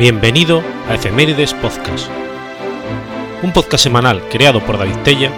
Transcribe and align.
Bienvenido 0.00 0.62
a 0.88 0.94
Efemérides 0.94 1.52
Podcast, 1.52 2.08
un 3.42 3.52
podcast 3.52 3.84
semanal 3.84 4.26
creado 4.30 4.64
por 4.64 4.78
David 4.78 4.96
Tella 5.04 5.30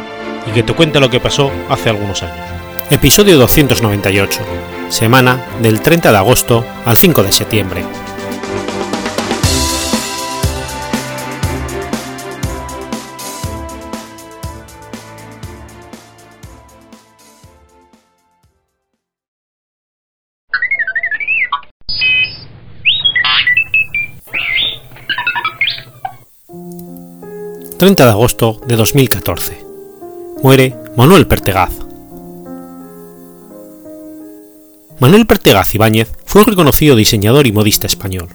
y 0.47 0.53
que 0.53 0.63
te 0.63 0.73
cuenta 0.73 1.01
lo 1.01 1.11
que 1.11 1.19
pasó 1.19 1.51
hace 1.69 1.91
algunos 1.91 2.23
años. 2.23 2.47
Episodio 2.89 3.39
298, 3.39 4.41
semana 4.89 5.45
del 5.61 5.81
30 5.81 6.13
de 6.13 6.17
agosto 6.17 6.65
al 6.85 6.97
5 6.97 7.25
de 7.25 7.33
septiembre. 7.33 7.83
30 27.83 28.05
de 28.05 28.11
agosto 28.13 28.61
de 28.65 28.77
2014. 28.77 29.59
Muere 30.41 30.77
Manuel 30.97 31.27
Pertegaz. 31.27 31.73
Manuel 35.01 35.27
Pertegaz 35.27 35.75
Ibáñez 35.75 36.13
fue 36.25 36.43
un 36.43 36.47
reconocido 36.47 36.95
diseñador 36.95 37.49
y 37.49 37.51
modista 37.51 37.89
español. 37.89 38.29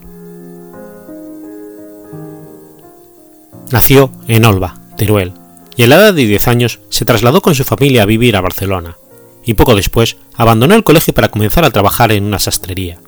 Nació 3.71 4.11
en 4.27 4.43
Olba, 4.43 4.81
Teruel, 4.97 5.31
y 5.77 5.83
a 5.83 5.87
la 5.87 5.95
edad 5.95 6.13
de 6.13 6.25
10 6.25 6.47
años 6.49 6.81
se 6.89 7.05
trasladó 7.05 7.41
con 7.41 7.55
su 7.55 7.63
familia 7.63 8.03
a 8.03 8.05
vivir 8.05 8.35
a 8.35 8.41
Barcelona, 8.41 8.97
y 9.45 9.53
poco 9.53 9.75
después 9.75 10.17
abandonó 10.35 10.75
el 10.75 10.83
colegio 10.83 11.13
para 11.13 11.31
comenzar 11.31 11.63
a 11.63 11.71
trabajar 11.71 12.11
en 12.11 12.25
una 12.25 12.39
sastrería. 12.39 12.99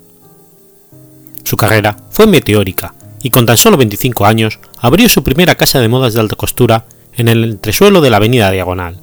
Su 1.44 1.58
carrera 1.58 1.98
fue 2.08 2.26
meteórica 2.26 2.94
y 3.22 3.30
con 3.30 3.46
tan 3.46 3.56
solo 3.56 3.76
25 3.76 4.26
años 4.26 4.58
abrió 4.78 5.08
su 5.08 5.22
primera 5.22 5.54
casa 5.54 5.80
de 5.80 5.88
modas 5.88 6.14
de 6.14 6.20
alta 6.20 6.36
costura 6.36 6.86
en 7.14 7.28
el 7.28 7.44
entresuelo 7.44 8.00
de 8.00 8.10
la 8.10 8.16
avenida 8.16 8.50
Diagonal. 8.50 9.00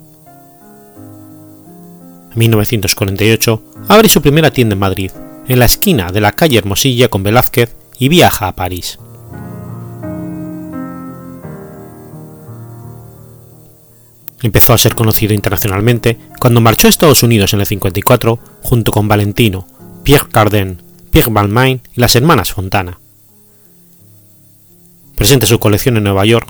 En 2.32 2.40
1948 2.40 3.64
abre 3.88 4.09
su 4.09 4.22
primera 4.22 4.52
tienda 4.52 4.74
en 4.74 4.80
Madrid, 4.80 5.12
en 5.48 5.59
la 5.59 5.66
esquina 5.66 6.12
de 6.12 6.22
la 6.22 6.32
calle 6.32 6.58
Hermosilla 6.58 7.09
con 7.09 7.24
Velázquez 7.24 7.76
y 8.00 8.09
viaja 8.09 8.48
a 8.48 8.56
París. 8.56 9.00
Empezó 14.42 14.74
a 14.74 14.78
ser 14.78 14.94
conocido 14.94 15.34
internacionalmente 15.34 16.18
cuando 16.40 16.62
marchó 16.62 16.88
a 16.88 16.90
Estados 16.92 17.24
Unidos 17.24 17.54
en 17.54 17.62
el 17.62 17.66
54 17.66 18.40
junto 18.62 18.92
con 18.92 19.08
Valentino, 19.08 19.68
Pierre 20.04 20.30
Cardin, 20.31 20.81
Pierre 21.09 21.31
Balmain 21.31 21.81
y 21.96 22.02
las 22.02 22.16
hermanas 22.16 22.54
Fontana 22.54 23.00
presenta 25.18 25.48
su 25.48 25.58
colección 25.60 25.98
en 25.98 26.04
Nueva 26.04 26.26
York, 26.26 26.48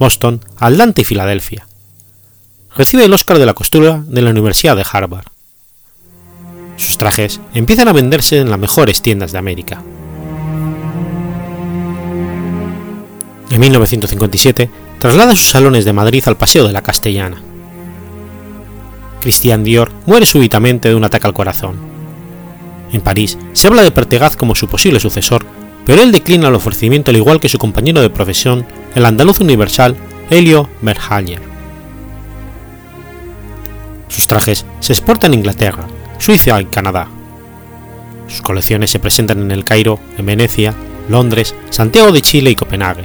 Boston, 0.00 0.44
Atlanta 0.58 1.00
y 1.00 1.04
Filadelfia. 1.04 1.66
Recibe 2.76 3.04
el 3.04 3.14
Oscar 3.14 3.38
de 3.38 3.46
la 3.46 3.54
costura 3.54 4.02
de 4.06 4.20
la 4.20 4.30
Universidad 4.30 4.76
de 4.76 4.84
Harvard. 4.92 5.26
Sus 6.76 6.98
trajes 6.98 7.40
empiezan 7.54 7.86
a 7.86 7.92
venderse 7.92 8.38
en 8.38 8.50
las 8.50 8.58
mejores 8.58 9.02
tiendas 9.02 9.30
de 9.30 9.38
América. 9.38 9.82
En 13.50 13.60
1957 13.60 14.68
traslada 14.98 15.36
sus 15.36 15.48
salones 15.48 15.84
de 15.84 15.92
Madrid 15.92 16.24
al 16.26 16.36
Paseo 16.36 16.66
de 16.66 16.72
la 16.72 16.82
Castellana. 16.82 17.40
Christian 19.20 19.62
Dior 19.62 19.92
muere 20.06 20.26
súbitamente 20.26 20.88
de 20.88 20.96
un 20.96 21.04
ataque 21.04 21.28
al 21.28 21.34
corazón. 21.34 21.76
En 22.92 23.00
París 23.00 23.38
se 23.52 23.68
habla 23.68 23.82
de 23.82 23.92
Pertegaz 23.92 24.36
como 24.36 24.56
su 24.56 24.66
posible 24.66 24.98
sucesor 24.98 25.46
pero 25.88 26.02
él 26.02 26.12
declina 26.12 26.48
el 26.48 26.54
ofrecimiento 26.54 27.10
al 27.10 27.16
igual 27.16 27.40
que 27.40 27.48
su 27.48 27.56
compañero 27.56 28.02
de 28.02 28.10
profesión, 28.10 28.66
el 28.94 29.06
andaluz 29.06 29.40
universal 29.40 29.96
Helio 30.28 30.68
Merhanger. 30.82 31.40
Sus 34.08 34.26
trajes 34.26 34.66
se 34.80 34.92
exportan 34.92 35.32
a 35.32 35.36
Inglaterra, 35.36 35.86
Suiza 36.18 36.60
y 36.60 36.66
Canadá. 36.66 37.08
Sus 38.26 38.42
colecciones 38.42 38.90
se 38.90 38.98
presentan 38.98 39.40
en 39.40 39.50
El 39.50 39.64
Cairo, 39.64 39.98
en 40.18 40.26
Venecia, 40.26 40.74
Londres, 41.08 41.54
Santiago 41.70 42.12
de 42.12 42.20
Chile 42.20 42.50
y 42.50 42.54
Copenhague. 42.54 43.04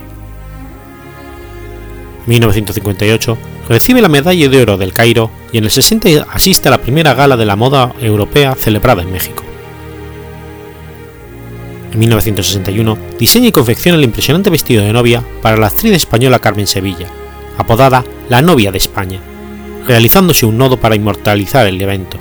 En 2.25 2.27
1958 2.27 3.37
recibe 3.69 4.01
la 4.01 4.09
medalla 4.09 4.49
de 4.49 4.61
oro 4.61 4.75
del 4.75 4.91
Cairo 4.91 5.31
y 5.53 5.59
en 5.59 5.63
el 5.63 5.71
60 5.71 6.27
asiste 6.29 6.67
a 6.67 6.71
la 6.71 6.81
primera 6.81 7.13
gala 7.13 7.37
de 7.37 7.45
la 7.45 7.55
moda 7.55 7.93
europea 8.01 8.57
celebrada 8.59 9.03
en 9.03 9.13
México. 9.13 9.52
En 11.93 11.99
1961 11.99 12.97
diseña 13.19 13.49
y 13.49 13.51
confecciona 13.51 13.99
el 13.99 14.03
impresionante 14.03 14.49
vestido 14.49 14.83
de 14.83 14.91
novia 14.91 15.23
para 15.43 15.57
la 15.57 15.67
actriz 15.67 15.93
española 15.93 16.39
Carmen 16.39 16.65
Sevilla, 16.65 17.07
apodada 17.55 18.03
la 18.29 18.41
novia 18.41 18.71
de 18.71 18.79
España, 18.79 19.19
realizándose 19.87 20.47
un 20.47 20.57
nodo 20.57 20.77
para 20.77 20.95
inmortalizar 20.95 21.67
el 21.67 21.79
evento. 21.79 22.17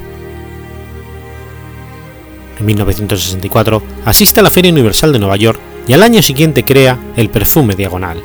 En 2.60 2.66
1964 2.66 3.82
asiste 4.04 4.40
a 4.40 4.42
la 4.42 4.50
Feria 4.50 4.70
Universal 4.70 5.10
de 5.10 5.18
Nueva 5.18 5.36
York 5.36 5.58
y 5.88 5.94
al 5.94 6.02
año 6.02 6.20
siguiente 6.20 6.64
crea 6.64 6.98
el 7.16 7.30
perfume 7.30 7.74
diagonal. 7.74 8.22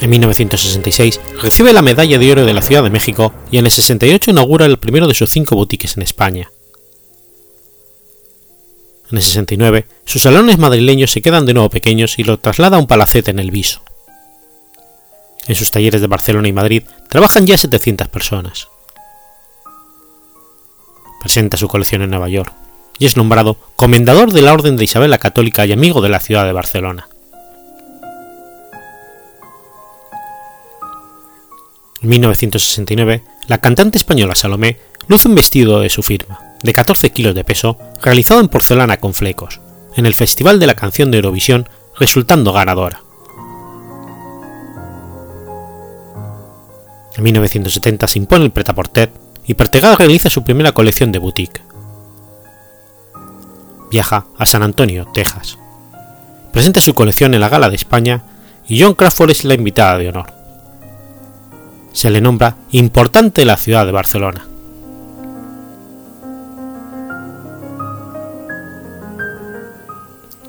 En 0.00 0.10
1966 0.10 1.20
recibe 1.42 1.72
la 1.72 1.82
Medalla 1.82 2.18
de 2.18 2.30
Oro 2.30 2.46
de 2.46 2.54
la 2.54 2.62
Ciudad 2.62 2.84
de 2.84 2.90
México 2.90 3.34
y 3.50 3.58
en 3.58 3.64
el 3.64 3.70
68 3.70 4.30
inaugura 4.30 4.64
el 4.66 4.78
primero 4.78 5.08
de 5.08 5.14
sus 5.14 5.28
cinco 5.28 5.56
boutiques 5.56 5.96
en 5.96 6.04
España. 6.04 6.50
En 9.10 9.16
el 9.16 9.24
69, 9.24 9.86
sus 10.04 10.22
salones 10.22 10.58
madrileños 10.58 11.10
se 11.10 11.22
quedan 11.22 11.46
de 11.46 11.54
nuevo 11.54 11.70
pequeños 11.70 12.18
y 12.18 12.24
lo 12.24 12.38
traslada 12.38 12.76
a 12.76 12.80
un 12.80 12.86
palacete 12.86 13.30
en 13.30 13.40
el 13.40 13.50
Viso. 13.50 13.82
En 15.48 15.56
sus 15.56 15.70
talleres 15.70 16.00
de 16.00 16.06
Barcelona 16.06 16.46
y 16.46 16.52
Madrid 16.52 16.84
trabajan 17.08 17.46
ya 17.46 17.56
700 17.56 18.08
personas. 18.08 18.68
Presenta 21.20 21.56
su 21.56 21.66
colección 21.66 22.02
en 22.02 22.10
Nueva 22.10 22.28
York 22.28 22.52
y 22.98 23.06
es 23.06 23.16
nombrado 23.16 23.56
comendador 23.74 24.32
de 24.32 24.42
la 24.42 24.52
Orden 24.52 24.76
de 24.76 24.84
Isabel 24.84 25.10
la 25.10 25.18
Católica 25.18 25.66
y 25.66 25.72
amigo 25.72 26.02
de 26.02 26.10
la 26.10 26.20
ciudad 26.20 26.44
de 26.44 26.52
Barcelona. 26.52 27.08
En 32.00 32.10
1969, 32.10 33.24
la 33.48 33.58
cantante 33.58 33.98
española 33.98 34.36
Salomé 34.36 34.78
luce 35.08 35.26
un 35.26 35.34
vestido 35.34 35.80
de 35.80 35.88
su 35.88 36.04
firma, 36.04 36.54
de 36.62 36.72
14 36.72 37.10
kilos 37.10 37.34
de 37.34 37.42
peso, 37.42 37.76
realizado 38.00 38.40
en 38.40 38.48
porcelana 38.48 38.98
con 38.98 39.14
flecos, 39.14 39.60
en 39.96 40.06
el 40.06 40.14
Festival 40.14 40.60
de 40.60 40.68
la 40.68 40.74
Canción 40.74 41.10
de 41.10 41.16
Eurovisión, 41.16 41.68
resultando 41.98 42.52
ganadora. 42.52 43.02
En 47.16 47.24
1970 47.24 48.06
se 48.06 48.18
impone 48.20 48.44
el 48.44 48.52
pret-à-porter 48.52 49.10
y 49.44 49.54
Pertegaz 49.54 49.98
realiza 49.98 50.30
su 50.30 50.44
primera 50.44 50.70
colección 50.70 51.10
de 51.10 51.18
boutique. 51.18 51.62
Viaja 53.90 54.26
a 54.38 54.46
San 54.46 54.62
Antonio, 54.62 55.08
Texas. 55.12 55.58
Presenta 56.52 56.80
su 56.80 56.94
colección 56.94 57.34
en 57.34 57.40
la 57.40 57.48
Gala 57.48 57.70
de 57.70 57.76
España 57.76 58.22
y 58.68 58.80
John 58.80 58.94
Crawford 58.94 59.30
es 59.30 59.44
la 59.44 59.54
invitada 59.54 59.98
de 59.98 60.10
honor 60.10 60.37
se 61.98 62.10
le 62.10 62.20
nombra 62.20 62.56
importante 62.70 63.44
la 63.44 63.56
ciudad 63.56 63.84
de 63.84 63.90
Barcelona. 63.90 64.46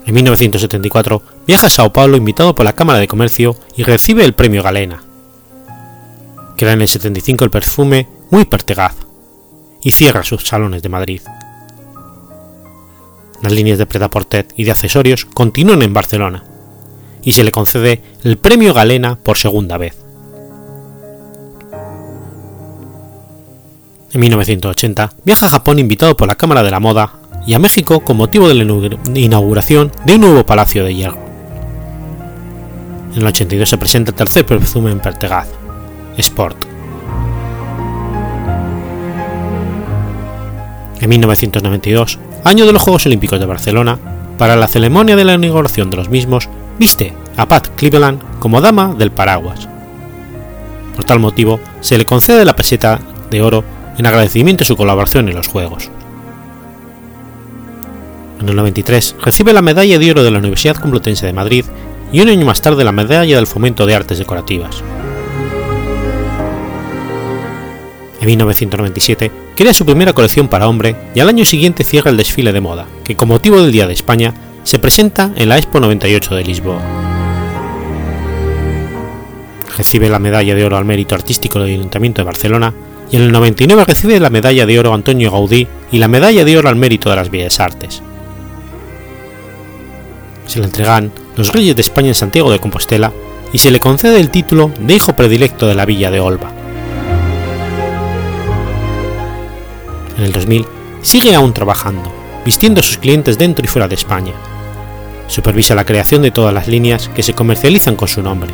En 0.06 0.14
1974 0.14 1.24
viaja 1.48 1.66
a 1.66 1.70
Sao 1.72 1.92
Paulo 1.92 2.18
invitado 2.18 2.54
por 2.54 2.66
la 2.66 2.74
Cámara 2.74 3.00
de 3.00 3.08
Comercio 3.08 3.56
y 3.76 3.82
recibe 3.82 4.26
el 4.26 4.34
premio 4.34 4.62
Galena. 4.62 5.02
Crea 6.56 6.74
en 6.74 6.82
el 6.84 6.88
75 6.88 7.46
el 7.46 7.50
perfume 7.50 8.08
Muy 8.30 8.46
Pertegaz 8.46 8.94
y 9.82 9.92
cierra 9.92 10.22
sus 10.22 10.44
salones 10.44 10.84
de 10.84 10.90
Madrid. 10.90 11.22
Las 13.42 13.54
líneas 13.54 13.80
de 13.80 13.88
Preta-Porter 13.88 14.50
y 14.56 14.66
de 14.66 14.72
accesorios 14.72 15.26
continúan 15.26 15.82
en 15.82 15.96
Barcelona 15.96 16.44
y 17.24 17.32
se 17.32 17.44
le 17.44 17.52
concede 17.52 18.04
el 18.24 18.38
premio 18.38 18.76
Galena 18.76 19.16
por 19.16 19.40
segunda 19.40 19.80
vez. 19.80 20.09
En 24.12 24.22
1980 24.22 25.12
viaja 25.24 25.46
a 25.46 25.50
Japón 25.50 25.78
invitado 25.78 26.18
por 26.18 26.28
la 26.28 26.36
Cámara 26.36 26.64
de 26.64 26.72
la 26.72 26.80
Moda 26.80 27.14
y 27.46 27.54
a 27.54 27.60
México 27.60 28.00
con 28.00 28.18
motivo 28.18 28.48
de 28.48 28.56
la 28.56 28.64
inauguración 29.14 29.92
de 30.06 30.16
un 30.16 30.22
nuevo 30.22 30.46
Palacio 30.46 30.84
de 30.84 30.96
Hierro. 30.96 31.20
En 33.14 33.22
el 33.22 33.28
82 33.28 33.70
se 33.70 33.78
presenta 33.78 34.12
el 34.12 34.18
tercer 34.18 34.46
perfume 34.46 34.92
en 34.92 35.00
Pertegaz, 35.00 35.48
Sport. 36.18 36.58
En 41.02 41.10
1992, 41.10 42.20
año 42.44 42.66
de 42.66 42.74
los 42.74 42.82
Juegos 42.82 43.06
Olímpicos 43.06 43.40
de 43.40 43.46
Barcelona, 43.46 44.00
para 44.38 44.56
la 44.56 44.68
ceremonia 44.68 45.16
de 45.16 45.26
la 45.26 45.34
inauguración 45.34 45.90
de 45.90 45.98
los 45.98 46.10
mismos, 46.10 46.50
viste 46.80 47.14
a 47.38 47.48
Pat 47.48 47.68
Cleveland 47.76 48.40
como 48.40 48.60
dama 48.60 48.96
del 48.98 49.12
paraguas. 49.12 49.70
Por 50.96 51.06
tal 51.06 51.20
motivo, 51.20 51.60
se 51.80 51.98
le 51.98 52.06
concede 52.06 52.44
la 52.44 52.56
peseta 52.56 53.00
de 53.30 53.42
oro 53.42 53.64
en 54.00 54.06
agradecimiento 54.06 54.64
a 54.64 54.66
su 54.66 54.78
colaboración 54.78 55.28
en 55.28 55.36
los 55.36 55.48
Juegos. 55.48 55.92
En 58.40 58.48
el 58.48 58.56
93 58.56 59.18
recibe 59.22 59.52
la 59.52 59.62
Medalla 59.62 60.00
de 60.00 60.10
Oro 60.10 60.24
de 60.24 60.32
la 60.32 60.40
Universidad 60.40 60.78
Complutense 60.78 61.26
de 61.26 61.34
Madrid 61.34 61.66
y 62.14 62.22
un 62.22 62.30
año 62.30 62.46
más 62.46 62.62
tarde 62.62 62.86
la 62.86 62.94
Medalla 62.94 63.36
del 63.36 63.46
Fomento 63.46 63.86
de 63.86 63.96
Artes 63.96 64.18
Decorativas. 64.18 64.82
En 68.22 68.26
1997 68.26 69.32
crea 69.58 69.74
su 69.74 69.86
primera 69.86 70.14
colección 70.14 70.48
para 70.48 70.70
hombre 70.70 70.96
y 71.14 71.20
al 71.20 71.28
año 71.28 71.44
siguiente 71.44 71.84
cierra 71.84 72.10
el 72.10 72.18
desfile 72.18 72.54
de 72.54 72.62
moda, 72.62 72.88
que 73.04 73.18
con 73.18 73.28
motivo 73.28 73.62
del 73.62 73.74
Día 73.74 73.86
de 73.86 73.94
España 73.94 74.34
se 74.64 74.80
presenta 74.80 75.34
en 75.36 75.50
la 75.50 75.58
Expo 75.58 75.82
98 75.82 76.36
de 76.36 76.44
Lisboa. 76.46 76.82
Recibe 79.78 80.08
la 80.08 80.20
Medalla 80.20 80.56
de 80.56 80.64
Oro 80.64 80.78
al 80.78 80.86
Mérito 80.86 81.16
Artístico 81.16 81.60
del 81.60 81.72
Ayuntamiento 81.72 82.22
de 82.22 82.26
Barcelona 82.26 82.74
y 83.12 83.16
en 83.16 83.24
el 83.24 83.32
99 83.32 83.86
recibe 83.86 84.20
la 84.20 84.30
Medalla 84.30 84.66
de 84.66 84.80
Oro 84.80 84.94
Antonio 84.94 85.32
Gaudí 85.32 85.68
y 85.92 85.98
la 85.98 86.08
Medalla 86.08 86.46
de 86.46 86.58
Oro 86.58 86.70
al 86.70 86.76
Mérito 86.76 87.10
de 87.10 87.16
las 87.16 87.30
Bellas 87.30 87.60
Artes. 87.60 88.04
Se 90.46 90.60
le 90.60 90.66
entregan 90.66 91.12
los 91.36 91.52
Reyes 91.52 91.76
de 91.76 91.82
España 91.82 92.10
en 92.10 92.16
Santiago 92.16 92.52
de 92.52 92.60
Compostela 92.60 93.12
y 93.52 93.58
se 93.58 93.72
le 93.72 93.80
concede 93.80 94.20
el 94.20 94.30
título 94.30 94.72
de 94.80 94.96
Hijo 94.96 95.16
Predilecto 95.16 95.66
de 95.66 95.76
la 95.76 95.86
Villa 95.86 96.12
de 96.12 96.20
Olva. 96.20 96.52
En 100.18 100.24
el 100.24 100.32
2000 100.32 100.66
sigue 101.02 101.34
aún 101.34 101.54
trabajando, 101.54 102.12
vistiendo 102.46 102.82
a 102.82 102.84
sus 102.84 102.98
clientes 102.98 103.38
dentro 103.38 103.66
y 103.66 103.68
fuera 103.68 103.88
de 103.88 103.96
España. 103.96 104.34
Supervisa 105.28 105.76
la 105.76 105.86
creación 105.86 106.22
de 106.22 106.32
todas 106.32 106.54
las 106.54 106.68
líneas 106.68 107.10
que 107.10 107.24
se 107.24 107.34
comercializan 107.34 107.96
con 107.96 108.08
su 108.08 108.22
nombre. 108.22 108.50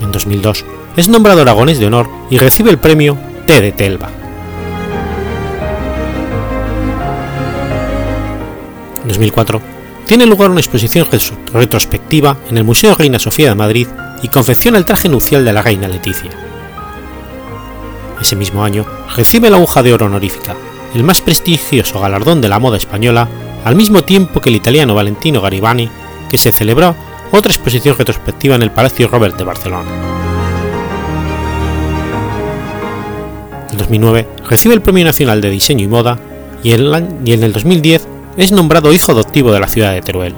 En 0.00 0.12
2002 0.12 0.64
es 0.96 1.08
nombrado 1.08 1.42
aragonés 1.42 1.78
de 1.78 1.86
honor 1.86 2.08
y 2.30 2.38
recibe 2.38 2.70
el 2.70 2.78
premio 2.78 3.16
T 3.46 3.60
de 3.60 3.72
Telva. 3.72 4.10
En 9.02 9.08
2004 9.08 9.62
tiene 10.06 10.26
lugar 10.26 10.50
una 10.50 10.60
exposición 10.60 11.08
retrospectiva 11.52 12.38
en 12.50 12.58
el 12.58 12.64
Museo 12.64 12.94
Reina 12.94 13.18
Sofía 13.18 13.50
de 13.50 13.54
Madrid 13.54 13.86
y 14.22 14.28
confecciona 14.28 14.78
el 14.78 14.84
traje 14.84 15.08
nupcial 15.08 15.44
de 15.44 15.52
la 15.52 15.62
reina 15.62 15.88
Leticia. 15.88 16.30
Ese 18.20 18.36
mismo 18.36 18.64
año 18.64 18.84
recibe 19.14 19.50
la 19.50 19.56
aguja 19.56 19.82
de 19.82 19.92
oro 19.92 20.06
honorífica, 20.06 20.56
el 20.94 21.04
más 21.04 21.20
prestigioso 21.20 22.00
galardón 22.00 22.40
de 22.40 22.48
la 22.48 22.58
moda 22.58 22.76
española, 22.76 23.28
al 23.64 23.76
mismo 23.76 24.02
tiempo 24.02 24.40
que 24.40 24.48
el 24.48 24.56
italiano 24.56 24.94
Valentino 24.94 25.40
Garibani, 25.40 25.88
que 26.30 26.38
se 26.38 26.52
celebró 26.52 26.94
otra 27.30 27.52
exposición 27.52 27.96
retrospectiva 27.96 28.54
en 28.54 28.62
el 28.62 28.70
Palacio 28.70 29.08
Robert 29.08 29.36
de 29.36 29.44
Barcelona. 29.44 29.90
2009 33.88 34.28
recibe 34.48 34.74
el 34.74 34.82
Premio 34.82 35.04
Nacional 35.04 35.40
de 35.40 35.48
Diseño 35.48 35.84
y 35.84 35.88
Moda 35.88 36.18
y 36.62 36.72
en 36.72 37.42
el 37.42 37.52
2010 37.52 38.06
es 38.36 38.52
nombrado 38.52 38.92
hijo 38.92 39.12
adoptivo 39.12 39.50
de 39.50 39.60
la 39.60 39.68
ciudad 39.68 39.94
de 39.94 40.02
Teruel. 40.02 40.34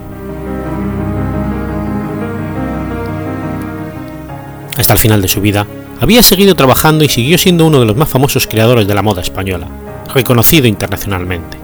Hasta 4.79 4.93
el 4.93 4.99
final 4.99 5.21
de 5.21 5.29
su 5.29 5.41
vida, 5.41 5.67
había 6.01 6.23
seguido 6.23 6.55
trabajando 6.55 7.05
y 7.05 7.09
siguió 7.09 7.37
siendo 7.39 7.67
uno 7.67 7.81
de 7.81 7.87
los 7.87 7.97
más 7.97 8.09
famosos 8.09 8.47
creadores 8.47 8.87
de 8.87 8.95
la 8.95 9.03
moda 9.03 9.21
española, 9.21 9.67
reconocido 10.15 10.69
internacionalmente. 10.69 11.59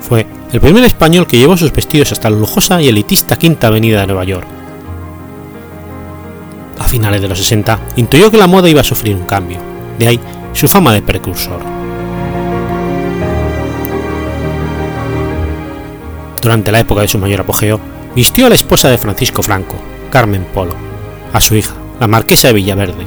Fue 0.00 0.26
el 0.52 0.60
primer 0.60 0.84
español 0.84 1.26
que 1.28 1.38
llevó 1.38 1.56
sus 1.56 1.72
vestidos 1.72 2.10
hasta 2.10 2.28
la 2.28 2.36
lujosa 2.36 2.82
y 2.82 2.88
elitista 2.88 3.36
Quinta 3.36 3.68
Avenida 3.68 4.00
de 4.00 4.08
Nueva 4.08 4.24
York. 4.24 4.46
A 6.78 6.84
finales 6.84 7.22
de 7.22 7.28
los 7.28 7.38
60 7.38 7.78
intuyó 7.96 8.30
que 8.30 8.38
la 8.38 8.48
moda 8.48 8.68
iba 8.68 8.80
a 8.80 8.84
sufrir 8.84 9.14
un 9.14 9.24
cambio, 9.24 9.69
de 10.00 10.08
ahí 10.08 10.20
su 10.52 10.66
fama 10.66 10.92
de 10.92 11.02
precursor. 11.02 11.60
Durante 16.42 16.72
la 16.72 16.80
época 16.80 17.02
de 17.02 17.08
su 17.08 17.18
mayor 17.18 17.42
apogeo, 17.42 17.78
vistió 18.16 18.46
a 18.46 18.48
la 18.48 18.54
esposa 18.54 18.88
de 18.88 18.98
Francisco 18.98 19.42
Franco, 19.42 19.76
Carmen 20.10 20.46
Polo, 20.52 20.74
a 21.32 21.40
su 21.40 21.54
hija, 21.54 21.74
la 22.00 22.08
marquesa 22.08 22.48
de 22.48 22.54
Villaverde, 22.54 23.06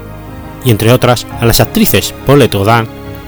y 0.64 0.72
entre 0.72 0.92
otras 0.92 1.26
a 1.42 1.46
las 1.46 1.60
actrices 1.60 2.14
Paulette 2.26 2.54
Rodin 2.54 2.88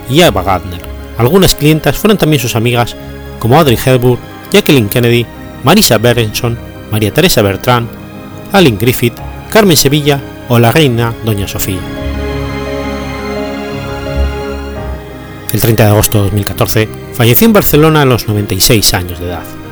y 0.10 0.22
Ava 0.22 0.44
Gardner. 0.44 0.82
Algunas 1.18 1.56
clientas 1.56 1.98
fueron 1.98 2.18
también 2.18 2.42
sus 2.42 2.56
amigas 2.56 2.96
como 3.40 3.58
Audrey 3.58 3.78
Hepburn, 3.84 4.20
Jacqueline 4.52 4.90
Kennedy, 4.90 5.26
Marisa 5.64 5.98
Berenson, 5.98 6.58
María 6.92 7.12
Teresa 7.12 7.42
Bertrand, 7.42 7.90
Aline 8.52 8.78
Griffith, 8.78 9.16
Carmen 9.50 9.76
Sevilla 9.76 10.22
o 10.50 10.60
la 10.60 10.72
reina 10.72 11.14
Doña 11.26 11.48
Sofía. 11.48 12.05
El 15.56 15.62
30 15.62 15.86
de 15.86 15.90
agosto 15.90 16.18
de 16.18 16.24
2014 16.26 16.90
falleció 17.14 17.48
en 17.48 17.54
Barcelona 17.54 18.02
a 18.02 18.06
los 18.06 18.28
96 18.28 18.94
años 18.94 19.22
de 19.22 19.28
edad. 19.28 19.65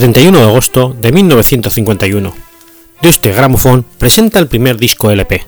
31 0.00 0.38
de 0.38 0.44
agosto 0.44 0.96
de 0.98 1.12
1951, 1.12 2.34
Deutsche 3.02 3.32
Grammophon 3.32 3.84
presenta 3.98 4.38
el 4.38 4.46
primer 4.46 4.78
disco 4.78 5.10
LP. 5.10 5.44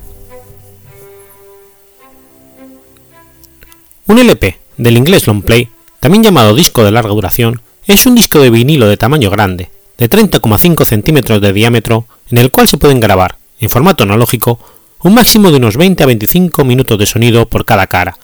Un 4.09 4.19
LP, 4.19 4.59
del 4.77 4.99
inglés 4.99 5.27
long 5.27 5.43
play, 5.43 5.71
también 6.01 6.23
llamado 6.23 6.55
disco 6.55 6.85
de 6.85 6.91
larga 6.91 7.15
duración, 7.15 7.63
es 7.87 8.05
un 8.05 8.15
disco 8.15 8.41
de 8.41 8.51
vinilo 8.51 8.89
de 8.89 8.99
tamaño 8.99 9.31
grande, 9.31 9.71
de 9.97 10.11
30,5 10.11 10.85
centímetros 10.85 11.41
de 11.41 11.55
diámetro, 11.55 12.05
en 12.31 12.37
el 12.37 12.51
cual 12.51 12.69
se 12.69 12.77
pueden 12.77 13.01
grabar, 13.01 13.39
en 13.59 13.71
formato 13.71 14.05
analógico, 14.05 14.59
un 15.03 15.15
máximo 15.15 15.51
de 15.51 15.57
unos 15.57 15.79
20 15.79 16.03
a 16.03 16.07
25 16.09 16.63
minutos 16.67 16.99
de 16.99 17.07
sonido 17.07 17.49
por 17.49 17.65
cada 17.65 17.87
cara, 17.87 18.19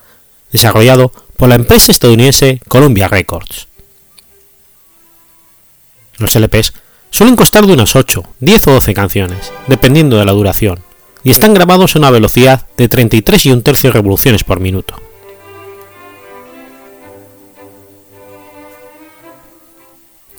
desarrollado 0.53 1.11
por 1.39 1.49
la 1.49 1.55
empresa 1.55 1.91
estadounidense 1.91 2.61
Columbia 2.69 3.09
Records. 3.09 3.69
Los 6.19 6.35
LPs 6.35 6.73
suelen 7.11 7.37
costar 7.37 7.67
de 7.67 7.73
unas 7.73 7.97
8, 7.97 8.23
10 8.41 8.67
o 8.69 8.73
12 8.73 8.95
canciones, 8.95 9.53
dependiendo 9.67 10.19
de 10.19 10.25
la 10.25 10.33
duración, 10.33 10.81
y 11.25 11.31
están 11.31 11.55
grabados 11.55 11.95
a 11.95 11.99
una 11.99 12.11
velocidad 12.11 12.67
de 12.77 12.89
33 12.89 13.47
y 13.47 13.51
un 13.53 13.63
tercio 13.63 13.93
revoluciones 13.93 14.45
por 14.45 14.61
minuto. 14.61 15.01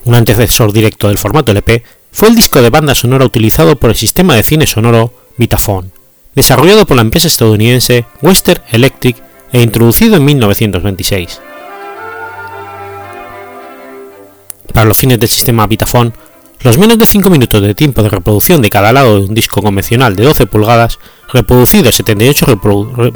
Un 0.04 0.14
antecesor 0.14 0.72
directo 0.72 1.08
del 1.08 1.18
formato 1.18 1.52
LP 1.52 1.84
fue 2.10 2.28
el 2.28 2.34
disco 2.34 2.60
de 2.62 2.70
banda 2.70 2.94
sonora 2.94 3.24
utilizado 3.24 3.76
por 3.76 3.90
el 3.90 3.96
sistema 3.96 4.34
de 4.34 4.42
cine 4.42 4.66
sonoro 4.66 5.14
Vitaphone, 5.36 5.90
desarrollado 6.34 6.86
por 6.86 6.96
la 6.96 7.02
empresa 7.02 7.28
estadounidense 7.28 8.06
Western 8.22 8.62
Electric 8.70 9.16
e 9.52 9.60
introducido 9.62 10.16
en 10.16 10.24
1926. 10.24 11.40
Para 14.72 14.86
los 14.86 14.96
fines 14.96 15.18
del 15.18 15.28
sistema 15.28 15.66
Vitaphone, 15.66 16.12
los 16.62 16.78
menos 16.78 16.98
de 16.98 17.06
5 17.06 17.30
minutos 17.30 17.62
de 17.62 17.74
tiempo 17.74 18.02
de 18.02 18.10
reproducción 18.10 18.60
de 18.60 18.70
cada 18.70 18.92
lado 18.92 19.18
de 19.18 19.26
un 19.26 19.34
disco 19.34 19.62
convencional 19.62 20.14
de 20.14 20.24
12 20.24 20.46
pulgadas, 20.46 20.98
reproducido 21.32 21.88
a 21.88 21.92
78 21.92 22.46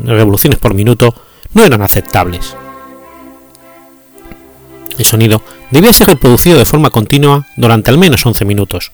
revoluciones 0.04 0.58
por 0.58 0.75
minuto, 0.75 1.14
no 1.52 1.64
eran 1.64 1.82
aceptables. 1.82 2.56
El 4.96 5.04
sonido 5.04 5.42
debía 5.70 5.92
ser 5.92 6.06
reproducido 6.06 6.58
de 6.58 6.64
forma 6.64 6.90
continua 6.90 7.46
durante 7.56 7.90
al 7.90 7.99
menos 7.99 8.25
11 8.25 8.44
minutos, 8.44 8.92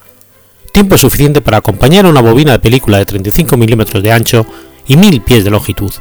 tiempo 0.73 0.97
suficiente 0.97 1.41
para 1.41 1.59
acompañar 1.59 2.07
una 2.07 2.23
bobina 2.23 2.53
de 2.53 2.59
película 2.59 2.99
de 2.99 3.07
35 3.07 3.57
milímetros 3.57 4.03
de 4.03 4.13
ancho 4.13 4.47
y 4.87 4.97
1000 4.97 5.21
pies 5.21 5.45
de 5.45 5.51
longitud, 5.51 5.93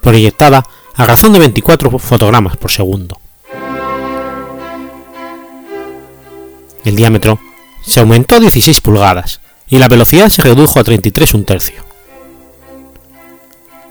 proyectada 0.00 0.64
a 0.94 1.06
razón 1.06 1.32
de 1.32 1.38
24 1.38 1.98
fotogramas 1.98 2.56
por 2.56 2.70
segundo. 2.70 3.21
El 6.84 6.96
diámetro 6.96 7.38
se 7.84 8.00
aumentó 8.00 8.36
a 8.36 8.40
16 8.40 8.80
pulgadas 8.80 9.40
y 9.68 9.78
la 9.78 9.88
velocidad 9.88 10.28
se 10.28 10.42
redujo 10.42 10.80
a 10.80 10.84
33 10.84 11.34
un 11.34 11.44
tercio. 11.44 11.84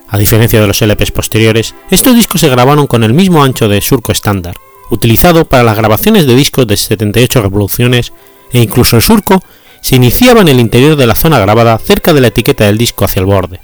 A 0.07 0.17
diferencia 0.17 0.59
de 0.59 0.67
los 0.67 0.81
LPs 0.81 1.11
posteriores, 1.11 1.73
estos 1.89 2.15
discos 2.15 2.41
se 2.41 2.49
grabaron 2.49 2.85
con 2.85 3.03
el 3.03 3.13
mismo 3.13 3.43
ancho 3.43 3.69
de 3.69 3.81
surco 3.81 4.11
estándar, 4.11 4.57
utilizado 4.89 5.45
para 5.45 5.63
las 5.63 5.77
grabaciones 5.77 6.27
de 6.27 6.35
discos 6.35 6.67
de 6.67 6.75
78 6.75 7.41
revoluciones 7.41 8.11
e 8.51 8.59
incluso 8.59 8.97
el 8.97 9.01
surco 9.01 9.41
se 9.79 9.95
iniciaba 9.95 10.41
en 10.41 10.49
el 10.49 10.59
interior 10.59 10.97
de 10.97 11.07
la 11.07 11.15
zona 11.15 11.39
grabada 11.39 11.77
cerca 11.77 12.13
de 12.13 12.21
la 12.21 12.27
etiqueta 12.27 12.65
del 12.65 12.77
disco 12.77 13.05
hacia 13.05 13.21
el 13.21 13.25
borde. 13.25 13.61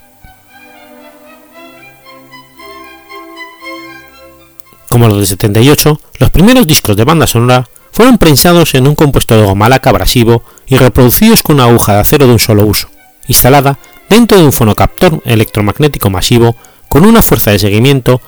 Como 4.90 5.10
los 5.10 5.20
de 5.20 5.26
78, 5.26 6.00
los 6.20 6.30
primeros 6.32 6.66
discos 6.66 6.96
de 6.96 7.04
banda 7.04 7.28
sonora 7.28 7.68
fueron 7.98 8.20
prensados 8.20 8.76
en 8.76 8.86
un 8.86 8.94
compuesto 8.94 9.36
de 9.36 9.44
goma 9.44 9.70
laca 9.70 9.90
abrasivo 9.90 10.44
y 10.68 10.78
reproducidos 10.78 11.42
con 11.42 11.56
una 11.56 11.64
aguja 11.64 11.94
de 11.94 12.02
acero 12.02 12.28
de 12.28 12.34
un 12.34 12.38
solo 12.38 12.64
uso, 12.64 12.90
instalada 13.28 13.80
dentro 14.08 14.38
de 14.38 14.46
un 14.46 14.54
fonocaptor 14.54 15.20
electromagnético 15.26 16.12
masivo 16.12 16.56
con 16.90 17.08
una 17.08 17.24
fuerza 17.24 17.50
de 17.50 17.58
seguimiento 17.58 18.22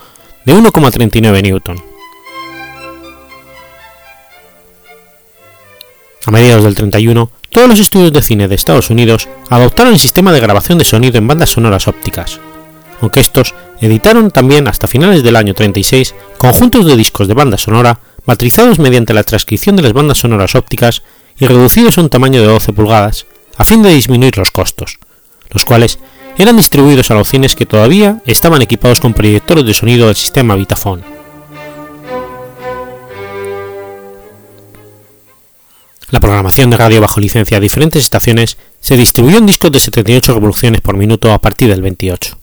de 0.44 0.56
1,39 0.56 1.42
newton. 1.44 1.80
A 6.26 6.32
mediados 6.32 6.64
del 6.64 6.74
31, 6.74 7.30
todos 7.50 7.68
los 7.68 7.78
estudios 7.78 8.12
de 8.12 8.22
cine 8.22 8.48
de 8.48 8.56
Estados 8.56 8.90
Unidos 8.90 9.28
adoptaron 9.50 9.92
el 9.92 10.00
sistema 10.00 10.32
de 10.32 10.40
grabación 10.40 10.78
de 10.78 10.84
sonido 10.84 11.16
en 11.16 11.28
bandas 11.28 11.50
sonoras 11.50 11.86
ópticas, 11.86 12.40
aunque 13.00 13.20
estos 13.20 13.54
editaron 13.80 14.32
también 14.32 14.66
hasta 14.66 14.88
finales 14.88 15.22
del 15.22 15.36
año 15.36 15.54
36 15.54 16.16
conjuntos 16.38 16.86
de 16.86 16.96
discos 16.96 17.28
de 17.28 17.34
banda 17.34 17.56
sonora 17.56 18.00
matrizados 18.24 18.78
mediante 18.78 19.14
la 19.14 19.24
transcripción 19.24 19.76
de 19.76 19.82
las 19.82 19.92
bandas 19.92 20.18
sonoras 20.18 20.54
ópticas 20.54 21.02
y 21.38 21.46
reducidos 21.46 21.98
a 21.98 22.02
un 22.02 22.10
tamaño 22.10 22.40
de 22.40 22.48
12 22.48 22.72
pulgadas, 22.72 23.26
a 23.56 23.64
fin 23.64 23.82
de 23.82 23.94
disminuir 23.94 24.36
los 24.38 24.50
costos, 24.50 24.98
los 25.50 25.64
cuales 25.64 25.98
eran 26.38 26.56
distribuidos 26.56 27.10
a 27.10 27.14
los 27.14 27.28
cines 27.28 27.54
que 27.54 27.66
todavía 27.66 28.22
estaban 28.26 28.62
equipados 28.62 29.00
con 29.00 29.14
proyectores 29.14 29.64
de 29.64 29.74
sonido 29.74 30.06
del 30.06 30.16
sistema 30.16 30.54
Vitafone. 30.54 31.02
La 36.10 36.18
programación 36.18 36.70
de 36.70 36.76
radio 36.76 37.00
bajo 37.00 37.20
licencia 37.20 37.58
a 37.58 37.60
diferentes 37.60 38.02
estaciones 38.02 38.56
se 38.80 38.96
distribuyó 38.96 39.38
en 39.38 39.46
discos 39.46 39.70
de 39.70 39.78
78 39.78 40.34
revoluciones 40.34 40.80
por 40.80 40.96
minuto 40.96 41.32
a 41.32 41.40
partir 41.40 41.68
del 41.68 41.82
28. 41.82 42.36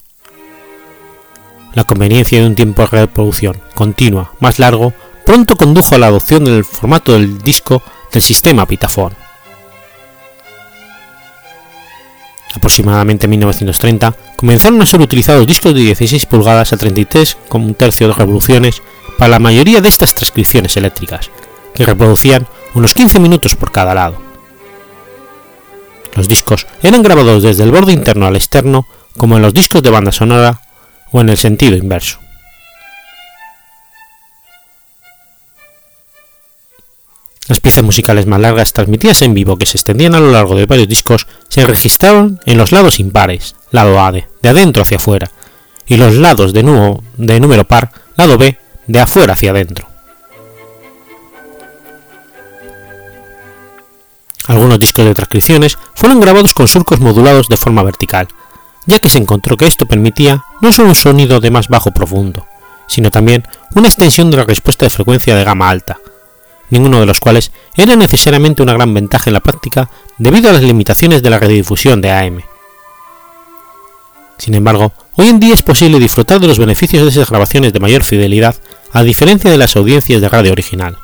La 1.74 1.84
conveniencia 1.84 2.40
de 2.40 2.46
un 2.46 2.54
tiempo 2.54 2.82
de 2.82 2.88
reproducción 2.88 3.60
continua 3.74 4.32
más 4.40 4.58
largo 4.58 4.94
pronto 5.28 5.58
condujo 5.58 5.94
a 5.94 5.98
la 5.98 6.06
adopción 6.06 6.46
del 6.46 6.64
formato 6.64 7.12
del 7.12 7.42
disco 7.42 7.82
del 8.10 8.22
sistema 8.22 8.64
Vitafone. 8.64 9.14
Aproximadamente 12.54 13.26
en 13.26 13.30
1930 13.32 14.14
comenzaron 14.36 14.80
a 14.80 14.86
ser 14.86 15.02
utilizados 15.02 15.46
discos 15.46 15.74
de 15.74 15.82
16 15.82 16.24
pulgadas 16.24 16.72
a 16.72 16.78
33 16.78 17.36
con 17.46 17.62
un 17.62 17.74
tercio 17.74 18.08
de 18.08 18.14
revoluciones 18.14 18.80
para 19.18 19.28
la 19.28 19.38
mayoría 19.38 19.82
de 19.82 19.90
estas 19.90 20.14
transcripciones 20.14 20.78
eléctricas, 20.78 21.30
que 21.74 21.84
reproducían 21.84 22.46
unos 22.72 22.94
15 22.94 23.20
minutos 23.20 23.54
por 23.54 23.70
cada 23.70 23.92
lado. 23.92 24.16
Los 26.14 26.26
discos 26.26 26.66
eran 26.82 27.02
grabados 27.02 27.42
desde 27.42 27.64
el 27.64 27.70
borde 27.70 27.92
interno 27.92 28.26
al 28.26 28.36
externo, 28.36 28.86
como 29.18 29.36
en 29.36 29.42
los 29.42 29.52
discos 29.52 29.82
de 29.82 29.90
banda 29.90 30.10
sonora 30.10 30.62
o 31.12 31.20
en 31.20 31.28
el 31.28 31.36
sentido 31.36 31.76
inverso. 31.76 32.18
Las 37.48 37.60
piezas 37.60 37.82
musicales 37.82 38.26
más 38.26 38.40
largas 38.40 38.74
transmitidas 38.74 39.22
en 39.22 39.32
vivo 39.32 39.56
que 39.56 39.64
se 39.64 39.78
extendían 39.78 40.14
a 40.14 40.20
lo 40.20 40.30
largo 40.30 40.54
de 40.54 40.66
varios 40.66 40.86
discos 40.86 41.26
se 41.48 41.66
registraron 41.66 42.38
en 42.44 42.58
los 42.58 42.72
lados 42.72 43.00
impares, 43.00 43.56
lado 43.70 44.00
A 44.00 44.12
de, 44.12 44.26
adentro 44.44 44.82
hacia 44.82 44.98
afuera, 44.98 45.30
y 45.86 45.96
los 45.96 46.14
lados 46.14 46.52
de, 46.52 46.62
de 47.16 47.40
número 47.40 47.64
par, 47.64 47.90
lado 48.16 48.36
B, 48.36 48.58
de 48.86 49.00
afuera 49.00 49.32
hacia 49.32 49.50
adentro. 49.50 49.88
Algunos 54.46 54.78
discos 54.78 55.06
de 55.06 55.14
transcripciones 55.14 55.78
fueron 55.94 56.20
grabados 56.20 56.52
con 56.52 56.68
surcos 56.68 57.00
modulados 57.00 57.48
de 57.48 57.56
forma 57.56 57.82
vertical, 57.82 58.28
ya 58.86 58.98
que 58.98 59.08
se 59.08 59.18
encontró 59.18 59.56
que 59.56 59.66
esto 59.66 59.86
permitía 59.86 60.44
no 60.60 60.70
solo 60.70 60.90
un 60.90 60.94
sonido 60.94 61.40
de 61.40 61.50
más 61.50 61.68
bajo 61.68 61.92
profundo, 61.92 62.46
sino 62.88 63.10
también 63.10 63.44
una 63.74 63.88
extensión 63.88 64.30
de 64.30 64.36
la 64.36 64.44
respuesta 64.44 64.84
de 64.84 64.90
frecuencia 64.90 65.34
de 65.34 65.44
gama 65.44 65.68
alta, 65.68 65.98
ninguno 66.70 67.00
de 67.00 67.06
los 67.06 67.20
cuales 67.20 67.52
era 67.76 67.96
necesariamente 67.96 68.62
una 68.62 68.74
gran 68.74 68.92
ventaja 68.94 69.30
en 69.30 69.34
la 69.34 69.40
práctica 69.40 69.90
debido 70.18 70.50
a 70.50 70.52
las 70.52 70.62
limitaciones 70.62 71.22
de 71.22 71.30
la 71.30 71.38
radiodifusión 71.38 72.00
de 72.00 72.10
AM. 72.10 72.42
Sin 74.38 74.54
embargo, 74.54 74.92
hoy 75.14 75.28
en 75.28 75.40
día 75.40 75.54
es 75.54 75.62
posible 75.62 75.98
disfrutar 75.98 76.40
de 76.40 76.46
los 76.46 76.58
beneficios 76.58 77.02
de 77.02 77.10
esas 77.10 77.28
grabaciones 77.28 77.72
de 77.72 77.80
mayor 77.80 78.04
fidelidad 78.04 78.54
a 78.92 79.02
diferencia 79.02 79.50
de 79.50 79.58
las 79.58 79.76
audiencias 79.76 80.20
de 80.20 80.28
radio 80.28 80.52
original. 80.52 80.96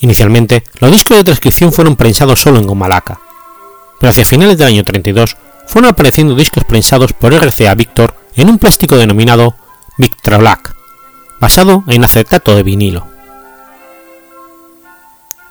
Inicialmente, 0.00 0.64
los 0.80 0.90
discos 0.90 1.16
de 1.16 1.24
transcripción 1.24 1.72
fueron 1.72 1.96
prensados 1.96 2.40
solo 2.40 2.58
en 2.58 2.66
goma 2.66 2.88
laca, 2.88 3.20
pero 3.98 4.10
hacia 4.10 4.24
finales 4.24 4.58
del 4.58 4.68
año 4.68 4.84
32 4.84 5.36
fueron 5.66 5.90
apareciendo 5.90 6.34
discos 6.34 6.64
prensados 6.64 7.12
por 7.12 7.32
RCA 7.32 7.74
Victor 7.74 8.14
en 8.36 8.48
un 8.48 8.58
plástico 8.58 8.96
denominado 8.96 9.56
Victrolac, 9.96 10.74
basado 11.40 11.84
en 11.88 12.04
acetato 12.04 12.54
de 12.56 12.62
vinilo. 12.62 13.06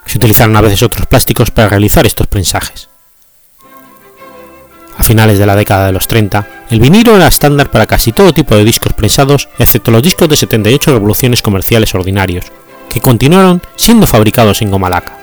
Se 0.05 0.17
utilizaron 0.17 0.55
a 0.55 0.61
veces 0.61 0.83
otros 0.83 1.07
plásticos 1.07 1.51
para 1.51 1.69
realizar 1.69 2.05
estos 2.05 2.27
prensajes. 2.27 2.89
A 4.97 5.03
finales 5.03 5.39
de 5.39 5.45
la 5.45 5.55
década 5.55 5.87
de 5.87 5.91
los 5.91 6.07
30, 6.07 6.47
el 6.69 6.79
vinilo 6.79 7.15
era 7.15 7.27
estándar 7.27 7.71
para 7.71 7.87
casi 7.87 8.11
todo 8.11 8.33
tipo 8.33 8.55
de 8.55 8.63
discos 8.63 8.93
prensados, 8.93 9.49
excepto 9.57 9.91
los 9.91 10.03
discos 10.03 10.29
de 10.29 10.35
78 10.35 10.93
revoluciones 10.93 11.41
comerciales 11.41 11.95
ordinarios, 11.95 12.45
que 12.89 13.01
continuaron 13.01 13.61
siendo 13.75 14.05
fabricados 14.05 14.61
en 14.61 14.69
goma 14.69 14.89
laca. 14.89 15.22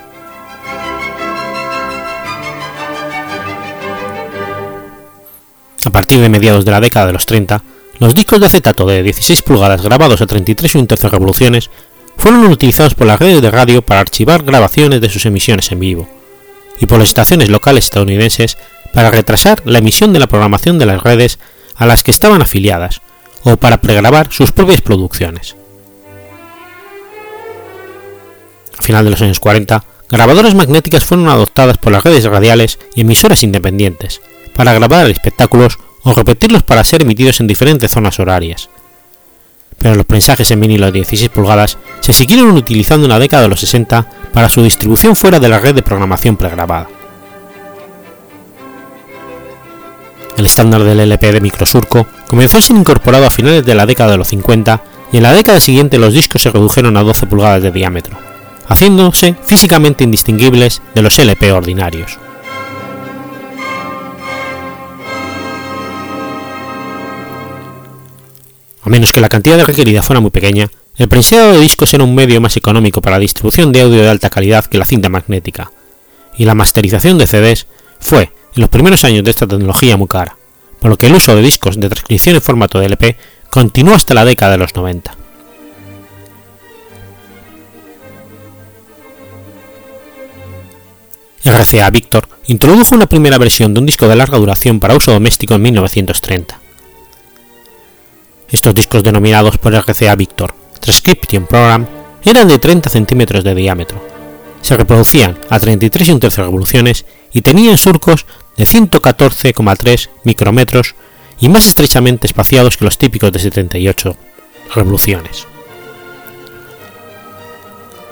A 5.84 5.90
partir 5.90 6.20
de 6.20 6.28
mediados 6.28 6.64
de 6.64 6.70
la 6.70 6.80
década 6.80 7.06
de 7.06 7.12
los 7.14 7.26
30, 7.26 7.62
los 7.98 8.14
discos 8.14 8.40
de 8.40 8.46
acetato 8.46 8.86
de 8.86 9.02
16 9.02 9.42
pulgadas 9.42 9.82
grabados 9.82 10.20
a 10.20 10.26
33 10.26 10.74
y 10.74 10.78
un 10.78 10.86
tercio 10.86 11.08
revoluciones 11.08 11.70
fueron 12.16 12.44
utilizados 12.46 12.94
por 12.94 13.06
las 13.06 13.18
redes 13.18 13.40
de 13.40 13.50
radio 13.50 13.80
para 13.82 14.00
archivar 14.00 14.42
grabaciones 14.42 15.00
de 15.00 15.08
sus 15.08 15.24
emisiones 15.24 15.72
en 15.72 15.80
vivo, 15.80 16.08
y 16.78 16.86
por 16.86 16.98
las 16.98 17.08
estaciones 17.08 17.48
locales 17.48 17.84
estadounidenses 17.84 18.58
para 18.92 19.10
retrasar 19.10 19.62
la 19.64 19.78
emisión 19.78 20.12
de 20.12 20.18
la 20.18 20.26
programación 20.26 20.78
de 20.78 20.86
las 20.86 21.02
redes 21.02 21.38
a 21.76 21.86
las 21.86 22.02
que 22.02 22.10
estaban 22.10 22.42
afiliadas, 22.42 23.00
o 23.44 23.56
para 23.56 23.80
pregrabar 23.80 24.28
sus 24.30 24.52
propias 24.52 24.82
producciones. 24.82 25.56
A 28.76 28.82
final 28.82 29.04
de 29.04 29.10
los 29.10 29.22
años 29.22 29.40
40, 29.40 29.84
grabadoras 30.10 30.54
magnéticas 30.54 31.04
fueron 31.04 31.28
adoptadas 31.28 31.78
por 31.78 31.92
las 31.92 32.04
redes 32.04 32.24
radiales 32.24 32.78
y 32.94 33.02
emisoras 33.02 33.42
independientes, 33.42 34.20
para 34.54 34.72
grabar 34.72 35.08
espectáculos 35.10 35.78
o 36.02 36.14
repetirlos 36.14 36.62
para 36.62 36.84
ser 36.84 37.02
emitidos 37.02 37.40
en 37.40 37.46
diferentes 37.46 37.90
zonas 37.90 38.18
horarias. 38.18 38.70
Pero 39.78 39.94
los 39.94 40.06
prensajes 40.06 40.50
en 40.50 40.60
vinilo 40.60 40.86
de 40.86 40.92
16 40.92 41.30
pulgadas 41.30 41.78
se 42.00 42.12
siguieron 42.12 42.50
utilizando 42.50 43.06
en 43.06 43.10
la 43.10 43.18
década 43.18 43.44
de 43.44 43.48
los 43.48 43.60
60 43.60 44.06
para 44.32 44.48
su 44.48 44.62
distribución 44.62 45.16
fuera 45.16 45.40
de 45.40 45.48
la 45.48 45.58
red 45.58 45.74
de 45.74 45.82
programación 45.82 46.36
pregrabada. 46.36 46.88
El 50.36 50.46
estándar 50.46 50.82
del 50.84 51.00
LP 51.00 51.32
de 51.32 51.40
microsurco 51.40 52.06
comenzó 52.26 52.58
a 52.58 52.62
ser 52.62 52.76
incorporado 52.76 53.26
a 53.26 53.30
finales 53.30 53.64
de 53.64 53.74
la 53.74 53.86
década 53.86 54.12
de 54.12 54.18
los 54.18 54.28
50 54.28 54.82
y 55.12 55.18
en 55.18 55.22
la 55.22 55.32
década 55.32 55.60
siguiente 55.60 55.98
los 55.98 56.14
discos 56.14 56.42
se 56.42 56.50
redujeron 56.50 56.96
a 56.96 57.02
12 57.02 57.26
pulgadas 57.26 57.62
de 57.62 57.70
diámetro, 57.70 58.16
haciéndose 58.68 59.34
físicamente 59.44 60.04
indistinguibles 60.04 60.82
de 60.94 61.02
los 61.02 61.18
LP 61.18 61.52
ordinarios. 61.52 62.18
A 68.82 68.88
menos 68.88 69.12
que 69.12 69.20
la 69.20 69.28
cantidad 69.28 69.62
requerida 69.64 70.02
fuera 70.02 70.20
muy 70.20 70.30
pequeña, 70.30 70.70
el 70.96 71.08
prensado 71.08 71.52
de 71.52 71.60
discos 71.60 71.92
era 71.92 72.04
un 72.04 72.14
medio 72.14 72.40
más 72.40 72.56
económico 72.56 73.02
para 73.02 73.16
la 73.16 73.20
distribución 73.20 73.72
de 73.72 73.82
audio 73.82 74.02
de 74.02 74.08
alta 74.08 74.30
calidad 74.30 74.64
que 74.66 74.78
la 74.78 74.86
cinta 74.86 75.08
magnética, 75.08 75.70
y 76.36 76.44
la 76.44 76.54
masterización 76.54 77.18
de 77.18 77.26
CDs 77.26 77.66
fue, 78.00 78.32
en 78.54 78.60
los 78.60 78.70
primeros 78.70 79.04
años 79.04 79.22
de 79.24 79.30
esta 79.30 79.46
tecnología, 79.46 79.96
muy 79.96 80.08
cara, 80.08 80.36
por 80.80 80.90
lo 80.90 80.96
que 80.96 81.06
el 81.06 81.14
uso 81.14 81.36
de 81.36 81.42
discos 81.42 81.78
de 81.78 81.88
transcripción 81.88 82.36
en 82.36 82.42
formato 82.42 82.78
de 82.80 82.86
LP 82.86 83.16
continuó 83.50 83.94
hasta 83.94 84.14
la 84.14 84.24
década 84.24 84.52
de 84.52 84.58
los 84.58 84.74
90. 84.74 85.16
RCA 91.44 91.90
Victor 91.90 92.28
introdujo 92.46 92.94
una 92.94 93.06
primera 93.06 93.38
versión 93.38 93.72
de 93.72 93.80
un 93.80 93.86
disco 93.86 94.06
de 94.08 94.16
larga 94.16 94.38
duración 94.38 94.80
para 94.80 94.94
uso 94.94 95.12
doméstico 95.12 95.54
en 95.54 95.62
1930. 95.62 96.59
Estos 98.52 98.74
discos 98.74 99.02
denominados 99.02 99.58
por 99.58 99.74
RCA 99.74 100.14
Victor 100.16 100.54
Transcription 100.80 101.46
Program 101.46 101.86
eran 102.24 102.48
de 102.48 102.58
30 102.58 102.90
centímetros 102.90 103.44
de 103.44 103.54
diámetro, 103.54 104.00
se 104.62 104.76
reproducían 104.76 105.38
a 105.48 105.58
33 105.58 106.08
y 106.08 106.12
un 106.12 106.20
tercio 106.20 106.44
revoluciones 106.44 107.06
y 107.32 107.42
tenían 107.42 107.78
surcos 107.78 108.26
de 108.56 108.64
114,3 108.64 110.10
micrómetros 110.24 110.94
y 111.40 111.48
más 111.48 111.66
estrechamente 111.66 112.26
espaciados 112.26 112.76
que 112.76 112.84
los 112.84 112.98
típicos 112.98 113.32
de 113.32 113.38
78 113.38 114.16
revoluciones. 114.74 115.46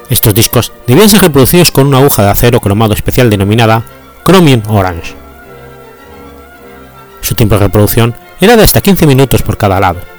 Estos 0.09 0.35
discos 0.35 0.73
debían 0.87 1.09
ser 1.09 1.21
reproducidos 1.21 1.71
con 1.71 1.87
una 1.87 1.99
aguja 1.99 2.23
de 2.23 2.31
acero 2.31 2.61
cromado 2.61 2.95
especial 2.95 3.29
denominada 3.29 3.85
Chromium 4.25 4.63
Orange. 4.69 5.15
Su 7.21 7.35
tiempo 7.35 7.57
de 7.57 7.65
reproducción 7.65 8.15
era 8.41 8.57
de 8.57 8.63
hasta 8.63 8.81
15 8.81 9.07
minutos 9.07 9.43
por 9.43 9.59
cada 9.59 9.79
lado. 9.81 10.18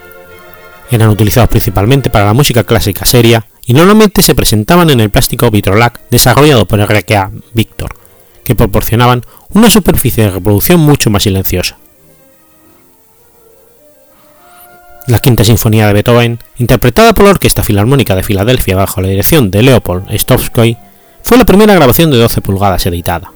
Eran 0.91 1.09
utilizados 1.09 1.49
principalmente 1.49 2.09
para 2.09 2.25
la 2.25 2.33
música 2.33 2.63
clásica 2.63 3.05
seria 3.05 3.45
y 3.65 3.73
normalmente 3.73 4.21
se 4.21 4.33
presentaban 4.33 4.89
en 4.89 4.99
el 4.99 5.11
plástico 5.11 5.51
Vitrolac 5.51 6.01
desarrollado 6.09 6.65
por 6.65 6.79
RKA 6.81 7.31
Victor, 7.53 7.95
que 8.43 8.55
proporcionaban 8.55 9.23
una 9.49 9.69
superficie 9.69 10.23
de 10.23 10.31
reproducción 10.31 10.79
mucho 10.79 11.09
más 11.09 11.23
silenciosa. 11.23 11.77
La 15.05 15.19
Quinta 15.19 15.43
Sinfonía 15.43 15.87
de 15.87 15.93
Beethoven, 15.93 16.39
interpretada 16.57 17.13
por 17.13 17.25
la 17.25 17.31
Orquesta 17.31 17.63
Filarmónica 17.63 18.15
de 18.15 18.23
Filadelfia 18.23 18.75
bajo 18.75 19.01
la 19.01 19.07
dirección 19.07 19.49
de 19.49 19.63
Leopold 19.63 20.07
Stokowski, 20.17 20.77
fue 21.23 21.37
la 21.37 21.45
primera 21.45 21.73
grabación 21.73 22.11
de 22.11 22.17
12 22.17 22.41
pulgadas 22.41 22.85
editada. 22.85 23.31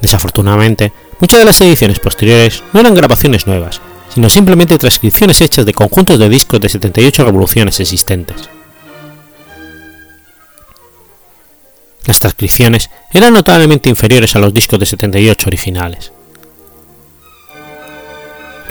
Desafortunadamente, 0.00 0.92
muchas 1.20 1.40
de 1.40 1.46
las 1.46 1.60
ediciones 1.60 1.98
posteriores 1.98 2.62
no 2.72 2.80
eran 2.80 2.94
grabaciones 2.94 3.46
nuevas, 3.46 3.80
sino 4.18 4.28
simplemente 4.28 4.78
transcripciones 4.78 5.40
hechas 5.40 5.64
de 5.64 5.72
conjuntos 5.72 6.18
de 6.18 6.28
discos 6.28 6.60
de 6.60 6.68
78 6.68 7.24
revoluciones 7.24 7.78
existentes. 7.78 8.50
Las 12.04 12.18
transcripciones 12.18 12.90
eran 13.12 13.32
notablemente 13.32 13.88
inferiores 13.88 14.34
a 14.34 14.40
los 14.40 14.52
discos 14.52 14.80
de 14.80 14.86
78 14.86 15.48
originales. 15.48 16.12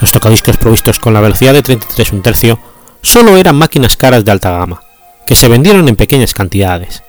Los 0.02 0.10
tocadiscos 0.10 0.58
provistos 0.58 0.98
con 0.98 1.14
la 1.14 1.22
velocidad 1.22 1.54
de 1.54 1.62
33 1.62 2.12
un 2.12 2.20
tercio 2.20 2.58
solo 3.00 3.38
eran 3.38 3.56
máquinas 3.56 3.96
caras 3.96 4.26
de 4.26 4.32
alta 4.32 4.50
gama, 4.50 4.82
que 5.26 5.34
se 5.34 5.48
vendieron 5.48 5.88
en 5.88 5.96
pequeñas 5.96 6.34
cantidades, 6.34 7.02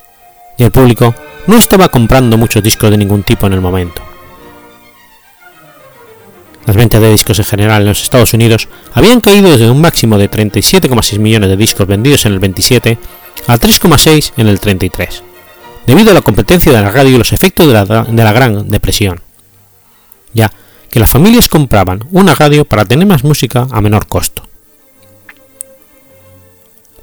y 0.58 0.64
el 0.64 0.72
público 0.72 1.14
no 1.46 1.58
estaba 1.58 1.90
comprando 1.90 2.38
muchos 2.38 2.64
discos 2.64 2.90
de 2.90 3.00
ningún 3.00 3.24
tipo 3.24 3.48
en 3.48 3.54
el 3.54 3.60
momento. 3.60 4.09
Las 6.70 6.76
ventas 6.76 7.02
de 7.02 7.10
discos 7.10 7.40
en 7.40 7.46
general 7.46 7.82
en 7.82 7.88
los 7.88 8.04
Estados 8.04 8.32
Unidos 8.36 8.68
habían 8.94 9.22
caído 9.22 9.50
desde 9.50 9.72
un 9.72 9.82
máximo 9.82 10.20
de 10.20 10.30
37,6 10.30 11.18
millones 11.18 11.50
de 11.50 11.58
discos 11.58 11.88
vendidos 11.88 12.28
en 12.28 12.34
el 12.34 12.38
27 12.38 13.00
a 13.48 13.58
3,6 13.58 14.34
en 14.38 14.48
el 14.48 14.60
33, 14.60 15.24
debido 15.88 16.12
a 16.12 16.14
la 16.14 16.22
competencia 16.22 16.72
de 16.72 16.80
la 16.80 16.92
radio 16.92 17.16
y 17.16 17.18
los 17.18 17.34
efectos 17.34 17.66
de 17.66 17.74
la, 17.74 17.86
de 18.04 18.24
la 18.24 18.32
Gran 18.34 18.68
Depresión. 18.68 19.20
Ya 20.32 20.52
que 20.92 21.00
las 21.00 21.10
familias 21.10 21.50
compraban 21.50 22.04
una 22.12 22.36
radio 22.36 22.66
para 22.66 22.86
tener 22.86 23.08
más 23.08 23.24
música 23.24 23.68
a 23.72 23.82
menor 23.82 24.06
costo. 24.06 24.44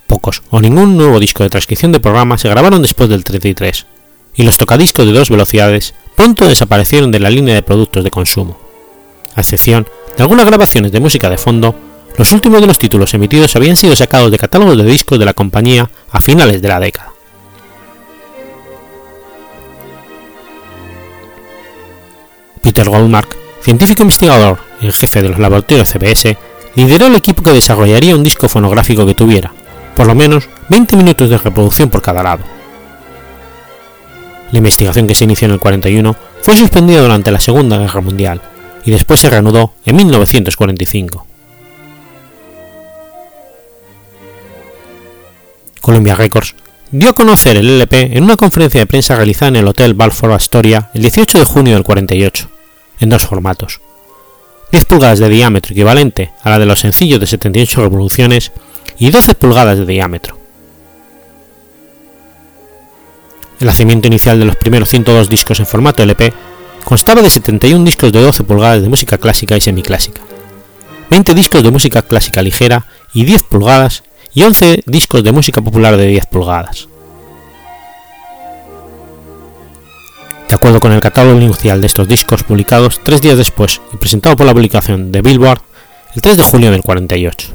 Pocos 0.07 0.45
o 0.51 0.61
ningún 0.61 0.97
nuevo 0.97 1.19
disco 1.19 1.43
de 1.43 1.51
transcripción 1.51 1.91
de 1.91 1.99
programa 1.99 2.38
se 2.38 2.49
grabaron 2.49 2.83
después 2.83 3.11
del 3.11 3.25
33, 3.25 3.85
y 4.37 4.45
los 4.45 4.59
tocadiscos 4.59 5.07
de 5.07 5.12
dos 5.12 5.29
velocidades 5.29 5.95
pronto 6.14 6.47
desaparecieron 6.47 7.11
de 7.11 7.19
la 7.19 7.31
línea 7.31 7.57
de 7.57 7.64
productos 7.64 8.05
de 8.05 8.12
consumo. 8.12 8.66
A 9.37 9.40
excepción 9.40 9.87
de 10.16 10.22
algunas 10.22 10.46
grabaciones 10.46 10.90
de 10.90 11.01
música 11.01 11.31
de 11.31 11.38
fondo, 11.38 11.75
los 12.16 12.33
últimos 12.33 12.61
de 12.61 12.66
los 12.66 12.79
títulos 12.79 13.14
emitidos 13.14 13.55
habían 13.55 13.77
sido 13.77 13.94
sacados 13.94 14.31
de 14.31 14.38
catálogos 14.38 14.77
de 14.77 14.85
discos 14.85 15.18
de 15.18 15.27
la 15.27 15.35
compañía 15.35 15.88
a 16.11 16.20
finales 16.20 16.61
de 16.61 16.68
la 16.68 16.81
década. 16.81 17.12
Peter 22.62 22.88
Goldmark 22.88 23.37
científico 23.66 24.03
investigador 24.03 24.59
en 24.81 24.92
jefe 24.92 25.22
de 25.22 25.29
los 25.29 25.40
laboratorios 25.40 25.90
CBS, 25.90 26.37
lideró 26.77 27.07
el 27.07 27.16
equipo 27.16 27.42
que 27.42 27.53
desarrollaría 27.53 28.14
un 28.14 28.22
disco 28.22 28.49
fonográfico 28.49 29.05
que 29.05 29.14
tuviera, 29.14 29.53
por 29.96 30.07
lo 30.07 30.14
menos, 30.14 30.49
20 30.68 30.94
minutos 30.94 31.29
de 31.29 31.37
reproducción 31.37 31.90
por 31.90 32.01
cada 32.01 32.22
lado. 32.22 32.44
La 34.53 34.59
investigación 34.59 35.09
que 35.09 35.16
se 35.16 35.25
inició 35.25 35.46
en 35.46 35.55
el 35.55 35.59
41 35.59 36.14
fue 36.42 36.57
suspendida 36.57 37.03
durante 37.03 37.33
la 37.33 37.40
Segunda 37.40 37.77
Guerra 37.79 38.01
Mundial 38.01 38.40
y 38.87 38.92
después 38.92 39.20
se 39.20 39.29
reanudó 39.29 39.75
en 39.85 39.96
1945. 39.96 41.27
Columbia 45.81 46.14
Records 46.14 46.55
dio 46.90 47.11
a 47.11 47.12
conocer 47.12 47.57
el 47.57 47.68
LP 47.68 48.16
en 48.16 48.25
una 48.25 48.37
conferencia 48.37 48.81
de 48.81 48.87
prensa 48.87 49.16
realizada 49.16 49.49
en 49.49 49.57
el 49.57 49.68
Hotel 49.68 49.94
Balfour 49.94 50.33
Astoria 50.33 50.90
el 50.94 51.03
18 51.03 51.38
de 51.38 51.44
junio 51.44 51.75
del 51.75 51.83
48 51.83 52.49
en 53.01 53.09
dos 53.09 53.27
formatos. 53.27 53.81
10 54.70 54.85
pulgadas 54.85 55.18
de 55.18 55.29
diámetro 55.29 55.72
equivalente 55.72 56.33
a 56.42 56.51
la 56.51 56.59
de 56.59 56.66
los 56.66 56.81
sencillos 56.81 57.20
de 57.20 57.27
78 57.27 57.83
revoluciones 57.83 58.53
y 58.99 59.11
12 59.11 59.35
pulgadas 59.35 59.79
de 59.79 59.87
diámetro. 59.87 60.38
El 63.59 63.66
nacimiento 63.66 64.07
inicial 64.07 64.38
de 64.38 64.44
los 64.44 64.57
primeros 64.57 64.88
102 64.90 65.29
discos 65.29 65.59
en 65.61 65.66
formato 65.66 66.03
LP 66.03 66.33
constaba 66.87 67.20
de 67.20 67.29
71 67.29 67.85
discos 67.85 68.12
de 68.12 68.22
12 68.22 68.44
pulgadas 68.44 68.81
de 68.81 68.88
música 68.88 69.18
clásica 69.18 69.57
y 69.57 69.61
semiclásica, 69.61 70.22
20 71.11 71.35
discos 71.35 71.64
de 71.64 71.72
música 71.72 72.03
clásica 72.03 72.42
ligera 72.42 72.87
y 73.12 73.25
10 73.25 73.42
pulgadas 73.42 74.05
y 74.33 74.44
11 74.44 74.85
discos 74.87 75.25
de 75.25 75.33
música 75.33 75.61
popular 75.61 75.96
de 75.96 76.07
10 76.07 76.27
pulgadas. 76.27 76.87
De 80.49 80.55
acuerdo 80.55 80.79
con 80.79 80.92
el 80.92 81.01
catálogo 81.01 81.40
inicial 81.40 81.81
de 81.81 81.88
estos 81.88 82.07
discos 82.07 82.44
publicados 82.44 83.01
tres 83.03 83.20
días 83.20 83.37
después 83.37 83.81
y 83.92 83.96
presentado 83.96 84.37
por 84.37 84.46
la 84.46 84.55
publicación 84.55 85.11
de 85.11 85.22
Billboard 85.22 85.62
el 86.14 86.22
3 86.22 86.37
de 86.37 86.42
julio 86.44 86.70
del 86.70 86.83
48. 86.83 87.49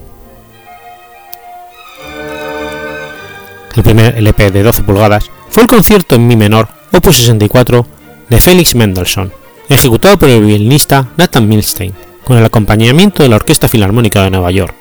El 3.77 3.83
primer 3.83 4.17
LP 4.17 4.51
de 4.51 4.61
12 4.61 4.83
pulgadas 4.83 5.31
fue 5.51 5.63
el 5.63 5.69
concierto 5.69 6.15
en 6.15 6.27
mi 6.27 6.35
menor, 6.35 6.67
opus 6.91 7.15
64, 7.15 8.00
de 8.31 8.39
Felix 8.39 8.75
Mendelssohn, 8.75 9.29
ejecutado 9.67 10.17
por 10.17 10.29
el 10.29 10.45
violinista 10.45 11.09
Nathan 11.17 11.49
Milstein, 11.49 11.93
con 12.23 12.37
el 12.37 12.45
acompañamiento 12.45 13.23
de 13.23 13.27
la 13.27 13.35
Orquesta 13.35 13.67
Filarmónica 13.67 14.23
de 14.23 14.31
Nueva 14.31 14.51
York. 14.51 14.73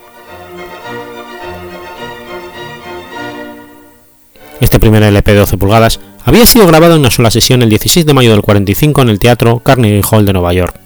Este 4.60 4.78
primer 4.78 5.02
LP 5.02 5.32
de 5.32 5.38
12 5.38 5.58
pulgadas 5.58 5.98
había 6.24 6.46
sido 6.46 6.64
grabado 6.68 6.94
en 6.94 7.00
una 7.00 7.10
sola 7.10 7.32
sesión 7.32 7.62
el 7.62 7.70
16 7.70 8.06
de 8.06 8.14
mayo 8.14 8.30
del 8.30 8.42
45 8.42 9.02
en 9.02 9.08
el 9.08 9.18
Teatro 9.18 9.58
Carnegie 9.58 10.02
Hall 10.08 10.24
de 10.24 10.32
Nueva 10.32 10.52
York, 10.52 10.76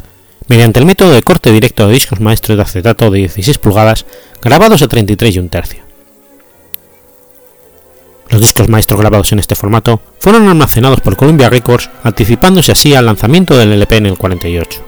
mediante 0.48 0.80
el 0.80 0.86
método 0.86 1.12
de 1.12 1.22
corte 1.22 1.52
directo 1.52 1.86
de 1.86 1.92
discos 1.92 2.20
maestros 2.20 2.56
de 2.56 2.62
acetato 2.62 3.10
de 3.10 3.18
16 3.18 3.58
pulgadas 3.58 4.06
grabados 4.40 4.80
a 4.80 4.88
33 4.88 5.36
y 5.36 5.38
un 5.38 5.50
tercio. 5.50 5.83
Los 8.34 8.40
discos 8.40 8.68
maestros 8.68 8.98
grabados 8.98 9.30
en 9.30 9.38
este 9.38 9.54
formato 9.54 10.00
fueron 10.18 10.48
almacenados 10.48 11.00
por 11.00 11.14
Columbia 11.14 11.48
Records, 11.48 11.88
anticipándose 12.02 12.72
así 12.72 12.92
al 12.92 13.06
lanzamiento 13.06 13.56
del 13.56 13.72
LP 13.72 13.98
en 13.98 14.06
el 14.06 14.18
48. 14.18 14.82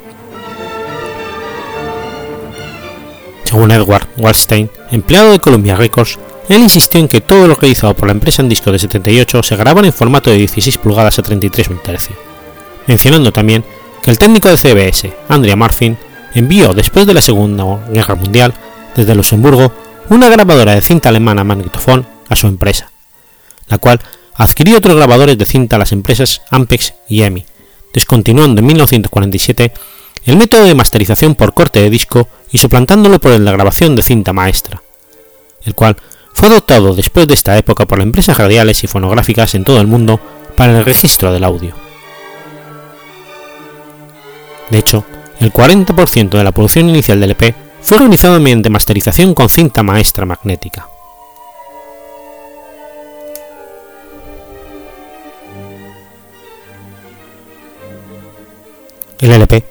Según 3.44 3.70
Edward 3.70 4.09
Wallstein, 4.16 4.68
empleado 4.90 5.30
de 5.30 5.38
Columbia 5.38 5.76
Records, 5.76 6.18
él 6.48 6.61
insistió 6.61 6.98
en 6.98 7.06
que 7.06 7.20
todo 7.20 7.46
lo 7.46 7.54
realizado 7.54 7.94
por 7.94 8.09
la 8.09 8.14
empresa 8.14 8.42
en 8.42 8.48
disco 8.48 8.72
de 8.72 8.80
78 8.80 9.40
se 9.44 9.54
grabara 9.54 9.87
en 9.87 9.92
formato 9.92 10.28
de 10.28 10.38
16 10.38 10.78
pulgadas 10.78 11.16
a 11.20 11.22
33 11.22 11.68
un 11.68 11.80
tercio, 11.80 12.16
mencionando 12.88 13.32
también 13.32 13.64
que 14.02 14.11
el 14.11 14.18
técnico 14.18 14.48
de 14.48 14.56
CBS, 14.56 15.12
Andrea 15.28 15.54
Marfin, 15.54 15.96
envió 16.35 16.74
después 16.74 17.06
de 17.06 17.14
la 17.14 17.20
Segunda 17.20 17.78
Guerra 17.92 18.16
Mundial, 18.16 18.54
desde 18.96 19.14
Luxemburgo, 19.14 19.72
una 20.09 20.28
grabadora 20.28 20.74
de 20.74 20.82
cinta 20.82 21.11
alemana 21.11 21.44
Magnetophone 21.44 22.04
a 22.28 22.35
su 22.35 22.48
empresa, 22.48 22.90
la 23.68 23.79
cual 23.79 24.00
adquirió 24.35 24.79
otros 24.79 24.96
grabadores 24.96 25.38
de 25.38 25.46
cinta 25.46 25.76
a 25.76 25.79
las 25.79 25.92
empresas 25.92 26.42
Ampex 26.50 26.94
y 27.09 27.22
EMI, 27.22 27.44
descontinuando 27.92 28.61
en 28.61 28.66
1947 28.66 29.72
el 30.26 30.37
método 30.37 30.64
de 30.64 30.74
masterización 30.74 31.35
por 31.35 31.55
corte 31.55 31.81
de 31.81 31.90
disco 31.90 32.29
y 32.50 32.59
suplantándolo 32.59 33.20
por 33.20 33.38
de 33.38 33.52
grabación 33.52 33.94
de 33.96 34.02
cinta 34.02 34.33
maestra, 34.33 34.83
el 35.64 35.74
cual 35.74 35.96
fue 36.35 36.48
adoptado 36.48 36.94
después 36.94 37.26
de 37.26 37.35
esta 37.35 37.57
época 37.57 37.87
por 37.87 37.98
las 37.98 38.07
empresas 38.07 38.37
radiales 38.37 38.85
y 38.85 38.87
fonográficas 38.87 39.55
en 39.55 39.64
todo 39.64 39.81
el 39.81 39.87
mundo 39.87 40.20
para 40.57 40.79
el 40.79 40.85
registro 40.85 41.33
del 41.33 41.44
audio. 41.44 41.74
De 44.70 44.79
hecho, 44.79 45.05
el 45.40 45.52
40% 45.52 46.31
de 46.31 46.44
la 46.44 46.52
producción 46.52 46.88
inicial 46.88 47.20
del 47.20 47.31
EP 47.31 47.55
fue 47.81 47.98
realizado 47.98 48.40
mediante 48.40 48.68
masterización 48.68 49.33
con 49.33 49.48
cinta 49.48 49.83
maestra 49.83 50.26
magnética. 50.26 50.88
El 59.18 59.33
LP 59.33 59.64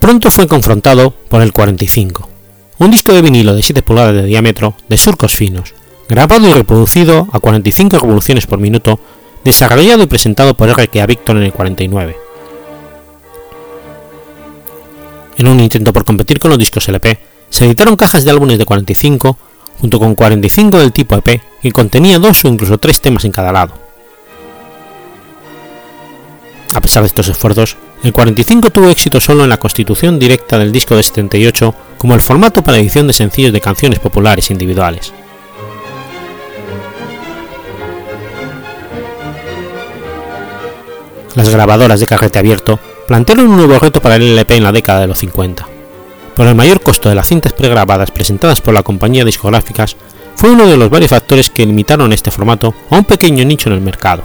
pronto 0.00 0.30
fue 0.30 0.46
confrontado 0.46 1.10
por 1.10 1.42
el 1.42 1.52
45, 1.52 2.28
un 2.78 2.90
disco 2.90 3.12
de 3.12 3.20
vinilo 3.20 3.54
de 3.54 3.62
7 3.62 3.82
pulgadas 3.82 4.14
de 4.14 4.24
diámetro 4.24 4.74
de 4.88 4.96
surcos 4.96 5.34
finos, 5.34 5.74
grabado 6.08 6.48
y 6.48 6.52
reproducido 6.52 7.28
a 7.32 7.40
45 7.40 7.98
revoluciones 7.98 8.46
por 8.46 8.58
minuto, 8.58 8.98
desarrollado 9.44 10.02
y 10.02 10.06
presentado 10.06 10.56
por 10.56 10.70
RKA 10.70 11.06
Victor 11.06 11.36
en 11.36 11.42
el 11.42 11.52
49. 11.52 12.16
En 15.36 15.48
un 15.48 15.60
intento 15.60 15.92
por 15.92 16.06
competir 16.06 16.38
con 16.38 16.50
los 16.50 16.58
discos 16.58 16.88
LP, 16.88 17.18
se 17.50 17.66
editaron 17.66 17.96
cajas 17.96 18.24
de 18.24 18.30
álbumes 18.30 18.56
de 18.58 18.64
45, 18.64 19.38
junto 19.78 19.98
con 19.98 20.14
45 20.14 20.78
del 20.78 20.92
tipo 20.92 21.16
EP, 21.16 21.42
que 21.60 21.72
contenía 21.72 22.18
dos 22.18 22.42
o 22.46 22.48
incluso 22.48 22.78
tres 22.78 23.02
temas 23.02 23.26
en 23.26 23.32
cada 23.32 23.52
lado. 23.52 23.74
A 26.72 26.80
pesar 26.80 27.02
de 27.02 27.08
estos 27.08 27.28
esfuerzos, 27.28 27.76
el 28.02 28.12
45 28.12 28.70
tuvo 28.70 28.88
éxito 28.88 29.20
solo 29.20 29.44
en 29.44 29.50
la 29.50 29.58
constitución 29.58 30.18
directa 30.18 30.58
del 30.58 30.72
disco 30.72 30.96
de 30.96 31.02
78 31.02 31.74
como 31.98 32.14
el 32.14 32.20
formato 32.20 32.62
para 32.62 32.78
edición 32.78 33.06
de 33.06 33.12
sencillos 33.12 33.52
de 33.52 33.60
canciones 33.60 33.98
populares 33.98 34.50
individuales. 34.50 35.12
Las 41.34 41.50
grabadoras 41.50 42.00
de 42.00 42.06
carrete 42.06 42.38
abierto 42.38 42.78
plantearon 43.06 43.48
un 43.48 43.56
nuevo 43.56 43.78
reto 43.78 44.00
para 44.00 44.16
el 44.16 44.22
LP 44.22 44.56
en 44.56 44.64
la 44.64 44.72
década 44.72 45.00
de 45.00 45.06
los 45.06 45.18
50. 45.18 45.68
Por 46.34 46.46
el 46.46 46.54
mayor 46.54 46.80
costo 46.80 47.08
de 47.08 47.14
las 47.14 47.28
cintas 47.28 47.52
pregrabadas 47.52 48.10
presentadas 48.10 48.60
por 48.60 48.74
la 48.74 48.82
compañía 48.82 49.24
discográficas, 49.24 49.96
fue 50.34 50.50
uno 50.50 50.66
de 50.66 50.76
los 50.76 50.90
varios 50.90 51.10
factores 51.10 51.50
que 51.50 51.66
limitaron 51.66 52.12
este 52.12 52.30
formato 52.30 52.74
a 52.90 52.96
un 52.96 53.04
pequeño 53.04 53.44
nicho 53.44 53.68
en 53.68 53.74
el 53.74 53.80
mercado. 53.80 54.22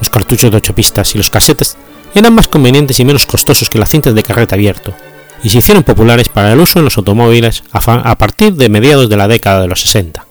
Los 0.00 0.10
cartuchos 0.10 0.50
de 0.50 0.56
8 0.56 0.74
pistas 0.74 1.14
y 1.14 1.18
los 1.18 1.30
casetes 1.30 1.76
eran 2.14 2.34
más 2.34 2.48
convenientes 2.48 2.98
y 2.98 3.04
menos 3.04 3.26
costosos 3.26 3.68
que 3.68 3.78
las 3.78 3.90
cintas 3.90 4.14
de 4.14 4.22
carrete 4.22 4.54
abierto, 4.54 4.94
y 5.42 5.50
se 5.50 5.58
hicieron 5.58 5.82
populares 5.82 6.28
para 6.28 6.52
el 6.52 6.60
uso 6.60 6.78
en 6.78 6.84
los 6.84 6.96
automóviles 6.98 7.62
a, 7.72 8.18
partir 8.18 8.54
de 8.54 8.68
mediados 8.68 9.08
de 9.08 9.16
la 9.16 9.28
década 9.28 9.62
de 9.62 9.68
los 9.68 9.80
60. 9.80 10.26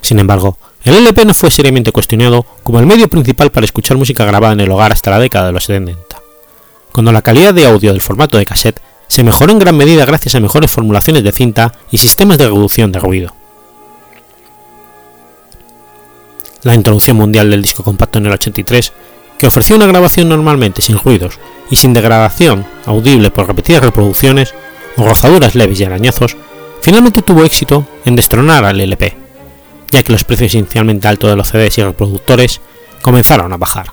Sin 0.00 0.18
embargo, 0.18 0.58
el 0.82 0.94
LP 0.94 1.24
no 1.24 1.34
fue 1.34 1.50
seriamente 1.50 1.92
cuestionado 1.92 2.44
como 2.62 2.80
el 2.80 2.86
medio 2.86 3.08
principal 3.08 3.52
para 3.52 3.66
escuchar 3.66 3.96
música 3.96 4.24
grabada 4.24 4.54
en 4.54 4.60
el 4.60 4.70
hogar 4.70 4.92
hasta 4.92 5.10
la 5.10 5.18
década 5.18 5.46
de 5.46 5.52
los 5.52 5.64
70, 5.64 6.20
cuando 6.92 7.12
la 7.12 7.22
calidad 7.22 7.54
de 7.54 7.66
audio 7.66 7.92
del 7.92 8.02
formato 8.02 8.38
de 8.38 8.46
cassette 8.46 8.80
se 9.06 9.22
mejoró 9.22 9.52
en 9.52 9.58
gran 9.58 9.76
medida 9.76 10.04
gracias 10.06 10.34
a 10.34 10.40
mejores 10.40 10.70
formulaciones 10.70 11.22
de 11.22 11.32
cinta 11.32 11.74
y 11.90 11.98
sistemas 11.98 12.38
de 12.38 12.46
reducción 12.46 12.92
de 12.92 13.00
ruido. 13.00 13.39
La 16.62 16.74
introducción 16.74 17.16
mundial 17.16 17.50
del 17.50 17.62
disco 17.62 17.82
compacto 17.82 18.18
en 18.18 18.26
el 18.26 18.32
83, 18.32 18.92
que 19.38 19.46
ofrecía 19.46 19.76
una 19.76 19.86
grabación 19.86 20.28
normalmente 20.28 20.82
sin 20.82 20.98
ruidos 20.98 21.38
y 21.70 21.76
sin 21.76 21.92
degradación 21.92 22.66
audible 22.86 23.30
por 23.30 23.46
repetidas 23.46 23.82
reproducciones 23.82 24.54
o 24.96 25.04
rozaduras 25.04 25.54
leves 25.54 25.80
y 25.80 25.84
arañazos, 25.84 26.36
finalmente 26.82 27.22
tuvo 27.22 27.44
éxito 27.44 27.86
en 28.04 28.16
destronar 28.16 28.64
al 28.64 28.80
LP 28.80 29.30
ya 29.90 30.02
que 30.02 30.12
los 30.12 30.24
precios 30.24 30.54
inicialmente 30.54 31.08
altos 31.08 31.30
de 31.30 31.36
los 31.36 31.48
CDs 31.48 31.78
y 31.78 31.82
reproductores 31.82 32.60
comenzaron 33.02 33.52
a 33.52 33.56
bajar. 33.56 33.86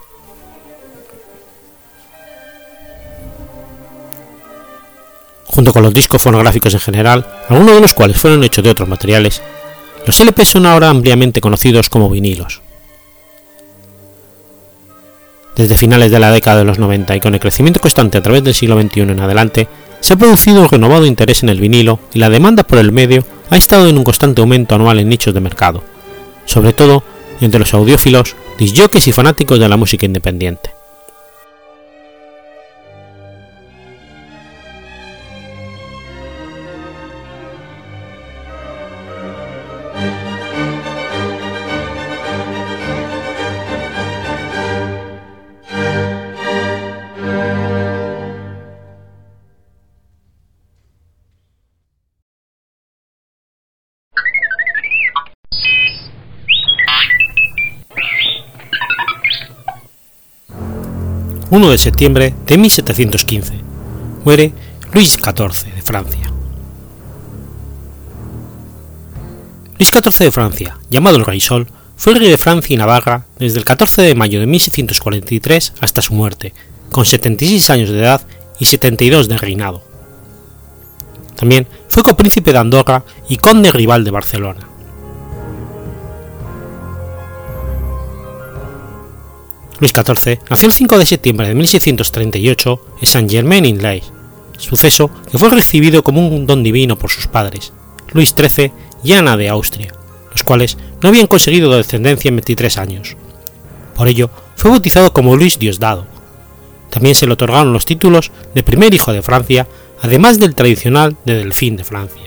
Junto 5.45 5.73
con 5.73 5.81
los 5.81 5.93
discos 5.93 6.21
fonográficos 6.21 6.73
en 6.73 6.79
general, 6.79 7.25
algunos 7.49 7.75
de 7.75 7.81
los 7.81 7.93
cuales 7.93 8.19
fueron 8.19 8.43
hechos 8.43 8.63
de 8.63 8.69
otros 8.69 8.87
materiales, 8.87 9.41
los 10.07 10.21
LP 10.21 10.45
son 10.45 10.65
ahora 10.65 10.89
ampliamente 10.89 11.41
conocidos 11.41 11.89
como 11.89 12.09
vinilos. 12.09 12.61
Desde 15.57 15.75
finales 15.75 16.11
de 16.11 16.19
la 16.19 16.31
década 16.31 16.59
de 16.59 16.63
los 16.63 16.79
90 16.79 17.17
y 17.17 17.19
con 17.19 17.33
el 17.33 17.41
crecimiento 17.41 17.81
constante 17.81 18.17
a 18.17 18.23
través 18.23 18.41
del 18.41 18.53
siglo 18.53 18.81
XXI 18.81 19.01
en 19.01 19.19
adelante, 19.19 19.67
se 19.99 20.13
ha 20.13 20.15
producido 20.15 20.61
un 20.61 20.69
renovado 20.69 21.05
interés 21.05 21.43
en 21.43 21.49
el 21.49 21.59
vinilo 21.59 21.99
y 22.13 22.19
la 22.19 22.29
demanda 22.29 22.63
por 22.63 22.77
el 22.77 22.93
medio 22.93 23.25
ha 23.49 23.57
estado 23.57 23.89
en 23.89 23.97
un 23.97 24.05
constante 24.05 24.39
aumento 24.39 24.75
anual 24.75 24.99
en 24.99 25.09
nichos 25.09 25.33
de 25.33 25.41
mercado, 25.41 25.83
sobre 26.45 26.71
todo 26.71 27.03
entre 27.41 27.59
los 27.59 27.73
audiófilos, 27.73 28.37
disjockeys 28.57 29.09
y 29.09 29.11
fanáticos 29.11 29.59
de 29.59 29.67
la 29.67 29.75
música 29.75 30.05
independiente. 30.05 30.76
1 61.49 61.69
de 61.69 61.77
septiembre 61.77 62.35
de 62.45 62.57
1715. 62.57 63.53
Muere 64.25 64.51
Luis 64.91 65.13
XIV 65.13 65.73
de 65.73 65.81
Francia. 65.81 66.33
Luis 69.77 69.89
XIV 69.89 70.25
de 70.25 70.31
Francia, 70.31 70.77
llamado 70.89 71.15
el 71.15 71.25
Rey 71.25 71.39
Sol, 71.39 71.67
fue 71.95 72.15
rey 72.15 72.29
de 72.29 72.37
Francia 72.37 72.73
y 72.73 72.77
Navarra 72.77 73.27
desde 73.39 73.59
el 73.59 73.65
14 73.65 74.01
de 74.01 74.15
mayo 74.15 74.41
de 74.41 74.45
1643 74.45 75.73
hasta 75.79 76.01
su 76.01 76.13
muerte, 76.13 76.53
con 76.91 77.05
76 77.05 77.69
años 77.69 77.89
de 77.91 77.99
edad 77.99 78.21
y 78.59 78.65
72 78.65 79.29
de 79.29 79.37
reinado. 79.37 79.83
También 81.37 81.65
fue 81.87 82.03
copríncipe 82.03 82.51
de 82.51 82.57
Andorra 82.57 83.05
y 83.29 83.37
conde 83.37 83.71
rival 83.71 84.03
de 84.03 84.11
Barcelona. 84.11 84.67
Luis 89.79 89.93
XIV 89.93 90.39
nació 90.49 90.67
el 90.67 90.73
5 90.73 90.97
de 90.97 91.05
septiembre 91.05 91.47
de 91.47 91.55
1638 91.55 92.81
en 92.99 93.05
Saint-Germain-en-Laye, 93.05 94.03
suceso 94.57 95.11
que 95.31 95.37
fue 95.37 95.49
recibido 95.49 96.03
como 96.03 96.27
un 96.27 96.47
don 96.47 96.63
divino 96.63 96.97
por 96.97 97.11
sus 97.11 97.27
padres, 97.27 97.73
Luis 98.11 98.33
XIII 98.35 98.71
y 99.03 99.13
Ana 99.13 99.37
de 99.37 99.49
Austria, 99.49 99.93
los 100.31 100.43
cuales 100.43 100.77
no 101.01 101.09
habían 101.09 101.27
conseguido 101.27 101.75
descendencia 101.75 102.29
en 102.29 102.37
23 102.37 102.77
años. 102.77 103.17
Por 103.95 104.07
ello, 104.07 104.29
fue 104.55 104.71
bautizado 104.71 105.13
como 105.13 105.35
Luis 105.35 105.59
Diosdado. 105.59 106.07
También 106.89 107.13
se 107.13 107.27
le 107.27 107.33
otorgaron 107.33 107.73
los 107.73 107.85
títulos 107.85 108.31
de 108.55 108.63
primer 108.63 108.93
hijo 108.93 109.13
de 109.13 109.21
Francia, 109.21 109.67
además 110.01 110.39
del 110.39 110.55
tradicional 110.55 111.17
de 111.25 111.35
Delfín 111.35 111.75
de 111.75 111.83
Francia. 111.83 112.23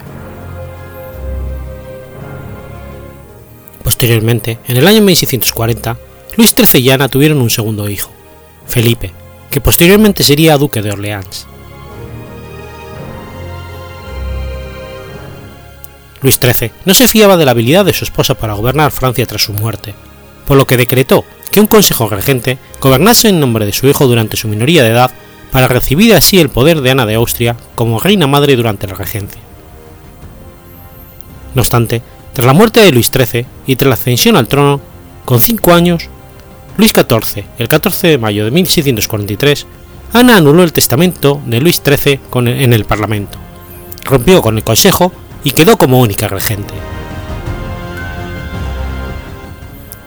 Posteriormente, 3.83 4.59
en 4.69 4.77
el 4.77 4.87
año 4.87 5.01
1640, 5.03 5.99
Luis 6.37 6.55
XIII 6.57 6.81
y 6.81 6.91
Ana 6.91 7.09
tuvieron 7.09 7.41
un 7.41 7.51
segundo 7.51 7.89
hijo, 7.89 8.11
Felipe, 8.67 9.13
que 9.51 9.61
posteriormente 9.61 10.23
sería 10.23 10.59
duque 10.59 10.83
de 10.83 10.93
Orleans. 10.93 11.47
Luis 16.23 16.39
XIII 16.41 16.71
no 16.85 16.95
se 16.95 17.07
fiaba 17.07 17.37
de 17.37 17.45
la 17.45 17.53
habilidad 17.53 17.85
de 17.85 17.95
su 17.95 18.05
esposa 18.05 18.35
para 18.35 18.55
gobernar 18.55 18.93
Francia 18.93 19.27
tras 19.27 19.43
su 19.43 19.53
muerte, 19.53 19.95
por 20.47 20.57
lo 20.57 20.67
que 20.67 20.77
decretó 20.77 21.25
que 21.51 21.61
un 21.61 21.67
consejo 21.67 22.09
regente 22.09 22.59
gobernase 22.81 23.29
en 23.29 23.41
nombre 23.41 23.67
de 23.67 23.73
su 23.73 23.89
hijo 23.89 24.07
durante 24.07 24.37
su 24.37 24.49
minoría 24.49 24.83
de 24.83 24.91
edad 24.91 25.11
para 25.51 25.67
recibir 25.67 26.15
así 26.15 26.39
el 26.39 26.51
poder 26.51 26.81
de 26.81 26.91
Ana 26.91 27.07
de 27.07 27.15
Austria 27.15 27.57
como 27.75 27.99
reina 27.99 28.27
madre 28.27 28.55
durante 28.55 28.87
la 28.87 28.95
regencia. 28.95 29.41
No 31.55 31.63
obstante, 31.63 32.03
tras 32.33 32.47
la 32.47 32.53
muerte 32.53 32.81
de 32.81 32.93
Luis 32.93 33.11
XIII 33.11 33.47
y 33.67 33.77
tras 33.77 33.89
la 33.89 33.95
ascensión 33.95 34.37
al 34.37 34.47
trono, 34.47 34.81
con 35.25 35.41
cinco 35.41 35.73
años, 35.73 36.10
Luis 36.81 36.95
XIV, 36.95 37.45
el 37.59 37.69
14 37.69 38.09
de 38.09 38.17
mayo 38.17 38.47
de 38.47 38.51
1643, 38.51 39.67
Ana 40.15 40.39
anuló 40.39 40.63
el 40.63 40.73
testamento 40.73 41.39
de 41.45 41.61
Luis 41.61 41.83
XIII 41.85 42.19
en 42.35 42.73
el 42.73 42.87
Parlamento, 42.87 43.37
rompió 44.03 44.41
con 44.41 44.57
el 44.57 44.65
Consejo 44.65 45.13
y 45.45 45.51
quedó 45.51 45.77
como 45.77 46.01
única 46.01 46.27
regente. 46.27 46.73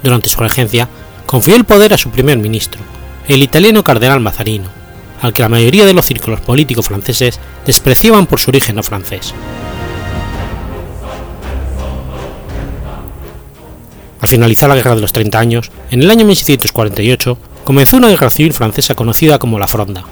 Durante 0.01 0.29
su 0.29 0.39
regencia, 0.39 0.89
confió 1.27 1.55
el 1.55 1.63
poder 1.63 1.93
a 1.93 1.99
su 1.99 2.09
primer 2.09 2.39
ministro, 2.39 2.81
el 3.27 3.43
italiano 3.43 3.83
cardenal 3.83 4.19
Mazarino, 4.19 4.69
al 5.21 5.31
que 5.31 5.43
la 5.43 5.49
mayoría 5.49 5.85
de 5.85 5.93
los 5.93 6.07
círculos 6.07 6.41
políticos 6.41 6.87
franceses 6.87 7.39
despreciaban 7.67 8.25
por 8.25 8.39
su 8.39 8.49
origen 8.49 8.77
no 8.77 8.81
francés. 8.81 9.35
Al 14.23 14.29
finalizar 14.29 14.69
la 14.69 14.75
Guerra 14.75 14.95
de 14.95 15.01
los 15.01 15.11
30 15.11 15.37
Años, 15.37 15.69
en 15.91 16.01
el 16.01 16.09
año 16.09 16.25
1648, 16.25 17.37
comenzó 17.65 17.97
una 17.97 18.07
guerra 18.07 18.29
civil 18.29 18.53
francesa 18.53 18.95
conocida 18.95 19.37
como 19.37 19.59
la 19.59 19.67
Fronda. 19.67 20.05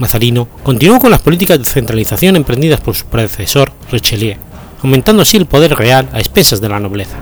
Mazarino 0.00 0.48
continuó 0.64 0.98
con 0.98 1.12
las 1.12 1.22
políticas 1.22 1.60
de 1.60 1.64
centralización 1.64 2.34
emprendidas 2.34 2.80
por 2.80 2.96
su 2.96 3.06
predecesor, 3.06 3.70
Richelieu, 3.92 4.36
aumentando 4.82 5.22
así 5.22 5.36
el 5.36 5.46
poder 5.46 5.76
real 5.76 6.08
a 6.12 6.18
expensas 6.18 6.60
de 6.60 6.68
la 6.68 6.80
nobleza. 6.80 7.18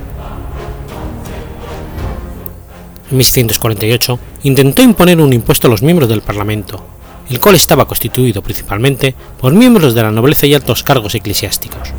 En 3.10 3.18
1648 3.18 4.18
intentó 4.44 4.80
imponer 4.80 5.20
un 5.20 5.34
impuesto 5.34 5.66
a 5.66 5.70
los 5.70 5.82
miembros 5.82 6.08
del 6.08 6.22
Parlamento, 6.22 6.82
el 7.28 7.38
cual 7.38 7.56
estaba 7.56 7.86
constituido 7.86 8.40
principalmente 8.40 9.14
por 9.38 9.52
miembros 9.52 9.94
de 9.94 10.02
la 10.04 10.10
nobleza 10.10 10.46
y 10.46 10.54
altos 10.54 10.82
cargos 10.82 11.14
eclesiásticos. 11.14 11.92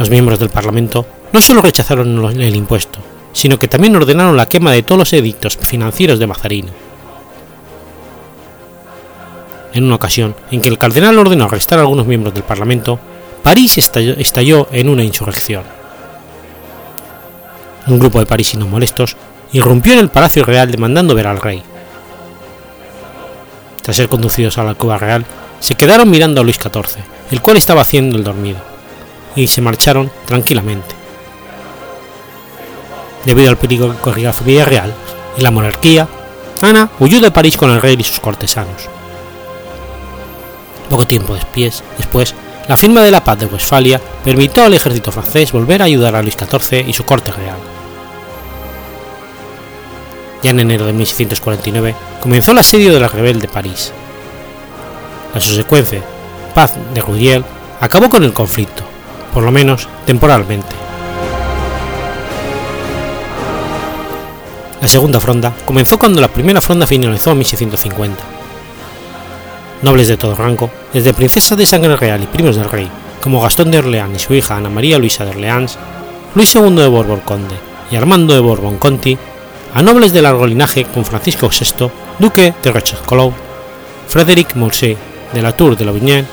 Los 0.00 0.08
miembros 0.08 0.38
del 0.38 0.48
Parlamento 0.48 1.04
no 1.30 1.42
solo 1.42 1.60
rechazaron 1.60 2.40
el 2.40 2.56
impuesto, 2.56 3.00
sino 3.34 3.58
que 3.58 3.68
también 3.68 3.94
ordenaron 3.94 4.34
la 4.34 4.48
quema 4.48 4.72
de 4.72 4.82
todos 4.82 4.98
los 4.98 5.12
edictos 5.12 5.58
financieros 5.58 6.18
de 6.18 6.26
Mazarino. 6.26 6.70
En 9.74 9.84
una 9.84 9.96
ocasión 9.96 10.34
en 10.50 10.62
que 10.62 10.70
el 10.70 10.78
cardenal 10.78 11.18
ordenó 11.18 11.44
arrestar 11.44 11.78
a 11.78 11.82
algunos 11.82 12.06
miembros 12.06 12.32
del 12.32 12.44
Parlamento, 12.44 12.98
París 13.42 13.76
estalló, 13.76 14.68
en 14.72 14.88
una 14.88 15.04
insurrección. 15.04 15.64
Un 17.86 17.98
grupo 17.98 18.20
de 18.20 18.26
parisinos 18.26 18.70
molestos 18.70 19.18
irrumpió 19.52 19.92
en 19.92 19.98
el 19.98 20.08
Palacio 20.08 20.46
Real 20.46 20.70
demandando 20.70 21.14
ver 21.14 21.26
al 21.26 21.42
rey. 21.42 21.62
Tras 23.82 23.98
ser 23.98 24.08
conducidos 24.08 24.56
a 24.56 24.64
la 24.64 24.70
alcoba 24.70 24.96
real, 24.96 25.26
se 25.58 25.74
quedaron 25.74 26.08
mirando 26.08 26.40
a 26.40 26.44
Luis 26.44 26.56
XIV, 26.56 27.02
el 27.30 27.42
cual 27.42 27.58
estaba 27.58 27.82
haciendo 27.82 28.16
el 28.16 28.24
dormido, 28.24 28.69
y 29.36 29.46
se 29.46 29.60
marcharon 29.60 30.10
tranquilamente. 30.26 30.94
Debido 33.24 33.50
al 33.50 33.58
peligro 33.58 33.92
que 33.92 33.98
corría 33.98 34.28
la 34.28 34.32
familia 34.32 34.64
real 34.64 34.94
y 35.36 35.42
la 35.42 35.50
monarquía, 35.50 36.08
Ana 36.62 36.90
huyó 36.98 37.20
de 37.20 37.30
París 37.30 37.56
con 37.56 37.70
el 37.70 37.80
rey 37.80 37.96
y 37.98 38.04
sus 38.04 38.20
cortesanos. 38.20 38.88
Poco 40.88 41.06
tiempo 41.06 41.34
después, 41.34 41.82
después, 41.98 42.34
la 42.68 42.76
firma 42.76 43.02
de 43.02 43.10
la 43.10 43.24
paz 43.24 43.38
de 43.38 43.46
Westfalia 43.46 44.00
permitió 44.24 44.64
al 44.64 44.74
ejército 44.74 45.12
francés 45.12 45.52
volver 45.52 45.82
a 45.82 45.86
ayudar 45.86 46.14
a 46.14 46.22
Luis 46.22 46.36
XIV 46.36 46.86
y 46.86 46.92
su 46.92 47.04
corte 47.04 47.32
real. 47.32 47.56
Ya 50.42 50.50
en 50.50 50.60
enero 50.60 50.86
de 50.86 50.92
1649 50.92 51.94
comenzó 52.20 52.52
el 52.52 52.58
asedio 52.58 52.92
de 52.92 53.00
la 53.00 53.08
rebelde 53.08 53.48
París. 53.48 53.92
La 55.34 55.40
subsecuente 55.40 56.02
paz 56.54 56.74
de 56.94 57.00
Rudiel 57.00 57.44
acabó 57.80 58.08
con 58.08 58.24
el 58.24 58.32
conflicto, 58.32 58.82
por 59.32 59.42
lo 59.42 59.50
menos 59.50 59.88
temporalmente. 60.06 60.80
La 64.80 64.88
segunda 64.88 65.20
fronda 65.20 65.52
comenzó 65.66 65.98
cuando 65.98 66.20
la 66.20 66.28
primera 66.28 66.60
fronda 66.60 66.86
finalizó 66.86 67.32
en 67.32 67.38
1650. 67.38 68.24
Nobles 69.82 70.08
de 70.08 70.16
todo 70.16 70.34
rango, 70.34 70.70
desde 70.92 71.12
princesas 71.12 71.58
de 71.58 71.66
sangre 71.66 71.96
real 71.96 72.22
y 72.22 72.26
primos 72.26 72.56
del 72.56 72.70
rey, 72.70 72.88
como 73.22 73.42
Gastón 73.42 73.70
de 73.70 73.78
Orleans 73.78 74.16
y 74.16 74.18
su 74.18 74.34
hija 74.34 74.56
Ana 74.56 74.70
María 74.70 74.98
Luisa 74.98 75.24
de 75.24 75.30
Orleans, 75.32 75.78
Luis 76.34 76.54
II 76.54 76.76
de 76.76 76.88
Borbón 76.88 77.20
Conde 77.20 77.54
y 77.90 77.96
Armando 77.96 78.32
de 78.32 78.40
Borbón 78.40 78.78
Conti, 78.78 79.18
a 79.74 79.82
nobles 79.82 80.12
de 80.12 80.22
largo 80.22 80.46
linaje 80.46 80.84
con 80.84 81.04
Francisco 81.04 81.48
VI, 81.48 81.90
duque 82.18 82.54
de 82.62 82.72
Rochefoucauld, 82.72 83.34
Frédéric 84.08 84.54
Mousset 84.56 84.96
de 85.32 85.42
la 85.42 85.52
Tour 85.52 85.76
de 85.76 85.84
la 85.84 85.92
Vignette, 85.92 86.26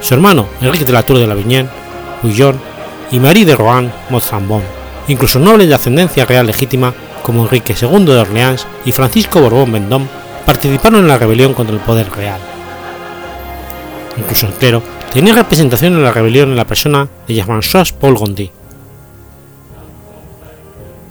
su 0.00 0.14
hermano 0.14 0.46
Enrique 0.60 0.84
de 0.84 0.92
la 0.92 1.02
Tour 1.02 1.18
de 1.18 1.26
la 1.26 1.34
Vignette, 1.34 1.79
Y 2.22 3.18
Marie 3.18 3.44
de 3.44 3.56
Rohan 3.56 3.92
Montfambon, 4.10 4.62
incluso 5.08 5.38
nobles 5.38 5.68
de 5.68 5.74
ascendencia 5.74 6.24
real 6.24 6.46
legítima 6.46 6.94
como 7.22 7.42
Enrique 7.42 7.74
II 7.80 8.04
de 8.04 8.18
Orleans 8.18 8.66
y 8.84 8.92
Francisco 8.92 9.40
Borbón 9.40 9.72
Vendôme 9.72 10.06
participaron 10.46 11.00
en 11.00 11.08
la 11.08 11.18
rebelión 11.18 11.54
contra 11.54 11.74
el 11.74 11.80
poder 11.80 12.10
real. 12.10 12.40
Incluso 14.16 14.46
el 14.46 14.52
clero 14.54 14.82
tenía 15.12 15.34
representación 15.34 15.94
en 15.94 16.02
la 16.02 16.12
rebelión 16.12 16.50
en 16.50 16.56
la 16.56 16.66
persona 16.66 17.08
de 17.26 17.34
Jean-François 17.34 17.92
Paul 17.92 18.16
Gondy. 18.16 18.50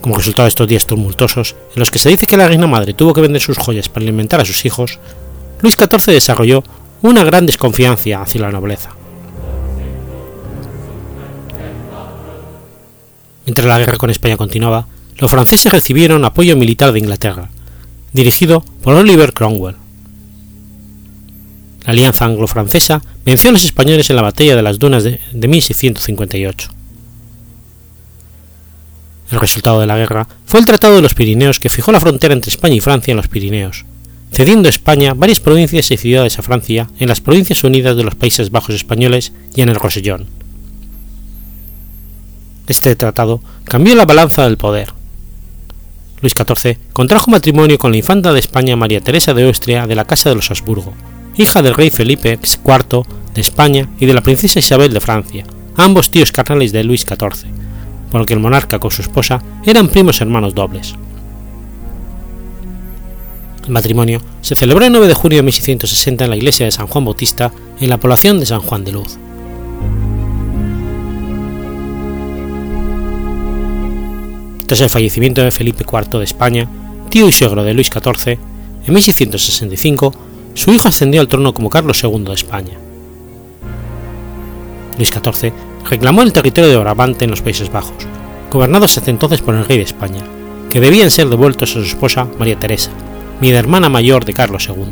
Como 0.02 0.18
resultado 0.18 0.46
de 0.46 0.50
estos 0.50 0.68
días 0.68 0.86
tumultuosos, 0.86 1.56
en 1.76 1.80
los 1.80 1.92
que 1.92 2.00
se 2.00 2.10
dice 2.10 2.26
que 2.26 2.38
la 2.38 2.48
reina 2.48 2.68
madre 2.68 2.94
tuvo 2.94 3.14
que 3.14 3.22
vender 3.22 3.42
sus 3.42 3.58
joyas 3.58 3.90
para 3.90 4.04
alimentar 4.04 4.40
a 4.40 4.46
sus 4.46 4.64
hijos, 4.66 5.00
Luis 5.62 5.76
XIV 5.76 6.14
desarrolló 6.14 6.64
una 7.02 7.24
gran 7.24 7.46
desconfianza 7.46 8.22
hacia 8.22 8.42
la 8.42 8.52
nobleza. 8.52 8.92
Mientras 13.50 13.66
la 13.66 13.80
guerra 13.80 13.98
con 13.98 14.12
España 14.12 14.38
continuaba, 14.38 14.86
los 15.18 15.32
franceses 15.32 15.74
recibieron 15.74 16.24
apoyo 16.24 16.56
militar 16.56 16.92
de 16.92 17.00
Inglaterra, 17.00 17.50
dirigido 18.14 18.64
por 18.84 18.94
Oliver 18.94 19.34
Cromwell. 19.34 19.76
La 21.84 21.94
alianza 21.94 22.26
anglo-francesa 22.26 23.02
venció 23.26 23.50
a 23.50 23.54
los 23.54 23.66
españoles 23.66 24.08
en 24.12 24.18
la 24.18 24.22
batalla 24.22 24.56
de 24.56 24.62
las 24.62 24.78
Dunas 24.78 25.04
de, 25.04 25.20
de 25.34 25.48
1658. 25.48 26.70
El 29.32 29.40
resultado 29.40 29.80
de 29.80 29.88
la 29.88 29.98
guerra 29.98 30.28
fue 30.46 30.60
el 30.60 30.68
Tratado 30.68 30.98
de 30.98 31.02
los 31.02 31.16
Pirineos 31.16 31.60
que 31.60 31.72
fijó 31.72 31.92
la 31.92 32.00
frontera 32.00 32.36
entre 32.36 32.52
España 32.52 32.76
y 32.76 32.82
Francia 32.82 33.14
en 33.14 33.18
los 33.18 33.30
Pirineos, 33.30 33.84
cediendo 34.32 34.68
a 34.68 34.70
España 34.70 35.16
varias 35.16 35.40
provincias 35.40 35.90
y 35.90 35.98
ciudades 35.98 36.38
a 36.38 36.44
Francia 36.44 36.88
en 37.00 37.10
las 37.10 37.20
Provincias 37.20 37.64
Unidas 37.64 37.98
de 37.98 38.04
los 38.04 38.14
Países 38.14 38.52
Bajos 38.52 38.76
españoles 38.76 39.34
y 39.56 39.62
en 39.62 39.70
el 39.70 39.76
Rosellón. 39.76 40.39
Este 42.70 42.96
tratado 42.96 43.42
cambió 43.64 43.96
la 43.96 44.06
balanza 44.06 44.44
del 44.44 44.56
poder. 44.56 44.94
Luis 46.22 46.34
XIV 46.38 46.78
contrajo 46.94 47.32
matrimonio 47.32 47.80
con 47.80 47.92
la 47.92 47.98
infanta 47.98 48.32
de 48.32 48.40
España 48.40 48.76
María 48.76 49.02
Teresa 49.02 49.34
de 49.34 49.48
Austria 49.48 49.88
de 49.88 49.96
la 49.96 50.06
Casa 50.06 50.30
de 50.30 50.36
los 50.36 50.52
Habsburgo, 50.52 50.94
hija 51.36 51.64
del 51.64 51.74
rey 51.74 51.90
Felipe 51.90 52.38
IV 52.44 53.08
de 53.34 53.42
España 53.42 53.90
y 54.00 54.06
de 54.06 54.14
la 54.14 54.22
princesa 54.22 54.60
Isabel 54.60 54.94
de 54.94 55.00
Francia, 55.00 55.46
ambos 55.78 56.12
tíos 56.12 56.32
carnales 56.32 56.72
de 56.72 56.84
Luis 56.84 57.02
XIV, 57.02 57.50
por 58.12 58.22
lo 58.22 58.28
que 58.28 58.34
el 58.34 58.40
monarca 58.40 58.78
con 58.78 58.92
su 58.92 59.02
esposa 59.02 59.42
eran 59.66 59.88
primos 59.88 60.22
hermanos 60.22 60.54
dobles. 60.54 60.94
El 63.66 63.72
matrimonio 63.72 64.22
se 64.42 64.56
celebró 64.56 64.86
el 64.86 64.92
9 64.92 65.08
de 65.08 65.14
junio 65.16 65.38
de 65.40 65.44
1660 65.44 66.24
en 66.24 66.30
la 66.30 66.38
iglesia 66.38 66.68
de 66.68 66.72
San 66.72 66.86
Juan 66.86 67.06
Bautista, 67.06 67.52
en 67.80 67.90
la 67.90 67.98
población 67.98 68.40
de 68.40 68.46
San 68.46 68.62
Juan 68.62 68.86
de 68.86 68.92
Luz. 68.92 69.18
Tras 74.70 74.82
el 74.82 74.92
fallecimiento 74.92 75.42
de 75.42 75.50
Felipe 75.50 75.84
IV 75.84 76.20
de 76.20 76.24
España, 76.24 76.68
tío 77.10 77.28
y 77.28 77.32
suegro 77.32 77.64
de 77.64 77.74
Luis 77.74 77.88
XIV, 77.88 78.38
en 78.86 78.94
1665 78.94 80.14
su 80.54 80.72
hijo 80.72 80.88
ascendió 80.88 81.22
al 81.22 81.28
trono 81.28 81.56
como 81.56 81.72
Carlos 81.72 82.04
II 82.04 82.24
de 82.26 82.34
España. 82.36 82.78
Luis 84.96 85.10
XIV 85.10 85.54
reclamó 85.90 86.22
el 86.22 86.34
territorio 86.34 86.70
de 86.70 86.78
Brabante 86.78 87.26
en 87.26 87.32
los 87.32 87.42
Países 87.42 87.72
Bajos, 87.72 87.96
gobernados 88.52 88.96
hasta 88.96 89.10
entonces 89.10 89.42
por 89.42 89.56
el 89.56 89.66
rey 89.66 89.78
de 89.78 89.86
España, 89.86 90.22
que 90.70 90.80
debían 90.80 91.10
ser 91.10 91.30
devueltos 91.30 91.72
a 91.72 91.74
su 91.74 91.80
esposa 91.80 92.28
María 92.38 92.60
Teresa, 92.60 92.92
mi 93.42 93.50
hermana 93.50 93.90
mayor 93.90 94.24
de 94.24 94.36
Carlos 94.36 94.70
II. 94.70 94.86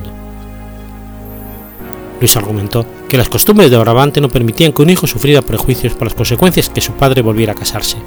Luis 2.19 2.35
argumentó 2.35 2.83
que 3.07 3.17
las 3.17 3.29
costumbres 3.29 3.69
de 3.69 3.77
Brabante 3.77 4.21
no 4.21 4.29
permitían 4.29 4.73
que 4.73 4.81
un 4.81 4.89
hijo 4.89 5.05
sufriera 5.05 5.43
prejuicios 5.43 5.93
por 5.93 6.07
las 6.07 6.15
consecuencias 6.15 6.67
que 6.67 6.81
su 6.81 6.93
padre 6.93 7.21
volviera 7.21 7.51
a 7.51 7.55
casarse, 7.55 7.97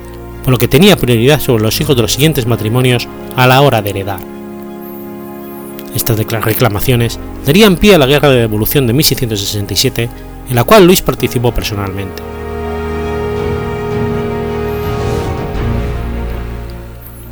por 0.42 0.52
lo 0.52 0.58
que 0.58 0.68
tenía 0.68 0.96
prioridad 0.96 1.40
sobre 1.40 1.62
los 1.62 1.80
hijos 1.80 1.96
de 1.96 2.02
los 2.02 2.12
siguientes 2.12 2.46
matrimonios 2.46 3.08
a 3.36 3.46
la 3.46 3.60
hora 3.60 3.82
de 3.82 3.90
heredar. 3.90 4.20
Estas 5.94 6.18
reclamaciones 6.18 7.18
darían 7.44 7.76
pie 7.76 7.94
a 7.94 7.98
la 7.98 8.06
Guerra 8.06 8.30
de 8.30 8.40
Devolución 8.40 8.86
de 8.86 8.92
1667, 8.92 10.08
en 10.48 10.54
la 10.54 10.64
cual 10.64 10.86
Luis 10.86 11.02
participó 11.02 11.52
personalmente. 11.52 12.22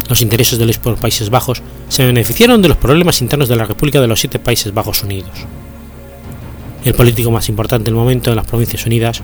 Los 0.09 0.23
intereses 0.23 0.59
de 0.59 0.65
los 0.65 0.79
Países 0.79 1.29
Bajos 1.29 1.63
se 1.89 2.05
beneficiaron 2.05 2.63
de 2.63 2.69
los 2.69 2.79
problemas 2.79 3.21
internos 3.21 3.49
de 3.49 3.57
la 3.57 3.67
República 3.67 4.01
de 4.01 4.07
los 4.07 4.21
Siete 4.21 4.39
Países 4.39 4.73
Bajos 4.73 5.03
Unidos. 5.03 5.47
El 6.85 6.95
político 6.95 7.31
más 7.31 7.49
importante 7.49 7.85
del 7.85 7.95
momento 7.95 8.31
en 8.31 8.37
las 8.37 8.47
Provincias 8.47 8.87
Unidas, 8.87 9.23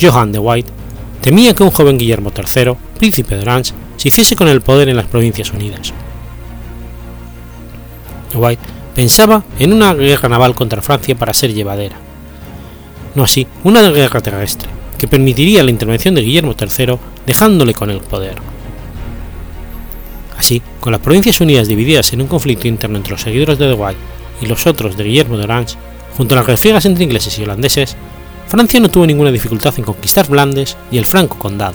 Johann 0.00 0.32
de 0.32 0.40
White, 0.40 0.72
temía 1.20 1.54
que 1.54 1.62
un 1.62 1.70
joven 1.70 1.98
Guillermo 1.98 2.32
III, 2.36 2.74
príncipe 2.98 3.34
de 3.34 3.42
Orange, 3.42 3.72
se 3.96 4.08
hiciese 4.08 4.36
con 4.36 4.48
el 4.48 4.60
poder 4.60 4.88
en 4.88 4.96
las 4.96 5.06
Provincias 5.06 5.52
Unidas. 5.52 5.92
White 8.34 8.62
pensaba 8.94 9.44
en 9.58 9.72
una 9.72 9.94
guerra 9.94 10.28
naval 10.28 10.54
contra 10.54 10.82
Francia 10.82 11.14
para 11.14 11.34
ser 11.34 11.52
llevadera. 11.52 11.96
No 13.14 13.24
así, 13.24 13.46
una 13.64 13.82
guerra 13.90 14.20
terrestre, 14.20 14.68
que 14.98 15.08
permitiría 15.08 15.62
la 15.62 15.70
intervención 15.70 16.14
de 16.14 16.22
Guillermo 16.22 16.54
III 16.58 16.98
dejándole 17.26 17.74
con 17.74 17.90
el 17.90 18.00
poder. 18.00 18.36
Así, 20.36 20.62
con 20.80 20.92
las 20.92 21.00
Provincias 21.00 21.40
Unidas 21.40 21.66
divididas 21.66 22.12
en 22.12 22.20
un 22.20 22.26
conflicto 22.26 22.68
interno 22.68 22.98
entre 22.98 23.12
los 23.12 23.22
seguidores 23.22 23.58
de 23.58 23.68
De 23.68 23.74
White 23.74 24.00
y 24.42 24.46
los 24.46 24.66
otros 24.66 24.96
de 24.96 25.04
Guillermo 25.04 25.38
de 25.38 25.44
Orange, 25.44 25.76
junto 26.16 26.34
a 26.34 26.38
las 26.38 26.46
refriegas 26.46 26.84
entre 26.84 27.04
ingleses 27.04 27.38
y 27.38 27.42
holandeses, 27.42 27.96
Francia 28.48 28.80
no 28.80 28.88
tuvo 28.88 29.06
ninguna 29.06 29.32
dificultad 29.32 29.74
en 29.76 29.84
conquistar 29.84 30.26
Flandes 30.26 30.76
y 30.90 30.98
el 30.98 31.06
Franco 31.06 31.38
Condado. 31.38 31.74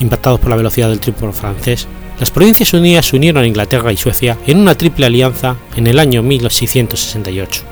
Impactados 0.00 0.40
por 0.40 0.50
la 0.50 0.56
velocidad 0.56 0.88
del 0.88 1.00
triunfo 1.00 1.32
francés, 1.32 1.86
las 2.18 2.30
Provincias 2.30 2.72
Unidas 2.74 3.06
se 3.06 3.16
unieron 3.16 3.42
a 3.42 3.46
Inglaterra 3.46 3.92
y 3.92 3.96
Suecia 3.96 4.36
en 4.46 4.58
una 4.58 4.74
triple 4.74 5.06
alianza 5.06 5.56
en 5.76 5.86
el 5.86 5.98
año 5.98 6.22
1668. 6.22 7.62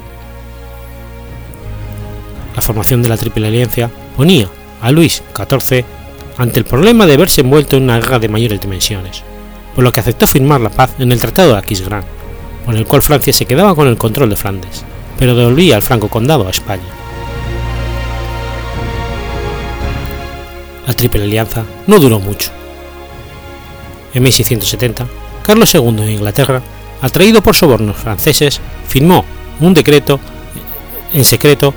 La 2.56 2.62
formación 2.62 3.02
de 3.02 3.08
la 3.08 3.16
Triple 3.16 3.46
Alianza 3.46 3.90
ponía 4.16 4.48
a 4.80 4.90
Luis 4.90 5.22
XIV 5.36 5.84
ante 6.38 6.58
el 6.58 6.64
problema 6.64 7.06
de 7.06 7.16
verse 7.16 7.42
envuelto 7.42 7.76
en 7.76 7.84
una 7.84 8.00
guerra 8.00 8.18
de 8.18 8.28
mayores 8.28 8.60
dimensiones, 8.60 9.22
por 9.74 9.84
lo 9.84 9.92
que 9.92 10.00
aceptó 10.00 10.26
firmar 10.26 10.60
la 10.60 10.70
paz 10.70 10.94
en 10.98 11.12
el 11.12 11.20
Tratado 11.20 11.52
de 11.52 11.58
Aquisgrán, 11.58 12.04
por 12.64 12.74
el 12.74 12.86
cual 12.86 13.02
Francia 13.02 13.32
se 13.32 13.46
quedaba 13.46 13.74
con 13.74 13.86
el 13.86 13.96
control 13.96 14.30
de 14.30 14.36
Flandes, 14.36 14.84
pero 15.18 15.34
devolvía 15.34 15.76
el 15.76 15.82
franco 15.82 16.08
condado 16.08 16.46
a 16.46 16.50
España. 16.50 16.82
La 20.86 20.94
Triple 20.94 21.24
Alianza 21.24 21.64
no 21.86 21.98
duró 21.98 22.18
mucho. 22.18 22.50
En 24.14 24.22
1670, 24.22 25.06
Carlos 25.42 25.74
II 25.74 25.92
de 25.92 26.12
Inglaterra, 26.12 26.62
atraído 27.02 27.42
por 27.42 27.54
sobornos 27.54 27.96
franceses, 27.96 28.60
firmó 28.86 29.24
un 29.60 29.74
decreto 29.74 30.18
en 31.12 31.24
secreto 31.24 31.74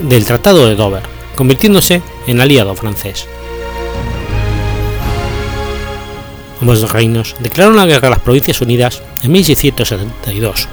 del 0.00 0.24
Tratado 0.24 0.66
de 0.66 0.76
Dover, 0.76 1.02
convirtiéndose 1.36 2.00
en 2.26 2.40
aliado 2.40 2.74
francés. 2.74 3.26
Ambos 6.60 6.90
reinos 6.90 7.36
declararon 7.40 7.76
la 7.76 7.86
guerra 7.86 8.08
a 8.08 8.12
las 8.12 8.20
Provincias 8.20 8.60
Unidas 8.62 9.02
en 9.22 9.32
1672. 9.32 10.68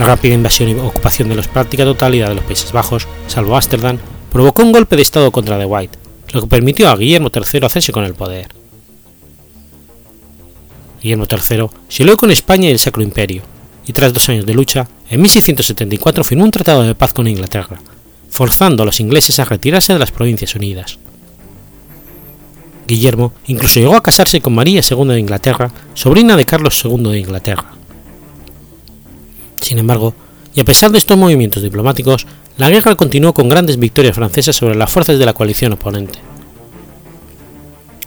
La 0.00 0.06
rápida 0.06 0.32
invasión 0.32 0.70
y 0.70 0.72
ocupación 0.72 1.28
de 1.28 1.34
la 1.34 1.42
práctica 1.42 1.84
totalidad 1.84 2.30
de 2.30 2.36
los 2.36 2.44
Países 2.44 2.72
Bajos, 2.72 3.06
salvo 3.26 3.54
Ámsterdam, 3.54 3.98
provocó 4.32 4.62
un 4.62 4.72
golpe 4.72 4.96
de 4.96 5.02
Estado 5.02 5.30
contra 5.30 5.58
de 5.58 5.66
White, 5.66 5.98
lo 6.32 6.40
que 6.40 6.46
permitió 6.46 6.88
a 6.88 6.96
Guillermo 6.96 7.28
III 7.30 7.66
hacerse 7.66 7.92
con 7.92 8.04
el 8.04 8.14
poder. 8.14 8.48
Guillermo 11.02 11.26
III 11.30 11.66
se 11.88 12.02
alió 12.02 12.16
con 12.16 12.30
España 12.30 12.70
y 12.70 12.72
el 12.72 12.78
Sacro 12.78 13.02
Imperio, 13.02 13.42
y 13.86 13.92
tras 13.92 14.14
dos 14.14 14.26
años 14.30 14.46
de 14.46 14.54
lucha, 14.54 14.88
en 15.10 15.20
1674 15.20 16.24
firmó 16.24 16.44
un 16.44 16.50
tratado 16.50 16.82
de 16.82 16.94
paz 16.94 17.12
con 17.12 17.28
Inglaterra, 17.28 17.78
forzando 18.30 18.84
a 18.84 18.86
los 18.86 19.00
ingleses 19.00 19.38
a 19.38 19.44
retirarse 19.44 19.92
de 19.92 19.98
las 19.98 20.12
Provincias 20.12 20.54
Unidas. 20.54 20.98
Guillermo 22.86 23.34
incluso 23.48 23.80
llegó 23.80 23.96
a 23.96 24.02
casarse 24.02 24.40
con 24.40 24.54
María 24.54 24.80
II 24.80 25.08
de 25.08 25.20
Inglaterra, 25.20 25.70
sobrina 25.92 26.38
de 26.38 26.46
Carlos 26.46 26.82
II 26.86 27.02
de 27.10 27.18
Inglaterra. 27.18 27.74
Sin 29.60 29.78
embargo, 29.78 30.14
y 30.54 30.60
a 30.60 30.64
pesar 30.64 30.90
de 30.90 30.98
estos 30.98 31.16
movimientos 31.16 31.62
diplomáticos, 31.62 32.26
la 32.56 32.70
guerra 32.70 32.94
continuó 32.94 33.32
con 33.32 33.48
grandes 33.48 33.78
victorias 33.78 34.16
francesas 34.16 34.56
sobre 34.56 34.74
las 34.74 34.90
fuerzas 34.90 35.18
de 35.18 35.26
la 35.26 35.32
coalición 35.32 35.72
oponente. 35.72 36.18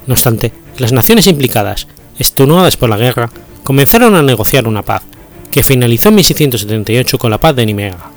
No 0.05 0.13
obstante, 0.13 0.51
las 0.77 0.91
naciones 0.91 1.27
implicadas, 1.27 1.87
extenuadas 2.19 2.77
por 2.77 2.89
la 2.89 2.97
guerra, 2.97 3.29
comenzaron 3.63 4.15
a 4.15 4.21
negociar 4.21 4.67
una 4.67 4.83
paz, 4.83 5.03
que 5.51 5.63
finalizó 5.63 6.09
en 6.09 6.15
1678 6.15 7.17
con 7.17 7.31
la 7.31 7.39
paz 7.39 7.55
de 7.55 7.65
Nimega. 7.65 8.11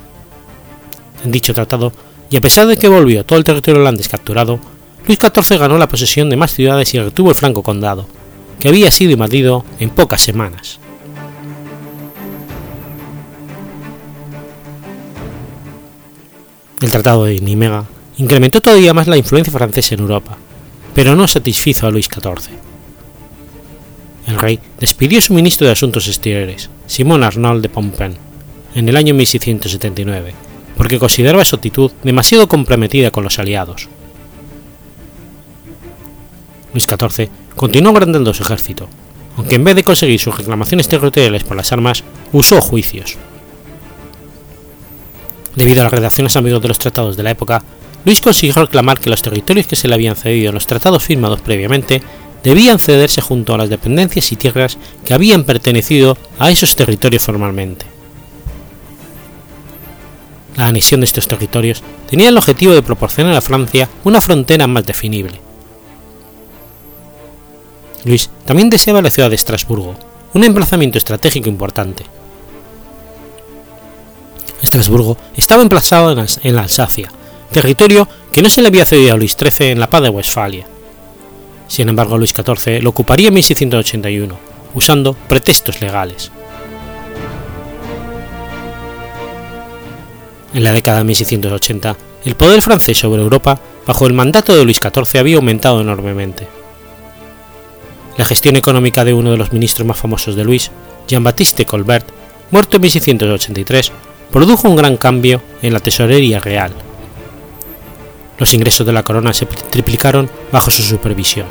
En 1.25 1.31
dicho 1.31 1.55
tratado, 1.55 1.93
y 2.31 2.37
a 2.37 2.41
pesar 2.41 2.67
de 2.67 2.77
que 2.77 2.89
volvió 2.89 3.25
todo 3.25 3.39
el 3.39 3.45
territorio 3.45 3.81
holandés 3.81 4.09
capturado, 4.09 4.59
Luis 5.07 5.19
XIV 5.21 5.59
ganó 5.59 5.79
la 5.79 5.89
posesión 5.89 6.29
de 6.29 6.37
más 6.37 6.53
ciudades 6.53 6.93
y 6.95 6.99
retuvo 6.99 7.31
el 7.31 7.37
Franco 7.37 7.63
Condado, 7.63 8.07
que 8.59 8.69
había 8.69 8.91
sido 8.91 9.13
invadido 9.13 9.65
en 9.79 9.91
pocas 9.91 10.21
semanas. 10.21 10.81
El 16.83 16.91
Tratado 16.91 17.25
de 17.25 17.41
Nimega 17.41 17.87
incrementó 18.19 18.61
todavía 18.61 18.93
más 18.93 19.07
la 19.07 19.17
influencia 19.17 19.51
francesa 19.51 19.95
en 19.95 20.03
Europa, 20.03 20.37
pero 20.95 21.17
no 21.17 21.27
satisfizo 21.27 21.87
a 21.87 21.91
Luis 21.91 22.07
XIV. 22.07 22.51
El 24.27 24.37
rey 24.37 24.61
despidió 24.79 25.19
a 25.19 25.23
su 25.23 25.33
ministro 25.33 25.67
de 25.67 25.73
Asuntos 25.73 26.07
Exteriores, 26.07 26.69
Simón 26.87 27.25
Arnold 27.25 27.63
de 27.63 27.71
Pompin, 27.71 28.17
en 28.75 28.89
el 28.91 28.97
año 28.97 29.15
1679, 29.15 30.35
porque 30.77 30.99
consideraba 30.99 31.47
su 31.47 31.57
actitud 31.57 31.93
demasiado 32.03 32.47
comprometida 32.47 33.11
con 33.11 33.25
los 33.25 33.39
aliados. 33.39 33.89
Luis 36.75 36.85
XIV 36.85 37.31
continuó 37.55 37.93
agrandando 37.93 38.35
su 38.35 38.43
ejército, 38.43 38.87
aunque 39.39 39.55
en 39.55 39.65
vez 39.65 39.77
de 39.77 39.85
conseguir 39.85 40.21
sus 40.21 40.37
reclamaciones 40.37 40.89
territoriales 40.89 41.43
por 41.45 41.57
las 41.57 41.73
armas, 41.73 42.05
usó 42.33 42.61
juicios. 42.61 43.17
Debido 45.57 45.81
a 45.81 45.85
las 45.85 45.93
redacciones 45.93 46.37
amigos 46.37 46.63
de 46.63 46.69
los 46.69 46.79
tratados 46.79 47.17
de 47.17 47.25
la 47.25 47.33
época, 47.33 47.63
Luis 48.05 48.21
consiguió 48.21 48.55
reclamar 48.55 49.01
que 49.01 49.11
los 49.11 49.23
territorios 49.23 49.67
que 49.67 49.75
se 49.75 49.89
le 49.89 49.95
habían 49.95 50.15
cedido 50.15 50.51
en 50.51 50.55
los 50.55 50.67
tratados 50.67 51.05
firmados 51.05 51.41
previamente 51.41 52.01
debían 52.45 52.79
cederse 52.79 53.21
junto 53.21 53.55
a 53.55 53.59
las 53.59 53.69
dependencias 53.69 54.31
y 54.31 54.37
tierras 54.37 54.79
que 55.05 55.15
habían 55.15 55.43
pertenecido 55.43 56.17
a 56.39 56.51
esos 56.53 56.77
territorios 56.77 57.25
formalmente. 57.25 57.87
La 60.57 60.69
anexión 60.69 61.01
de 61.01 61.07
estos 61.07 61.27
territorios 61.27 61.83
tenía 62.09 62.29
el 62.29 62.37
objetivo 62.37 62.73
de 62.73 62.83
proporcionar 62.83 63.35
a 63.35 63.41
Francia 63.41 63.89
una 64.05 64.21
frontera 64.21 64.69
más 64.69 64.87
definible, 64.87 65.41
Luis 68.07 68.31
también 68.45 68.71
deseaba 68.71 69.03
la 69.03 69.11
ciudad 69.11 69.31
de 69.31 69.35
Estrasburgo, 69.35 69.97
un 70.33 70.45
emplazamiento 70.45 70.97
estratégico 70.97 71.49
importante. 71.49 72.05
Estrasburgo 74.67 75.17
estaba 75.37 75.63
emplazado 75.63 76.27
en 76.43 76.57
la 76.57 76.63
Alsacia, 76.63 77.09
territorio 77.53 78.09
que 78.33 78.43
no 78.43 78.51
se 78.51 78.63
le 78.63 78.69
había 78.69 78.85
cedido 78.85 79.15
a 79.15 79.17
Luis 79.17 79.37
XIII 79.39 79.71
en 79.71 79.79
la 79.79 79.89
paz 79.89 80.03
de 80.03 80.09
Westfalia. 80.09 80.67
Sin 81.69 81.89
embargo, 81.89 82.19
Luis 82.19 82.35
XIV 82.35 82.83
lo 82.83 82.91
ocuparía 82.91 83.29
en 83.29 83.35
1681, 83.35 84.37
usando 84.75 85.15
pretextos 85.15 85.81
legales. 85.81 86.33
En 90.53 90.65
la 90.65 90.73
década 90.73 90.99
de 90.99 91.05
1680, 91.05 91.97
el 92.25 92.35
poder 92.35 92.61
francés 92.61 92.99
sobre 92.99 93.23
Europa, 93.23 93.61
bajo 93.87 94.07
el 94.09 94.15
mandato 94.15 94.57
de 94.57 94.65
Luis 94.65 94.81
XIV, 94.83 95.21
había 95.21 95.37
aumentado 95.37 95.81
enormemente. 95.81 96.49
La 98.17 98.25
gestión 98.25 98.57
económica 98.57 99.05
de 99.05 99.15
uno 99.15 99.31
de 99.31 99.37
los 99.37 99.53
ministros 99.53 99.87
más 99.87 99.99
famosos 99.99 100.35
de 100.35 100.43
Luis, 100.43 100.73
Jean-Baptiste 101.07 101.67
Colbert, 101.67 102.09
muerto 102.51 102.79
en 102.79 102.83
1683, 102.83 103.93
produjo 104.31 104.69
un 104.69 104.77
gran 104.77 104.97
cambio 104.97 105.41
en 105.63 105.73
la 105.73 105.81
tesorería 105.81 106.41
real. 106.41 106.73
Los 108.39 108.53
ingresos 108.55 108.87
de 108.87 108.93
la 108.93 109.03
corona 109.03 109.33
se 109.33 109.47
triplicaron 109.47 110.29
bajo 110.53 110.71
su 110.71 110.83
supervisión. 110.83 111.47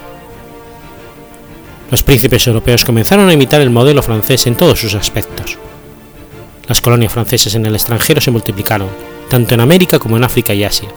Los 1.92 2.04
príncipes 2.04 2.46
europeos 2.48 2.84
comenzaron 2.84 3.30
a 3.30 3.34
imitar 3.34 3.62
el 3.62 3.70
modelo 3.70 4.02
francés 4.02 4.48
en 4.48 4.56
todos 4.56 4.80
sus 4.80 4.96
aspectos. 4.96 5.58
Las 6.68 6.82
colonias 6.82 7.14
francesas 7.14 7.54
en 7.56 7.66
el 7.66 7.76
extranjero 7.76 8.22
se 8.22 8.32
multiplicaron, 8.32 8.90
tanto 9.30 9.54
en 9.54 9.62
América 9.62 10.00
como 10.00 10.18
en 10.18 10.24
África 10.24 10.54
y 10.54 10.64
Asia, 10.64 10.90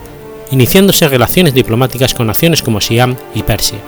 iniciándose 0.50 1.08
relaciones 1.08 1.52
diplomáticas 1.52 2.14
con 2.14 2.26
naciones 2.26 2.62
como 2.62 2.80
Siam 2.80 3.16
y 3.34 3.42
Persia. 3.42 3.78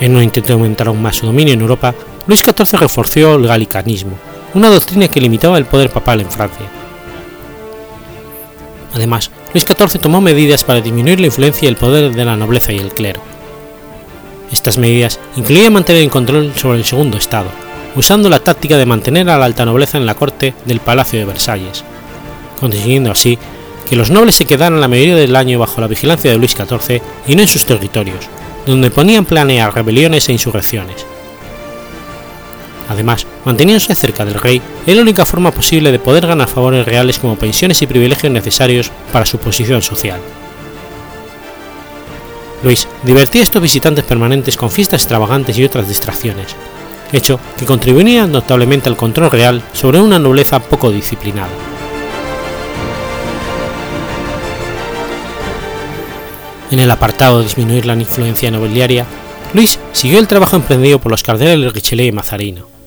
En 0.00 0.14
un 0.14 0.22
intento 0.22 0.48
de 0.48 0.52
aumentar 0.52 0.88
aún 0.88 1.02
más 1.02 1.16
su 1.16 1.26
dominio 1.26 1.54
en 1.54 1.60
Europa, 1.60 1.94
Luis 2.28 2.42
XIV 2.42 2.78
reforzó 2.78 3.36
el 3.36 3.46
galicanismo, 3.46 4.18
una 4.52 4.68
doctrina 4.68 5.08
que 5.08 5.18
limitaba 5.18 5.56
el 5.56 5.64
poder 5.64 5.88
papal 5.88 6.20
en 6.20 6.30
Francia. 6.30 6.66
Además, 8.92 9.30
Luis 9.54 9.64
XIV 9.64 9.98
tomó 9.98 10.20
medidas 10.20 10.62
para 10.62 10.82
disminuir 10.82 11.20
la 11.20 11.28
influencia 11.28 11.64
y 11.64 11.70
el 11.70 11.76
poder 11.76 12.14
de 12.14 12.24
la 12.26 12.36
nobleza 12.36 12.70
y 12.70 12.76
el 12.76 12.92
clero. 12.92 13.22
Estas 14.52 14.76
medidas 14.76 15.18
incluían 15.36 15.72
mantener 15.72 16.02
el 16.02 16.10
control 16.10 16.52
sobre 16.54 16.76
el 16.76 16.84
segundo 16.84 17.16
estado, 17.16 17.48
usando 17.96 18.28
la 18.28 18.40
táctica 18.40 18.76
de 18.76 18.84
mantener 18.84 19.30
a 19.30 19.38
la 19.38 19.46
alta 19.46 19.64
nobleza 19.64 19.96
en 19.96 20.04
la 20.04 20.14
corte 20.14 20.52
del 20.66 20.80
Palacio 20.80 21.18
de 21.18 21.24
Versalles, 21.24 21.82
consiguiendo 22.60 23.10
así 23.10 23.38
que 23.88 23.96
los 23.96 24.10
nobles 24.10 24.34
se 24.34 24.44
quedaran 24.44 24.82
la 24.82 24.88
mayoría 24.88 25.16
del 25.16 25.34
año 25.34 25.58
bajo 25.58 25.80
la 25.80 25.86
vigilancia 25.86 26.30
de 26.30 26.36
Luis 26.36 26.52
XIV 26.52 27.00
y 27.26 27.36
no 27.36 27.40
en 27.40 27.48
sus 27.48 27.64
territorios, 27.64 28.28
donde 28.66 28.90
ponían 28.90 29.24
planear 29.24 29.74
rebeliones 29.74 30.28
e 30.28 30.32
insurrecciones. 30.32 31.06
Además, 32.88 33.26
manteniéndose 33.44 33.94
cerca 33.94 34.24
del 34.24 34.34
rey 34.34 34.62
era 34.86 34.96
la 34.96 35.02
única 35.02 35.26
forma 35.26 35.50
posible 35.50 35.92
de 35.92 35.98
poder 35.98 36.26
ganar 36.26 36.48
favores 36.48 36.86
reales 36.86 37.18
como 37.18 37.36
pensiones 37.36 37.82
y 37.82 37.86
privilegios 37.86 38.32
necesarios 38.32 38.90
para 39.12 39.26
su 39.26 39.38
posición 39.38 39.82
social. 39.82 40.20
Luis 42.62 42.88
divertía 43.04 43.42
a 43.42 43.44
estos 43.44 43.62
visitantes 43.62 44.04
permanentes 44.04 44.56
con 44.56 44.70
fiestas 44.70 45.02
extravagantes 45.02 45.56
y 45.58 45.64
otras 45.64 45.86
distracciones, 45.86 46.56
hecho 47.12 47.38
que 47.56 47.66
contribuía 47.66 48.26
notablemente 48.26 48.88
al 48.88 48.96
control 48.96 49.30
real 49.30 49.62
sobre 49.72 50.00
una 50.00 50.18
nobleza 50.18 50.58
poco 50.58 50.90
disciplinada. 50.90 51.48
En 56.70 56.80
el 56.80 56.90
apartado 56.90 57.38
de 57.38 57.44
disminuir 57.44 57.86
la 57.86 57.94
influencia 57.94 58.50
nobiliaria, 58.50 59.06
Luis 59.54 59.78
siguió 59.92 60.18
el 60.18 60.28
trabajo 60.28 60.56
emprendido 60.56 60.98
por 60.98 61.10
los 61.10 61.22
cardenales 61.22 61.72
Richelieu 61.72 62.08
y 62.08 62.12
Mazarino. 62.12 62.77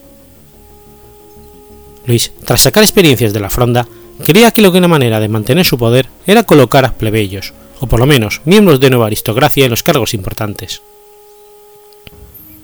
Luis, 2.05 2.31
tras 2.45 2.61
sacar 2.61 2.83
experiencias 2.83 3.33
de 3.33 3.39
la 3.39 3.49
fronda, 3.49 3.87
creía 4.25 4.51
que 4.51 4.61
la 4.61 4.69
única 4.69 4.87
manera 4.87 5.19
de 5.19 5.29
mantener 5.29 5.65
su 5.65 5.77
poder 5.77 6.07
era 6.25 6.43
colocar 6.43 6.85
a 6.85 6.93
plebeyos, 6.93 7.53
o 7.79 7.87
por 7.87 7.99
lo 7.99 8.05
menos 8.05 8.41
miembros 8.45 8.79
de 8.79 8.89
nueva 8.89 9.07
aristocracia, 9.07 9.65
en 9.65 9.71
los 9.71 9.83
cargos 9.83 10.13
importantes. 10.13 10.81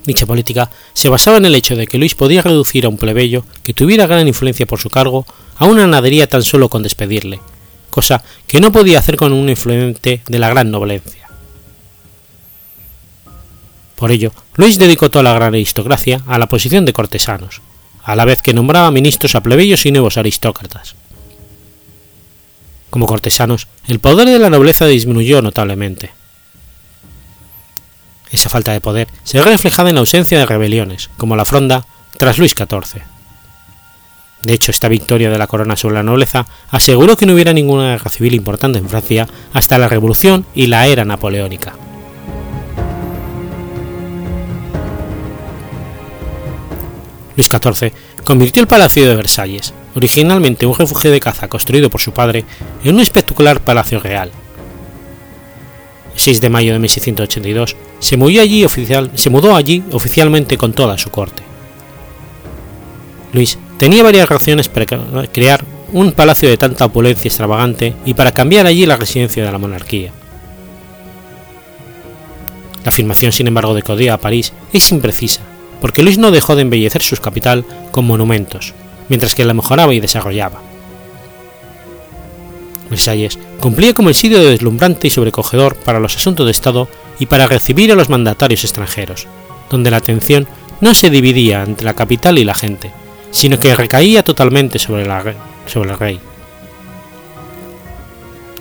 Dicha 0.04 0.26
política 0.26 0.70
se 0.94 1.08
basaba 1.08 1.36
en 1.36 1.44
el 1.44 1.54
hecho 1.54 1.76
de 1.76 1.86
que 1.86 1.98
Luis 1.98 2.14
podía 2.14 2.40
reducir 2.40 2.86
a 2.86 2.88
un 2.88 2.96
plebeyo 2.96 3.44
que 3.62 3.74
tuviera 3.74 4.06
gran 4.06 4.26
influencia 4.26 4.66
por 4.66 4.80
su 4.80 4.88
cargo 4.88 5.26
a 5.56 5.66
una 5.66 5.86
nadería 5.86 6.28
tan 6.28 6.42
solo 6.42 6.68
con 6.70 6.82
despedirle, 6.82 7.40
cosa 7.90 8.22
que 8.46 8.60
no 8.60 8.72
podía 8.72 9.00
hacer 9.00 9.16
con 9.16 9.32
un 9.32 9.48
influente 9.48 10.22
de 10.26 10.38
la 10.38 10.48
gran 10.48 10.70
noblencia. 10.70 11.28
Por 13.96 14.12
ello, 14.12 14.32
Luis 14.54 14.78
dedicó 14.78 15.10
toda 15.10 15.24
la 15.24 15.34
gran 15.34 15.54
aristocracia 15.54 16.22
a 16.26 16.38
la 16.38 16.48
posición 16.48 16.84
de 16.84 16.92
cortesanos, 16.92 17.60
a 18.08 18.16
la 18.16 18.24
vez 18.24 18.40
que 18.40 18.54
nombraba 18.54 18.90
ministros 18.90 19.34
a 19.34 19.42
plebeyos 19.42 19.84
y 19.84 19.92
nuevos 19.92 20.16
aristócratas. 20.16 20.94
Como 22.88 23.04
cortesanos, 23.04 23.68
el 23.86 24.00
poder 24.00 24.26
de 24.26 24.38
la 24.38 24.48
nobleza 24.48 24.86
disminuyó 24.86 25.42
notablemente. 25.42 26.10
Esa 28.30 28.48
falta 28.48 28.72
de 28.72 28.80
poder 28.80 29.08
se 29.24 29.38
ve 29.38 29.44
reflejada 29.44 29.90
en 29.90 29.96
la 29.96 30.00
ausencia 30.00 30.38
de 30.38 30.46
rebeliones, 30.46 31.10
como 31.18 31.36
la 31.36 31.44
Fronda 31.44 31.84
tras 32.16 32.38
Luis 32.38 32.54
XIV. 32.56 33.02
De 34.42 34.54
hecho, 34.54 34.70
esta 34.70 34.88
victoria 34.88 35.28
de 35.28 35.36
la 35.36 35.46
corona 35.46 35.76
sobre 35.76 35.96
la 35.96 36.02
nobleza 36.02 36.46
aseguró 36.70 37.14
que 37.14 37.26
no 37.26 37.34
hubiera 37.34 37.52
ninguna 37.52 37.90
guerra 37.90 38.10
civil 38.10 38.34
importante 38.34 38.78
en 38.78 38.88
Francia 38.88 39.28
hasta 39.52 39.76
la 39.76 39.88
Revolución 39.88 40.46
y 40.54 40.68
la 40.68 40.86
era 40.86 41.04
napoleónica. 41.04 41.74
Luis 47.38 47.48
XIV 47.48 47.92
convirtió 48.24 48.60
el 48.60 48.66
Palacio 48.66 49.08
de 49.08 49.14
Versalles, 49.14 49.72
originalmente 49.94 50.66
un 50.66 50.76
refugio 50.76 51.12
de 51.12 51.20
caza 51.20 51.46
construido 51.46 51.88
por 51.88 52.00
su 52.00 52.12
padre, 52.12 52.44
en 52.82 52.96
un 52.96 53.00
espectacular 53.00 53.60
palacio 53.60 54.00
real. 54.00 54.32
El 56.14 56.20
6 56.20 56.40
de 56.40 56.50
mayo 56.50 56.72
de 56.72 56.80
1682 56.80 57.76
se 58.00 58.16
mudó 58.16 59.54
allí, 59.54 59.84
oficialmente 59.92 60.58
con 60.58 60.72
toda 60.72 60.98
su 60.98 61.10
corte. 61.10 61.44
Luis 63.32 63.56
tenía 63.78 64.02
varias 64.02 64.28
razones 64.28 64.68
para 64.68 64.86
crear 65.32 65.64
un 65.92 66.10
palacio 66.10 66.48
de 66.48 66.56
tanta 66.56 66.86
opulencia 66.86 67.28
extravagante 67.28 67.94
y 68.04 68.14
para 68.14 68.32
cambiar 68.32 68.66
allí 68.66 68.84
la 68.84 68.96
residencia 68.96 69.44
de 69.44 69.52
la 69.52 69.58
monarquía. 69.58 70.10
La 72.82 72.88
afirmación, 72.88 73.30
sin 73.30 73.46
embargo, 73.46 73.74
de 73.74 73.82
que 73.82 74.10
a 74.10 74.18
París 74.18 74.52
es 74.72 74.90
imprecisa, 74.90 75.42
porque 75.80 76.02
Luis 76.02 76.18
no 76.18 76.30
dejó 76.30 76.56
de 76.56 76.62
embellecer 76.62 77.02
su 77.02 77.16
capital 77.16 77.64
con 77.90 78.06
monumentos, 78.06 78.74
mientras 79.08 79.34
que 79.34 79.44
la 79.44 79.54
mejoraba 79.54 79.94
y 79.94 80.00
desarrollaba. 80.00 80.60
Versalles 82.90 83.38
cumplía 83.60 83.92
como 83.92 84.08
el 84.08 84.14
sitio 84.14 84.42
deslumbrante 84.42 85.08
y 85.08 85.10
sobrecogedor 85.10 85.76
para 85.76 86.00
los 86.00 86.16
asuntos 86.16 86.46
de 86.46 86.52
Estado 86.52 86.88
y 87.18 87.26
para 87.26 87.46
recibir 87.46 87.92
a 87.92 87.94
los 87.94 88.08
mandatarios 88.08 88.64
extranjeros, 88.64 89.26
donde 89.70 89.90
la 89.90 89.98
atención 89.98 90.48
no 90.80 90.94
se 90.94 91.10
dividía 91.10 91.62
entre 91.62 91.84
la 91.84 91.94
capital 91.94 92.38
y 92.38 92.44
la 92.44 92.54
gente, 92.54 92.90
sino 93.30 93.58
que 93.58 93.74
recaía 93.74 94.22
totalmente 94.22 94.78
sobre, 94.78 95.06
sobre 95.66 95.90
el 95.90 95.98
rey. 95.98 96.20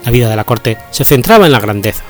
La 0.03 0.11
vida 0.11 0.30
de 0.30 0.36
la 0.36 0.43
corte 0.43 0.78
se 0.91 1.05
centraba 1.05 1.45
en 1.45 1.51
la 1.51 1.59
grandeza. 1.59 2.03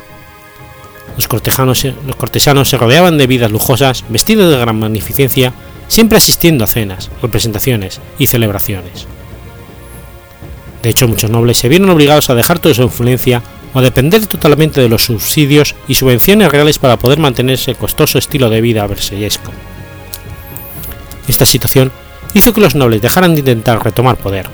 Los 1.17 1.27
cortesanos, 1.27 2.69
se 2.69 2.77
rodeaban 2.77 3.17
de 3.17 3.27
vidas 3.27 3.51
lujosas, 3.51 4.05
vestidos 4.07 4.51
de 4.51 4.57
gran 4.57 4.79
magnificencia, 4.79 5.51
siempre 5.87 6.17
asistiendo 6.17 6.63
a 6.63 6.67
cenas, 6.67 7.09
representaciones 7.21 7.99
y 8.19 8.27
celebraciones. 8.27 9.07
De 10.83 10.89
hecho, 10.89 11.07
muchos 11.07 11.31
nobles 11.31 11.57
se 11.57 11.69
vieron 11.69 11.89
obligados 11.89 12.29
a 12.29 12.35
dejar 12.35 12.59
toda 12.59 12.75
su 12.75 12.83
influencia 12.83 13.41
o 13.73 13.79
a 13.79 13.81
depender 13.81 14.27
totalmente 14.27 14.79
de 14.79 14.89
los 14.89 15.05
subsidios 15.05 15.75
y 15.87 15.95
subvenciones 15.95 16.51
reales 16.51 16.77
para 16.77 16.97
poder 16.97 17.17
mantenerse 17.17 17.71
el 17.71 17.77
costoso 17.77 18.19
estilo 18.19 18.49
de 18.49 18.61
vida 18.61 18.85
versellesco. 18.85 19.51
Esta 21.27 21.45
situación 21.45 21.91
hizo 22.33 22.53
que 22.53 22.61
los 22.61 22.75
nobles 22.75 23.01
dejaran 23.01 23.33
de 23.33 23.39
intentar 23.39 23.83
retomar 23.83 24.17
poder, 24.17 24.47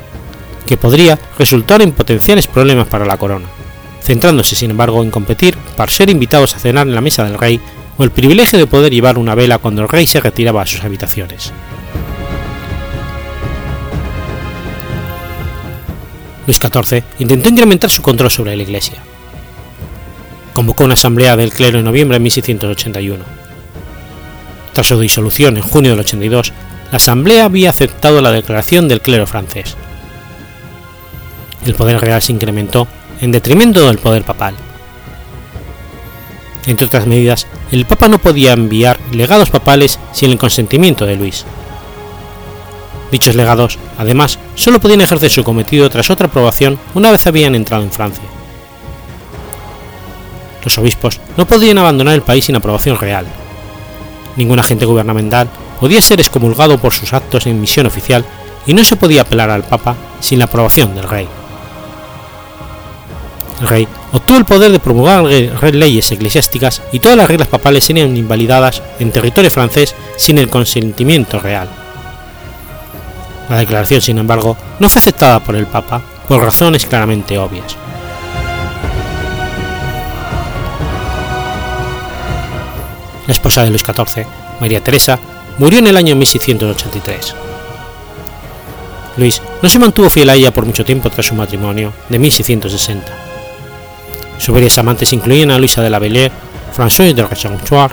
que 0.65 0.77
podría 0.77 1.19
resultar 1.37 1.81
en 1.81 1.91
potenciales 1.91 2.47
problemas 2.47 2.87
para 2.87 3.05
la 3.05 3.17
corona, 3.17 3.47
centrándose 4.03 4.55
sin 4.55 4.71
embargo 4.71 5.01
en 5.01 5.11
competir 5.11 5.57
para 5.75 5.91
ser 5.91 6.09
invitados 6.09 6.55
a 6.55 6.59
cenar 6.59 6.87
en 6.87 6.95
la 6.95 7.01
mesa 7.01 7.23
del 7.23 7.37
rey 7.39 7.59
o 7.97 8.03
el 8.03 8.11
privilegio 8.11 8.59
de 8.59 8.67
poder 8.67 8.91
llevar 8.91 9.17
una 9.17 9.35
vela 9.35 9.57
cuando 9.57 9.81
el 9.81 9.89
rey 9.89 10.05
se 10.07 10.19
retiraba 10.19 10.61
a 10.61 10.67
sus 10.67 10.83
habitaciones. 10.83 11.53
Luis 16.45 16.57
XIV 16.57 17.03
intentó 17.19 17.49
incrementar 17.49 17.89
su 17.89 18.01
control 18.01 18.29
sobre 18.29 18.55
la 18.55 18.63
Iglesia. 18.63 18.97
Convocó 20.53 20.83
una 20.83 20.93
asamblea 20.93 21.37
del 21.37 21.51
clero 21.51 21.79
en 21.79 21.85
noviembre 21.85 22.15
de 22.15 22.23
1681. 22.23 23.23
Tras 24.73 24.87
su 24.87 24.99
disolución 24.99 25.55
en 25.55 25.63
junio 25.63 25.91
del 25.91 26.01
82, 26.01 26.51
la 26.91 26.97
Asamblea 26.97 27.45
había 27.45 27.69
aceptado 27.69 28.21
la 28.21 28.31
declaración 28.31 28.87
del 28.87 29.01
clero 29.01 29.25
francés. 29.25 29.75
El 31.65 31.75
poder 31.75 31.99
real 32.01 32.21
se 32.21 32.33
incrementó 32.33 32.87
en 33.23 33.31
detrimento 33.31 33.87
del 33.87 33.99
poder 33.99 34.23
papal. 34.23 34.53
Entre 36.65 36.85
otras 36.85 37.07
medidas, 37.07 37.47
el 37.71 37.85
Papa 37.85 38.09
no 38.09 38.17
podía 38.17 38.51
enviar 38.51 38.99
legados 39.13 39.49
papales 39.49 39.97
sin 40.11 40.31
el 40.31 40.37
consentimiento 40.37 41.05
de 41.05 41.15
Luis. 41.15 41.45
Dichos 43.11 43.35
legados, 43.35 43.79
además, 43.97 44.39
solo 44.55 44.79
podían 44.79 44.99
ejercer 44.99 45.29
su 45.29 45.43
cometido 45.45 45.89
tras 45.89 46.09
otra 46.09 46.27
aprobación 46.27 46.77
una 46.95 47.11
vez 47.11 47.25
habían 47.25 47.55
entrado 47.55 47.83
en 47.83 47.91
Francia. 47.91 48.25
Los 50.61 50.77
obispos 50.77 51.21
no 51.37 51.47
podían 51.47 51.77
abandonar 51.77 52.15
el 52.15 52.23
país 52.23 52.43
sin 52.45 52.57
aprobación 52.57 52.97
real. 52.97 53.25
Ningún 54.35 54.59
agente 54.59 54.85
gubernamental 54.85 55.47
podía 55.79 56.01
ser 56.01 56.19
excomulgado 56.19 56.77
por 56.77 56.93
sus 56.93 57.13
actos 57.13 57.47
en 57.47 57.61
misión 57.61 57.85
oficial 57.85 58.25
y 58.67 58.73
no 58.73 58.83
se 58.83 58.97
podía 58.97 59.21
apelar 59.21 59.49
al 59.49 59.63
Papa 59.63 59.95
sin 60.19 60.39
la 60.39 60.45
aprobación 60.45 60.93
del 60.93 61.07
rey. 61.07 61.27
Rey 63.63 63.87
obtuvo 64.11 64.37
el 64.37 64.45
poder 64.45 64.71
de 64.71 64.79
promulgar 64.79 65.23
leyes 65.23 66.11
eclesiásticas 66.11 66.81
y 66.91 66.99
todas 66.99 67.17
las 67.17 67.27
reglas 67.27 67.47
papales 67.47 67.83
serían 67.83 68.15
invalidadas 68.15 68.81
en 68.99 69.11
territorio 69.11 69.49
francés 69.49 69.95
sin 70.17 70.37
el 70.37 70.49
consentimiento 70.49 71.39
real. 71.39 71.69
La 73.49 73.57
declaración, 73.57 74.01
sin 74.01 74.17
embargo, 74.17 74.57
no 74.79 74.89
fue 74.89 74.99
aceptada 74.99 75.39
por 75.39 75.55
el 75.55 75.67
Papa 75.67 76.01
por 76.27 76.41
razones 76.41 76.85
claramente 76.85 77.37
obvias. 77.37 77.75
La 83.27 83.33
esposa 83.33 83.63
de 83.63 83.69
Luis 83.69 83.83
XIV, 83.83 84.25
María 84.59 84.83
Teresa, 84.83 85.19
murió 85.57 85.79
en 85.79 85.87
el 85.87 85.97
año 85.97 86.15
1683. 86.15 87.35
Luis 89.17 89.41
no 89.61 89.69
se 89.69 89.79
mantuvo 89.79 90.09
fiel 90.09 90.29
a 90.29 90.35
ella 90.35 90.51
por 90.51 90.65
mucho 90.65 90.83
tiempo 90.83 91.09
tras 91.09 91.27
su 91.27 91.35
matrimonio 91.35 91.93
de 92.09 92.19
1660. 92.19 93.32
Sus 94.37 94.53
varias 94.53 94.77
amantes 94.77 95.13
incluían 95.13 95.51
a 95.51 95.57
Luisa 95.57 95.81
de 95.81 95.89
la 95.89 95.99
Bellière, 95.99 96.31
François 96.75 97.13
de 97.13 97.23
Rechanchoir, 97.25 97.91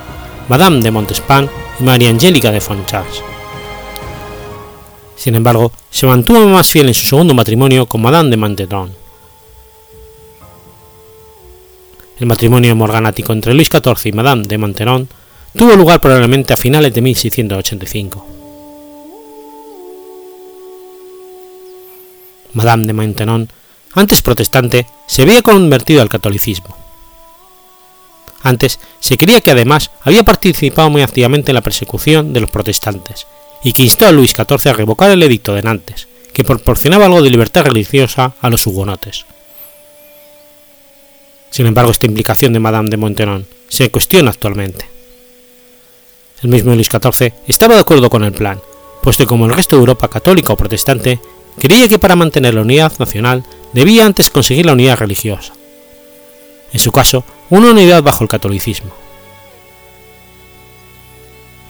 Madame 0.49 0.81
de 0.81 0.91
Montespan 0.91 1.49
y 1.79 1.83
María 1.85 2.11
Angélica 2.11 2.51
de 2.51 2.61
Fonchards. 2.61 3.23
Sin 5.17 5.35
embargo, 5.35 5.71
se 5.91 6.07
mantuvo 6.07 6.47
más 6.47 6.67
fiel 6.67 6.89
en 6.89 6.95
su 6.95 7.07
segundo 7.07 7.35
matrimonio 7.35 7.87
con 7.87 8.03
Madame 8.03 8.31
de 8.31 8.37
Mantetron. 8.37 8.95
El 12.19 12.27
matrimonio 12.27 12.75
morganático 12.77 13.33
entre 13.33 13.55
Luis 13.55 13.69
XIV 13.69 14.07
y 14.07 14.13
Madame 14.13 14.43
de 14.43 14.59
Manteron 14.59 15.09
tuvo 15.57 15.75
lugar 15.77 16.01
probablemente 16.01 16.53
a 16.53 16.57
finales 16.57 16.93
de 16.95 17.01
1685. 17.01 18.27
Madame 22.53 22.87
de 22.87 22.93
Maintenon, 22.93 23.49
antes 23.95 24.23
protestante, 24.23 24.87
se 25.07 25.23
había 25.23 25.43
convertido 25.43 26.03
al 26.03 26.09
catolicismo. 26.09 26.77
Antes 28.43 28.79
se 29.01 29.17
creía 29.17 29.41
que 29.41 29.51
además 29.51 29.91
había 30.03 30.23
participado 30.23 30.89
muy 30.91 31.03
activamente 31.03 31.51
en 31.51 31.57
la 31.57 31.63
persecución 31.63 32.33
de 32.33 32.41
los 32.41 32.51
protestantes 32.51 33.27
y 33.63 33.73
que 33.73 33.83
instó 33.83 34.07
a 34.07 34.13
Luis 34.13 34.33
XIV 34.33 34.71
a 34.71 34.73
revocar 34.73 35.11
el 35.11 35.23
edicto 35.23 35.55
de 35.55 35.63
Nantes, 35.63 36.09
que 36.33 36.45
proporcionaba 36.45 37.07
algo 37.07 37.23
de 37.23 37.31
libertad 37.31 37.65
religiosa 37.65 38.35
a 38.41 38.49
los 38.49 38.67
hugonotes. 38.67 39.27
Sin 41.51 41.67
embargo, 41.67 41.91
esta 41.91 42.07
implicación 42.07 42.53
de 42.53 42.61
Madame 42.61 42.89
de 42.89 42.97
Maintenon 42.97 43.47
se 43.69 43.91
cuestiona 43.91 44.31
actualmente. 44.31 44.87
El 46.43 46.49
mismo 46.49 46.75
Luis 46.75 46.89
XIV 46.89 47.33
estaba 47.47 47.75
de 47.75 47.81
acuerdo 47.81 48.09
con 48.09 48.25
el 48.25 48.33
plan, 48.33 48.61
pues 49.03 49.17
que 49.17 49.27
como 49.27 49.47
el 49.47 49.53
resto 49.53 49.77
de 49.77 49.81
Europa 49.81 50.09
católica 50.09 50.53
o 50.53 50.57
protestante, 50.57 51.21
creía 51.59 51.89
que 51.89 51.99
para 51.99 52.17
mantener 52.17 52.55
la 52.55 52.63
unidad 52.63 52.93
nacional 52.99 53.45
debía 53.73 54.07
antes 54.07 54.31
conseguir 54.31 54.67
la 54.67 54.73
unidad 54.73 54.99
religiosa. 54.99 55.53
En 56.73 56.81
su 56.81 56.93
caso, 56.93 57.25
una 57.49 57.71
unidad 57.71 58.03
bajo 58.03 58.25
el 58.25 58.31
catolicismo. 58.31 58.91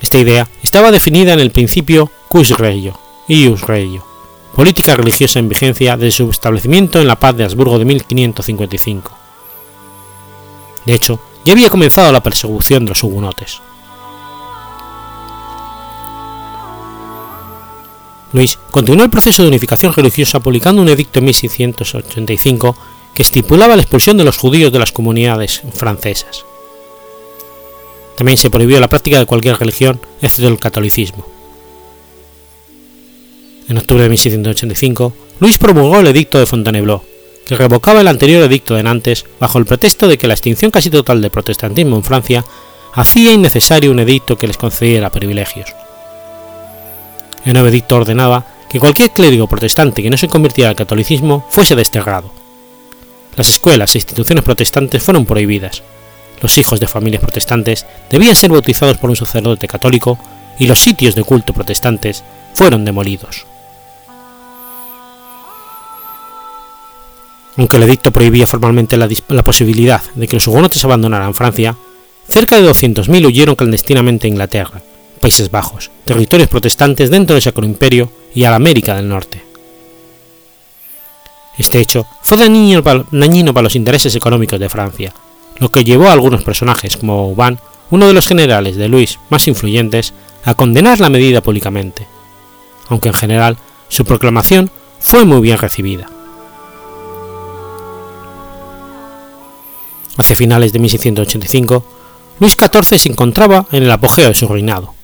Esta 0.00 0.18
idea 0.18 0.48
estaba 0.62 0.90
definida 0.90 1.32
en 1.32 1.40
el 1.40 1.50
principio 1.50 2.10
Cus 2.28 2.50
Regio, 2.50 2.98
Ius 3.28 3.62
Regio, 3.62 4.04
política 4.54 4.94
religiosa 4.94 5.38
en 5.38 5.48
vigencia 5.48 5.96
desde 5.96 6.18
su 6.18 6.30
establecimiento 6.30 7.00
en 7.00 7.06
la 7.06 7.18
paz 7.18 7.36
de 7.36 7.44
Habsburgo 7.44 7.78
de 7.78 7.84
1555. 7.84 9.16
De 10.86 10.94
hecho, 10.94 11.20
ya 11.44 11.52
había 11.52 11.70
comenzado 11.70 12.12
la 12.12 12.22
persecución 12.22 12.84
de 12.84 12.90
los 12.90 13.02
hugonotes. 13.02 13.60
Luis 18.32 18.58
continuó 18.70 19.04
el 19.04 19.10
proceso 19.10 19.42
de 19.42 19.48
unificación 19.48 19.92
religiosa 19.92 20.40
publicando 20.40 20.82
un 20.82 20.88
edicto 20.88 21.18
en 21.18 21.26
1685 21.26 22.76
que 23.14 23.22
estipulaba 23.22 23.74
la 23.76 23.82
expulsión 23.82 24.16
de 24.16 24.24
los 24.24 24.38
judíos 24.38 24.72
de 24.72 24.78
las 24.78 24.92
comunidades 24.92 25.62
francesas. 25.74 26.44
También 28.16 28.38
se 28.38 28.50
prohibió 28.50 28.78
la 28.78 28.88
práctica 28.88 29.18
de 29.18 29.26
cualquier 29.26 29.58
religión, 29.58 30.00
excepto 30.20 30.48
el 30.48 30.58
catolicismo. 30.58 31.26
En 33.68 33.78
octubre 33.78 34.02
de 34.02 34.10
1685, 34.10 35.12
Luis 35.40 35.58
promulgó 35.58 36.00
el 36.00 36.08
edicto 36.08 36.38
de 36.38 36.46
Fontainebleau, 36.46 37.02
que 37.46 37.56
revocaba 37.56 38.00
el 38.00 38.08
anterior 38.08 38.44
edicto 38.44 38.74
de 38.74 38.82
Nantes 38.82 39.24
bajo 39.40 39.58
el 39.58 39.64
pretexto 39.64 40.06
de 40.06 40.18
que 40.18 40.28
la 40.28 40.34
extinción 40.34 40.70
casi 40.70 40.90
total 40.90 41.22
del 41.22 41.30
protestantismo 41.30 41.96
en 41.96 42.04
Francia 42.04 42.44
hacía 42.94 43.32
innecesario 43.32 43.90
un 43.90 44.00
edicto 44.00 44.36
que 44.36 44.46
les 44.46 44.56
concediera 44.56 45.10
privilegios. 45.10 45.70
El 47.44 47.56
edicto 47.56 47.96
ordenaba 47.96 48.44
que 48.68 48.78
cualquier 48.78 49.10
clérigo 49.10 49.46
protestante 49.46 50.02
que 50.02 50.10
no 50.10 50.16
se 50.16 50.28
convirtiera 50.28 50.70
al 50.70 50.76
catolicismo 50.76 51.44
fuese 51.48 51.74
desterrado. 51.74 52.30
Las 53.36 53.48
escuelas 53.48 53.94
e 53.94 53.98
instituciones 53.98 54.44
protestantes 54.44 55.02
fueron 55.02 55.26
prohibidas. 55.26 55.82
Los 56.40 56.56
hijos 56.58 56.80
de 56.80 56.86
familias 56.86 57.22
protestantes 57.22 57.86
debían 58.10 58.34
ser 58.34 58.50
bautizados 58.50 58.98
por 58.98 59.10
un 59.10 59.16
sacerdote 59.16 59.66
católico 59.66 60.18
y 60.58 60.66
los 60.66 60.78
sitios 60.78 61.14
de 61.14 61.24
culto 61.24 61.52
protestantes 61.52 62.22
fueron 62.54 62.84
demolidos. 62.84 63.46
Aunque 67.56 67.76
el 67.76 67.82
edicto 67.82 68.10
prohibía 68.10 68.46
formalmente 68.46 68.96
la, 68.96 69.08
la 69.28 69.42
posibilidad 69.42 70.02
de 70.14 70.28
que 70.28 70.36
los 70.36 70.46
hugonotes 70.46 70.84
abandonaran 70.84 71.34
Francia, 71.34 71.76
cerca 72.28 72.60
de 72.60 72.68
200.000 72.68 73.26
huyeron 73.26 73.56
clandestinamente 73.56 74.26
a 74.26 74.30
Inglaterra, 74.30 74.82
Países 75.20 75.50
Bajos, 75.50 75.90
territorios 76.04 76.48
protestantes 76.48 77.10
dentro 77.10 77.34
del 77.34 77.42
Sacro 77.42 77.64
Imperio 77.64 78.10
y 78.34 78.44
a 78.44 78.50
la 78.50 78.56
América 78.56 78.94
del 78.96 79.08
Norte. 79.08 79.44
Este 81.58 81.78
hecho 81.78 82.06
fue 82.22 82.38
dañino 82.38 82.82
para 82.82 83.62
los 83.62 83.76
intereses 83.76 84.14
económicos 84.14 84.58
de 84.58 84.70
Francia, 84.70 85.12
lo 85.58 85.70
que 85.70 85.84
llevó 85.84 86.08
a 86.08 86.12
algunos 86.12 86.42
personajes 86.42 86.96
como 86.96 87.18
Vauban, 87.18 87.60
uno 87.90 88.06
de 88.06 88.14
los 88.14 88.26
generales 88.26 88.76
de 88.76 88.88
Luis 88.88 89.18
más 89.28 89.46
influyentes, 89.46 90.14
a 90.44 90.54
condenar 90.54 91.00
la 91.00 91.10
medida 91.10 91.42
públicamente, 91.42 92.06
aunque 92.88 93.08
en 93.08 93.14
general 93.14 93.58
su 93.88 94.06
proclamación 94.06 94.70
fue 95.00 95.26
muy 95.26 95.42
bien 95.42 95.58
recibida. 95.58 96.08
Hacia 100.16 100.36
finales 100.36 100.72
de 100.72 100.78
1685, 100.78 101.84
Luis 102.38 102.56
XIV 102.58 102.98
se 102.98 103.08
encontraba 103.10 103.66
en 103.70 103.82
el 103.82 103.90
apogeo 103.90 104.28
de 104.28 104.34
su 104.34 104.48
reinado. 104.48 104.94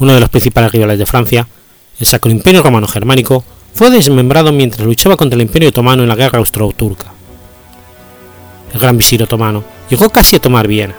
Uno 0.00 0.14
de 0.14 0.20
los 0.20 0.28
principales 0.28 0.72
rivales 0.72 0.98
de 0.98 1.06
Francia, 1.06 1.46
el 1.98 2.06
Sacro 2.06 2.30
Imperio 2.30 2.62
Romano 2.62 2.88
Germánico, 2.88 3.44
fue 3.74 3.90
desmembrado 3.90 4.50
mientras 4.50 4.86
luchaba 4.86 5.16
contra 5.16 5.36
el 5.36 5.42
Imperio 5.42 5.68
Otomano 5.68 6.02
en 6.02 6.08
la 6.08 6.16
Guerra 6.16 6.38
Austro-Turca. 6.38 7.12
El 8.72 8.80
gran 8.80 8.96
visir 8.96 9.22
otomano 9.22 9.64
llegó 9.88 10.08
casi 10.10 10.36
a 10.36 10.40
tomar 10.40 10.68
Viena, 10.68 10.94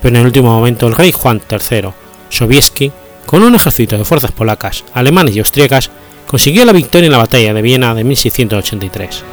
pero 0.00 0.14
en 0.14 0.20
el 0.20 0.26
último 0.26 0.50
momento 0.50 0.86
el 0.86 0.94
rey 0.94 1.12
Juan 1.12 1.40
III 1.50 1.90
Sobieski, 2.30 2.92
con 3.26 3.42
un 3.42 3.54
ejército 3.54 3.98
de 3.98 4.04
fuerzas 4.04 4.32
polacas, 4.32 4.84
alemanes 4.94 5.36
y 5.36 5.40
austríacas, 5.40 5.90
consiguió 6.26 6.64
la 6.64 6.72
victoria 6.72 7.06
en 7.06 7.12
la 7.12 7.18
batalla 7.18 7.52
de 7.52 7.62
Viena 7.62 7.94
de 7.94 8.04
1683. 8.04 9.24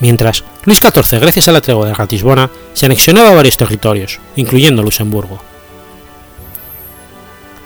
Mientras, 0.00 0.44
Luis 0.64 0.80
XIV, 0.80 1.20
gracias 1.20 1.48
a 1.48 1.52
la 1.52 1.60
tregua 1.60 1.86
de 1.86 1.94
Ratisbona, 1.94 2.50
se 2.74 2.86
anexionaba 2.86 3.34
varios 3.34 3.56
territorios, 3.56 4.20
incluyendo 4.36 4.82
Luxemburgo. 4.82 5.40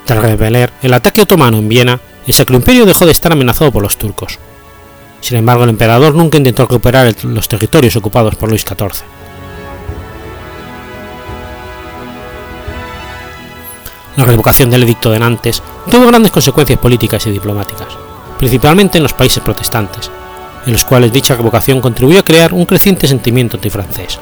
Tras 0.05 0.23
repeler 0.23 0.73
el 0.83 0.95
ataque 0.95 1.23
otomano 1.23 1.59
en 1.59 1.69
Viena, 1.69 2.01
el 2.27 2.35
Sacro 2.35 2.57
Imperio 2.57 2.87
dejó 2.87 3.07
de 3.07 3.13
estar 3.13 3.33
amenazado 3.33 3.73
por 3.73 3.83
los 3.83 3.97
turcos. 3.97 4.39
Sin 5.21 5.39
embargo, 5.39 5.65
el 5.65 5.71
emperador 5.71 6.15
nunca 6.15 6.39
intentó 6.39 6.65
recuperar 6.65 7.15
los 7.25 7.49
territorios 7.49 7.97
ocupados 7.97 8.35
por 8.37 8.49
Luis 8.49 8.63
XIV. 8.63 9.05
La 14.17 14.27
revocación 14.27 14.71
del 14.71 14.83
edicto 14.83 15.11
de 15.11 15.19
Nantes 15.19 15.63
tuvo 15.91 16.07
grandes 16.07 16.33
consecuencias 16.33 16.79
políticas 16.79 17.27
y 17.27 17.31
diplomáticas, 17.31 17.89
principalmente 18.39 18.99
en 18.99 19.05
los 19.05 19.15
países 19.15 19.43
protestantes, 19.43 20.11
en 20.67 20.73
los 20.73 20.85
cuales 20.85 21.13
dicha 21.13 21.35
revocación 21.35 21.81
contribuyó 21.81 22.21
a 22.21 22.25
crear 22.25 22.53
un 22.53 22.67
creciente 22.67 23.09
sentimiento 23.09 23.57
antifrancés. 23.57 24.19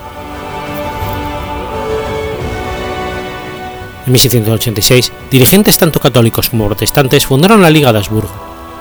En 4.06 4.12
1686, 4.12 5.12
dirigentes 5.30 5.78
tanto 5.78 6.00
católicos 6.00 6.48
como 6.48 6.66
protestantes 6.66 7.26
fundaron 7.26 7.62
la 7.62 7.70
Liga 7.70 7.92
de 7.92 7.98
Habsburgo, 7.98 8.32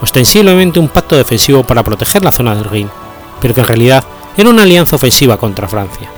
ostensiblemente 0.02 0.80
un 0.80 0.88
pacto 0.88 1.16
defensivo 1.16 1.64
para 1.64 1.84
proteger 1.84 2.24
la 2.24 2.32
zona 2.32 2.56
del 2.56 2.64
Rin, 2.64 2.90
pero 3.42 3.54
que 3.54 3.62
en 3.62 3.68
realidad 3.68 4.04
era 4.38 4.50
una 4.50 4.64
alianza 4.64 4.96
ofensiva 4.96 5.38
contra 5.38 5.68
Francia. 5.68 6.10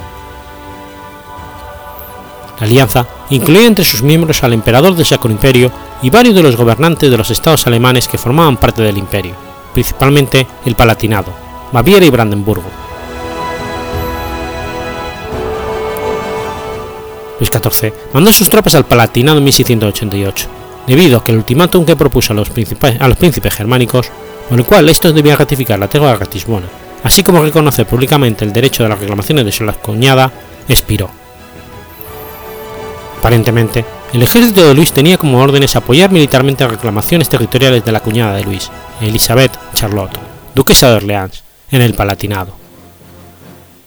La 2.60 2.68
alianza 2.68 3.08
incluía 3.32 3.66
entre 3.66 3.84
sus 3.84 4.04
miembros 4.04 4.44
al 4.44 4.54
emperador 4.54 4.96
del 4.96 5.06
Sacro 5.06 5.32
Imperio 5.32 5.72
y 6.04 6.12
varios 6.12 6.36
de 6.36 6.44
los 6.44 6.56
gobernantes 6.56 7.10
de 7.10 7.18
los 7.18 7.32
estados 7.32 7.66
alemanes 7.66 8.08
que 8.08 8.20
formaban 8.20 8.58
parte 8.58 8.84
del 8.84 9.00
imperio 9.00 9.51
principalmente 9.74 10.48
el 10.66 10.76
Palatinado, 10.76 11.34
Baviera 11.72 12.06
y 12.06 12.10
Brandenburgo. 12.10 12.70
Luis 17.40 17.50
XIV 17.50 17.94
mandó 18.14 18.32
sus 18.32 18.50
tropas 18.50 18.76
al 18.76 18.86
Palatinado 18.86 19.40
en 19.40 19.44
1688, 19.46 20.48
debido 20.86 21.18
a 21.18 21.24
que 21.24 21.32
el 21.32 21.40
ultimátum 21.40 21.86
que 21.86 21.96
propuso 21.96 22.34
a 22.34 22.36
los, 22.36 22.52
a 23.00 23.08
los 23.08 23.18
príncipes 23.18 23.54
germánicos, 23.54 24.12
con 24.48 24.60
el 24.60 24.66
cual 24.66 24.90
estos 24.90 25.16
debían 25.16 25.38
ratificar 25.38 25.80
la 25.80 25.88
tregua 25.88 26.12
de 26.12 26.18
Ratisbona, 26.18 26.68
así 27.04 27.24
como 27.24 27.44
reconocer 27.44 27.88
públicamente 27.88 28.46
el 28.46 28.54
derecho 28.54 28.84
de 28.84 28.90
las 28.90 29.00
reclamaciones 29.00 29.46
de 29.46 29.52
su 29.52 29.66
cuñada, 29.82 30.32
expiró. 30.68 31.10
Aparentemente, 33.20 33.86
el 34.14 34.24
ejército 34.24 34.68
de 34.68 34.74
Luis 34.74 34.92
tenía 34.92 35.18
como 35.18 35.42
órdenes 35.42 35.76
apoyar 35.76 36.12
militarmente 36.12 36.68
reclamaciones 36.68 37.30
territoriales 37.30 37.86
de 37.86 37.92
la 37.92 38.02
cuñada 38.02 38.36
de 38.36 38.44
Luis, 38.44 38.70
Elizabeth 39.00 39.52
Charlotte, 39.74 40.18
duquesa 40.54 40.90
de 40.90 40.96
Orleans, 40.98 41.44
en 41.72 41.82
el 41.82 41.94
Palatinado. 41.94 42.54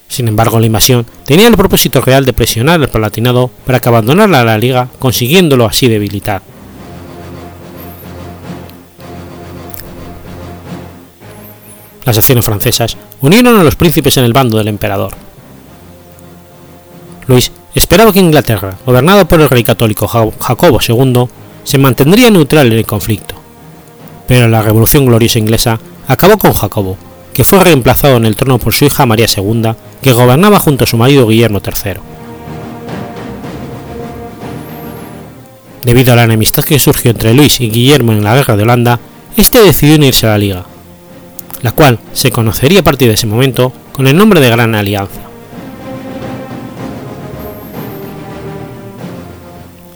Sin 0.09 0.29
embargo, 0.29 0.59
la 0.59 0.67
invasión 0.67 1.05
tenía 1.27 1.47
el 1.47 1.57
propósito 1.57 2.01
real 2.01 2.25
de 2.25 2.33
presionar 2.33 2.81
al 2.81 2.89
Palatinado 2.89 3.51
para 3.67 3.81
que 3.81 3.89
abandonara 3.89 4.45
la 4.45 4.59
Liga, 4.59 4.89
consiguiéndolo 4.99 5.67
así 5.67 5.89
debilitar. 5.89 6.41
Las 12.05 12.17
acciones 12.17 12.45
francesas 12.45 12.97
unieron 13.21 13.59
a 13.59 13.65
los 13.65 13.77
príncipes 13.77 14.17
en 14.17 14.25
el 14.25 14.33
bando 14.33 14.59
del 14.59 14.69
emperador. 14.69 15.13
Luis 17.27 17.51
esperaba 17.75 18.13
que 18.13 18.21
Inglaterra, 18.21 18.79
gobernada 18.87 19.27
por 19.27 19.41
el 19.41 19.51
rey 19.51 19.65
católico 19.65 20.07
Jacobo 20.07 20.79
II, 20.87 21.27
se 21.65 21.79
mantendría 21.79 22.31
neutral 22.31 22.69
en 22.69 22.79
el 22.79 22.87
conflicto. 22.87 23.35
Pero 24.29 24.49
la 24.49 24.63
Revolución 24.63 25.07
Gloriosa 25.07 25.39
inglesa 25.39 25.81
acabó 26.07 26.39
con 26.39 26.53
Jacobo, 26.53 26.97
que 27.33 27.45
fue 27.45 27.61
reemplazado 27.61 28.17
en 28.17 28.27
el 28.27 28.37
trono 28.37 28.59
por 28.59 28.73
su 28.73 28.85
hija 28.85 29.07
María 29.07 29.27
II, 29.35 29.73
que 30.01 30.13
gobernaba 30.13 30.59
junto 30.59 30.85
a 30.85 30.87
su 30.87 30.97
marido 30.97 31.27
Guillermo 31.27 31.61
III. 31.65 31.95
Debido 35.83 36.13
a 36.13 36.17
la 36.17 36.25
enemistad 36.25 36.65
que 36.65 36.79
surgió 36.79 37.11
entre 37.11 37.35
Luis 37.35 37.61
y 37.61 37.69
Guillermo 37.69 38.13
en 38.13 38.25
la 38.25 38.35
Guerra 38.35 38.57
de 38.57 38.63
Holanda, 38.63 39.01
este 39.37 39.63
decidió 39.63 39.97
unirse 39.97 40.27
a 40.27 40.31
la 40.31 40.39
Liga, 40.39 40.65
la 41.63 41.73
cual 41.73 41.99
se 42.13 42.31
conocería 42.31 42.81
a 42.81 42.85
partir 42.85 43.09
de 43.09 43.15
ese 43.15 43.27
momento 43.27 43.73
con 43.93 44.07
el 44.07 44.17
nombre 44.17 44.41
de 44.41 44.49
Gran 44.49 44.75
Alianza. 44.75 45.34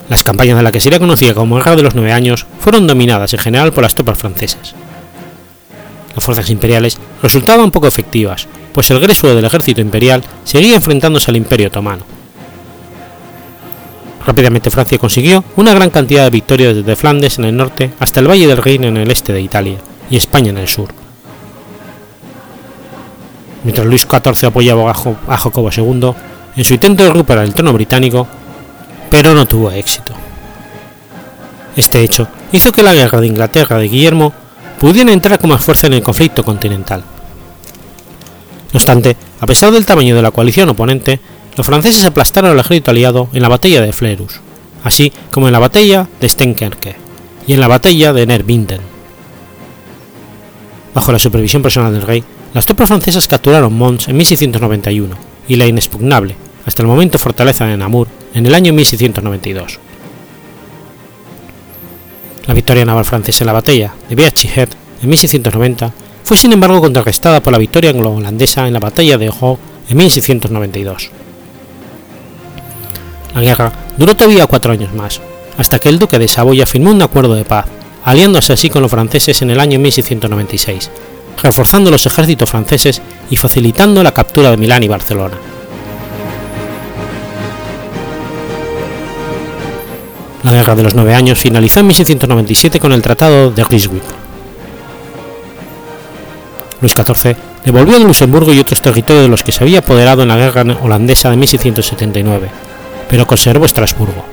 Las 0.08 0.24
campañas 0.24 0.56
de 0.56 0.62
la 0.62 0.72
que 0.72 0.80
sería 0.80 0.98
conocida 0.98 1.34
como 1.34 1.56
Guerra 1.56 1.76
de 1.76 1.82
los 1.82 1.94
Nueve 1.94 2.12
Años 2.12 2.46
fueron 2.60 2.86
dominadas 2.86 3.32
en 3.34 3.40
general 3.40 3.72
por 3.72 3.82
las 3.82 3.94
tropas 3.94 4.18
francesas. 4.18 4.74
Las 6.14 6.24
fuerzas 6.24 6.48
imperiales 6.50 6.98
resultaban 7.22 7.70
poco 7.70 7.86
efectivas, 7.86 8.48
pues 8.72 8.90
el 8.90 9.00
grueso 9.00 9.34
del 9.34 9.44
ejército 9.44 9.80
imperial 9.80 10.22
seguía 10.44 10.76
enfrentándose 10.76 11.30
al 11.30 11.36
Imperio 11.36 11.68
otomano. 11.68 12.04
Rápidamente 14.26 14.70
Francia 14.70 14.98
consiguió 14.98 15.44
una 15.56 15.74
gran 15.74 15.90
cantidad 15.90 16.24
de 16.24 16.30
victorias 16.30 16.74
desde 16.74 16.96
Flandes 16.96 17.38
en 17.38 17.44
el 17.44 17.56
norte 17.56 17.92
hasta 17.98 18.20
el 18.20 18.28
Valle 18.28 18.46
del 18.46 18.62
Rin 18.62 18.84
en 18.84 18.96
el 18.96 19.10
este 19.10 19.32
de 19.32 19.40
Italia 19.40 19.78
y 20.10 20.16
España 20.16 20.50
en 20.50 20.58
el 20.58 20.68
sur. 20.68 20.88
Mientras 23.64 23.86
Luis 23.86 24.06
XIV 24.10 24.48
apoyaba 24.48 24.90
a 24.90 25.36
Jacobo 25.38 25.70
II 25.74 26.12
en 26.56 26.64
su 26.64 26.74
intento 26.74 27.04
de 27.04 27.10
recuperar 27.10 27.44
el 27.44 27.54
trono 27.54 27.72
británico, 27.72 28.26
pero 29.10 29.34
no 29.34 29.46
tuvo 29.46 29.70
éxito. 29.70 30.12
Este 31.76 32.02
hecho 32.02 32.28
hizo 32.52 32.72
que 32.72 32.82
la 32.82 32.94
guerra 32.94 33.20
de 33.20 33.26
Inglaterra 33.26 33.78
de 33.78 33.88
Guillermo 33.88 34.32
pudiera 34.80 35.12
entrar 35.12 35.38
con 35.38 35.50
más 35.50 35.62
fuerza 35.62 35.86
en 35.86 35.94
el 35.94 36.02
conflicto 36.02 36.44
continental. 36.44 37.02
No 38.72 38.76
obstante, 38.76 39.16
a 39.40 39.46
pesar 39.46 39.70
del 39.72 39.86
tamaño 39.86 40.16
de 40.16 40.22
la 40.22 40.30
coalición 40.30 40.68
oponente, 40.68 41.20
los 41.56 41.66
franceses 41.66 42.04
aplastaron 42.04 42.50
al 42.50 42.58
ejército 42.58 42.90
aliado 42.90 43.28
en 43.32 43.42
la 43.42 43.48
batalla 43.48 43.80
de 43.80 43.92
Flerus, 43.92 44.40
así 44.84 45.12
como 45.30 45.46
en 45.46 45.52
la 45.52 45.58
batalla 45.58 46.06
de 46.20 46.28
Steenkerke 46.28 46.96
y 47.46 47.54
en 47.54 47.60
la 47.60 47.68
batalla 47.68 48.12
de 48.12 48.26
Nervinden. 48.26 48.80
Bajo 50.94 51.12
la 51.12 51.18
supervisión 51.18 51.62
personal 51.62 51.92
del 51.92 52.02
rey, 52.02 52.24
las 52.54 52.64
tropas 52.64 52.88
francesas 52.88 53.28
capturaron 53.28 53.72
Mons 53.72 54.08
en 54.08 54.16
1691 54.16 55.16
y 55.48 55.56
la 55.56 55.66
inexpugnable, 55.66 56.34
hasta 56.66 56.82
el 56.82 56.88
momento 56.88 57.18
fortaleza 57.18 57.66
de 57.66 57.76
Namur, 57.76 58.08
en 58.34 58.46
el 58.46 58.54
año 58.54 58.72
1692. 58.72 59.78
La 62.46 62.54
victoria 62.54 62.84
naval 62.84 63.04
francesa 63.04 63.44
en 63.44 63.46
la 63.46 63.52
batalla 63.52 63.92
de 64.08 64.14
Beachy 64.14 64.48
Head 64.48 64.68
en 65.02 65.08
1690 65.08 65.92
fue 66.24 66.36
sin 66.36 66.52
embargo 66.52 66.80
contrarrestada 66.80 67.42
por 67.42 67.52
la 67.52 67.58
victoria 67.58 67.90
anglo-holandesa 67.90 68.66
en 68.66 68.72
la 68.72 68.80
batalla 68.80 69.18
de 69.18 69.30
Hoog 69.30 69.58
en 69.88 69.96
1692. 69.96 71.10
La 73.34 73.40
guerra 73.40 73.72
duró 73.96 74.16
todavía 74.16 74.46
cuatro 74.46 74.72
años 74.72 74.92
más, 74.94 75.20
hasta 75.56 75.78
que 75.78 75.88
el 75.88 75.98
duque 75.98 76.18
de 76.18 76.28
Saboya 76.28 76.66
firmó 76.66 76.90
un 76.90 77.02
acuerdo 77.02 77.34
de 77.34 77.44
paz, 77.44 77.66
aliándose 78.04 78.52
así 78.52 78.70
con 78.70 78.82
los 78.82 78.90
franceses 78.90 79.42
en 79.42 79.50
el 79.50 79.60
año 79.60 79.78
1696, 79.78 80.90
reforzando 81.42 81.90
los 81.90 82.06
ejércitos 82.06 82.50
franceses 82.50 83.02
y 83.30 83.36
facilitando 83.36 84.02
la 84.02 84.12
captura 84.12 84.50
de 84.50 84.56
Milán 84.56 84.82
y 84.82 84.88
Barcelona. 84.88 85.36
La 90.44 90.52
Guerra 90.52 90.76
de 90.76 90.84
los 90.84 90.94
Nueve 90.94 91.14
Años 91.14 91.38
finalizó 91.38 91.80
en 91.80 91.88
1697 91.88 92.78
con 92.78 92.92
el 92.92 93.02
Tratado 93.02 93.50
de 93.50 93.64
Ryswick. 93.64 94.04
Luis 96.80 96.92
XIV 96.92 97.36
devolvió 97.64 97.98
de 97.98 98.04
Luxemburgo 98.04 98.52
y 98.52 98.60
otros 98.60 98.80
territorios 98.80 99.24
de 99.24 99.28
los 99.28 99.42
que 99.42 99.50
se 99.50 99.64
había 99.64 99.80
apoderado 99.80 100.22
en 100.22 100.28
la 100.28 100.36
Guerra 100.36 100.62
Holandesa 100.80 101.30
de 101.30 101.36
1679, 101.36 102.48
pero 103.10 103.26
conservó 103.26 103.64
Estrasburgo. 103.64 104.24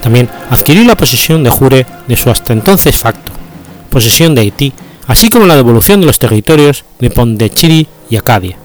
También 0.00 0.28
adquirió 0.50 0.84
la 0.84 0.96
posesión 0.96 1.42
de 1.42 1.50
Jure 1.50 1.86
de 2.06 2.16
su 2.16 2.30
hasta 2.30 2.52
entonces 2.52 2.96
facto, 2.96 3.32
posesión 3.90 4.34
de 4.34 4.42
Haití, 4.42 4.72
así 5.08 5.28
como 5.28 5.46
la 5.46 5.56
devolución 5.56 6.00
de 6.00 6.06
los 6.06 6.20
territorios 6.20 6.84
de 7.00 7.10
Pondicherry 7.10 7.88
y 8.10 8.16
Acadia. 8.16 8.56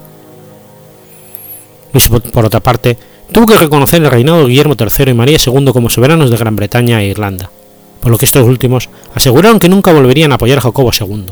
Luis, 1.92 2.08
por 2.08 2.44
otra 2.44 2.60
parte, 2.60 2.96
tuvo 3.32 3.46
que 3.46 3.56
reconocer 3.56 4.02
el 4.02 4.10
reinado 4.10 4.40
de 4.40 4.48
Guillermo 4.48 4.74
III 4.78 5.10
y 5.10 5.14
María 5.14 5.38
II 5.44 5.72
como 5.72 5.90
soberanos 5.90 6.30
de 6.30 6.36
Gran 6.36 6.56
Bretaña 6.56 7.02
e 7.02 7.08
Irlanda, 7.08 7.50
por 8.00 8.10
lo 8.10 8.18
que 8.18 8.24
estos 8.24 8.44
últimos 8.46 8.88
aseguraron 9.14 9.58
que 9.58 9.68
nunca 9.68 9.92
volverían 9.92 10.32
a 10.32 10.36
apoyar 10.36 10.58
a 10.58 10.62
Jacobo 10.62 10.90
II. 10.98 11.26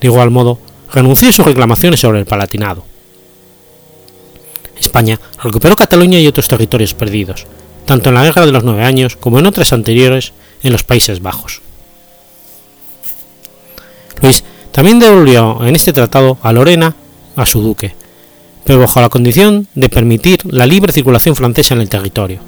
De 0.00 0.08
igual 0.08 0.30
modo, 0.30 0.58
renunció 0.92 1.28
a 1.28 1.32
sus 1.32 1.46
reclamaciones 1.46 2.00
sobre 2.00 2.20
el 2.20 2.26
Palatinado. 2.26 2.84
España 4.78 5.20
recuperó 5.42 5.76
Cataluña 5.76 6.18
y 6.18 6.26
otros 6.26 6.48
territorios 6.48 6.94
perdidos, 6.94 7.46
tanto 7.86 8.08
en 8.08 8.16
la 8.16 8.24
Guerra 8.24 8.46
de 8.46 8.52
los 8.52 8.64
Nueve 8.64 8.84
Años 8.84 9.16
como 9.16 9.38
en 9.38 9.46
otras 9.46 9.72
anteriores 9.72 10.32
en 10.62 10.72
los 10.72 10.84
Países 10.84 11.22
Bajos. 11.22 11.62
Luis 14.20 14.44
también 14.70 14.98
devolvió 14.98 15.64
en 15.64 15.76
este 15.76 15.92
tratado 15.92 16.38
a 16.42 16.52
Lorena 16.52 16.94
a 17.36 17.46
su 17.46 17.60
duque, 17.60 17.94
pero 18.64 18.78
bajo 18.78 19.00
la 19.00 19.08
condición 19.08 19.66
de 19.74 19.88
permitir 19.88 20.40
la 20.44 20.66
libre 20.66 20.92
circulación 20.92 21.36
francesa 21.36 21.74
en 21.74 21.80
el 21.80 21.88
territorio. 21.88 22.40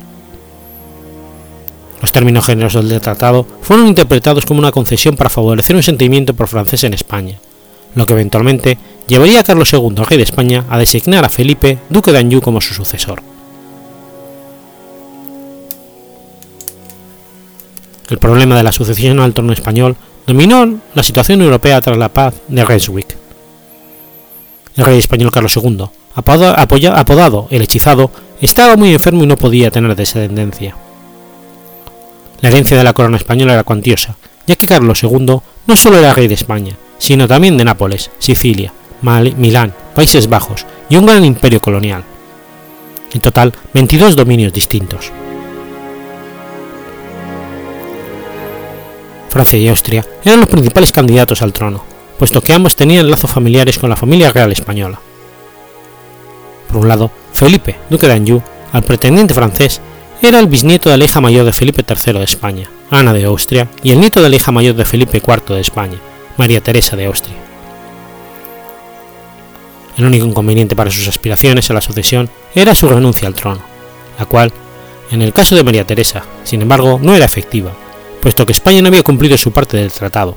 Los 2.00 2.12
términos 2.12 2.44
generosos 2.44 2.88
del 2.88 3.00
tratado 3.00 3.46
fueron 3.62 3.86
interpretados 3.86 4.44
como 4.44 4.60
una 4.60 4.72
concesión 4.72 5.16
para 5.16 5.30
favorecer 5.30 5.74
un 5.74 5.82
sentimiento 5.82 6.34
por 6.34 6.48
francés 6.48 6.84
en 6.84 6.94
España, 6.94 7.38
lo 7.94 8.06
que 8.06 8.12
eventualmente 8.12 8.78
llevaría 9.06 9.40
a 9.40 9.44
Carlos 9.44 9.72
II, 9.72 10.04
rey 10.06 10.18
de 10.18 10.24
España, 10.24 10.64
a 10.68 10.78
designar 10.78 11.24
a 11.24 11.30
Felipe, 11.30 11.78
duque 11.88 12.12
de 12.12 12.18
Anjou, 12.18 12.40
como 12.40 12.60
su 12.60 12.74
sucesor. 12.74 13.22
El 18.10 18.18
problema 18.18 18.54
de 18.54 18.62
la 18.62 18.72
sucesión 18.72 19.18
al 19.18 19.32
trono 19.32 19.52
español 19.52 19.96
dominó 20.26 20.78
la 20.94 21.02
situación 21.02 21.40
europea 21.40 21.80
tras 21.80 21.96
la 21.96 22.10
paz 22.10 22.34
de 22.48 22.64
Ryswick. 22.64 23.16
El 24.76 24.84
rey 24.84 24.98
español 24.98 25.30
Carlos 25.30 25.56
II, 25.56 25.86
apodado 26.14 27.48
el 27.50 27.62
hechizado, 27.62 28.10
estaba 28.40 28.76
muy 28.76 28.92
enfermo 28.92 29.24
y 29.24 29.26
no 29.26 29.36
podía 29.36 29.70
tener 29.70 29.94
descendencia. 29.96 30.76
La 32.40 32.48
herencia 32.48 32.76
de 32.76 32.84
la 32.84 32.92
corona 32.92 33.16
española 33.16 33.54
era 33.54 33.64
cuantiosa, 33.64 34.16
ya 34.46 34.56
que 34.56 34.66
Carlos 34.66 35.02
II 35.02 35.40
no 35.66 35.76
solo 35.76 35.98
era 35.98 36.14
rey 36.14 36.28
de 36.28 36.34
España, 36.34 36.76
sino 36.98 37.26
también 37.26 37.56
de 37.56 37.64
Nápoles, 37.64 38.10
Sicilia, 38.18 38.72
Milán, 39.02 39.74
Países 39.94 40.28
Bajos 40.28 40.66
y 40.88 40.96
un 40.96 41.06
gran 41.06 41.24
imperio 41.24 41.60
colonial. 41.60 42.04
En 43.12 43.20
total, 43.20 43.52
22 43.72 44.16
dominios 44.16 44.52
distintos. 44.52 45.12
Francia 49.30 49.58
y 49.58 49.68
Austria 49.68 50.04
eran 50.24 50.40
los 50.40 50.48
principales 50.48 50.92
candidatos 50.92 51.42
al 51.42 51.52
trono, 51.52 51.82
puesto 52.18 52.40
que 52.40 52.52
ambos 52.52 52.76
tenían 52.76 53.10
lazos 53.10 53.32
familiares 53.32 53.78
con 53.78 53.90
la 53.90 53.96
familia 53.96 54.30
real 54.30 54.52
española. 54.52 55.00
Por 56.74 56.82
un 56.82 56.88
lado, 56.88 57.08
Felipe, 57.32 57.76
duque 57.88 58.08
de 58.08 58.14
Anjou, 58.14 58.42
al 58.72 58.82
pretendiente 58.82 59.32
francés, 59.32 59.80
era 60.20 60.40
el 60.40 60.48
bisnieto 60.48 60.90
de 60.90 60.96
la 60.96 61.04
hija 61.04 61.20
mayor 61.20 61.44
de 61.44 61.52
Felipe 61.52 61.84
III 61.88 62.14
de 62.14 62.24
España, 62.24 62.68
Ana 62.90 63.12
de 63.12 63.22
Austria, 63.26 63.68
y 63.84 63.92
el 63.92 64.00
nieto 64.00 64.20
de 64.20 64.28
la 64.28 64.34
hija 64.34 64.50
mayor 64.50 64.74
de 64.74 64.84
Felipe 64.84 65.22
IV 65.24 65.54
de 65.54 65.60
España, 65.60 66.00
María 66.36 66.60
Teresa 66.60 66.96
de 66.96 67.06
Austria. 67.06 67.36
El 69.96 70.04
único 70.04 70.26
inconveniente 70.26 70.74
para 70.74 70.90
sus 70.90 71.06
aspiraciones 71.06 71.70
a 71.70 71.74
la 71.74 71.80
sucesión 71.80 72.28
era 72.56 72.74
su 72.74 72.88
renuncia 72.88 73.28
al 73.28 73.36
trono, 73.36 73.60
la 74.18 74.24
cual, 74.24 74.52
en 75.12 75.22
el 75.22 75.32
caso 75.32 75.54
de 75.54 75.62
María 75.62 75.86
Teresa, 75.86 76.24
sin 76.42 76.60
embargo, 76.60 76.98
no 77.00 77.14
era 77.14 77.24
efectiva, 77.24 77.70
puesto 78.20 78.44
que 78.46 78.52
España 78.52 78.82
no 78.82 78.88
había 78.88 79.04
cumplido 79.04 79.38
su 79.38 79.52
parte 79.52 79.76
del 79.76 79.92
tratado. 79.92 80.36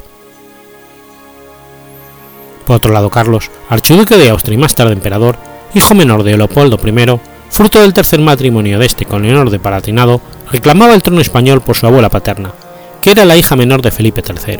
Por 2.67 2.75
otro 2.75 2.93
lado, 2.93 3.09
Carlos, 3.09 3.49
archiduque 3.69 4.17
de 4.17 4.29
Austria 4.29 4.53
y 4.53 4.59
más 4.59 4.75
tarde 4.75 4.93
emperador, 4.93 5.46
hijo 5.73 5.95
menor 5.95 6.23
de 6.23 6.37
Leopoldo 6.37 6.79
I, 6.83 7.19
fruto 7.49 7.81
del 7.81 7.93
tercer 7.93 8.19
matrimonio 8.19 8.79
de 8.79 8.85
este 8.85 9.05
con 9.05 9.23
Leonor 9.23 9.49
de 9.49 9.59
Palatinado, 9.59 10.21
reclamaba 10.51 10.93
el 10.93 11.03
trono 11.03 11.21
español 11.21 11.61
por 11.61 11.75
su 11.75 11.85
abuela 11.85 12.09
paterna, 12.09 12.51
que 13.01 13.11
era 13.11 13.25
la 13.25 13.35
hija 13.37 13.55
menor 13.55 13.81
de 13.81 13.91
Felipe 13.91 14.21
III. 14.27 14.59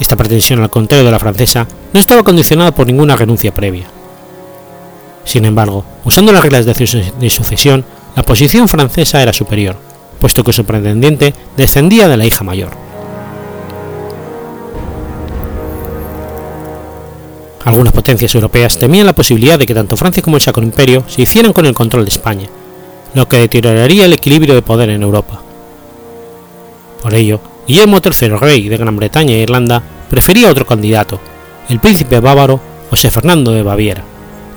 Esta 0.00 0.16
pretensión, 0.16 0.62
al 0.62 0.70
contrario 0.70 1.04
de 1.04 1.12
la 1.12 1.20
francesa, 1.20 1.66
no 1.92 2.00
estaba 2.00 2.22
condicionada 2.22 2.72
por 2.72 2.86
ninguna 2.86 3.16
renuncia 3.16 3.54
previa. 3.54 3.86
Sin 5.24 5.44
embargo, 5.44 5.84
usando 6.04 6.32
las 6.32 6.42
reglas 6.42 6.66
de 6.66 7.30
sucesión, 7.30 7.84
la 8.16 8.24
posición 8.24 8.68
francesa 8.68 9.22
era 9.22 9.32
superior, 9.32 9.76
puesto 10.18 10.42
que 10.42 10.52
su 10.52 10.64
pretendiente 10.64 11.34
descendía 11.56 12.08
de 12.08 12.16
la 12.16 12.26
hija 12.26 12.42
mayor. 12.42 12.81
Algunas 17.64 17.92
potencias 17.92 18.34
europeas 18.34 18.78
temían 18.78 19.06
la 19.06 19.14
posibilidad 19.14 19.58
de 19.58 19.66
que 19.66 19.74
tanto 19.74 19.96
Francia 19.96 20.22
como 20.22 20.36
el 20.36 20.42
Sacro 20.42 20.62
Imperio 20.62 21.04
se 21.08 21.22
hicieran 21.22 21.52
con 21.52 21.66
el 21.66 21.74
control 21.74 22.04
de 22.04 22.10
España, 22.10 22.48
lo 23.14 23.28
que 23.28 23.38
deterioraría 23.38 24.04
el 24.04 24.12
equilibrio 24.12 24.54
de 24.54 24.62
poder 24.62 24.90
en 24.90 25.02
Europa. 25.02 25.40
Por 27.02 27.14
ello, 27.14 27.40
Guillermo 27.66 28.00
III, 28.04 28.28
rey 28.30 28.68
de 28.68 28.76
Gran 28.76 28.96
Bretaña 28.96 29.34
e 29.34 29.42
Irlanda, 29.42 29.82
prefería 30.10 30.50
otro 30.50 30.66
candidato, 30.66 31.20
el 31.68 31.78
príncipe 31.80 32.20
bávaro 32.20 32.60
José 32.90 33.10
Fernando 33.10 33.52
de 33.52 33.62
Baviera, 33.62 34.04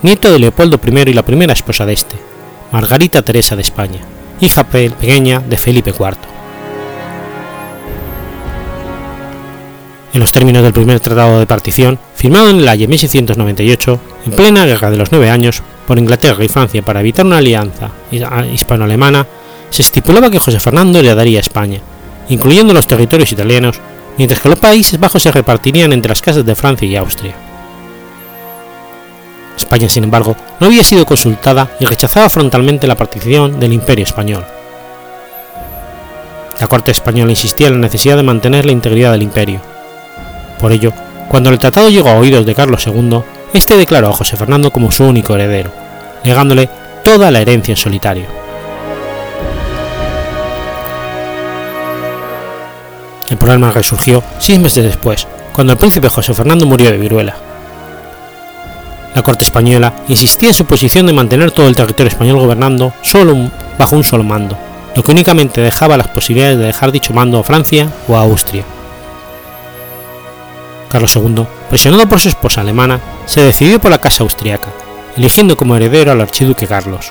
nieto 0.02 0.32
de 0.32 0.38
Leopoldo 0.38 0.80
I 0.84 1.10
y 1.10 1.14
la 1.14 1.24
primera 1.24 1.52
esposa 1.52 1.86
de 1.86 1.92
este, 1.92 2.16
Margarita 2.72 3.22
Teresa 3.22 3.54
de 3.54 3.62
España 3.62 4.00
hija 4.40 4.64
pequeña 4.64 5.40
de 5.40 5.56
Felipe 5.56 5.90
IV. 5.90 6.35
En 10.16 10.20
los 10.20 10.32
términos 10.32 10.62
del 10.62 10.72
primer 10.72 10.98
tratado 10.98 11.38
de 11.38 11.46
partición, 11.46 11.98
firmado 12.14 12.48
en 12.48 12.56
el 12.56 12.68
año 12.68 12.88
1698, 12.88 14.00
en 14.24 14.32
plena 14.32 14.64
Guerra 14.64 14.90
de 14.90 14.96
los 14.96 15.12
Nueve 15.12 15.28
Años, 15.28 15.62
por 15.86 15.98
Inglaterra 15.98 16.42
y 16.42 16.48
Francia 16.48 16.80
para 16.80 17.00
evitar 17.00 17.26
una 17.26 17.36
alianza 17.36 17.90
hispano-alemana, 18.10 19.26
se 19.68 19.82
estipulaba 19.82 20.30
que 20.30 20.38
José 20.38 20.58
Fernando 20.58 21.02
le 21.02 21.14
daría 21.14 21.38
a 21.38 21.42
España, 21.42 21.82
incluyendo 22.30 22.72
los 22.72 22.86
territorios 22.86 23.30
italianos, 23.30 23.78
mientras 24.16 24.40
que 24.40 24.48
los 24.48 24.58
Países 24.58 24.98
Bajos 24.98 25.22
se 25.22 25.30
repartirían 25.30 25.92
entre 25.92 26.08
las 26.08 26.22
casas 26.22 26.46
de 26.46 26.54
Francia 26.54 26.88
y 26.88 26.96
Austria. 26.96 27.34
España, 29.58 29.90
sin 29.90 30.04
embargo, 30.04 30.34
no 30.60 30.68
había 30.68 30.82
sido 30.82 31.04
consultada 31.04 31.76
y 31.78 31.84
rechazaba 31.84 32.30
frontalmente 32.30 32.86
la 32.86 32.96
partición 32.96 33.60
del 33.60 33.74
Imperio 33.74 34.06
español. 34.06 34.46
La 36.58 36.68
Corte 36.68 36.90
española 36.90 37.32
insistía 37.32 37.66
en 37.66 37.74
la 37.74 37.80
necesidad 37.80 38.16
de 38.16 38.22
mantener 38.22 38.64
la 38.64 38.72
integridad 38.72 39.12
del 39.12 39.22
imperio. 39.22 39.75
Por 40.66 40.72
ello, 40.72 40.92
cuando 41.28 41.50
el 41.50 41.60
tratado 41.60 41.90
llegó 41.90 42.08
a 42.08 42.16
oídos 42.16 42.44
de 42.44 42.52
Carlos 42.52 42.84
II, 42.88 43.20
este 43.54 43.76
declaró 43.76 44.08
a 44.08 44.12
José 44.12 44.36
Fernando 44.36 44.72
como 44.72 44.90
su 44.90 45.04
único 45.04 45.36
heredero, 45.36 45.70
negándole 46.24 46.68
toda 47.04 47.30
la 47.30 47.40
herencia 47.40 47.70
en 47.70 47.76
solitario. 47.76 48.24
El 53.30 53.36
problema 53.36 53.70
resurgió 53.70 54.24
seis 54.40 54.58
meses 54.58 54.82
después, 54.82 55.28
cuando 55.52 55.72
el 55.72 55.78
príncipe 55.78 56.08
José 56.08 56.34
Fernando 56.34 56.66
murió 56.66 56.90
de 56.90 56.98
viruela. 56.98 57.36
La 59.14 59.22
corte 59.22 59.44
española 59.44 59.92
insistía 60.08 60.48
en 60.48 60.54
su 60.54 60.64
posición 60.64 61.06
de 61.06 61.12
mantener 61.12 61.52
todo 61.52 61.68
el 61.68 61.76
territorio 61.76 62.10
español 62.10 62.40
gobernando 62.40 62.92
solo 63.02 63.52
bajo 63.78 63.94
un 63.94 64.02
solo 64.02 64.24
mando, 64.24 64.58
lo 64.96 65.02
que 65.04 65.12
únicamente 65.12 65.60
dejaba 65.60 65.96
las 65.96 66.08
posibilidades 66.08 66.58
de 66.58 66.64
dejar 66.64 66.90
dicho 66.90 67.14
mando 67.14 67.38
a 67.38 67.44
Francia 67.44 67.88
o 68.08 68.16
a 68.16 68.22
Austria. 68.22 68.64
Carlos 70.96 71.14
II, 71.14 71.44
presionado 71.68 72.08
por 72.08 72.18
su 72.18 72.30
esposa 72.30 72.62
alemana, 72.62 72.98
se 73.26 73.42
decidió 73.42 73.78
por 73.78 73.90
la 73.90 74.00
casa 74.00 74.22
austriaca, 74.22 74.72
eligiendo 75.14 75.54
como 75.54 75.76
heredero 75.76 76.10
al 76.10 76.22
archiduque 76.22 76.66
Carlos. 76.66 77.10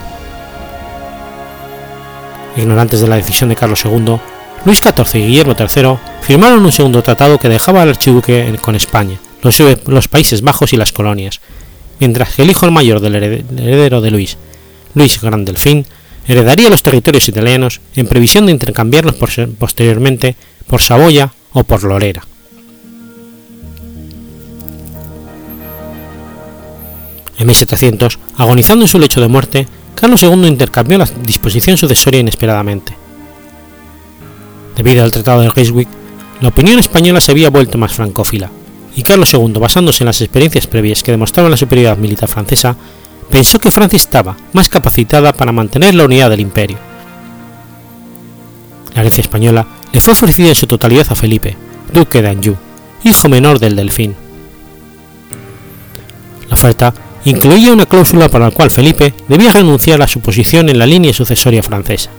Ignorantes 2.58 3.02
de 3.02 3.08
la 3.08 3.18
decisión 3.18 3.50
de 3.50 3.56
Carlos 3.56 3.86
II, 3.86 4.18
Luis 4.66 4.82
XIV 4.82 5.20
y 5.20 5.28
Guillermo 5.28 5.56
III 5.56 6.00
firmaron 6.24 6.66
un 6.66 6.72
segundo 6.72 7.04
tratado 7.04 7.38
que 7.38 7.48
dejaba 7.48 7.84
al 7.84 7.90
archiduque 7.90 8.58
con 8.60 8.76
España, 8.76 9.20
los, 9.44 9.62
los 9.86 10.08
Países 10.08 10.42
Bajos 10.42 10.74
y 10.74 10.78
las 10.78 10.92
colonias, 10.92 11.40
mientras 12.00 12.34
que 12.34 12.42
el 12.42 12.50
hijo 12.50 12.72
mayor 12.72 13.02
del 13.02 13.14
heredero 13.14 14.02
de 14.02 14.10
Luis, 14.10 14.36
Luis 14.96 15.22
Gran 15.22 15.46
Delfín, 15.46 15.86
heredaría 16.28 16.72
los 16.72 16.82
territorios 16.82 17.30
italianos 17.30 17.82
en 17.96 18.08
previsión 18.08 18.48
de 18.48 18.52
intercambiarlos 18.52 19.14
posteriormente 19.60 20.36
por 20.66 20.82
Saboya 20.82 21.34
o 21.54 21.64
por 21.64 21.84
Lorera. 21.84 22.24
En 27.38 27.48
1700, 27.48 28.20
agonizando 28.38 28.86
en 28.86 28.90
su 28.90 29.00
lecho 29.00 29.22
de 29.22 29.28
muerte, 29.28 29.68
Carlos 29.94 30.24
II 30.24 30.48
intercambió 30.48 30.98
la 30.98 31.10
disposición 31.24 31.78
sucesoria 31.78 32.20
inesperadamente. 32.20 32.96
Debido 34.76 35.04
al 35.04 35.12
Tratado 35.12 35.42
de 35.42 35.50
Ryswick, 35.50 35.88
la 36.42 36.50
opinión 36.50 36.80
española 36.80 37.22
se 37.22 37.32
había 37.32 37.50
vuelto 37.50 37.78
más 37.78 37.94
francófila, 37.94 38.50
y 38.96 39.04
Carlos 39.04 39.34
II, 39.34 39.54
basándose 39.60 40.04
en 40.04 40.08
las 40.08 40.22
experiencias 40.22 40.68
previas 40.68 41.04
que 41.04 41.12
demostraban 41.12 41.52
la 41.52 41.58
superioridad 41.58 41.98
militar 41.98 42.30
francesa, 42.30 42.76
pensó 43.30 43.60
que 43.60 43.72
Francia 43.72 43.98
estaba 43.98 44.38
más 44.54 44.70
capacitada 44.70 45.34
para 45.34 45.52
mantener 45.52 45.96
la 45.96 46.06
unidad 46.06 46.30
del 46.30 46.42
imperio. 46.42 46.78
La 48.94 49.02
herencia 49.02 49.22
española 49.22 49.66
le 49.92 50.00
fue 50.00 50.14
ofrecida 50.14 50.50
en 50.50 50.56
su 50.56 50.68
totalidad 50.68 51.08
a 51.10 51.16
Felipe, 51.16 51.58
duque 51.94 52.22
de 52.22 52.30
Anjou, 52.30 52.56
hijo 53.04 53.30
menor 53.30 53.60
del 53.60 53.76
Delfín. 53.76 54.16
La 56.48 56.54
oferta 56.54 56.94
incluía 57.26 57.74
una 57.74 57.86
cláusula 57.86 58.30
por 58.30 58.42
la 58.42 58.52
cual 58.52 58.72
Felipe 58.72 59.14
debía 59.28 59.52
renunciar 59.52 60.02
a 60.02 60.08
su 60.08 60.22
posición 60.22 60.70
en 60.70 60.80
la 60.80 60.86
línea 60.86 61.14
sucesoria 61.14 61.62
francesa. 61.62 62.10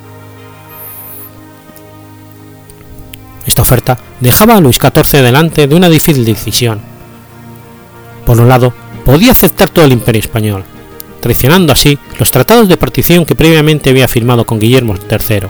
Esta 3.47 3.63
oferta 3.63 3.99
dejaba 4.21 4.57
a 4.57 4.61
Luis 4.61 4.77
XIV 4.77 5.23
delante 5.23 5.67
de 5.67 5.75
una 5.75 5.89
difícil 5.89 6.25
decisión. 6.25 6.81
Por 8.25 8.41
un 8.41 8.49
lado, 8.49 8.75
podía 9.05 9.31
aceptar 9.31 9.69
todo 9.69 9.85
el 9.85 9.93
imperio 9.93 10.21
español, 10.21 10.65
traicionando 11.21 11.73
así 11.73 11.97
los 12.19 12.31
tratados 12.33 12.69
de 12.69 12.77
partición 12.77 13.25
que 13.25 13.37
previamente 13.37 13.91
había 13.91 14.09
firmado 14.09 14.45
con 14.45 14.59
Guillermo 14.59 14.95
III, 14.95 15.49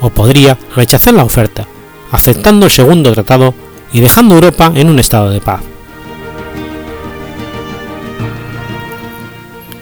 o 0.00 0.10
podría 0.10 0.58
rechazar 0.74 1.14
la 1.14 1.22
oferta, 1.22 1.66
aceptando 2.10 2.66
el 2.66 2.72
segundo 2.72 3.12
tratado 3.12 3.54
y 3.92 4.00
dejando 4.00 4.34
Europa 4.34 4.72
en 4.74 4.88
un 4.88 4.98
estado 4.98 5.30
de 5.30 5.40
paz. 5.40 5.60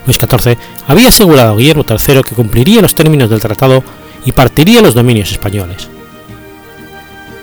Luis 0.09 0.17
XIV 0.19 0.57
había 0.87 1.09
asegurado 1.09 1.53
a 1.53 1.57
Guillermo 1.57 1.85
III 1.87 2.23
que 2.23 2.35
cumpliría 2.35 2.81
los 2.81 2.95
términos 2.95 3.29
del 3.29 3.41
tratado 3.41 3.85
y 4.25 4.33
partiría 4.33 4.81
los 4.81 4.95
dominios 4.95 5.31
españoles. 5.31 5.91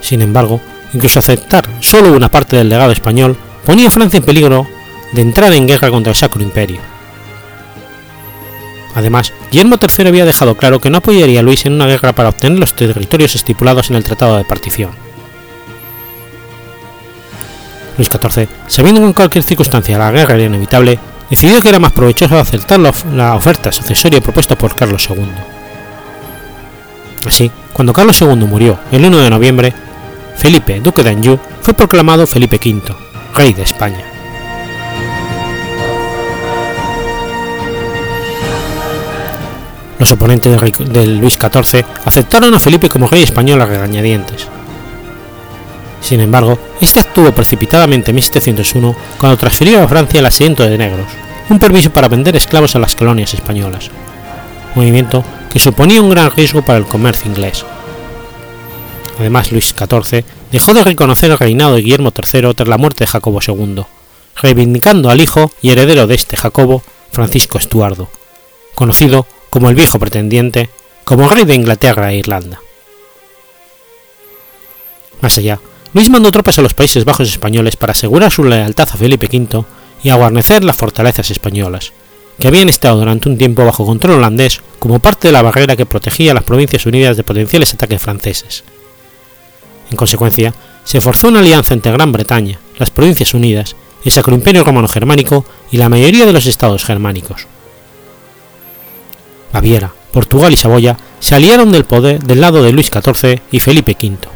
Sin 0.02 0.24
embargo, 0.24 0.60
incluso 0.92 1.20
aceptar 1.20 1.70
solo 1.80 2.12
una 2.12 2.32
parte 2.32 2.58
del 2.58 2.70
legado 2.70 2.92
español 2.92 3.38
ponía 3.68 3.90
a 3.90 3.92
Francia 3.92 4.18
en 4.18 4.24
peligro 4.24 4.68
de 5.14 5.22
entrar 5.22 5.54
en 5.54 5.68
guerra 5.68 5.92
contra 5.92 6.10
el 6.10 6.16
Sacro 6.16 6.42
Imperio. 6.42 6.82
Además, 8.96 9.32
Guillermo 9.52 9.78
III 9.80 10.08
había 10.08 10.26
dejado 10.26 10.58
claro 10.58 10.80
que 10.80 10.90
no 10.90 10.98
apoyaría 10.98 11.42
a 11.42 11.44
Luis 11.44 11.68
en 11.68 11.74
una 11.74 11.86
guerra 11.86 12.14
para 12.14 12.30
obtener 12.30 12.58
los 12.58 12.76
territorios 12.76 13.36
estipulados 13.36 13.92
en 13.92 13.98
el 13.98 14.04
Tratado 14.04 14.38
de 14.38 14.46
Partición. 14.46 14.90
Luis 17.96 18.10
XIV, 18.10 18.48
sabiendo 18.68 19.02
que 19.02 19.08
en 19.08 19.14
cualquier 19.14 19.44
circunstancia 19.44 20.00
la 20.00 20.12
guerra 20.12 20.34
era 20.34 20.46
inevitable, 20.46 20.98
decidió 21.30 21.62
que 21.62 21.70
era 21.70 21.80
más 21.80 21.92
provechoso 21.92 22.38
aceptar 22.38 22.80
la 22.80 23.36
oferta 23.36 23.72
sucesoria 23.72 24.22
propuesta 24.22 24.58
por 24.58 24.76
Carlos 24.76 25.08
II. 25.10 25.26
Así, 27.26 27.52
cuando 27.74 27.94
Carlos 27.94 28.22
II 28.22 28.36
murió 28.36 28.80
el 28.92 29.04
1 29.04 29.18
de 29.18 29.30
noviembre, 29.30 29.74
Felipe, 30.38 30.80
duque 30.80 31.04
de 31.04 31.10
Anjou, 31.10 31.40
fue 31.62 31.74
proclamado 31.74 32.28
Felipe 32.28 32.60
V, 32.64 32.82
rey 33.34 33.54
de 33.54 33.64
España. 33.64 34.06
Los 39.98 40.12
oponentes 40.12 40.62
de 40.90 41.08
Luis 41.08 41.34
XIV 41.34 41.86
aceptaron 42.04 42.54
a 42.54 42.60
Felipe 42.60 42.90
como 42.90 43.08
rey 43.08 43.24
español 43.24 43.62
a 43.62 43.66
regañadientes. 43.66 44.48
Sin 46.06 46.22
embargo, 46.22 46.60
este 46.82 47.00
actuó 47.00 47.34
precipitadamente 47.34 48.12
en 48.12 48.16
1701 48.18 48.96
cuando 49.18 49.40
transfirió 49.40 49.82
a 49.82 49.88
Francia 49.88 50.20
el 50.20 50.28
asiento 50.28 50.62
de 50.62 50.78
negros, 50.78 51.08
un 51.50 51.58
permiso 51.58 51.92
para 51.92 52.08
vender 52.08 52.36
esclavos 52.36 52.76
a 52.76 52.80
las 52.80 52.96
colonias 52.96 53.34
españolas, 53.34 53.90
movimiento 54.76 55.24
que 55.52 55.58
suponía 55.58 56.04
un 56.04 56.12
gran 56.12 56.30
riesgo 56.30 56.62
para 56.62 56.78
el 56.78 56.86
comercio 56.86 57.32
inglés. 57.32 57.66
Además, 59.18 59.52
Luis 59.52 59.74
XIV 59.76 60.24
dejó 60.52 60.76
de 60.76 60.84
reconocer 60.84 61.32
el 61.32 61.40
reinado 61.40 61.74
de 61.74 61.82
Guillermo 61.82 62.14
III 62.16 62.54
tras 62.54 62.70
la 62.70 62.78
muerte 62.78 63.06
de 63.06 63.08
Jacobo 63.08 63.40
II, 63.42 63.84
reivindicando 64.40 65.10
al 65.10 65.22
hijo 65.22 65.52
y 65.64 65.72
heredero 65.72 66.06
de 66.06 66.14
este 66.14 66.38
Jacobo, 66.38 66.84
Francisco 67.14 67.58
Estuardo, 67.58 68.10
conocido 68.76 69.26
como 69.50 69.70
el 69.70 69.76
viejo 69.76 69.98
pretendiente, 69.98 70.70
como 71.04 71.30
rey 71.30 71.46
de 71.46 71.56
Inglaterra 71.56 72.12
e 72.12 72.18
Irlanda. 72.18 72.60
Más 75.22 75.36
allá, 75.40 75.60
Luis 75.96 76.10
mandó 76.10 76.30
tropas 76.30 76.60
a 76.60 76.62
los 76.62 76.74
Países 76.74 77.06
Bajos 77.06 77.30
españoles 77.30 77.78
para 77.78 77.92
asegurar 77.92 78.30
su 78.30 78.44
lealtad 78.44 78.90
a 78.92 78.98
Felipe 78.98 79.30
V 79.32 79.64
y 80.04 80.10
a 80.10 80.16
guarnecer 80.16 80.62
las 80.62 80.76
fortalezas 80.76 81.32
españolas, 81.32 81.94
que 82.38 82.50
habían 82.50 82.68
estado 82.68 82.98
durante 83.00 83.30
un 83.30 83.38
tiempo 83.38 83.64
bajo 83.64 83.86
control 83.86 84.18
holandés 84.18 84.62
como 84.78 85.00
parte 85.00 85.30
de 85.30 85.32
la 85.32 85.42
barrera 85.42 85.78
que 85.78 85.86
protegía 85.86 86.32
a 86.32 86.34
las 86.34 86.44
Provincias 86.44 86.86
Unidas 86.86 87.16
de 87.16 87.24
potenciales 87.24 87.74
ataques 87.74 88.02
franceses. 88.02 88.66
En 89.90 89.96
consecuencia, 89.96 90.54
se 90.84 91.00
forzó 91.00 91.30
una 91.30 91.40
alianza 91.40 91.74
entre 91.74 91.94
Gran 91.94 92.12
Bretaña, 92.12 92.60
las 92.78 92.92
Provincias 92.92 93.34
Unidas, 93.34 93.78
el 94.04 94.12
Sacro 94.12 94.36
Imperio 94.36 94.66
Romano 94.66 94.90
Germánico 94.90 95.46
y 95.72 95.78
la 95.78 95.88
mayoría 95.88 96.26
de 96.26 96.34
los 96.34 96.46
estados 96.46 96.84
germánicos. 96.84 97.48
Baviera, 99.54 99.94
Portugal 100.12 100.52
y 100.52 100.58
Saboya 100.58 100.98
se 101.22 101.36
aliaron 101.36 101.72
del 101.72 101.86
poder 101.86 102.22
del 102.22 102.42
lado 102.42 102.64
de 102.64 102.74
Luis 102.74 102.92
XIV 102.94 103.40
y 103.50 103.62
Felipe 103.62 103.96
V. 103.98 104.35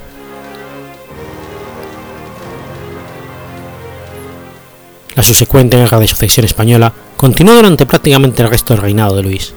La 5.19 5.23
subsecuente 5.23 5.75
guerra 5.75 5.99
de 5.99 6.07
sucesión 6.07 6.45
española 6.45 6.93
continuó 7.17 7.53
durante 7.53 7.85
prácticamente 7.85 8.41
el 8.41 8.49
resto 8.49 8.73
del 8.73 8.81
reinado 8.81 9.17
de 9.17 9.23
Luis. 9.23 9.53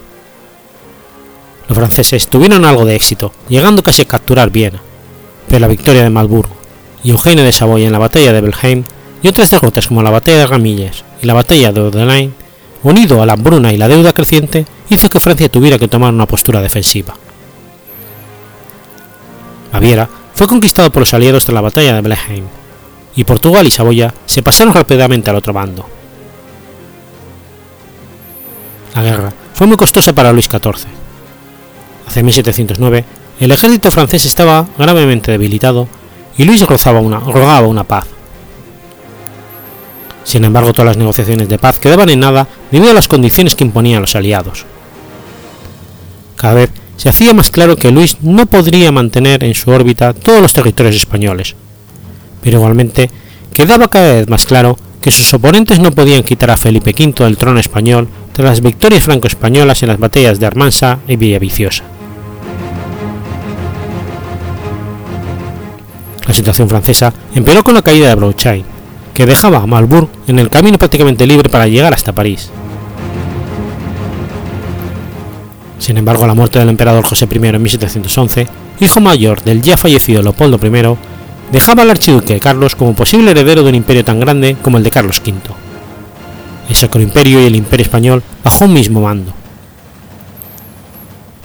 Los 1.69 1.79
franceses 1.79 2.27
tuvieron 2.27 2.65
algo 2.65 2.85
de 2.85 2.97
éxito, 2.97 3.33
llegando 3.49 3.81
casi 3.81 4.03
a 4.03 4.07
capturar 4.07 4.51
Viena, 4.51 4.83
pero 5.47 5.61
la 5.61 5.69
victoria 5.69 6.03
de 6.03 6.11
Malburgo 6.11 6.57
y 7.05 7.13
Eugenio 7.13 7.45
de 7.45 7.53
Saboya 7.53 7.87
en 7.87 7.93
la 7.93 8.01
batalla 8.01 8.33
de 8.33 8.41
Belheim 8.41 8.83
y 9.23 9.29
otras 9.29 9.51
derrotas 9.51 9.87
como 9.87 10.03
la 10.03 10.11
batalla 10.11 10.39
de 10.39 10.47
Ramilles 10.49 11.05
y 11.23 11.27
la 11.27 11.35
batalla 11.35 11.71
de 11.71 11.81
Odelain, 11.81 12.35
unido 12.83 13.23
a 13.23 13.27
la 13.27 13.35
hambruna 13.35 13.73
y 13.73 13.77
la 13.77 13.87
deuda 13.87 14.13
creciente, 14.13 14.67
hizo 14.91 15.09
que 15.09 15.21
Francia 15.21 15.49
tuviera 15.49 15.79
que 15.79 15.87
tomar 15.87 16.13
una 16.13 16.27
postura 16.27 16.61
defensiva. 16.61 17.15
Baviera 19.73 20.09
fue 20.35 20.49
conquistado 20.49 20.91
por 20.91 21.03
los 21.03 21.15
aliados 21.15 21.45
tras 21.45 21.55
la 21.55 21.61
batalla 21.61 21.95
de 21.95 22.01
Belheim, 22.01 22.47
y 23.15 23.25
Portugal 23.25 23.67
y 23.67 23.71
Saboya 23.71 24.13
se 24.27 24.43
pasaron 24.43 24.75
rápidamente 24.75 25.31
al 25.31 25.37
otro 25.37 25.53
bando. 25.53 25.87
La 28.95 29.03
guerra 29.03 29.33
fue 29.55 29.67
muy 29.67 29.77
costosa 29.77 30.13
para 30.13 30.33
Luis 30.33 30.47
XIV. 30.47 30.87
Hacia 32.07 32.23
1709, 32.23 33.05
el 33.41 33.53
ejército 33.53 33.91
francés 33.91 34.27
estaba 34.27 34.67
gravemente 34.79 35.31
debilitado 35.31 35.89
y 36.37 36.45
Luis 36.45 36.67
rogaba 36.67 37.01
una 37.01 37.85
paz. 37.85 38.07
Sin 40.25 40.45
embargo, 40.45 40.73
todas 40.73 40.87
las 40.87 40.97
negociaciones 40.97 41.49
de 41.49 41.59
paz 41.59 41.79
quedaban 41.79 42.09
en 42.11 42.21
nada 42.21 42.47
debido 42.71 42.91
a 42.91 42.95
las 42.95 43.09
condiciones 43.09 43.55
que 43.55 43.65
imponían 43.65 44.03
los 44.03 44.15
aliados. 44.15 44.65
Cada 46.37 46.55
vez 46.55 46.71
se 46.97 47.09
hacía 47.09 47.35
más 47.35 47.51
claro 47.51 47.77
que 47.77 47.91
Luis 47.91 48.17
no 48.21 48.47
podría 48.47 48.93
mantener 48.93 49.43
en 49.45 49.55
su 49.55 49.71
órbita 49.71 50.13
todos 50.13 50.41
los 50.41 50.53
territorios 50.53 50.97
españoles, 50.97 51.57
pero 52.43 52.59
igualmente 52.59 53.11
quedaba 53.55 53.89
cada 53.89 54.15
vez 54.15 54.29
más 54.29 54.45
claro 54.45 54.77
que 55.01 55.11
sus 55.11 55.33
oponentes 55.35 55.81
no 55.81 55.91
podían 55.91 56.23
quitar 56.23 56.51
a 56.51 56.57
Felipe 56.57 56.95
V 56.97 57.25
del 57.25 57.37
trono 57.37 57.59
español 57.59 58.09
tras 58.33 58.51
las 58.51 58.61
victorias 58.61 59.05
franco-españolas 59.05 59.83
en 59.83 59.89
las 59.89 59.99
batallas 59.99 60.39
de 60.39 60.47
Armansa 60.47 60.99
y 61.09 61.17
Villaviciosa. 61.17 61.85
La 66.27 66.35
situación 66.35 66.69
francesa 66.69 67.13
empeoró 67.35 67.65
con 67.65 67.75
la 67.75 67.83
caída 67.83 68.09
de 68.09 68.15
Brouchain, 68.15 68.65
que 69.13 69.27
dejaba 69.27 69.59
a 69.59 69.67
Marburg 69.67 70.09
en 70.29 70.39
el 70.39 70.49
camino 70.49 70.79
prácticamente 70.79 71.27
libre 71.27 71.49
para 71.49 71.67
llegar 71.67 71.93
hasta 71.93 72.13
París. 72.13 72.51
Sin 75.79 75.99
embargo, 75.99 76.29
la 76.29 76.35
muerte 76.35 76.61
del 76.61 76.69
emperador 76.69 77.05
José 77.05 77.27
I 77.29 77.47
en 77.49 77.61
1711, 77.61 78.47
hijo 78.81 79.01
mayor 79.01 79.43
del 79.43 79.63
ya 79.63 79.77
fallecido 79.77 80.23
Leopoldo 80.23 80.61
I, 80.63 80.97
dejaba 81.53 81.83
al 81.83 81.91
archiduque 81.91 82.41
Carlos 82.41 82.75
como 82.75 82.95
posible 82.95 83.31
heredero 83.31 83.63
de 83.63 83.69
un 83.69 83.75
imperio 83.75 84.05
tan 84.05 84.19
grande 84.19 84.57
como 84.61 84.79
el 84.79 84.85
de 84.85 84.91
Carlos 84.91 85.21
V. 85.25 85.35
El 86.69 86.77
Sacro 86.77 87.01
Imperio 87.01 87.41
y 87.43 87.47
el 87.47 87.57
Imperio 87.57 87.85
Español 87.85 88.23
bajo 88.43 88.65
un 88.65 88.73
mismo 88.73 89.03
mando. 89.03 89.33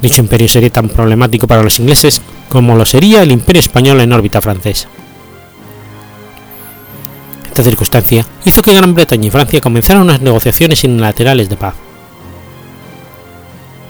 Dicho 0.02 0.22
imperio 0.22 0.48
sería 0.48 0.70
tan 0.70 0.90
problemático 0.90 1.48
para 1.48 1.64
los 1.64 1.80
ingleses 1.80 2.22
como 2.50 2.76
lo 2.76 2.86
sería 2.86 3.24
el 3.24 3.32
Imperio 3.32 3.60
Español 3.60 4.00
en 4.00 4.14
órbita 4.14 4.40
francesa. 4.40 4.88
Esta 7.48 7.64
circunstancia 7.64 8.26
hizo 8.46 8.62
que 8.62 8.76
Gran 8.76 8.94
Bretaña 8.94 9.28
y 9.28 9.32
Francia 9.32 9.60
comenzaran 9.60 10.04
unas 10.04 10.22
negociaciones 10.22 10.84
unilaterales 10.84 11.50
de 11.50 11.58
paz. 11.58 11.74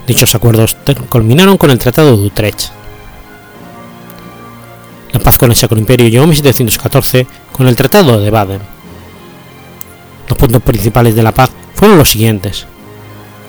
Dichos 0.06 0.34
acuerdos 0.34 0.74
culminaron 1.10 1.58
con 1.58 1.70
el 1.70 1.78
Tratado 1.78 2.16
de 2.16 2.26
Utrecht. 2.26 2.77
La 5.12 5.20
paz 5.20 5.38
con 5.38 5.50
el 5.50 5.56
Sacro 5.56 5.78
Imperio 5.78 6.08
llegó 6.08 6.24
en 6.24 6.30
1714 6.30 7.26
con 7.52 7.66
el 7.66 7.76
Tratado 7.76 8.20
de 8.20 8.30
Baden. 8.30 8.60
Los 10.28 10.38
puntos 10.38 10.62
principales 10.62 11.14
de 11.14 11.22
la 11.22 11.32
paz 11.32 11.50
fueron 11.74 11.96
los 11.96 12.10
siguientes. 12.10 12.66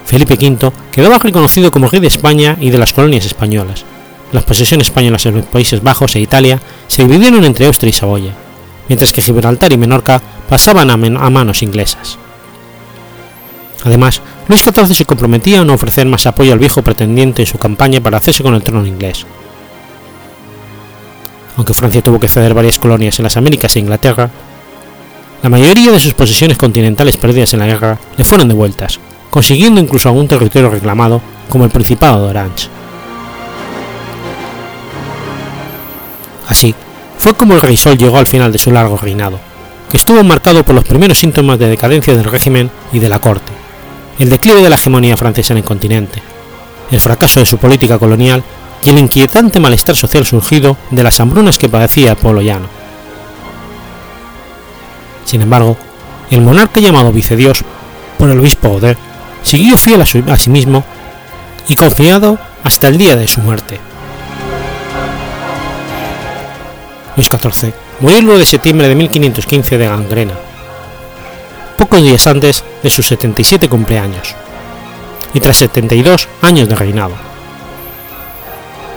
Felipe 0.06 0.36
V 0.36 0.72
quedaba 0.92 1.20
reconocido 1.20 1.72
como 1.72 1.90
rey 1.90 2.00
de 2.00 2.08
España 2.08 2.58
y 2.60 2.70
de 2.70 2.78
las 2.78 2.94
colonias 2.94 3.26
españolas. 3.26 3.84
Las 4.32 4.44
posesiones 4.44 4.88
españolas 4.88 5.26
en 5.26 5.36
los 5.38 5.46
Países 5.46 5.84
Bajos 5.84 6.16
e 6.16 6.20
Italia 6.20 6.60
se 6.88 7.04
dividieron 7.04 7.44
entre 7.44 7.66
Austria 7.66 7.90
y 7.90 7.94
Saboya, 7.94 8.34
mientras 8.88 9.12
que 9.12 9.22
Gibraltar 9.22 9.72
y 9.74 9.78
Menorca 9.78 10.22
pasaban 10.48 10.90
a, 10.90 10.94
a 10.94 11.30
manos 11.30 11.62
inglesas. 11.62 12.18
Además, 13.84 14.22
Luis 14.48 14.64
XIV 14.64 14.94
se 14.94 15.06
comprometía 15.06 15.62
a 15.62 15.66
no 15.66 15.74
ofrecer 15.74 16.06
más 16.06 16.26
apoyo 16.26 16.54
al 16.54 16.60
viejo 16.60 16.82
pretendiente 16.82 17.44
en 17.44 17.48
su 17.48 17.58
campaña 17.58 18.02
para 18.02 18.18
hacerse 18.18 18.44
con 18.44 18.56
el 18.56 18.64
trono 18.64 18.86
inglés. 18.86 19.26
Aunque 21.60 21.74
Francia 21.74 22.02
tuvo 22.02 22.22
que 22.22 22.30
ceder 22.30 22.54
varias 22.54 22.80
colonias 22.80 23.20
en 23.20 23.24
las 23.24 23.36
Américas 23.36 23.76
e 23.76 23.80
Inglaterra, 23.80 24.30
la 25.44 25.50
mayoría 25.50 25.92
de 25.92 26.00
sus 26.00 26.14
posesiones 26.14 26.58
continentales 26.58 27.18
perdidas 27.18 27.54
en 27.54 27.60
la 27.60 27.66
guerra 27.66 28.00
le 28.16 28.24
fueron 28.24 28.48
devueltas, 28.48 28.98
consiguiendo 29.30 29.82
incluso 29.82 30.08
algún 30.08 30.30
territorio 30.30 30.70
reclamado 30.70 31.22
como 31.50 31.66
el 31.66 31.70
Principado 31.70 32.24
de 32.24 32.30
Orange. 32.30 32.70
Así, 36.48 36.74
fue 37.18 37.34
como 37.34 37.56
el 37.56 37.62
rey 37.62 37.76
Sol 37.76 37.98
llegó 37.98 38.20
al 38.20 38.26
final 38.26 38.54
de 38.54 38.58
su 38.58 38.72
largo 38.72 38.96
reinado, 38.96 39.38
que 39.92 39.98
estuvo 39.98 40.24
marcado 40.24 40.64
por 40.64 40.76
los 40.76 40.86
primeros 40.86 41.18
síntomas 41.18 41.60
de 41.60 41.68
decadencia 41.68 42.16
del 42.16 42.24
régimen 42.24 42.72
y 42.94 43.00
de 43.00 43.10
la 43.10 43.20
corte, 43.20 43.52
el 44.18 44.30
declive 44.30 44.62
de 44.62 44.70
la 44.70 44.76
hegemonía 44.76 45.18
francesa 45.18 45.52
en 45.52 45.58
el 45.58 45.66
continente, 45.66 46.22
el 46.90 47.02
fracaso 47.02 47.42
de 47.42 47.46
su 47.46 47.58
política 47.58 48.00
colonial 48.00 48.46
y 48.84 48.90
el 48.90 49.00
inquietante 49.00 49.60
malestar 49.60 49.96
social 49.96 50.26
surgido 50.26 50.78
de 50.92 51.04
las 51.04 51.20
hambrunas 51.20 51.58
que 51.58 51.70
padecía 51.70 52.12
el 52.12 52.18
pueblo 52.18 52.42
llano. 52.42 52.68
Sin 55.26 55.42
embargo, 55.42 55.78
el 56.32 56.42
monarca 56.42 56.80
llamado 56.80 57.12
Vicedios 57.12 57.64
por 58.18 58.30
el 58.30 58.40
obispo 58.40 58.70
Oder 58.70 58.98
siguió 59.44 59.78
fiel 59.78 60.02
a, 60.02 60.34
a 60.34 60.38
sí 60.38 60.50
mismo 60.50 60.84
y 61.68 61.76
confiado 61.76 62.38
hasta 62.64 62.88
el 62.88 62.98
día 62.98 63.16
de 63.16 63.28
su 63.28 63.42
muerte. 63.42 63.80
Luis 67.16 67.28
XIV 67.28 67.74
murió 68.00 68.18
el 68.18 68.26
9 68.26 68.40
de 68.40 68.46
septiembre 68.46 68.88
de 68.88 68.96
1515 68.96 69.78
de 69.78 69.88
gangrena, 69.88 70.34
pocos 71.78 72.02
días 72.02 72.26
antes 72.28 72.64
de 72.82 72.90
sus 72.90 73.08
77 73.08 73.68
cumpleaños, 73.68 74.36
y 75.34 75.40
tras 75.40 75.58
72 75.58 76.28
años 76.42 76.70
de 76.70 76.76
reinado. 76.76 77.29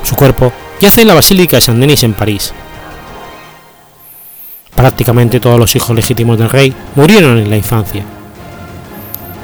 Su 0.02 0.16
cuerpo 0.16 0.52
yace 0.80 1.02
en 1.02 1.08
la 1.08 1.14
Basílica 1.14 1.56
de 1.56 1.60
Saint-Denis 1.60 2.02
en 2.02 2.14
París. 2.14 2.52
Prácticamente 4.74 5.40
todos 5.40 5.58
los 5.58 5.74
hijos 5.76 5.94
legítimos 5.94 6.38
del 6.38 6.50
rey 6.50 6.74
murieron 6.96 7.38
en 7.38 7.50
la 7.50 7.56
infancia. 7.56 8.04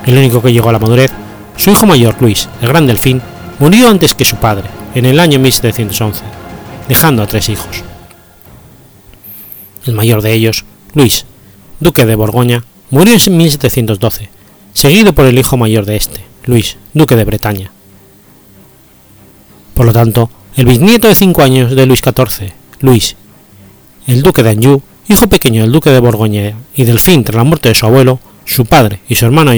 El 0.06 0.16
único 0.16 0.42
que 0.42 0.52
llegó 0.52 0.70
a 0.70 0.72
la 0.72 0.78
madurez, 0.78 1.12
su 1.56 1.70
hijo 1.70 1.86
mayor 1.86 2.16
Luis, 2.20 2.48
el 2.62 2.68
Gran 2.68 2.86
Delfín, 2.86 3.20
murió 3.58 3.88
antes 3.88 4.14
que 4.14 4.24
su 4.24 4.36
padre, 4.36 4.68
en 4.94 5.04
el 5.06 5.20
año 5.20 5.38
1711, 5.38 6.24
dejando 6.88 7.22
a 7.22 7.26
tres 7.26 7.48
hijos 7.48 7.84
el 9.88 9.94
mayor 9.94 10.22
de 10.22 10.32
ellos, 10.32 10.64
Luis, 10.94 11.24
duque 11.80 12.06
de 12.06 12.14
Borgoña, 12.14 12.64
murió 12.90 13.14
en 13.14 13.36
1712, 13.36 14.28
seguido 14.72 15.12
por 15.12 15.26
el 15.26 15.38
hijo 15.38 15.56
mayor 15.56 15.86
de 15.86 15.96
este, 15.96 16.24
Luis, 16.44 16.76
duque 16.94 17.16
de 17.16 17.24
Bretaña. 17.24 17.72
Por 19.74 19.86
lo 19.86 19.92
tanto, 19.92 20.30
el 20.58 20.66
bisnieto 20.66 21.06
de 21.06 21.14
cinco 21.14 21.42
años 21.42 21.76
de 21.76 21.86
Luis 21.86 22.00
XIV, 22.00 22.52
Luis, 22.80 23.14
el 24.08 24.22
duque 24.22 24.42
de 24.42 24.50
Anjou, 24.50 24.82
hijo 25.08 25.28
pequeño 25.28 25.62
del 25.62 25.70
duque 25.70 25.90
de 25.90 26.00
Borgoña 26.00 26.56
y 26.74 26.82
Delfín 26.82 27.22
tras 27.22 27.36
la 27.36 27.44
muerte 27.44 27.68
de 27.68 27.76
su 27.76 27.86
abuelo, 27.86 28.18
su 28.44 28.66
padre 28.66 28.98
y 29.08 29.14
su 29.14 29.24
hermano 29.24 29.52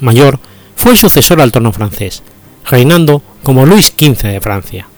mayor, 0.00 0.40
fue 0.74 0.92
el 0.92 0.96
sucesor 0.96 1.42
al 1.42 1.52
trono 1.52 1.72
francés, 1.72 2.22
reinando 2.64 3.22
como 3.42 3.66
Luis 3.66 3.88
XV 3.88 4.28
de 4.28 4.40
Francia. 4.40 4.88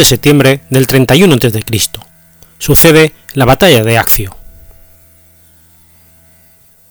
De 0.00 0.04
septiembre 0.04 0.60
del 0.70 0.86
31 0.86 1.34
a.C. 1.34 1.60
Sucede 2.58 3.12
la 3.34 3.44
batalla 3.44 3.84
de 3.84 3.98
Accio. 3.98 4.34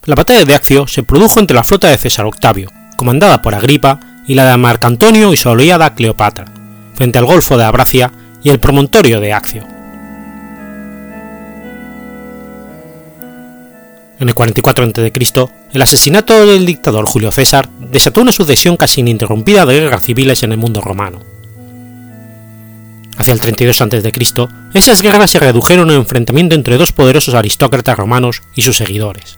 La 0.05 0.15
batalla 0.15 0.45
de 0.45 0.55
Accio 0.55 0.87
se 0.87 1.03
produjo 1.03 1.39
entre 1.39 1.55
la 1.55 1.63
flota 1.63 1.89
de 1.89 1.97
César 1.97 2.25
Octavio, 2.25 2.71
comandada 2.97 3.41
por 3.41 3.55
Agripa, 3.55 3.99
y 4.27 4.35
la 4.35 4.45
de 4.45 4.57
Marcantonio 4.57 5.33
y 5.33 5.37
su 5.37 5.49
aliada 5.49 5.95
Cleopatra, 5.95 6.45
frente 6.93 7.17
al 7.17 7.25
Golfo 7.25 7.57
de 7.57 7.63
Abracia 7.63 8.11
y 8.43 8.49
el 8.49 8.59
promontorio 8.59 9.19
de 9.19 9.33
Accio. 9.33 9.63
En 14.19 14.27
el 14.27 14.35
44 14.35 14.85
a.C., 14.85 15.49
el 15.73 15.81
asesinato 15.81 16.45
del 16.45 16.65
dictador 16.65 17.05
Julio 17.05 17.31
César 17.31 17.69
desató 17.79 18.21
una 18.21 18.31
sucesión 18.31 18.77
casi 18.77 18.99
ininterrumpida 19.01 19.65
de 19.65 19.79
guerras 19.79 20.03
civiles 20.03 20.43
en 20.43 20.51
el 20.51 20.59
mundo 20.59 20.81
romano. 20.81 21.28
Hacia 23.19 23.33
el 23.33 23.41
32 23.41 23.81
a.C., 23.81 24.47
esas 24.73 25.01
guerras 25.01 25.29
se 25.29 25.39
redujeron 25.39 25.89
a 25.89 25.93
un 25.93 25.99
enfrentamiento 25.99 26.55
entre 26.55 26.77
dos 26.77 26.93
poderosos 26.93 27.35
aristócratas 27.35 27.97
romanos 27.97 28.41
y 28.55 28.61
sus 28.61 28.77
seguidores. 28.77 29.37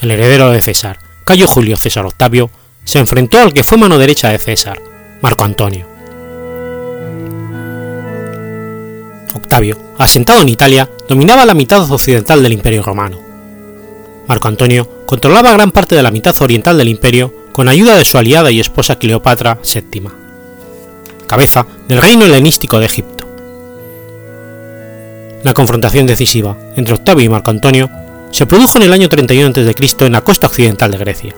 El 0.00 0.10
heredero 0.10 0.50
de 0.50 0.62
César, 0.62 1.00
Cayo 1.24 1.46
Julio 1.46 1.76
César 1.76 2.06
Octavio, 2.06 2.50
se 2.82 2.98
enfrentó 2.98 3.38
al 3.38 3.52
que 3.52 3.62
fue 3.62 3.76
mano 3.76 3.98
derecha 3.98 4.30
de 4.30 4.38
César, 4.38 4.80
Marco 5.20 5.44
Antonio. 5.44 5.86
Octavio, 9.34 9.78
asentado 9.98 10.40
en 10.40 10.48
Italia, 10.48 10.88
dominaba 11.10 11.44
la 11.44 11.52
mitad 11.52 11.82
occidental 11.92 12.42
del 12.42 12.54
Imperio 12.54 12.82
romano. 12.82 13.20
Marco 14.26 14.48
Antonio 14.48 15.04
controlaba 15.04 15.52
gran 15.52 15.72
parte 15.72 15.94
de 15.94 16.02
la 16.02 16.10
mitad 16.10 16.34
oriental 16.40 16.78
del 16.78 16.88
imperio 16.88 17.34
con 17.52 17.68
ayuda 17.68 17.98
de 17.98 18.04
su 18.06 18.16
aliada 18.16 18.50
y 18.50 18.60
esposa 18.60 18.98
Cleopatra 18.98 19.58
VII, 19.62 20.19
cabeza 21.30 21.64
del 21.86 22.02
reino 22.02 22.24
helenístico 22.24 22.80
de 22.80 22.86
Egipto. 22.86 23.24
La 25.44 25.54
confrontación 25.54 26.04
decisiva 26.08 26.56
entre 26.74 26.94
Octavio 26.94 27.24
y 27.24 27.28
Marco 27.28 27.52
Antonio 27.52 27.88
se 28.32 28.46
produjo 28.46 28.78
en 28.78 28.84
el 28.84 28.92
año 28.92 29.08
31 29.08 29.50
a.C. 29.50 30.06
en 30.06 30.12
la 30.12 30.22
costa 30.22 30.48
occidental 30.48 30.90
de 30.90 30.98
Grecia. 30.98 31.34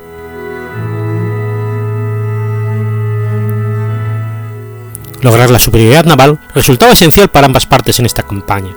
Lograr 5.21 5.51
la 5.51 5.59
superioridad 5.59 6.07
naval 6.07 6.41
resultaba 6.55 6.93
esencial 6.93 7.29
para 7.29 7.47
ambas 7.47 7.67
partes 7.67 7.99
en 7.99 8.07
esta 8.07 8.23
campaña. 8.23 8.75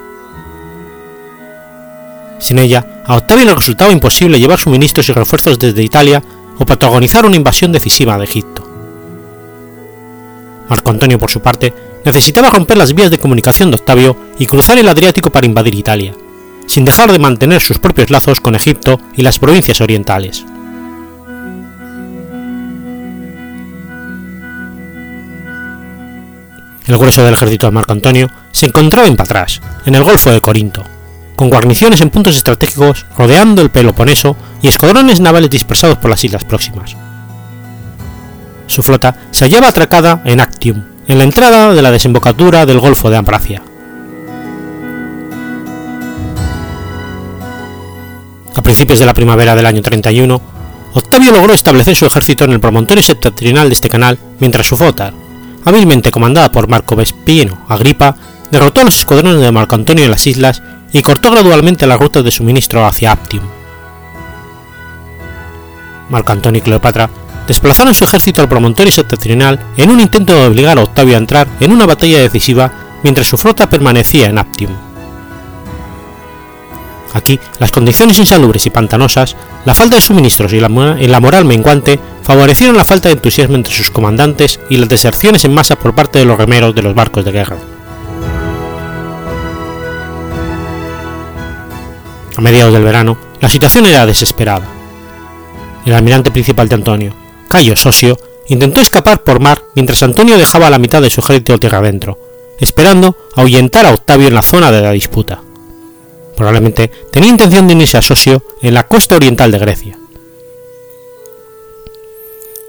Sin 2.40 2.60
ella, 2.60 2.86
a 3.06 3.16
Octavio 3.16 3.46
le 3.46 3.56
resultaba 3.56 3.94
imposible 3.94 4.38
llevar 4.38 4.60
suministros 4.60 5.08
y 5.08 5.14
refuerzos 5.14 5.58
desde 5.58 5.82
Italia 5.82 6.22
o 6.60 6.66
protagonizar 6.66 7.26
una 7.26 7.38
invasión 7.38 7.72
decisiva 7.72 8.18
de 8.18 8.26
Egipto. 8.26 8.55
Marco 10.70 10.92
Antonio, 10.92 11.20
por 11.20 11.32
su 11.32 11.42
parte, 11.42 11.74
necesitaba 12.04 12.50
romper 12.50 12.78
las 12.78 12.94
vías 12.94 13.12
de 13.12 13.18
comunicación 13.18 13.72
de 13.72 13.78
Octavio 13.78 14.18
y 14.40 14.46
cruzar 14.46 14.78
el 14.78 14.88
Adriático 14.88 15.30
para 15.30 15.46
invadir 15.46 15.76
Italia, 15.76 16.14
sin 16.68 16.86
dejar 16.86 17.12
de 17.12 17.20
mantener 17.20 17.62
sus 17.62 17.80
propios 17.80 18.10
lazos 18.10 18.40
con 18.40 18.56
Egipto 18.56 19.00
y 19.16 19.22
las 19.22 19.40
provincias 19.40 19.82
orientales. 19.82 20.46
El 26.88 26.98
grueso 26.98 27.24
del 27.24 27.34
ejército 27.34 27.66
de 27.66 27.72
Marco 27.72 27.94
Antonio 27.94 28.30
se 28.52 28.68
encontraba 28.68 29.08
en 29.08 29.16
Patras, 29.16 29.60
en 29.86 29.96
el 29.96 30.04
Golfo 30.04 30.30
de 30.30 30.40
Corinto, 30.40 30.84
con 31.36 31.50
guarniciones 31.50 32.00
en 32.02 32.12
puntos 32.12 32.36
estratégicos 32.36 33.08
rodeando 33.18 33.64
el 33.64 33.72
Peloponeso 33.72 34.38
y 34.62 34.68
escuadrones 34.68 35.20
navales 35.20 35.50
dispersados 35.50 35.98
por 35.98 36.12
las 36.12 36.24
islas 36.24 36.44
próximas. 36.44 36.96
Su 38.68 38.84
flota 38.84 39.16
se 39.32 39.46
hallaba 39.46 39.70
atracada 39.70 40.22
en 40.26 40.40
Actium, 40.40 40.84
en 41.08 41.18
la 41.18 41.24
entrada 41.24 41.74
de 41.74 41.82
la 41.82 41.92
desembocadura 41.92 42.66
del 42.66 42.80
Golfo 42.80 43.10
de 43.10 43.18
Ambracia. 43.18 43.62
A 48.56 48.62
principios 48.62 49.00
de 49.00 49.06
la 49.06 49.14
primavera 49.14 49.56
del 49.56 49.66
año 49.66 49.82
31, 49.82 50.42
Octavio 50.94 51.32
logró 51.32 51.54
establecer 51.54 51.96
su 51.96 52.06
ejército 52.06 52.46
en 52.46 52.54
el 52.54 52.60
promontorio 52.60 53.04
septentrional 53.04 53.68
de 53.70 53.74
este 53.74 53.90
canal, 53.90 54.18
mientras 54.40 54.66
su 54.66 54.78
flota, 54.78 55.14
hábilmente 55.66 56.10
comandada 56.10 56.52
por 56.52 56.70
Marco 56.70 56.96
Vespino 56.96 57.66
Agripa, 57.68 58.16
derrotó 58.50 58.82
a 58.82 58.86
los 58.86 58.98
escuadrones 58.98 59.42
de 59.42 59.52
Marco 59.52 59.76
Antonio 59.76 60.06
en 60.06 60.12
las 60.12 60.26
islas 60.26 60.64
y 60.94 61.02
cortó 61.02 61.32
gradualmente 61.32 61.86
la 61.86 61.98
ruta 61.98 62.22
de 62.22 62.32
suministro 62.32 62.86
hacia 62.86 63.12
Aptium. 63.12 63.44
Marco 66.10 66.32
Antonio 66.32 66.60
y 66.60 66.62
Cleopatra 66.62 67.10
desplazaron 67.48 67.94
su 67.94 68.04
ejército 68.04 68.42
al 68.42 68.50
promontorio 68.50 68.92
septentrional 68.92 69.60
en 69.78 69.90
un 69.90 70.00
intento 70.00 70.36
de 70.36 70.48
obligar 70.48 70.78
a 70.78 70.84
Octavio 70.84 71.16
a 71.16 71.20
entrar 71.20 71.48
en 71.60 71.72
una 71.72 71.86
batalla 71.86 72.20
decisiva 72.20 72.72
mientras 73.04 73.28
su 73.28 73.38
flota 73.38 73.70
permanecía 73.70 74.28
en 74.28 74.38
Aptium. 74.38 74.72
Aquí, 77.14 77.40
las 77.60 77.72
condiciones 77.72 78.20
insalubres 78.20 78.66
y 78.66 78.70
pantanosas, 78.70 79.38
la 79.64 79.74
falta 79.74 79.96
de 79.96 80.02
suministros 80.02 80.52
y 80.52 80.60
la, 80.60 80.68
moral 80.68 81.46
menguante 81.46 81.98
favorecieron 82.24 82.76
la 82.76 82.84
falta 82.84 83.08
de 83.08 83.14
entusiasmo 83.14 83.56
entre 83.56 83.74
sus 83.74 83.90
comandantes 83.90 84.60
y 84.70 84.76
las 84.76 84.90
deserciones 84.90 85.46
en 85.46 85.54
masa 85.54 85.78
por 85.78 85.96
parte 85.96 86.20
de 86.20 86.26
los 86.26 86.38
remeros 86.38 86.76
de 86.76 86.82
los 86.82 86.94
barcos 86.94 87.24
de 87.24 87.32
guerra. 87.32 87.58
A 92.36 92.42
mediados 92.42 92.74
del 92.74 92.84
verano, 92.84 93.18
la 93.40 93.48
situación 93.48 93.86
era 93.86 94.06
desesperada. 94.06 94.68
El 95.86 95.94
almirante 95.94 96.32
principal 96.32 96.68
de 96.68 96.76
Antonio, 96.76 97.14
Cayo 97.50 97.76
Sosio, 97.76 98.18
intentó 98.48 98.82
escapar 98.82 99.24
por 99.24 99.40
mar 99.40 99.64
mientras 99.76 100.04
Antonio 100.04 100.38
dejaba 100.38 100.70
la 100.70 100.80
mitad 100.80 101.02
de 101.02 101.10
su 101.10 101.22
ejército 101.22 101.58
tierra 101.58 101.80
adentro, 101.80 102.20
esperando 102.60 103.18
ahuyentar 103.36 103.86
a 103.86 103.94
Octavio 103.94 104.28
en 104.28 104.36
la 104.36 104.42
zona 104.42 104.72
de 104.72 104.82
la 104.82 104.92
disputa. 104.92 105.42
Probablemente 106.36 106.92
tenía 107.12 107.30
intención 107.30 107.68
de 107.68 107.76
unirse 107.76 107.98
a 107.98 108.02
Sosio 108.02 108.44
en 108.62 108.74
la 108.74 108.88
costa 108.88 109.16
oriental 109.16 109.52
de 109.52 109.60
Grecia. 109.60 109.98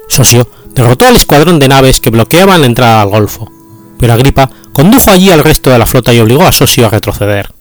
Sosio 0.09 0.49
derrotó 0.72 1.07
al 1.07 1.16
escuadrón 1.16 1.59
de 1.59 1.68
naves 1.68 2.01
que 2.01 2.11
bloqueaban 2.11 2.61
la 2.61 2.66
entrada 2.66 3.03
al 3.03 3.09
Golfo, 3.09 3.51
pero 3.99 4.12
Agripa 4.12 4.51
condujo 4.72 5.11
allí 5.11 5.31
al 5.31 5.43
resto 5.43 5.70
de 5.70 5.79
la 5.79 5.87
flota 5.87 6.14
y 6.14 6.20
obligó 6.20 6.47
a 6.47 6.53
Sosio 6.53 6.87
a 6.87 6.91
retroceder. 6.91 7.56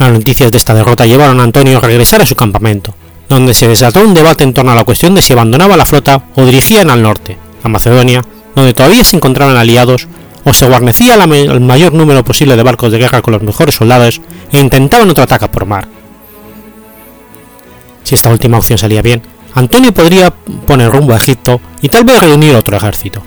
Las 0.00 0.12
noticias 0.12 0.50
de 0.50 0.56
esta 0.56 0.72
derrota 0.72 1.04
llevaron 1.04 1.40
a 1.40 1.42
Antonio 1.42 1.76
a 1.76 1.80
regresar 1.82 2.22
a 2.22 2.26
su 2.26 2.34
campamento, 2.34 2.94
donde 3.28 3.52
se 3.52 3.68
desató 3.68 4.00
un 4.00 4.14
debate 4.14 4.44
en 4.44 4.54
torno 4.54 4.72
a 4.72 4.74
la 4.74 4.84
cuestión 4.84 5.14
de 5.14 5.20
si 5.20 5.34
abandonaba 5.34 5.76
la 5.76 5.84
flota 5.84 6.24
o 6.36 6.46
dirigían 6.46 6.88
al 6.88 7.02
norte, 7.02 7.36
a 7.62 7.68
Macedonia, 7.68 8.24
donde 8.56 8.72
todavía 8.72 9.04
se 9.04 9.16
encontraban 9.16 9.58
aliados, 9.58 10.08
o 10.42 10.54
se 10.54 10.66
guarnecía 10.66 11.16
el 11.22 11.60
mayor 11.60 11.92
número 11.92 12.24
posible 12.24 12.56
de 12.56 12.62
barcos 12.62 12.90
de 12.90 12.96
guerra 12.96 13.20
con 13.20 13.34
los 13.34 13.42
mejores 13.42 13.74
soldados 13.74 14.22
e 14.50 14.58
intentaban 14.58 15.10
otro 15.10 15.24
ataque 15.24 15.48
por 15.48 15.66
mar. 15.66 15.86
Si 18.02 18.14
esta 18.14 18.30
última 18.30 18.56
opción 18.56 18.78
salía 18.78 19.02
bien, 19.02 19.20
Antonio 19.54 19.92
podría 19.92 20.30
poner 20.30 20.90
rumbo 20.90 21.12
a 21.12 21.18
Egipto 21.18 21.60
y 21.82 21.90
tal 21.90 22.04
vez 22.04 22.18
reunir 22.20 22.54
otro 22.54 22.74
ejército. 22.74 23.22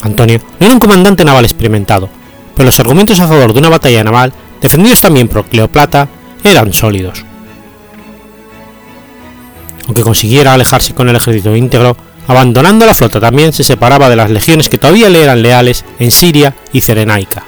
Antonio 0.00 0.40
no 0.58 0.64
era 0.64 0.72
un 0.72 0.80
comandante 0.80 1.22
naval 1.22 1.44
experimentado, 1.44 2.08
pero 2.54 2.64
los 2.64 2.80
argumentos 2.80 3.20
a 3.20 3.28
favor 3.28 3.52
de 3.52 3.58
una 3.58 3.68
batalla 3.68 4.02
naval 4.02 4.32
defendidos 4.60 5.00
también 5.00 5.28
por 5.28 5.46
Cleopatra, 5.46 6.08
eran 6.44 6.72
sólidos. 6.72 7.24
Aunque 9.86 10.02
consiguiera 10.02 10.54
alejarse 10.54 10.94
con 10.94 11.08
el 11.08 11.16
ejército 11.16 11.56
íntegro, 11.56 11.96
abandonando 12.26 12.86
la 12.86 12.94
flota 12.94 13.20
también 13.20 13.52
se 13.52 13.64
separaba 13.64 14.08
de 14.08 14.16
las 14.16 14.30
legiones 14.30 14.68
que 14.68 14.78
todavía 14.78 15.08
le 15.08 15.22
eran 15.22 15.42
leales 15.42 15.84
en 15.98 16.10
Siria 16.10 16.54
y 16.72 16.80
Cerenaica. 16.80 17.44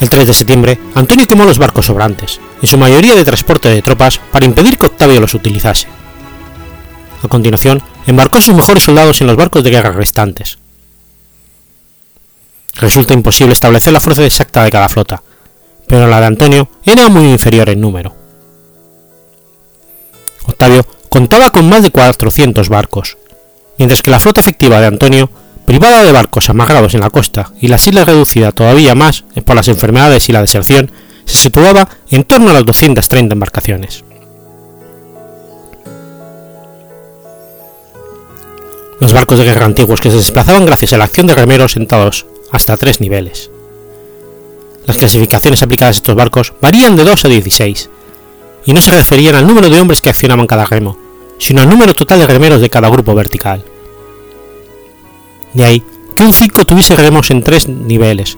El 0.00 0.08
3 0.08 0.28
de 0.28 0.34
septiembre, 0.34 0.78
Antonio 0.94 1.26
quemó 1.26 1.44
los 1.44 1.58
barcos 1.58 1.86
sobrantes, 1.86 2.40
en 2.62 2.68
su 2.68 2.78
mayoría 2.78 3.16
de 3.16 3.24
transporte 3.24 3.68
de 3.68 3.82
tropas, 3.82 4.20
para 4.30 4.46
impedir 4.46 4.78
que 4.78 4.86
Octavio 4.86 5.20
los 5.20 5.34
utilizase. 5.34 5.88
A 7.22 7.28
continuación, 7.28 7.82
embarcó 8.06 8.38
a 8.38 8.40
sus 8.40 8.54
mejores 8.54 8.84
soldados 8.84 9.20
en 9.20 9.26
los 9.26 9.36
barcos 9.36 9.64
de 9.64 9.70
guerra 9.70 9.90
restantes, 9.90 10.57
Resulta 12.78 13.12
imposible 13.12 13.52
establecer 13.52 13.92
la 13.92 14.00
fuerza 14.00 14.24
exacta 14.24 14.62
de 14.62 14.70
cada 14.70 14.88
flota, 14.88 15.22
pero 15.88 16.06
la 16.06 16.20
de 16.20 16.26
Antonio 16.26 16.68
era 16.84 17.08
muy 17.08 17.24
inferior 17.30 17.68
en 17.70 17.80
número. 17.80 18.14
Octavio 20.46 20.86
contaba 21.08 21.50
con 21.50 21.68
más 21.68 21.82
de 21.82 21.90
400 21.90 22.68
barcos, 22.68 23.18
mientras 23.78 24.00
que 24.00 24.10
la 24.10 24.20
flota 24.20 24.40
efectiva 24.40 24.80
de 24.80 24.86
Antonio, 24.86 25.28
privada 25.66 26.04
de 26.04 26.12
barcos 26.12 26.48
amarrados 26.50 26.94
en 26.94 27.00
la 27.00 27.10
costa 27.10 27.52
y 27.60 27.66
las 27.66 27.86
islas 27.86 28.06
reducida 28.06 28.52
todavía 28.52 28.94
más 28.94 29.24
por 29.44 29.56
las 29.56 29.68
enfermedades 29.68 30.28
y 30.28 30.32
la 30.32 30.40
deserción, 30.40 30.92
se 31.24 31.36
situaba 31.36 31.88
en 32.10 32.24
torno 32.24 32.50
a 32.50 32.54
las 32.54 32.64
230 32.64 33.32
embarcaciones. 33.32 34.04
Los 39.00 39.12
barcos 39.12 39.38
de 39.38 39.44
guerra 39.44 39.66
antiguos 39.66 40.00
que 40.00 40.10
se 40.10 40.16
desplazaban 40.16 40.64
gracias 40.64 40.92
a 40.92 40.98
la 40.98 41.04
acción 41.04 41.26
de 41.26 41.34
remeros 41.34 41.72
sentados 41.72 42.26
hasta 42.50 42.76
tres 42.76 43.00
niveles. 43.00 43.50
Las 44.86 44.96
clasificaciones 44.96 45.62
aplicadas 45.62 45.96
a 45.96 45.98
estos 45.98 46.16
barcos 46.16 46.54
varían 46.60 46.96
de 46.96 47.04
2 47.04 47.24
a 47.24 47.28
16, 47.28 47.90
y 48.64 48.72
no 48.72 48.80
se 48.80 48.90
referían 48.90 49.34
al 49.34 49.46
número 49.46 49.68
de 49.70 49.80
hombres 49.80 50.00
que 50.00 50.08
accionaban 50.08 50.46
cada 50.46 50.66
remo, 50.66 50.98
sino 51.38 51.60
al 51.60 51.68
número 51.68 51.94
total 51.94 52.20
de 52.20 52.26
remeros 52.26 52.60
de 52.60 52.70
cada 52.70 52.88
grupo 52.88 53.14
vertical. 53.14 53.64
De 55.54 55.64
ahí 55.64 55.82
que 56.14 56.24
un 56.24 56.32
5 56.32 56.64
tuviese 56.64 56.96
remos 56.96 57.30
en 57.30 57.42
tres 57.42 57.68
niveles, 57.68 58.36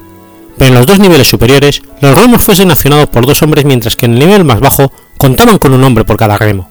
pero 0.58 0.68
en 0.68 0.74
los 0.74 0.86
dos 0.86 0.98
niveles 0.98 1.28
superiores 1.28 1.82
los 2.00 2.16
remos 2.16 2.42
fuesen 2.42 2.70
accionados 2.70 3.08
por 3.08 3.26
dos 3.26 3.42
hombres 3.42 3.64
mientras 3.64 3.96
que 3.96 4.06
en 4.06 4.12
el 4.12 4.18
nivel 4.20 4.44
más 4.44 4.60
bajo 4.60 4.92
contaban 5.16 5.58
con 5.58 5.72
un 5.72 5.82
hombre 5.82 6.04
por 6.04 6.16
cada 6.16 6.36
remo. 6.36 6.69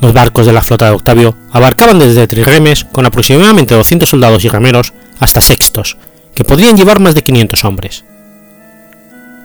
Los 0.00 0.14
barcos 0.14 0.46
de 0.46 0.52
la 0.52 0.62
flota 0.62 0.86
de 0.86 0.92
Octavio 0.92 1.36
abarcaban 1.52 1.98
desde 1.98 2.26
triremes 2.26 2.84
con 2.84 3.04
aproximadamente 3.04 3.74
200 3.74 4.08
soldados 4.08 4.44
y 4.44 4.48
remeros 4.48 4.94
hasta 5.18 5.40
sextos, 5.40 5.98
que 6.34 6.44
podían 6.44 6.76
llevar 6.76 7.00
más 7.00 7.14
de 7.14 7.22
500 7.22 7.64
hombres. 7.64 8.04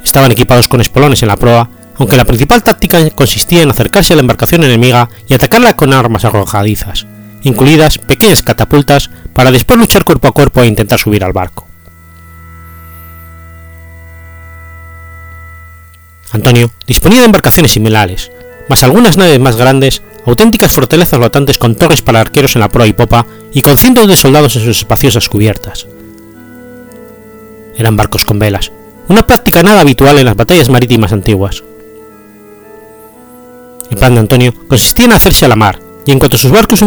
Estaban 0.03 0.31
equipados 0.31 0.67
con 0.67 0.79
espolones 0.79 1.21
en 1.23 1.27
la 1.27 1.35
proa, 1.35 1.69
aunque 1.97 2.17
la 2.17 2.25
principal 2.25 2.63
táctica 2.63 3.09
consistía 3.09 3.63
en 3.63 3.71
acercarse 3.71 4.13
a 4.13 4.15
la 4.15 4.21
embarcación 4.21 4.63
enemiga 4.63 5.09
y 5.27 5.33
atacarla 5.33 5.75
con 5.75 5.93
armas 5.93 6.23
arrojadizas, 6.23 7.05
incluidas 7.43 7.97
pequeñas 7.97 8.41
catapultas 8.41 9.09
para 9.33 9.51
después 9.51 9.79
luchar 9.79 10.05
cuerpo 10.05 10.27
a 10.27 10.31
cuerpo 10.31 10.61
e 10.61 10.67
intentar 10.67 10.99
subir 10.99 11.23
al 11.23 11.33
barco. 11.33 11.67
Antonio 16.31 16.71
disponía 16.85 17.19
de 17.19 17.25
embarcaciones 17.25 17.71
similares, 17.71 18.31
más 18.67 18.83
algunas 18.83 19.17
naves 19.17 19.39
más 19.39 19.55
grandes, 19.55 20.01
auténticas 20.25 20.71
fortalezas 20.71 21.19
flotantes 21.19 21.57
con 21.57 21.75
torres 21.75 22.01
para 22.01 22.21
arqueros 22.21 22.55
en 22.55 22.61
la 22.61 22.69
proa 22.69 22.87
y 22.87 22.93
popa 22.93 23.25
y 23.53 23.61
con 23.61 23.77
cientos 23.77 24.07
de 24.07 24.15
soldados 24.15 24.55
en 24.55 24.63
sus 24.63 24.77
espaciosas 24.77 25.29
cubiertas. 25.29 25.87
Eran 27.77 27.95
barcos 27.95 28.25
con 28.25 28.39
velas, 28.39 28.71
una 29.07 29.25
práctica 29.27 29.61
nada 29.61 29.81
habitual 29.81 30.17
en 30.17 30.25
las 30.25 30.35
batallas 30.35 30.69
marítimas 30.69 31.11
antiguas. 31.11 31.63
El 33.91 33.97
plan 33.97 34.15
de 34.15 34.21
Antonio 34.21 34.53
consistía 34.67 35.05
en 35.05 35.13
hacerse 35.13 35.45
a 35.45 35.49
la 35.49 35.55
mar, 35.55 35.79
y 36.05 36.11
en 36.11 36.19
cuanto 36.19 36.37
sus 36.37 36.51
barcos 36.51 36.79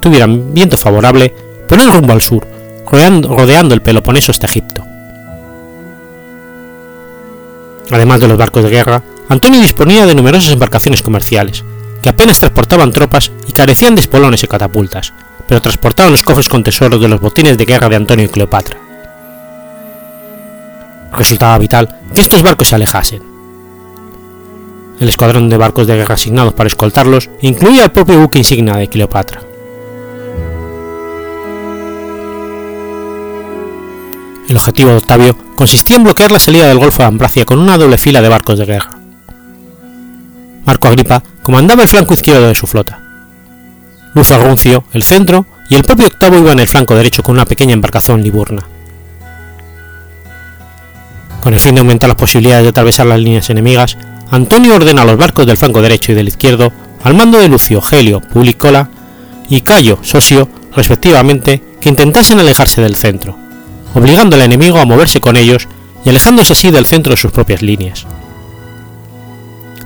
tuvieran 0.00 0.54
viento 0.54 0.76
favorable, 0.76 1.34
poner 1.68 1.90
rumbo 1.90 2.12
al 2.12 2.22
sur, 2.22 2.46
rodeando, 2.90 3.74
el 3.74 3.82
Peloponeso 3.82 4.32
hasta 4.32 4.46
Egipto. 4.46 4.82
Además 7.90 8.20
de 8.20 8.28
los 8.28 8.38
barcos 8.38 8.64
de 8.64 8.70
guerra, 8.70 9.02
Antonio 9.28 9.60
disponía 9.60 10.06
de 10.06 10.14
numerosas 10.14 10.52
embarcaciones 10.52 11.02
comerciales, 11.02 11.64
apenas 12.08 12.38
transportaban 12.38 12.92
tropas 12.92 13.32
y 13.48 13.52
carecían 13.52 13.94
de 13.94 14.00
espolones 14.00 14.42
y 14.42 14.46
catapultas, 14.46 15.12
pero 15.46 15.62
transportaban 15.62 16.12
los 16.12 16.22
cofres 16.22 16.48
con 16.48 16.64
tesoros 16.64 17.00
de 17.00 17.08
los 17.08 17.20
botines 17.20 17.56
de 17.58 17.64
guerra 17.64 17.88
de 17.88 17.96
Antonio 17.96 18.26
y 18.26 18.28
Cleopatra. 18.28 18.78
Resultaba 21.12 21.58
vital 21.58 22.00
que 22.14 22.20
estos 22.20 22.42
barcos 22.42 22.68
se 22.68 22.74
alejasen, 22.74 23.36
el 24.98 25.10
escuadrón 25.10 25.50
de 25.50 25.58
barcos 25.58 25.86
de 25.86 25.96
guerra 25.96 26.14
asignados 26.14 26.54
para 26.54 26.68
escoltarlos 26.68 27.28
incluía 27.42 27.84
el 27.84 27.90
propio 27.90 28.18
buque 28.18 28.38
insignia 28.38 28.76
de 28.76 28.88
Cleopatra. 28.88 29.42
El 34.48 34.56
objetivo 34.56 34.90
de 34.90 34.96
Octavio 34.96 35.36
consistía 35.54 35.96
en 35.96 36.04
bloquear 36.04 36.30
la 36.30 36.38
salida 36.38 36.68
del 36.68 36.78
Golfo 36.78 37.02
de 37.02 37.08
Ambracia 37.08 37.44
con 37.44 37.58
una 37.58 37.76
doble 37.76 37.98
fila 37.98 38.22
de 38.22 38.28
barcos 38.28 38.58
de 38.58 38.64
guerra. 38.64 38.95
Marco 40.66 40.88
Agripa 40.88 41.22
comandaba 41.42 41.82
el 41.82 41.88
flanco 41.88 42.12
izquierdo 42.12 42.48
de 42.48 42.54
su 42.54 42.66
flota. 42.66 43.00
Lucio 44.14 44.36
Arruncio, 44.36 44.84
el 44.92 45.04
centro, 45.04 45.46
y 45.70 45.76
el 45.76 45.84
propio 45.84 46.06
Octavio 46.06 46.40
iba 46.40 46.52
en 46.52 46.60
el 46.60 46.68
flanco 46.68 46.94
derecho 46.94 47.22
con 47.22 47.36
una 47.36 47.44
pequeña 47.44 47.72
embarcación 47.72 48.22
liburna. 48.22 48.62
Con 51.40 51.54
el 51.54 51.60
fin 51.60 51.74
de 51.74 51.80
aumentar 51.80 52.08
las 52.08 52.16
posibilidades 52.16 52.64
de 52.64 52.70
atravesar 52.70 53.06
las 53.06 53.20
líneas 53.20 53.48
enemigas, 53.50 53.96
Antonio 54.30 54.74
ordena 54.74 55.02
a 55.02 55.04
los 55.04 55.16
barcos 55.16 55.46
del 55.46 55.56
flanco 55.56 55.82
derecho 55.82 56.12
y 56.12 56.16
del 56.16 56.28
izquierdo, 56.28 56.72
al 57.04 57.14
mando 57.14 57.38
de 57.38 57.48
Lucio, 57.48 57.80
Helio, 57.88 58.20
Publicola 58.20 58.90
y 59.48 59.60
Cayo, 59.60 59.98
Sosio, 60.02 60.48
respectivamente, 60.74 61.62
que 61.80 61.88
intentasen 61.88 62.40
alejarse 62.40 62.80
del 62.80 62.96
centro, 62.96 63.38
obligando 63.94 64.34
al 64.34 64.42
enemigo 64.42 64.78
a 64.78 64.84
moverse 64.84 65.20
con 65.20 65.36
ellos 65.36 65.68
y 66.04 66.08
alejándose 66.08 66.54
así 66.54 66.70
del 66.70 66.86
centro 66.86 67.12
de 67.12 67.16
sus 67.16 67.30
propias 67.30 67.62
líneas. 67.62 68.06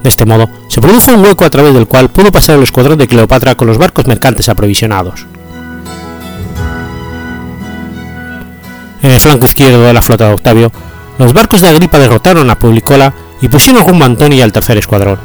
De 0.02 0.08
este 0.08 0.24
modo, 0.24 0.48
se 0.68 0.80
produjo 0.80 1.12
un 1.12 1.24
hueco 1.24 1.44
a 1.44 1.50
través 1.50 1.74
del 1.74 1.86
cual 1.86 2.08
pudo 2.08 2.32
pasar 2.32 2.56
el 2.56 2.62
escuadrón 2.62 2.98
de 2.98 3.06
Cleopatra 3.06 3.54
con 3.54 3.68
los 3.68 3.78
barcos 3.78 4.06
mercantes 4.06 4.48
aprovisionados. 4.48 5.26
En 9.02 9.10
el 9.10 9.18
flanco 9.18 9.46
izquierdo 9.46 9.82
de 9.82 9.92
la 9.92 10.02
flota 10.02 10.28
de 10.28 10.34
Octavio, 10.34 10.72
los 11.18 11.32
barcos 11.32 11.60
de 11.60 11.68
Agripa 11.68 11.98
derrotaron 11.98 12.48
a 12.48 12.58
Publicola 12.58 13.12
y 13.42 13.48
pusieron 13.48 13.86
rumbo 13.86 14.04
a 14.04 14.06
Antonio 14.06 14.38
y 14.38 14.42
al 14.42 14.52
tercer 14.52 14.78
escuadrón. 14.78 15.18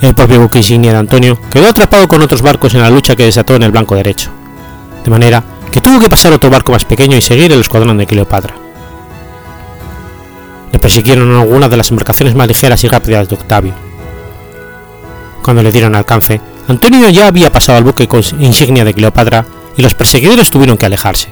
El 0.00 0.14
propio 0.14 0.40
buque 0.40 0.58
insignia 0.58 0.92
de 0.92 0.98
Antonio 0.98 1.38
quedó 1.50 1.68
atrapado 1.68 2.08
con 2.08 2.22
otros 2.22 2.42
barcos 2.42 2.74
en 2.74 2.82
la 2.82 2.90
lucha 2.90 3.14
que 3.14 3.24
desató 3.24 3.54
en 3.54 3.62
el 3.62 3.72
blanco 3.72 3.94
derecho, 3.94 4.30
de 5.04 5.10
manera 5.10 5.44
que 5.70 5.80
tuvo 5.80 6.00
que 6.00 6.08
pasar 6.08 6.32
otro 6.32 6.50
barco 6.50 6.72
más 6.72 6.84
pequeño 6.84 7.16
y 7.16 7.22
seguir 7.22 7.52
el 7.52 7.60
escuadrón 7.60 7.98
de 7.98 8.06
Cleopatra. 8.06 8.61
Persiguieron 10.82 11.32
algunas 11.36 11.70
de 11.70 11.76
las 11.76 11.90
embarcaciones 11.90 12.34
más 12.34 12.48
ligeras 12.48 12.82
y 12.82 12.88
rápidas 12.88 13.28
de 13.28 13.36
Octavio. 13.36 13.72
Cuando 15.40 15.62
le 15.62 15.70
dieron 15.70 15.94
alcance, 15.94 16.40
Antonio 16.66 17.08
ya 17.08 17.28
había 17.28 17.52
pasado 17.52 17.78
al 17.78 17.84
buque 17.84 18.08
con 18.08 18.20
insignia 18.40 18.84
de 18.84 18.92
Cleopatra 18.92 19.46
y 19.76 19.82
los 19.82 19.94
perseguidores 19.94 20.50
tuvieron 20.50 20.76
que 20.76 20.86
alejarse. 20.86 21.28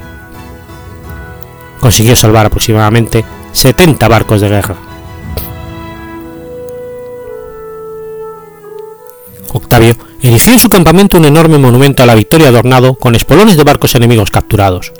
Consiguió 1.80 2.14
salvar 2.14 2.46
aproximadamente 2.46 3.24
70 3.50 4.06
barcos 4.06 4.40
de 4.40 4.48
guerra. 4.48 4.76
Octavio 9.52 9.96
erigió 10.22 10.52
en 10.52 10.60
su 10.60 10.68
campamento 10.68 11.18
un 11.18 11.24
enorme 11.24 11.58
monumento 11.58 12.04
a 12.04 12.06
la 12.06 12.14
victoria 12.14 12.48
adornado 12.48 12.94
con 12.94 13.16
espolones 13.16 13.56
de 13.56 13.64
barcos 13.64 13.96
enemigos 13.96 14.30
capturados. 14.30 14.92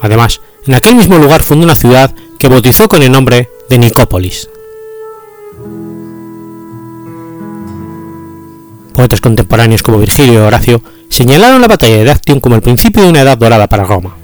Además, 0.00 0.40
en 0.66 0.74
aquel 0.74 0.94
mismo 0.94 1.18
lugar 1.18 1.42
fundó 1.42 1.64
una 1.64 1.74
ciudad 1.74 2.14
que 2.38 2.48
bautizó 2.48 2.88
con 2.88 3.02
el 3.02 3.10
nombre 3.10 3.50
de 3.68 3.78
Nicópolis. 3.78 4.48
Poetas 8.94 9.20
contemporáneos 9.20 9.82
como 9.82 9.98
Virgilio 9.98 10.34
y 10.34 10.36
Horacio 10.38 10.82
señalaron 11.08 11.60
la 11.60 11.68
batalla 11.68 12.02
de 12.04 12.10
Actium 12.10 12.40
como 12.40 12.54
el 12.54 12.62
principio 12.62 13.02
de 13.02 13.10
una 13.10 13.22
edad 13.22 13.38
dorada 13.38 13.66
para 13.66 13.84
Roma. 13.84 14.16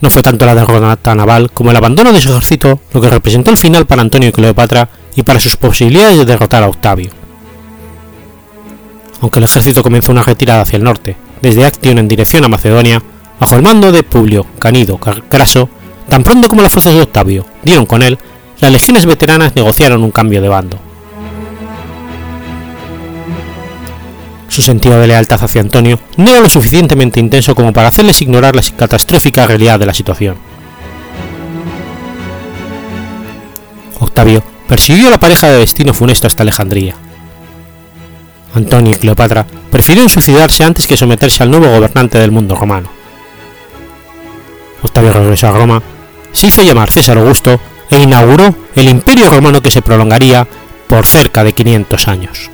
No 0.00 0.08
fue 0.10 0.22
tanto 0.22 0.46
la 0.46 0.54
derrota 0.54 1.14
naval 1.14 1.50
como 1.52 1.70
el 1.70 1.76
abandono 1.76 2.12
de 2.12 2.20
su 2.20 2.30
ejército 2.30 2.80
lo 2.92 3.00
que 3.00 3.10
representó 3.10 3.50
el 3.50 3.58
final 3.58 3.86
para 3.86 4.02
Antonio 4.02 4.30
y 4.30 4.32
Cleopatra 4.32 4.88
y 5.14 5.22
para 5.22 5.40
sus 5.40 5.56
posibilidades 5.56 6.18
de 6.18 6.24
derrotar 6.24 6.62
a 6.62 6.68
Octavio. 6.68 7.10
Aunque 9.20 9.38
el 9.38 9.44
ejército 9.44 9.82
comenzó 9.82 10.12
una 10.12 10.22
retirada 10.22 10.62
hacia 10.62 10.78
el 10.78 10.84
norte, 10.84 11.16
desde 11.42 11.66
Actium 11.66 11.98
en 11.98 12.08
dirección 12.08 12.44
a 12.44 12.48
Macedonia, 12.48 13.02
bajo 13.38 13.56
el 13.56 13.62
mando 13.62 13.92
de 13.92 14.02
Publio 14.02 14.46
Canido 14.58 14.98
Craso, 14.98 15.68
tan 16.10 16.24
pronto 16.24 16.48
como 16.48 16.60
las 16.60 16.72
fuerzas 16.72 16.94
de 16.94 17.02
Octavio 17.02 17.46
dieron 17.62 17.86
con 17.86 18.02
él, 18.02 18.18
las 18.60 18.72
legiones 18.72 19.06
veteranas 19.06 19.54
negociaron 19.56 20.02
un 20.02 20.10
cambio 20.10 20.42
de 20.42 20.48
bando. 20.48 20.78
Su 24.48 24.60
sentido 24.60 25.00
de 25.00 25.06
lealtad 25.06 25.42
hacia 25.42 25.60
Antonio 25.60 25.98
no 26.16 26.32
era 26.32 26.40
lo 26.40 26.48
suficientemente 26.48 27.20
intenso 27.20 27.54
como 27.54 27.72
para 27.72 27.88
hacerles 27.88 28.20
ignorar 28.20 28.56
la 28.56 28.62
catastrófica 28.76 29.46
realidad 29.46 29.78
de 29.78 29.86
la 29.86 29.94
situación. 29.94 30.36
Octavio 34.00 34.42
persiguió 34.66 35.06
a 35.06 35.10
la 35.10 35.20
pareja 35.20 35.46
de 35.46 35.58
destino 35.58 35.94
funesto 35.94 36.26
hasta 36.26 36.42
Alejandría. 36.42 36.96
Antonio 38.54 38.92
y 38.92 38.96
Cleopatra 38.96 39.46
prefirieron 39.70 40.10
suicidarse 40.10 40.64
antes 40.64 40.88
que 40.88 40.96
someterse 40.96 41.44
al 41.44 41.50
nuevo 41.52 41.70
gobernante 41.70 42.18
del 42.18 42.32
mundo 42.32 42.56
romano. 42.56 42.90
Octavio 44.82 45.12
regresó 45.12 45.48
a 45.48 45.52
Roma, 45.52 45.82
se 46.32 46.48
hizo 46.48 46.62
llamar 46.62 46.90
César 46.90 47.18
Augusto 47.18 47.60
e 47.90 48.00
inauguró 48.00 48.54
el 48.74 48.88
imperio 48.88 49.28
romano 49.30 49.60
que 49.60 49.70
se 49.70 49.82
prolongaría 49.82 50.46
por 50.88 51.06
cerca 51.06 51.44
de 51.44 51.52
500 51.52 52.08
años. 52.08 52.50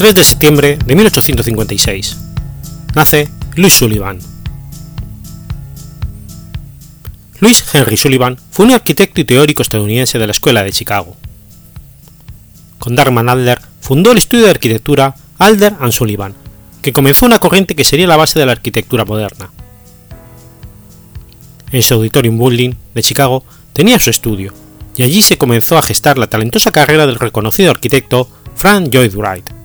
3 0.00 0.14
de 0.14 0.24
septiembre 0.24 0.78
de 0.82 0.94
1856. 0.94 2.16
Nace 2.94 3.28
Louis 3.54 3.70
Sullivan. 3.70 4.18
Louis 7.38 7.62
Henry 7.74 7.98
Sullivan 7.98 8.38
fue 8.50 8.64
un 8.64 8.72
arquitecto 8.72 9.20
y 9.20 9.26
teórico 9.26 9.60
estadounidense 9.60 10.18
de 10.18 10.26
la 10.26 10.30
Escuela 10.30 10.62
de 10.62 10.72
Chicago. 10.72 11.18
Con 12.78 12.96
Darman 12.96 13.28
Adler 13.28 13.60
fundó 13.82 14.12
el 14.12 14.16
estudio 14.16 14.44
de 14.44 14.52
arquitectura 14.52 15.16
Alder 15.36 15.76
and 15.80 15.92
Sullivan, 15.92 16.34
que 16.80 16.94
comenzó 16.94 17.26
una 17.26 17.38
corriente 17.38 17.74
que 17.74 17.84
sería 17.84 18.06
la 18.06 18.16
base 18.16 18.38
de 18.38 18.46
la 18.46 18.52
arquitectura 18.52 19.04
moderna. 19.04 19.50
En 21.72 21.82
su 21.82 21.92
Auditorium 21.92 22.38
Building 22.38 22.72
de 22.94 23.02
Chicago 23.02 23.44
tenía 23.74 23.98
su 23.98 24.08
estudio, 24.08 24.54
y 24.96 25.02
allí 25.02 25.20
se 25.20 25.36
comenzó 25.36 25.76
a 25.76 25.82
gestar 25.82 26.16
la 26.16 26.28
talentosa 26.28 26.72
carrera 26.72 27.06
del 27.06 27.16
reconocido 27.16 27.70
arquitecto 27.70 28.30
Frank 28.56 28.88
Lloyd 28.90 29.14
Wright. 29.14 29.59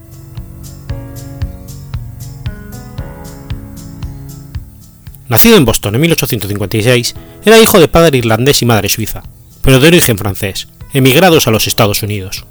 Nacido 5.28 5.58
en 5.58 5.66
Boston 5.66 5.96
en 5.96 6.02
1856, 6.02 7.16
era 7.46 7.62
hijo 7.62 7.80
de 7.80 7.88
padre 7.88 8.18
irlandés 8.18 8.62
y 8.62 8.66
madre 8.66 8.90
suiza, 8.90 9.24
pero 9.62 9.80
de 9.80 9.88
origen 9.88 10.18
francés, 10.18 10.68
emigrados 10.94 11.48
a 11.48 11.52
los 11.52 11.68
Estados 11.68 12.04
Unidos. 12.04 12.46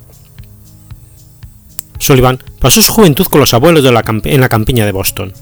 Sullivan 1.99 2.43
pasó 2.59 2.83
su 2.83 2.93
juventud 2.93 3.27
con 3.27 3.41
los 3.41 3.55
abuelos 3.55 3.85
en 3.85 4.41
la 4.41 4.49
campiña 4.49 4.85
de 4.85 4.93
Boston. 4.93 5.33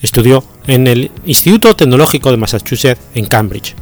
Estudió 0.00 0.44
en 0.66 0.86
el 0.86 1.10
Instituto 1.26 1.74
Tecnológico 1.76 2.30
de 2.30 2.36
Massachusetts 2.36 3.00
en 3.14 3.26
Cambridge. 3.26 3.74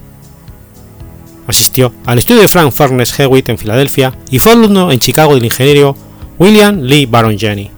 Asistió 1.46 1.92
al 2.06 2.18
estudio 2.18 2.42
de 2.42 2.48
Frank 2.48 2.72
Furness 2.72 3.18
Hewitt 3.18 3.48
en 3.48 3.58
Filadelfia 3.58 4.16
y 4.30 4.38
fue 4.38 4.52
alumno 4.52 4.90
en 4.90 4.98
Chicago 4.98 5.34
del 5.34 5.44
ingeniero 5.44 5.96
William 6.38 6.80
Lee 6.80 7.06
Baron 7.06 7.38
Jenny. 7.38 7.70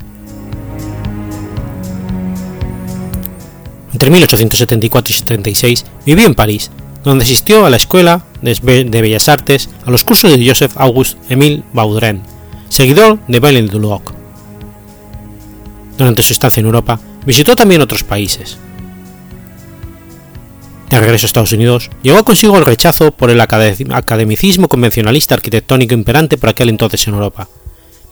Entre 4.02 4.18
1874 4.18 5.12
y 5.12 5.16
76 5.16 5.84
vivió 6.04 6.26
en 6.26 6.34
París, 6.34 6.72
donde 7.04 7.22
asistió 7.22 7.64
a 7.64 7.70
la 7.70 7.76
Escuela 7.76 8.24
de 8.42 9.00
Bellas 9.00 9.28
Artes 9.28 9.68
a 9.86 9.92
los 9.92 10.02
cursos 10.02 10.32
de 10.32 10.44
Joseph 10.44 10.72
Auguste 10.74 11.20
Émile 11.28 11.62
Baudren, 11.72 12.20
seguidor 12.68 13.20
de 13.28 13.38
Belen 13.38 13.68
Duloc. 13.68 14.12
Durante 15.96 16.24
su 16.24 16.32
estancia 16.32 16.58
en 16.58 16.66
Europa, 16.66 16.98
visitó 17.24 17.54
también 17.54 17.80
otros 17.80 18.02
países. 18.02 18.58
De 20.90 20.98
regreso 20.98 21.26
a 21.26 21.28
Estados 21.28 21.52
Unidos, 21.52 21.88
llevó 22.02 22.24
consigo 22.24 22.58
el 22.58 22.66
rechazo 22.66 23.12
por 23.12 23.30
el 23.30 23.40
academicismo 23.40 24.66
convencionalista 24.66 25.36
arquitectónico 25.36 25.94
imperante 25.94 26.38
por 26.38 26.48
aquel 26.48 26.70
entonces 26.70 27.06
en 27.06 27.14
Europa, 27.14 27.46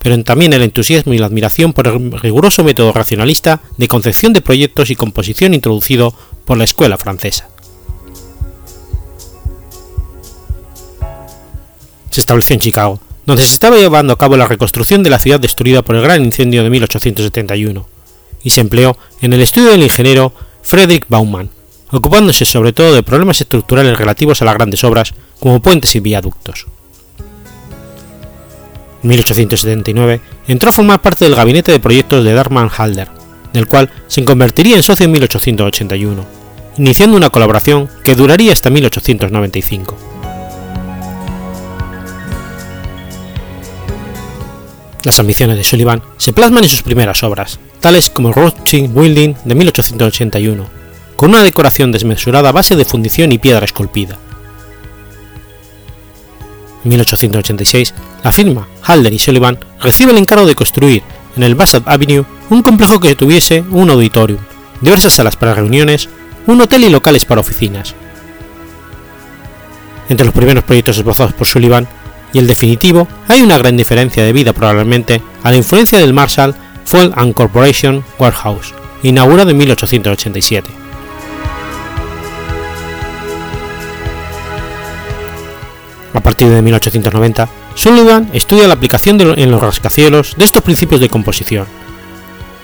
pero 0.02 0.22
también 0.24 0.52
el 0.52 0.62
entusiasmo 0.62 1.12
y 1.12 1.18
la 1.18 1.26
admiración 1.26 1.72
por 1.72 1.86
el 1.86 2.12
riguroso 2.12 2.64
método 2.64 2.92
racionalista 2.92 3.60
de 3.76 3.86
concepción 3.86 4.32
de 4.32 4.40
proyectos 4.40 4.90
y 4.90 4.96
composición 4.96 5.52
introducido 5.52 6.14
por 6.46 6.56
la 6.56 6.64
escuela 6.64 6.96
francesa. 6.96 7.48
Se 12.10 12.20
estableció 12.20 12.54
en 12.54 12.60
Chicago, 12.60 12.98
donde 13.26 13.44
se 13.44 13.52
estaba 13.52 13.76
llevando 13.76 14.14
a 14.14 14.18
cabo 14.18 14.36
la 14.36 14.48
reconstrucción 14.48 15.02
de 15.02 15.10
la 15.10 15.18
ciudad 15.18 15.38
destruida 15.38 15.82
por 15.82 15.94
el 15.96 16.02
gran 16.02 16.24
incendio 16.24 16.64
de 16.64 16.70
1871, 16.70 17.86
y 18.42 18.50
se 18.50 18.62
empleó 18.62 18.96
en 19.20 19.34
el 19.34 19.42
estudio 19.42 19.70
del 19.70 19.82
ingeniero 19.82 20.32
Frederick 20.62 21.06
Baumann, 21.08 21.50
ocupándose 21.90 22.46
sobre 22.46 22.72
todo 22.72 22.94
de 22.94 23.02
problemas 23.02 23.40
estructurales 23.42 23.98
relativos 23.98 24.40
a 24.40 24.46
las 24.46 24.54
grandes 24.54 24.82
obras 24.82 25.12
como 25.38 25.60
puentes 25.60 25.94
y 25.94 26.00
viaductos. 26.00 26.66
1879 29.02 30.20
entró 30.48 30.68
a 30.68 30.72
formar 30.72 31.00
parte 31.02 31.24
del 31.24 31.34
gabinete 31.34 31.72
de 31.72 31.80
proyectos 31.80 32.24
de 32.24 32.32
Darman 32.32 32.70
Halder, 32.76 33.08
del 33.52 33.66
cual 33.66 33.90
se 34.06 34.24
convertiría 34.24 34.76
en 34.76 34.82
socio 34.82 35.06
en 35.06 35.12
1881, 35.12 36.24
iniciando 36.78 37.16
una 37.16 37.30
colaboración 37.30 37.88
que 38.04 38.14
duraría 38.14 38.52
hasta 38.52 38.70
1895. 38.70 39.96
Las 45.02 45.18
ambiciones 45.18 45.56
de 45.56 45.64
Sullivan 45.64 46.02
se 46.18 46.34
plasman 46.34 46.64
en 46.64 46.70
sus 46.70 46.82
primeras 46.82 47.22
obras, 47.22 47.58
tales 47.80 48.10
como 48.10 48.32
Rothschild 48.32 48.92
Building 48.92 49.34
de 49.44 49.54
1881, 49.54 50.68
con 51.16 51.30
una 51.30 51.42
decoración 51.42 51.90
desmesurada 51.90 52.50
a 52.50 52.52
base 52.52 52.76
de 52.76 52.84
fundición 52.84 53.32
y 53.32 53.38
piedra 53.38 53.64
esculpida, 53.64 54.18
en 56.84 56.90
1886, 56.90 57.94
la 58.24 58.32
firma 58.32 58.68
Halder 58.82 59.12
y 59.12 59.18
Sullivan 59.18 59.58
recibe 59.80 60.12
el 60.12 60.18
encargo 60.18 60.46
de 60.46 60.54
construir 60.54 61.02
en 61.36 61.42
el 61.42 61.54
Bassett 61.54 61.86
Avenue 61.86 62.24
un 62.48 62.62
complejo 62.62 63.00
que 63.00 63.14
tuviese 63.14 63.64
un 63.70 63.90
auditorium, 63.90 64.40
diversas 64.80 65.12
salas 65.12 65.36
para 65.36 65.54
reuniones, 65.54 66.08
un 66.46 66.60
hotel 66.60 66.84
y 66.84 66.88
locales 66.88 67.24
para 67.24 67.40
oficinas. 67.40 67.94
Entre 70.08 70.24
los 70.24 70.34
primeros 70.34 70.64
proyectos 70.64 70.96
esbozados 70.96 71.32
por 71.34 71.46
Sullivan 71.46 71.86
y 72.32 72.38
el 72.38 72.46
definitivo 72.46 73.06
hay 73.28 73.42
una 73.42 73.58
gran 73.58 73.76
diferencia 73.76 74.24
debida 74.24 74.52
probablemente 74.52 75.22
a 75.42 75.50
la 75.50 75.56
influencia 75.56 75.98
del 75.98 76.12
Marshall 76.12 76.54
Fall 76.84 77.12
and 77.16 77.34
Corporation 77.34 78.04
Warehouse, 78.18 78.74
inaugurado 79.02 79.50
en 79.50 79.58
1887. 79.58 80.79
A 86.12 86.20
partir 86.20 86.48
de 86.48 86.60
1890, 86.60 87.48
Sullivan 87.74 88.30
estudia 88.32 88.66
la 88.66 88.74
aplicación 88.74 89.20
en 89.20 89.50
los 89.50 89.60
rascacielos 89.60 90.34
de 90.36 90.44
estos 90.44 90.62
principios 90.62 91.00
de 91.00 91.08
composición. 91.08 91.66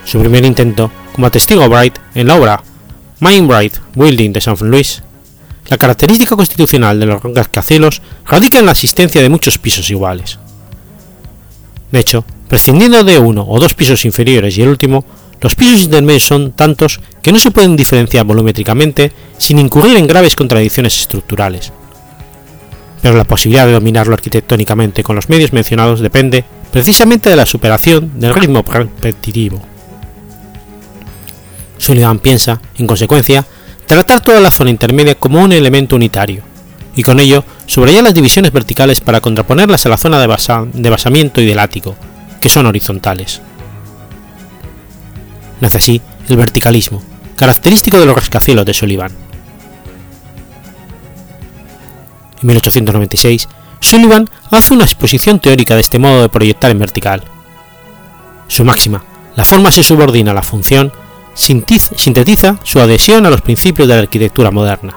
Su 0.05 0.19
primer 0.19 0.45
intento, 0.45 0.91
como 1.15 1.31
testigo 1.31 1.69
Bright 1.69 1.97
en 2.15 2.27
la 2.27 2.37
obra 2.37 2.63
Main 3.21 3.47
Bright 3.47 3.75
Building 3.95 4.33
de 4.33 4.41
San 4.41 4.57
Luis, 4.63 5.03
la 5.69 5.79
característica 5.79 6.37
constitucional 6.37 6.99
de 6.99 7.07
los 7.07 7.23
rascacielos 7.23 8.03
radica 8.25 8.59
en 8.59 8.67
la 8.67 8.73
existencia 8.73 9.23
de 9.23 9.29
muchos 9.29 9.59
pisos 9.59 9.91
iguales. 9.91 10.39
De 11.93 12.01
hecho, 12.01 12.25
prescindiendo 12.49 13.05
de 13.05 13.19
uno 13.19 13.47
o 13.49 13.61
dos 13.61 13.75
pisos 13.75 14.05
inferiores 14.05 14.59
y 14.59 14.63
el 14.63 14.69
último, 14.69 15.05
los 15.41 15.55
pisos 15.55 15.83
intermedios 15.83 16.25
son 16.25 16.53
tantos 16.53 17.01
que 17.23 17.31
no 17.31 17.39
se 17.39 17.53
pueden 17.53 17.77
diferenciar 17.77 18.25
volumétricamente 18.25 19.13
sin 19.39 19.59
incurrir 19.59 19.97
en 19.97 20.07
graves 20.07 20.35
contradicciones 20.35 20.99
estructurales 20.99 21.73
pero 23.03 23.17
la 23.17 23.25
posibilidad 23.25 23.67
de 23.67 23.73
dominarlo 23.73 24.15
arquitectónicamente 24.15 25.03
con 25.03 25.17
los 25.17 25.29
medios 25.29 25.53
mencionados 25.53 26.01
depende 26.01 26.45
precisamente 26.73 27.31
de 27.31 27.37
la 27.37 27.47
superación 27.47 28.19
del 28.19 28.35
ritmo 28.35 28.65
repetitivo. 28.67 29.63
Sullivan 31.79 32.19
piensa, 32.19 32.61
en 32.79 32.87
consecuencia, 32.87 33.47
tratar 33.87 34.21
toda 34.21 34.41
la 34.41 34.51
zona 34.51 34.71
intermedia 34.71 35.15
como 35.15 35.43
un 35.43 35.53
elemento 35.53 35.97
unitario, 35.97 36.43
y 36.97 37.03
con 37.03 37.21
ello 37.21 37.45
subrayar 37.67 38.03
las 38.03 38.15
divisiones 38.15 38.53
verticales 38.53 39.01
para 39.01 39.21
contraponerlas 39.21 39.85
a 39.87 39.91
la 39.91 39.99
zona 39.99 40.19
de, 40.19 40.27
de 40.73 40.91
basamiento 40.91 41.41
y 41.41 41.47
del 41.47 41.59
ático, 41.59 41.95
que 42.41 42.49
son 42.49 42.67
horizontales. 42.67 43.41
Nace 45.61 45.79
así 45.79 46.01
el 46.29 46.37
verticalismo, 46.37 47.03
característico 47.37 48.01
de 48.01 48.07
los 48.07 48.17
rascacielos 48.17 48.65
de 48.65 48.75
Sullivan. 48.75 49.26
1896, 52.47 53.49
Sullivan 53.81 54.29
hace 54.51 54.73
una 54.73 54.85
exposición 54.85 55.39
teórica 55.39 55.75
de 55.75 55.81
este 55.81 55.99
modo 55.99 56.23
de 56.23 56.29
proyectar 56.29 56.71
en 56.71 56.79
vertical. 56.79 57.23
Su 58.49 58.65
máxima, 58.65 59.05
la 59.35 59.45
forma 59.45 59.71
se 59.71 59.83
subordina 59.83 60.31
a 60.31 60.35
la 60.35 60.43
función, 60.43 60.93
sintetiza 61.35 62.59
su 62.63 62.81
adhesión 62.81 63.27
a 63.27 63.31
los 63.31 63.43
principios 63.43 63.89
de 63.89 63.95
la 63.95 64.01
arquitectura 64.01 64.51
moderna. 64.51 64.97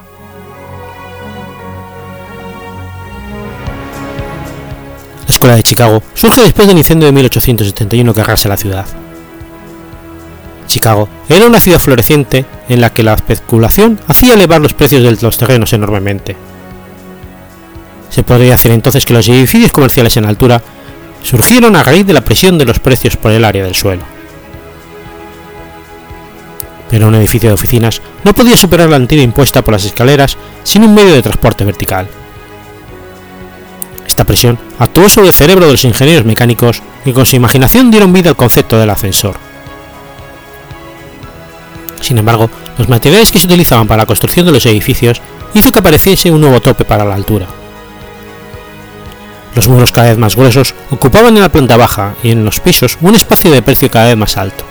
La 5.28 5.34
Escuela 5.34 5.56
de 5.56 5.64
Chicago 5.64 6.02
surge 6.14 6.42
después 6.42 6.68
del 6.68 6.78
incendio 6.78 7.08
de 7.08 7.12
1871 7.12 8.14
que 8.14 8.22
arrasa 8.22 8.50
la 8.50 8.58
ciudad. 8.58 8.86
Chicago 10.66 11.10
era 11.28 11.48
una 11.48 11.60
ciudad 11.60 11.80
floreciente 11.80 12.46
en 12.68 12.82
la 12.82 12.92
que 12.92 13.04
la 13.04 13.14
especulación 13.14 14.00
hacía 14.08 14.36
elevar 14.36 14.62
los 14.62 14.74
precios 14.74 15.04
de 15.04 15.18
los 15.22 15.38
terrenos 15.38 15.74
enormemente. 15.74 16.36
Se 18.10 18.24
podría 18.24 18.52
decir 18.52 18.72
entonces 18.72 19.06
que 19.06 19.14
los 19.14 19.28
edificios 19.28 19.72
comerciales 19.72 20.18
en 20.18 20.26
altura 20.26 20.62
surgieron 21.24 21.76
a 21.76 21.84
raíz 21.84 22.06
de 22.06 22.14
la 22.14 22.22
presión 22.22 22.58
de 22.58 22.66
los 22.66 22.80
precios 22.80 23.16
por 23.18 23.32
el 23.32 23.46
área 23.46 23.64
del 23.64 23.76
suelo. 23.76 24.04
Pero 26.90 27.08
un 27.08 27.16
edificio 27.16 27.50
de 27.50 27.54
oficinas 27.54 28.02
no 28.24 28.34
podía 28.34 28.58
superar 28.58 28.90
la 28.90 28.96
antigua 28.96 29.24
impuesta 29.24 29.62
por 29.62 29.74
las 29.74 29.86
escaleras 29.86 30.38
sin 30.64 30.84
un 30.84 30.96
medio 30.96 31.14
de 31.14 31.22
transporte 31.22 31.64
vertical. 31.64 32.08
Esta 34.08 34.24
presión 34.24 34.58
actuó 34.80 35.08
sobre 35.08 35.28
el 35.28 35.34
cerebro 35.34 35.68
de 35.68 35.74
los 35.74 35.86
ingenieros 35.86 36.26
mecánicos 36.26 36.82
que 37.04 37.14
con 37.14 37.28
su 37.28 37.36
imaginación 37.36 37.92
dieron 37.92 38.12
vida 38.12 38.32
al 38.32 38.36
concepto 38.36 38.80
del 38.80 38.90
ascensor. 38.90 39.38
Sin 42.02 42.18
embargo, 42.18 42.50
los 42.80 42.90
materiales 42.90 43.32
que 43.32 43.40
se 43.40 43.46
utilizaban 43.46 43.88
para 43.88 44.04
la 44.04 44.08
construcción 44.08 44.48
de 44.48 44.54
los 44.54 44.66
edificios 44.66 45.22
hizo 45.54 45.72
que 45.72 45.80
apareciese 45.80 46.32
un 46.32 46.42
nuevo 46.42 46.60
tope 46.60 46.86
para 46.86 47.06
la 47.06 47.14
altura 47.14 47.59
Los 49.56 49.68
muros 49.68 49.92
cada 49.92 50.10
vez 50.10 50.18
más 50.18 50.36
gruesos 50.36 50.76
ocupaban 50.90 51.36
en 51.36 51.42
la 51.42 51.52
planta 51.52 51.78
baja 51.78 52.16
y 52.24 52.32
en 52.32 52.46
los 52.46 52.60
pisos 52.60 52.98
un 53.02 53.16
espacio 53.16 53.52
de 53.52 53.62
precio 53.62 53.90
cada 53.90 54.08
vez 54.08 54.18
más 54.18 54.38
alto. 54.38 54.64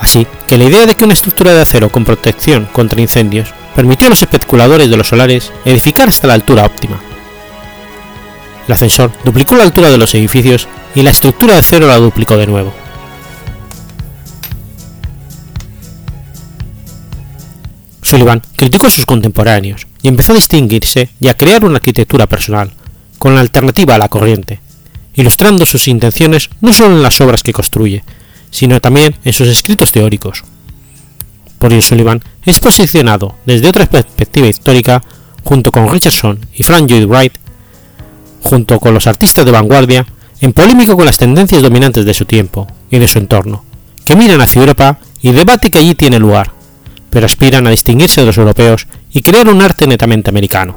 Así 0.00 0.26
que 0.48 0.58
la 0.58 0.64
idea 0.64 0.84
de 0.84 0.94
que 0.96 1.04
una 1.04 1.12
estructura 1.12 1.54
de 1.54 1.62
acero 1.62 1.88
con 1.88 2.04
protección 2.04 2.68
contra 2.72 3.00
incendios 3.00 3.54
permitió 3.76 4.08
a 4.08 4.10
los 4.10 4.22
especuladores 4.22 4.90
de 4.90 4.96
los 4.96 5.08
solares 5.08 5.52
edificar 5.64 6.08
hasta 6.08 6.26
la 6.26 6.34
altura 6.34 6.66
óptima. 6.66 7.00
El 8.66 8.74
ascensor 8.74 9.12
duplicó 9.24 9.54
la 9.54 9.62
altura 9.62 9.90
de 9.90 9.98
los 9.98 10.14
edificios 10.14 10.68
y 10.94 11.02
la 11.02 11.10
estructura 11.10 11.54
de 11.54 11.60
acero 11.60 11.86
la 11.86 11.96
duplicó 11.96 12.36
de 12.36 12.46
nuevo. 12.46 12.74
Sullivan 18.02 18.42
criticó 18.56 18.88
a 18.88 18.90
sus 18.90 19.06
contemporáneos 19.06 19.86
y 20.02 20.08
empezó 20.08 20.32
a 20.32 20.36
distinguirse 20.36 21.10
y 21.20 21.28
a 21.28 21.34
crear 21.34 21.64
una 21.64 21.76
arquitectura 21.76 22.26
personal, 22.26 22.72
con 23.18 23.34
la 23.34 23.40
alternativa 23.40 23.94
a 23.94 23.98
la 23.98 24.08
corriente, 24.08 24.60
ilustrando 25.14 25.64
sus 25.64 25.88
intenciones 25.88 26.50
no 26.60 26.72
solo 26.72 26.96
en 26.96 27.02
las 27.02 27.20
obras 27.20 27.42
que 27.42 27.52
construye, 27.52 28.02
sino 28.50 28.80
también 28.80 29.16
en 29.24 29.32
sus 29.32 29.48
escritos 29.48 29.92
teóricos. 29.92 30.44
Por 31.58 31.72
ello 31.72 31.82
Sullivan 31.82 32.22
es 32.44 32.58
posicionado 32.58 33.36
desde 33.46 33.68
otra 33.68 33.86
perspectiva 33.86 34.48
histórica 34.48 35.02
junto 35.44 35.70
con 35.70 35.88
Richardson 35.88 36.44
y 36.52 36.64
Frank 36.64 36.90
Lloyd 36.90 37.06
Wright, 37.06 37.34
junto 38.42 38.80
con 38.80 38.94
los 38.94 39.06
artistas 39.06 39.44
de 39.44 39.52
vanguardia, 39.52 40.06
en 40.40 40.52
polémica 40.52 40.96
con 40.96 41.06
las 41.06 41.16
tendencias 41.16 41.62
dominantes 41.62 42.04
de 42.04 42.14
su 42.14 42.24
tiempo 42.24 42.66
y 42.90 42.98
de 42.98 43.06
su 43.06 43.18
entorno, 43.18 43.64
que 44.04 44.16
miran 44.16 44.40
hacia 44.40 44.60
Europa 44.60 44.98
y 45.20 45.30
debate 45.30 45.70
que 45.70 45.78
allí 45.78 45.94
tiene 45.94 46.18
lugar, 46.18 46.52
pero 47.12 47.26
aspiran 47.26 47.66
a 47.66 47.70
distinguirse 47.70 48.22
de 48.22 48.26
los 48.26 48.38
europeos 48.38 48.88
y 49.12 49.20
crear 49.20 49.46
un 49.48 49.60
arte 49.60 49.86
netamente 49.86 50.30
americano. 50.30 50.76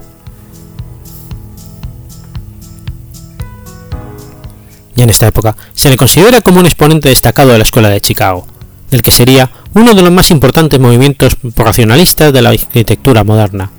Y 4.98 5.02
en 5.02 5.10
esta 5.10 5.28
época 5.28 5.56
se 5.74 5.90
le 5.90 5.96
considera 5.96 6.42
como 6.42 6.60
un 6.60 6.66
exponente 6.66 7.08
destacado 7.08 7.52
de 7.52 7.58
la 7.58 7.64
Escuela 7.64 7.90
de 7.90 8.02
Chicago, 8.02 8.46
del 8.92 9.02
que 9.02 9.12
sería 9.12 9.50
uno 9.74 9.94
de 9.94 10.02
los 10.02 10.12
más 10.12 10.30
importantes 10.30 10.80
movimientos 10.80 11.38
racionalistas 11.56 12.34
de 12.34 12.42
la 12.42 12.50
arquitectura 12.50 13.24
moderna, 13.24 13.72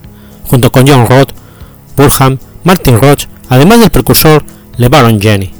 junto 0.45 0.73
con 0.73 0.89
John 0.89 1.07
Roth, 1.07 1.33
Burham, 1.95 2.39
Martin 2.65 2.99
Roth, 2.99 3.25
además 3.51 3.81
del 3.81 3.91
precursor 3.91 4.45
LeBaron 4.79 5.21
Jenny. 5.21 5.53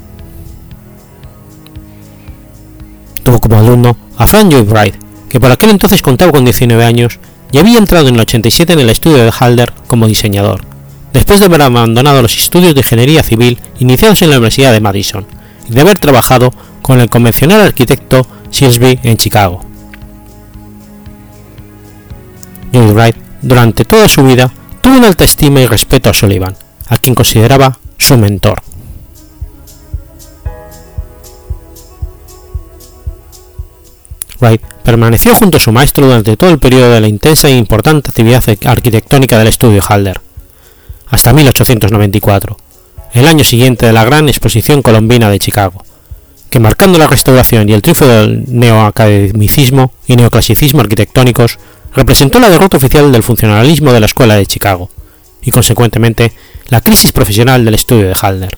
Tuvo 3.23 3.39
como 3.39 3.59
alumno 3.59 3.95
a 4.17 4.25
Frank 4.25 4.51
Lloyd 4.51 4.69
Wright, 4.69 5.06
que 5.29 5.39
por 5.39 5.51
aquel 5.51 5.69
entonces 5.69 6.01
contaba 6.01 6.31
con 6.31 6.45
19 6.45 6.83
años 6.83 7.19
y 7.51 7.57
había 7.57 7.77
entrado 7.77 8.07
en 8.07 8.15
el 8.15 8.21
87 8.21 8.73
en 8.73 8.79
el 8.79 8.89
estudio 8.89 9.17
de 9.17 9.31
Halder 9.37 9.73
como 9.87 10.07
diseñador, 10.07 10.61
después 11.13 11.39
de 11.39 11.45
haber 11.45 11.61
abandonado 11.61 12.21
los 12.21 12.35
estudios 12.37 12.73
de 12.73 12.81
ingeniería 12.81 13.23
civil 13.23 13.59
iniciados 13.79 14.21
en 14.21 14.29
la 14.29 14.37
Universidad 14.37 14.71
de 14.71 14.81
Madison 14.81 15.25
y 15.69 15.73
de 15.73 15.81
haber 15.81 15.99
trabajado 15.99 16.53
con 16.81 16.99
el 16.99 17.09
convencional 17.09 17.61
arquitecto 17.61 18.27
Silsby 18.51 18.99
en 19.03 19.17
Chicago. 19.17 19.65
Lloyd 22.71 22.91
Wright, 22.91 23.15
durante 23.41 23.85
toda 23.85 24.07
su 24.07 24.23
vida, 24.23 24.51
tuvo 24.81 24.97
una 24.97 25.07
alta 25.07 25.23
estima 25.23 25.61
y 25.61 25.67
respeto 25.67 26.09
a 26.09 26.13
Sullivan, 26.13 26.55
a 26.87 26.97
quien 26.97 27.15
consideraba 27.15 27.79
su 27.97 28.17
mentor. 28.17 28.61
Wright 34.39 34.61
permaneció 34.87 35.35
junto 35.35 35.57
a 35.57 35.59
su 35.59 35.73
maestro 35.73 36.05
durante 36.05 36.37
todo 36.37 36.49
el 36.49 36.59
periodo 36.59 36.93
de 36.93 37.01
la 37.01 37.09
intensa 37.09 37.49
e 37.49 37.57
importante 37.57 38.07
actividad 38.07 38.41
arquitectónica 38.63 39.37
del 39.37 39.49
estudio 39.49 39.81
Halder, 39.85 40.21
hasta 41.07 41.33
1894, 41.33 42.55
el 43.11 43.27
año 43.27 43.43
siguiente 43.43 43.85
de 43.85 43.91
la 43.91 44.05
gran 44.05 44.29
exposición 44.29 44.81
colombina 44.81 45.29
de 45.29 45.39
Chicago, 45.39 45.83
que 46.49 46.61
marcando 46.61 46.97
la 46.97 47.07
restauración 47.07 47.67
y 47.67 47.73
el 47.73 47.81
triunfo 47.81 48.07
del 48.07 48.45
neoacademicismo 48.47 49.91
y 50.07 50.15
neoclasicismo 50.15 50.79
arquitectónicos, 50.79 51.59
representó 51.93 52.39
la 52.39 52.49
derrota 52.49 52.77
oficial 52.77 53.11
del 53.11 53.23
funcionalismo 53.23 53.91
de 53.91 53.99
la 53.99 54.05
Escuela 54.05 54.35
de 54.35 54.45
Chicago, 54.45 54.89
y 55.41 55.51
consecuentemente 55.51 56.31
la 56.69 56.79
crisis 56.79 57.11
profesional 57.11 57.65
del 57.65 57.73
estudio 57.73 58.07
de 58.07 58.15
Halder. 58.21 58.57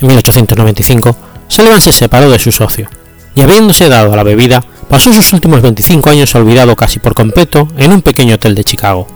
En 0.00 0.08
1895, 0.08 1.16
Sullivan 1.48 1.80
se 1.80 1.92
separó 1.92 2.30
de 2.30 2.38
su 2.38 2.52
socio, 2.52 2.88
y 3.34 3.42
habiéndose 3.42 3.88
dado 3.88 4.12
a 4.12 4.16
la 4.16 4.22
bebida, 4.22 4.64
pasó 4.88 5.12
sus 5.12 5.32
últimos 5.32 5.62
25 5.62 6.10
años 6.10 6.34
olvidado 6.34 6.74
casi 6.76 6.98
por 6.98 7.14
completo 7.14 7.68
en 7.76 7.92
un 7.92 8.02
pequeño 8.02 8.36
hotel 8.36 8.54
de 8.54 8.64
Chicago, 8.64 9.06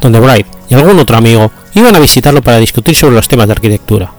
donde 0.00 0.20
Bright 0.20 0.46
y 0.68 0.74
algún 0.74 0.98
otro 0.98 1.16
amigo 1.16 1.50
iban 1.74 1.94
a 1.96 2.00
visitarlo 2.00 2.42
para 2.42 2.58
discutir 2.58 2.94
sobre 2.94 3.14
los 3.16 3.28
temas 3.28 3.46
de 3.46 3.52
arquitectura. 3.52 4.12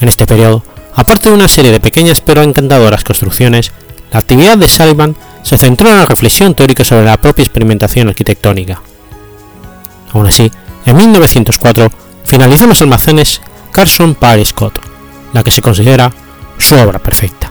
En 0.00 0.08
este 0.08 0.26
periodo, 0.26 0.64
aparte 0.94 1.28
de 1.28 1.34
una 1.34 1.48
serie 1.48 1.70
de 1.70 1.80
pequeñas 1.80 2.20
pero 2.20 2.42
encantadoras 2.42 3.04
construcciones, 3.04 3.72
la 4.10 4.20
actividad 4.20 4.58
de 4.58 4.68
Sullivan 4.68 5.16
se 5.42 5.58
centró 5.58 5.90
en 5.90 5.98
la 5.98 6.06
reflexión 6.06 6.54
teórica 6.54 6.84
sobre 6.84 7.04
la 7.04 7.16
propia 7.16 7.42
experimentación 7.42 8.08
arquitectónica. 8.08 8.82
Aún 10.12 10.26
así, 10.26 10.50
en 10.86 10.96
1904 10.96 11.90
finalizó 12.24 12.66
los 12.66 12.82
almacenes 12.82 13.40
Carson 13.70 14.14
Parry 14.14 14.44
Scott, 14.44 14.80
la 15.32 15.42
que 15.42 15.50
se 15.50 15.62
considera 15.62 16.12
su 16.58 16.76
obra 16.76 16.98
perfecta. 16.98 17.50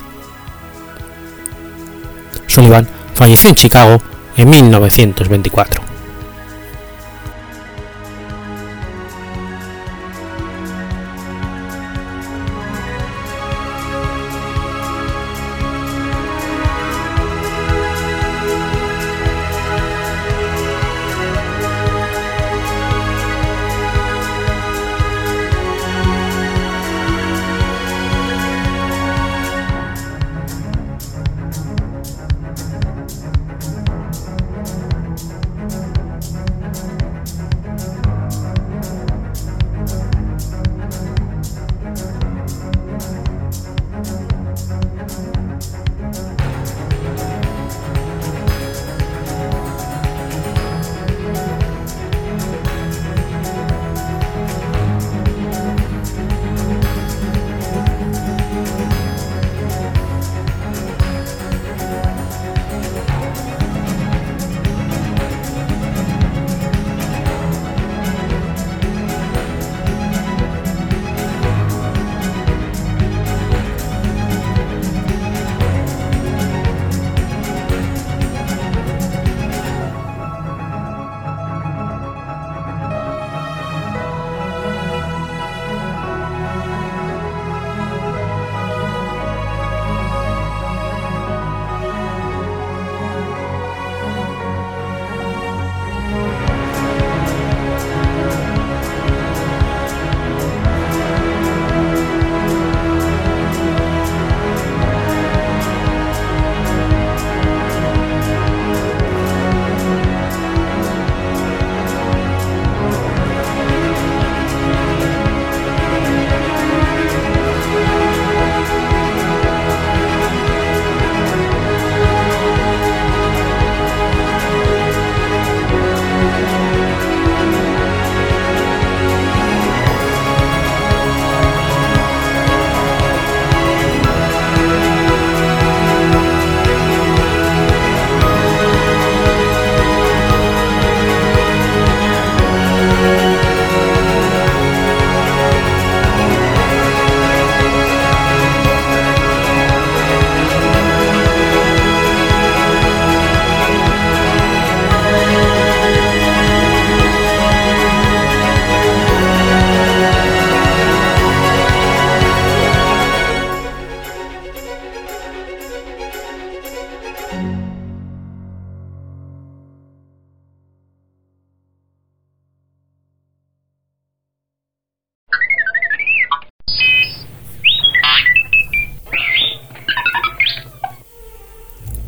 Sullivan 2.47 2.87
falleció 3.15 3.49
en 3.49 3.55
Chicago 3.55 4.01
en 4.37 4.49
1924. 4.49 5.90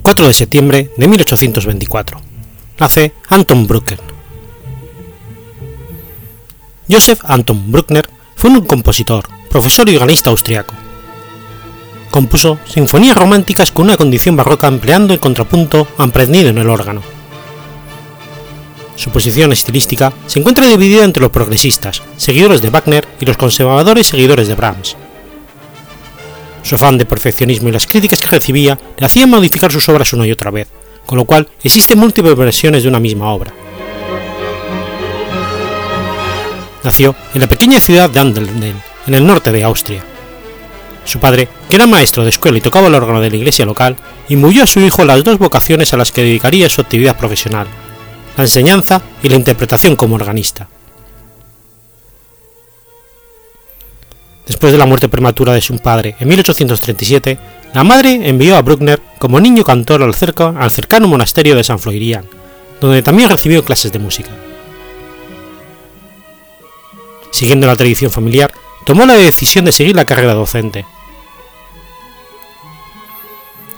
4 0.04 0.28
de 0.28 0.34
septiembre 0.34 0.92
de 0.98 1.08
1824. 1.08 2.22
Nace 2.78 3.14
Anton 3.30 3.66
Bruckner. 3.66 4.00
Joseph 6.92 7.22
Anton 7.24 7.72
Bruckner 7.72 8.10
fue 8.36 8.50
un 8.50 8.66
compositor, 8.66 9.24
profesor 9.50 9.90
y 9.90 9.96
organista 9.96 10.30
austriaco. 10.30 10.76
Compuso 12.12 12.60
sinfonías 12.66 13.18
románticas 13.18 13.72
con 13.72 13.86
una 13.86 13.96
condición 13.96 14.36
barroca 14.36 14.68
empleando 14.68 15.14
el 15.14 15.22
contrapunto 15.22 15.88
aprendido 15.98 16.50
en 16.50 16.58
el 16.58 16.70
órgano. 16.70 17.02
Su 18.98 19.10
posición 19.10 19.54
estilística 19.54 20.12
se 20.28 20.40
encuentra 20.40 20.68
dividida 20.68 21.06
entre 21.06 21.22
los 21.22 21.32
progresistas, 21.32 22.04
seguidores 22.18 22.62
de 22.62 22.70
Wagner, 22.70 23.08
y 23.22 23.26
los 23.26 23.38
conservadores, 23.38 24.08
seguidores 24.08 24.50
de 24.50 24.56
Brahms. 24.56 24.98
Su 26.64 26.76
afán 26.76 26.98
de 26.98 27.06
perfeccionismo 27.06 27.70
y 27.70 27.72
las 27.74 27.86
críticas 27.86 28.22
que 28.22 28.30
recibía 28.30 28.80
le 28.98 29.06
hacían 29.06 29.30
modificar 29.30 29.72
sus 29.72 29.88
obras 29.90 30.14
una 30.14 30.26
y 30.26 30.32
otra 30.32 30.50
vez, 30.50 30.70
con 31.06 31.18
lo 31.18 31.26
cual 31.26 31.48
existen 31.62 32.00
múltiples 32.00 32.36
versiones 32.36 32.84
de 32.84 32.90
una 32.90 33.00
misma 33.00 33.32
obra. 33.32 33.54
Nació 36.84 37.16
en 37.34 37.42
la 37.42 37.48
pequeña 37.48 37.80
ciudad 37.80 38.10
de 38.10 38.20
Andelden, 38.20 38.82
en 39.08 39.14
el 39.14 39.28
norte 39.28 39.52
de 39.52 39.64
Austria. 39.64 40.04
Su 41.06 41.20
padre, 41.20 41.50
que 41.70 41.76
era 41.76 41.86
maestro 41.86 42.24
de 42.24 42.30
escuela 42.30 42.58
y 42.58 42.62
tocaba 42.62 42.88
el 42.88 42.96
órgano 42.96 43.20
de 43.20 43.30
la 43.30 43.36
iglesia 43.36 43.66
local, 43.66 43.98
imbuyó 44.30 44.64
a 44.64 44.68
su 44.68 44.80
hijo 44.80 45.04
las 45.04 45.24
dos 45.24 45.38
vocaciones 45.38 45.94
a 45.94 45.98
las 45.98 46.12
que 46.12 46.24
dedicaría 46.24 46.70
su 46.70 46.82
actividad 46.82 47.18
profesional, 47.18 47.68
la 48.38 48.44
enseñanza 48.44 49.02
y 49.22 49.30
la 49.30 49.36
interpretación 49.36 49.96
como 49.96 50.16
organista. 50.16 50.70
Después 54.46 54.74
de 54.74 54.78
la 54.78 54.86
muerte 54.86 55.08
prematura 55.08 55.54
de 55.54 55.62
su 55.62 55.78
padre 55.80 56.16
en 56.20 56.28
1837, 56.28 57.38
la 57.74 57.84
madre 57.84 58.28
envió 58.28 58.56
a 58.56 58.62
Bruckner 58.62 59.02
como 59.18 59.40
niño 59.40 59.64
cantor 59.64 60.04
al, 60.04 60.14
al 60.58 60.72
cercano 60.72 61.08
monasterio 61.08 61.56
de 61.56 61.64
San 61.64 61.80
Floirian, 61.80 62.26
donde 62.82 63.02
también 63.02 63.30
recibió 63.30 63.64
clases 63.64 63.92
de 63.92 64.00
música. 64.00 64.30
Siguiendo 67.32 67.66
la 67.66 67.76
tradición 67.76 68.12
familiar, 68.12 68.52
tomó 68.86 69.06
la 69.06 69.16
decisión 69.16 69.66
de 69.66 69.72
seguir 69.72 69.96
la 69.96 70.06
carrera 70.06 70.34
docente. 70.34 70.86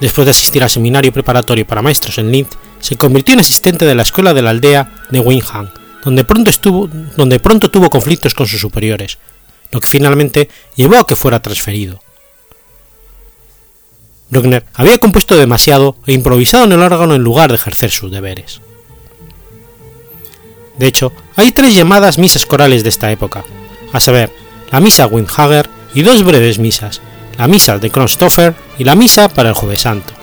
Después 0.01 0.25
de 0.25 0.31
asistir 0.31 0.61
al 0.61 0.69
seminario 0.69 1.13
preparatorio 1.13 1.65
para 1.65 1.81
maestros 1.81 2.17
en 2.17 2.31
Linz, 2.31 2.49
se 2.79 2.97
convirtió 2.97 3.33
en 3.33 3.39
asistente 3.39 3.85
de 3.85 3.95
la 3.95 4.01
escuela 4.01 4.33
de 4.33 4.41
la 4.41 4.49
aldea 4.49 4.91
de 5.09 5.19
Wingham, 5.19 5.69
donde 6.03 6.25
pronto, 6.25 6.49
estuvo, 6.49 6.89
donde 7.15 7.39
pronto 7.39 7.71
tuvo 7.71 7.89
conflictos 7.89 8.33
con 8.33 8.45
sus 8.45 8.59
superiores, 8.59 9.17
lo 9.71 9.81
que 9.81 9.87
finalmente 9.87 10.49
llevó 10.75 10.97
a 10.97 11.07
que 11.07 11.15
fuera 11.15 11.41
transferido. 11.41 11.99
Bruckner 14.29 14.65
había 14.73 14.97
compuesto 14.97 15.37
demasiado 15.37 15.95
e 16.05 16.13
improvisado 16.13 16.65
en 16.65 16.73
el 16.73 16.81
órgano 16.81 17.15
en 17.15 17.23
lugar 17.23 17.49
de 17.49 17.55
ejercer 17.55 17.91
sus 17.91 18.11
deberes. 18.11 18.61
De 20.77 20.87
hecho, 20.87 21.13
hay 21.35 21.51
tres 21.51 21.75
llamadas 21.75 22.17
misas 22.17 22.45
corales 22.45 22.83
de 22.83 22.89
esta 22.89 23.11
época, 23.11 23.45
a 23.93 23.99
saber, 23.99 24.31
la 24.71 24.79
misa 24.79 25.07
Windhager 25.07 25.69
y 25.93 26.01
dos 26.01 26.23
breves 26.23 26.59
misas, 26.59 27.01
la 27.37 27.47
misa 27.47 27.77
de 27.77 27.89
Kronstoffer 27.89 28.55
y 28.77 28.83
la 28.83 28.95
misa 28.95 29.29
para 29.29 29.49
el 29.49 29.55
Jueves 29.55 29.81
Santo. 29.81 30.13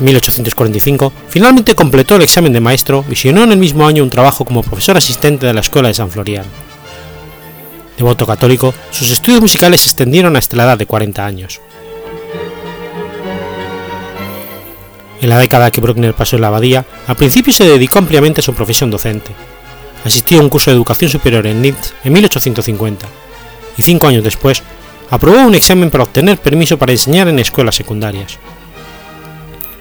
1845 0.00 1.12
finalmente 1.28 1.74
completó 1.74 2.16
el 2.16 2.22
examen 2.22 2.52
de 2.52 2.60
maestro 2.60 3.04
y 3.10 3.14
llenó 3.14 3.44
en 3.44 3.52
el 3.52 3.58
mismo 3.58 3.86
año 3.86 4.02
un 4.02 4.10
trabajo 4.10 4.44
como 4.44 4.62
profesor 4.62 4.96
asistente 4.96 5.46
de 5.46 5.52
la 5.52 5.60
Escuela 5.60 5.88
de 5.88 5.94
San 5.94 6.10
Florian. 6.10 6.44
Devoto 7.96 8.26
católico, 8.26 8.72
sus 8.90 9.10
estudios 9.10 9.40
musicales 9.40 9.80
se 9.80 9.88
extendieron 9.88 10.36
hasta 10.36 10.56
la 10.56 10.64
edad 10.64 10.78
de 10.78 10.86
40 10.86 11.26
años. 11.26 11.60
En 15.20 15.28
la 15.28 15.38
década 15.38 15.72
que 15.72 15.80
Bruckner 15.80 16.14
pasó 16.14 16.36
en 16.36 16.42
la 16.42 16.48
abadía, 16.48 16.84
al 17.08 17.16
principio 17.16 17.52
se 17.52 17.64
dedicó 17.64 17.98
ampliamente 17.98 18.40
a 18.40 18.44
su 18.44 18.54
profesión 18.54 18.90
docente. 18.90 19.32
Asistió 20.04 20.38
a 20.38 20.42
un 20.42 20.48
curso 20.48 20.70
de 20.70 20.76
educación 20.76 21.10
superior 21.10 21.44
en 21.46 21.60
Linz 21.60 21.92
en 22.04 22.12
1850 22.12 23.06
y 23.76 23.82
cinco 23.82 24.06
años 24.06 24.24
después 24.24 24.62
aprobó 25.10 25.38
un 25.38 25.54
examen 25.54 25.90
para 25.90 26.04
obtener 26.04 26.38
permiso 26.38 26.78
para 26.78 26.92
enseñar 26.92 27.28
en 27.28 27.38
escuelas 27.38 27.76
secundarias. 27.76 28.38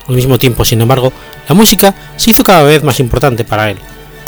Al 0.08 0.16
mismo 0.16 0.38
tiempo, 0.38 0.64
sin 0.64 0.82
embargo, 0.82 1.12
la 1.50 1.56
música 1.56 1.94
se 2.16 2.32
hizo 2.32 2.44
cada 2.44 2.64
vez 2.64 2.84
más 2.84 3.00
importante 3.00 3.44
para 3.44 3.70
él, 3.70 3.78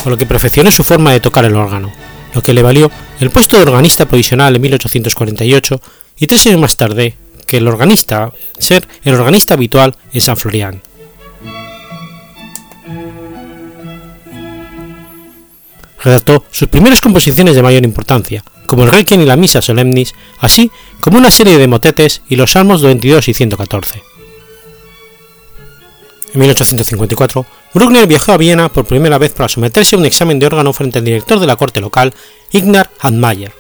con 0.04 0.12
lo 0.12 0.18
que 0.18 0.26
perfeccionó 0.26 0.72
su 0.72 0.84
forma 0.84 1.12
de 1.12 1.20
tocar 1.20 1.46
el 1.46 1.56
órgano, 1.56 1.92
lo 2.34 2.42
que 2.42 2.54
le 2.54 2.62
valió 2.62 2.92
el 3.20 3.30
puesto 3.30 3.58
de 3.58 3.64
organista 3.64 4.06
provisional 4.06 4.56
en 4.56 4.62
1848 4.62 5.82
y 6.20 6.28
tres 6.28 6.46
años 6.48 6.60
más 6.60 6.76
tarde 6.76 7.16
que 7.48 7.58
el 7.58 7.68
organista 7.68 8.32
ser 8.58 8.88
el 9.04 9.16
organista 9.16 9.56
habitual 9.56 9.96
en 10.14 10.22
San 10.22 10.38
Florian. 10.38 10.82
Redactó 16.02 16.46
sus 16.52 16.70
primeras 16.70 17.02
composiciones 17.02 17.56
de 17.56 17.64
mayor 17.64 17.84
importancia, 17.84 18.44
como 18.68 18.84
el 18.84 18.92
Requiem 18.92 19.22
y 19.22 19.26
la 19.26 19.36
Misa 19.36 19.62
Solemnis, 19.62 20.14
así 20.40 20.72
como 21.02 21.18
una 21.18 21.32
serie 21.32 21.58
de 21.58 21.68
motetes 21.68 22.22
y 22.30 22.36
los 22.36 22.52
Salmos 22.52 22.82
22 22.82 23.28
y 23.28 23.34
114. 23.34 24.09
En 26.34 26.40
1854, 26.42 27.46
Bruckner 27.74 28.08
viajó 28.08 28.34
a 28.34 28.38
Viena 28.38 28.70
por 28.70 28.86
primera 28.86 29.18
vez 29.18 29.34
para 29.34 29.50
someterse 29.50 29.96
a 29.96 30.00
un 30.00 30.06
examen 30.06 30.38
de 30.38 30.46
órgano 30.46 30.74
frente 30.74 31.00
al 31.00 31.06
director 31.06 31.40
de 31.40 31.48
la 31.48 31.56
corte 31.56 31.82
local, 31.82 32.14
Ignar 32.52 32.92
Handmayer, 33.00 33.52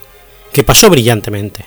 que 0.54 0.64
pasó 0.64 0.90
brillantemente. 0.90 1.66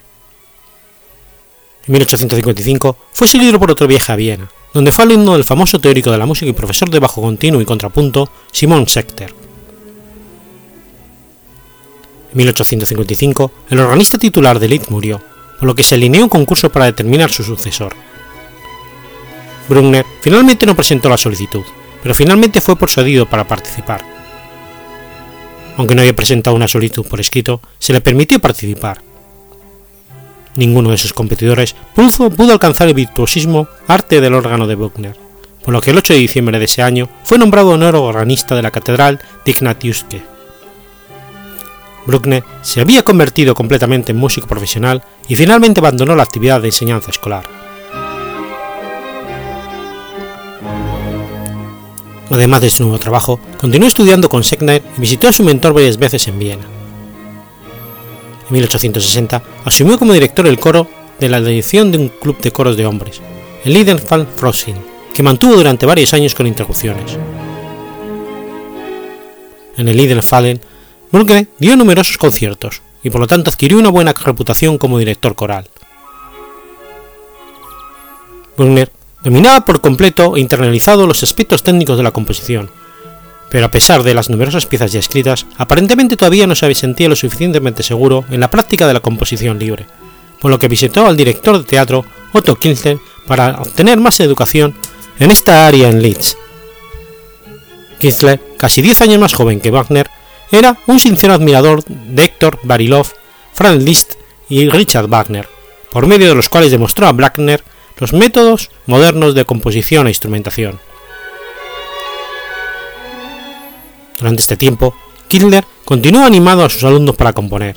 En 1.87 1.93
1855 1.93 2.97
fue 3.13 3.27
seguido 3.27 3.59
por 3.59 3.73
otro 3.73 3.89
viaje 3.89 4.13
a 4.13 4.17
Viena, 4.17 4.49
donde 4.73 4.93
fue 4.93 5.05
alumno 5.05 5.33
del 5.33 5.45
famoso 5.45 5.81
teórico 5.81 6.13
de 6.13 6.19
la 6.19 6.27
música 6.27 6.49
y 6.49 6.53
profesor 6.53 6.89
de 6.89 7.01
bajo 7.01 7.21
continuo 7.21 7.61
y 7.61 7.65
contrapunto, 7.65 8.31
Simon 8.53 8.87
Schechter. 8.87 9.35
En 12.31 12.39
1855, 12.39 13.53
el 13.71 13.81
organista 13.81 14.19
titular 14.19 14.61
de 14.61 14.69
Leeds 14.69 14.91
murió, 14.91 15.21
por 15.59 15.67
lo 15.67 15.75
que 15.75 15.83
se 15.83 15.97
alineó 15.97 16.23
un 16.23 16.29
concurso 16.29 16.71
para 16.71 16.85
determinar 16.85 17.31
su 17.31 17.43
sucesor. 17.43 17.95
Brunner 19.73 20.05
finalmente 20.21 20.67
no 20.67 20.77
presentó 20.77 21.09
la 21.09 21.17
solicitud, 21.17 21.65
pero 22.03 22.15
finalmente 22.15 22.61
fue 22.61 22.77
persuadido 22.77 23.25
para 23.25 23.49
participar. 23.49 24.05
Aunque 25.79 25.95
no 25.95 26.03
había 26.03 26.15
presentado 26.15 26.55
una 26.55 26.69
solicitud 26.69 27.07
por 27.07 27.21
escrito, 27.21 27.63
se 27.79 27.95
le 27.95 28.03
permitió 28.03 28.39
participar. 28.39 29.01
Ninguno 30.57 30.91
de 30.91 30.99
sus 30.99 31.15
competidores 31.15 31.75
pudo, 31.95 32.29
pudo 32.29 32.53
alcanzar 32.53 32.89
el 32.89 32.95
virtuosismo 32.95 33.67
arte 33.89 34.21
del 34.21 34.35
órgano 34.35 34.67
de 34.67 34.75
Bruckner, 34.75 35.17
por 35.65 35.73
lo 35.73 35.81
que 35.81 35.93
el 35.93 35.97
8 35.97 36.13
de 36.13 36.19
diciembre 36.19 36.59
de 36.59 36.67
ese 36.67 36.83
año 36.83 37.09
fue 37.25 37.39
nombrado 37.39 37.79
nuevo 37.79 38.03
organista 38.03 38.55
de 38.55 38.63
la 38.63 38.71
Catedral 38.71 39.21
de 39.47 39.51
Ignatiuske. 39.51 40.23
Bruckner 42.05 42.45
se 42.61 42.83
había 42.83 43.03
convertido 43.05 43.55
completamente 43.55 44.13
en 44.13 44.19
músico 44.19 44.47
profesional 44.47 45.03
y 45.29 45.37
finalmente 45.37 45.81
abandonó 45.81 46.15
la 46.15 46.25
actividad 46.25 46.61
de 46.61 46.69
enseñanza 46.69 47.11
escolar. 47.11 47.62
Además 52.33 52.63
de 52.63 52.71
su 52.71 52.83
nuevo 52.83 52.99
trabajo, 52.99 53.39
continuó 53.59 53.87
estudiando 53.87 54.31
con 54.31 54.43
Segner 54.43 54.83
y 54.97 55.01
visitó 55.03 55.29
a 55.29 55.33
su 55.33 55.43
mentor 55.43 55.75
varias 55.75 55.99
veces 55.99 56.27
en 56.29 56.39
Viena. 56.39 56.65
En 58.49 58.53
1860 58.55 59.43
asumió 59.67 59.99
como 59.99 60.15
director 60.15 60.47
el 60.47 60.59
coro 60.59 60.89
de 61.21 61.29
la 61.29 61.43
dirección 61.43 61.93
de 61.93 61.99
un 61.99 62.09
club 62.09 62.41
de 62.41 62.51
coros 62.51 62.79
de 62.79 62.87
hombres, 62.87 63.21
el 63.67 63.75
Liedenfall 63.75 64.27
Frosin, 64.27 64.77
que 65.13 65.23
mantuvo 65.23 65.57
durante 65.57 65.85
varios 65.85 66.15
años 66.15 66.35
con 66.35 66.47
interrupciones. 66.47 67.19
En 69.77 69.89
el 69.89 69.97
Liedenfallen, 69.99 70.59
Bruckner 71.11 71.49
dio 71.59 71.77
numerosos 71.77 72.17
conciertos 72.17 72.81
y 73.03 73.11
por 73.11 73.21
lo 73.21 73.27
tanto 73.27 73.51
adquirió 73.51 73.79
una 73.79 73.91
buena 73.91 74.15
reputación 74.15 74.79
como 74.79 74.99
director 74.99 75.35
coral. 75.35 75.69
Bruckner 78.57 78.91
dominaba 79.25 79.65
por 79.65 79.81
completo 79.81 80.37
e 80.37 80.41
internalizado 80.41 81.07
los 81.07 81.23
aspectos 81.23 81.63
técnicos 81.63 81.97
de 81.97 82.03
la 82.03 82.11
composición, 82.11 82.71
pero 83.51 83.67
a 83.67 83.71
pesar 83.71 84.03
de 84.03 84.15
las 84.15 84.31
numerosas 84.31 84.67
piezas 84.67 84.93
ya 84.93 85.01
escritas, 85.01 85.47
aparentemente 85.59 86.17
todavía 86.17 86.47
no 86.47 86.55
se 86.55 86.75
sentía 86.75 87.09
lo 87.09 87.17
suficientemente 87.17 87.83
seguro 87.83 88.25
en 88.31 88.41
la 88.41 88.51
práctica 88.51 88.87
de 88.87 88.95
la 88.95 89.01
composición 89.01 89.59
libre, 89.59 89.87
por 90.41 90.51
lo 90.51 90.59
que 90.59 90.69
visitó 90.69 91.07
al 91.07 91.17
director 91.17 91.59
de 91.59 91.65
teatro 91.65 92.05
Otto 92.33 92.57
Kinsler 92.57 92.99
para 93.27 93.61
obtener 93.61 94.01
más 94.01 94.21
educación 94.21 94.75
en 95.19 95.31
esta 95.31 95.67
área 95.67 95.89
en 95.89 96.03
Leeds. 96.03 96.37
Kinsler, 97.99 98.41
casi 98.59 98.83
10 98.83 99.03
años 99.03 99.21
más 99.21 99.35
joven 99.35 99.61
que 99.61 99.71
Wagner, 99.71 100.09
era 100.51 100.79
un 100.87 100.99
sincero 100.99 101.35
admirador 101.35 101.85
de 101.85 102.25
Héctor 102.25 102.59
Barilov, 102.63 103.07
Franz 103.53 103.83
Liszt 103.83 104.15
y 104.49 104.69
Richard 104.69 105.09
Wagner, 105.09 105.49
por 105.91 106.07
medio 106.07 106.29
de 106.29 106.35
los 106.35 106.49
cuales 106.49 106.71
demostró 106.71 107.07
a 107.07 107.13
Wagner 107.13 107.63
los 107.99 108.13
métodos 108.13 108.71
modernos 108.87 109.35
de 109.35 109.45
composición 109.45 110.07
e 110.07 110.11
instrumentación. 110.11 110.81
Durante 114.19 114.41
este 114.43 114.57
tiempo, 114.57 114.95
Kindler 115.29 115.65
continuó 115.85 116.25
animando 116.25 116.65
a 116.65 116.71
sus 116.71 116.85
alumnos 116.85 117.17
para 117.17 117.33
componer. 117.33 117.77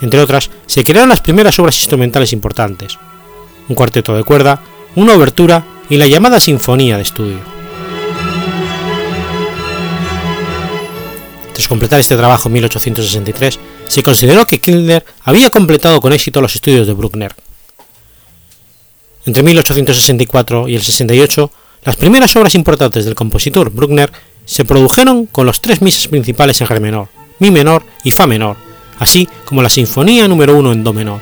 Entre 0.00 0.20
otras, 0.20 0.50
se 0.66 0.84
crearon 0.84 1.08
las 1.08 1.20
primeras 1.20 1.58
obras 1.58 1.76
instrumentales 1.76 2.32
importantes, 2.32 2.98
un 3.68 3.74
cuarteto 3.74 4.16
de 4.16 4.24
cuerda, 4.24 4.60
una 4.96 5.14
obertura 5.14 5.64
y 5.88 5.96
la 5.96 6.06
llamada 6.06 6.40
Sinfonía 6.40 6.96
de 6.96 7.02
Estudio. 7.02 7.38
Tras 11.52 11.68
completar 11.68 12.00
este 12.00 12.16
trabajo 12.16 12.48
en 12.48 12.54
1863, 12.54 13.60
se 13.86 14.02
consideró 14.02 14.44
que 14.46 14.60
Kindler 14.60 15.04
había 15.22 15.50
completado 15.50 16.00
con 16.00 16.12
éxito 16.12 16.40
los 16.40 16.54
estudios 16.56 16.86
de 16.86 16.92
Bruckner. 16.94 17.34
Entre 19.26 19.42
1864 19.42 20.68
y 20.68 20.74
el 20.74 20.82
68, 20.82 21.50
las 21.84 21.96
primeras 21.96 22.36
obras 22.36 22.54
importantes 22.54 23.04
del 23.04 23.14
compositor 23.14 23.70
Bruckner 23.70 24.12
se 24.44 24.64
produjeron 24.64 25.26
con 25.26 25.46
los 25.46 25.60
tres 25.60 25.80
misas 25.80 26.08
principales 26.08 26.60
en 26.60 26.66
re 26.66 26.80
menor, 26.80 27.08
mi 27.38 27.50
menor 27.50 27.84
y 28.04 28.10
fa 28.10 28.26
menor, 28.26 28.56
así 28.98 29.26
como 29.46 29.62
la 29.62 29.70
Sinfonía 29.70 30.28
número 30.28 30.56
1 30.56 30.72
en 30.72 30.84
do 30.84 30.92
menor. 30.92 31.20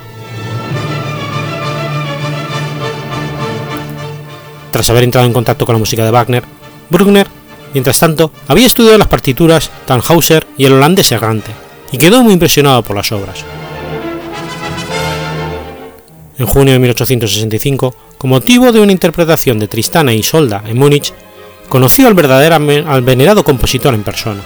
Tras 4.71 4.89
haber 4.89 5.03
entrado 5.03 5.27
en 5.27 5.33
contacto 5.33 5.65
con 5.65 5.75
la 5.75 5.79
música 5.79 6.03
de 6.03 6.11
Wagner, 6.11 6.43
Bruckner, 6.89 7.27
mientras 7.73 7.99
tanto, 7.99 8.31
había 8.47 8.67
estudiado 8.67 8.97
las 8.97 9.07
partituras 9.07 9.71
Tannhauser 9.85 10.45
y 10.57 10.65
el 10.65 10.73
holandés 10.73 11.11
errante, 11.11 11.51
y 11.91 11.97
quedó 11.97 12.21
muy 12.21 12.33
impresionado 12.33 12.83
por 12.83 12.97
las 12.97 13.11
obras. 13.13 13.45
En 16.37 16.45
junio 16.47 16.73
de 16.73 16.79
1865, 16.79 17.95
con 18.17 18.29
motivo 18.29 18.71
de 18.71 18.79
una 18.79 18.91
interpretación 18.91 19.59
de 19.59 19.67
Tristana 19.67 20.13
y 20.13 20.19
Isolda 20.19 20.63
en 20.65 20.77
Múnich, 20.77 21.13
conoció 21.69 22.07
al 22.07 22.13
verdadero 22.15 22.55
al 22.87 23.01
venerado 23.01 23.43
compositor 23.43 23.93
en 23.93 24.03
persona. 24.03 24.41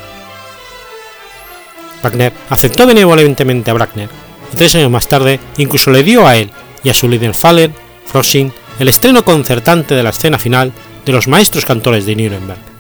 Wagner 2.03 2.34
aceptó 2.49 2.85
benevolentemente 2.85 3.72
a 3.72 3.73
Wagner 3.73 4.09
y 4.53 4.55
tres 4.55 4.76
años 4.76 4.91
más 4.91 5.07
tarde 5.07 5.39
incluso 5.57 5.91
le 5.91 6.03
dio 6.03 6.27
a 6.27 6.35
él 6.35 6.51
y 6.84 6.89
a 6.89 6.93
su 6.93 7.09
líder 7.09 7.34
Faller, 7.34 7.72
Frosin, 8.05 8.53
el 8.80 8.88
estreno 8.88 9.26
concertante 9.26 9.95
de 9.95 10.03
la 10.03 10.09
escena 10.09 10.38
final 10.38 10.72
de 11.05 11.11
los 11.11 11.27
maestros 11.27 11.65
cantores 11.65 12.05
de 12.05 12.15
Nuremberg. 12.15 12.76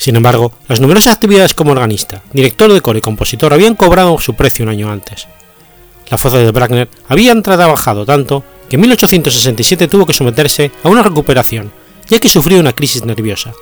Sin 0.00 0.16
embargo, 0.16 0.50
las 0.66 0.80
numerosas 0.80 1.12
actividades 1.12 1.52
como 1.52 1.72
organista, 1.72 2.22
director 2.32 2.72
de 2.72 2.80
coro 2.80 2.96
y 2.96 3.02
compositor 3.02 3.52
habían 3.52 3.74
cobrado 3.74 4.18
su 4.18 4.34
precio 4.34 4.64
un 4.64 4.70
año 4.70 4.90
antes. 4.90 5.28
La 6.08 6.16
fuerza 6.16 6.38
de 6.38 6.50
Wagner 6.50 6.88
habían 7.06 7.42
trabajado 7.42 8.06
tanto 8.06 8.42
que 8.70 8.76
en 8.76 8.80
1867 8.80 9.88
tuvo 9.88 10.06
que 10.06 10.14
someterse 10.14 10.72
a 10.82 10.88
una 10.88 11.02
recuperación, 11.02 11.70
ya 12.08 12.18
que 12.18 12.30
sufrió 12.30 12.58
una 12.60 12.72
crisis 12.72 13.04
nerviosa, 13.04 13.52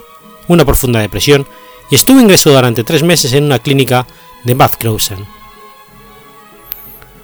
una 0.47 0.63
profunda 0.63 1.01
depresión 1.01 1.45
y 1.91 1.95
estuvo 1.95 2.21
ingresado 2.21 2.55
durante 2.55 2.85
tres 2.85 3.03
meses 3.03 3.33
en 3.33 3.43
una 3.43 3.59
clínica 3.59 4.07
de 4.45 4.53
Bad 4.53 4.71
Kreuzen. 4.79 5.25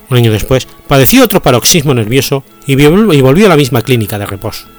Un 0.10 0.18
año 0.18 0.34
después 0.34 0.68
padeció 0.90 1.24
otro 1.24 1.42
paroxismo 1.42 1.94
nervioso 1.94 2.44
y 2.68 2.76
volvió 2.76 3.46
a 3.46 3.50
la 3.50 3.56
misma 3.56 3.82
clínica 3.82 4.20
de 4.20 4.26
reposo. 4.26 4.75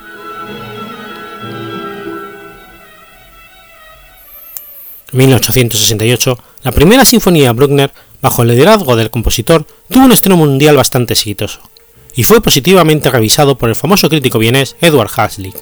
1868, 5.17 6.39
la 6.63 6.73
primera 6.73 7.05
sinfonía 7.05 7.53
Bruckner, 7.53 7.93
bajo 8.23 8.43
el 8.43 8.49
liderazgo 8.49 8.97
del 8.97 9.11
compositor, 9.11 9.67
tuvo 9.89 10.05
un 10.05 10.13
estreno 10.13 10.37
mundial 10.37 10.77
bastante 10.77 11.15
exitoso, 11.15 11.61
y 12.15 12.23
fue 12.23 12.41
positivamente 12.41 13.11
revisado 13.11 13.59
por 13.59 13.69
el 13.69 13.77
famoso 13.77 14.09
crítico 14.09 14.39
vienés 14.39 14.77
Edward 14.81 15.11
Haslick. 15.17 15.57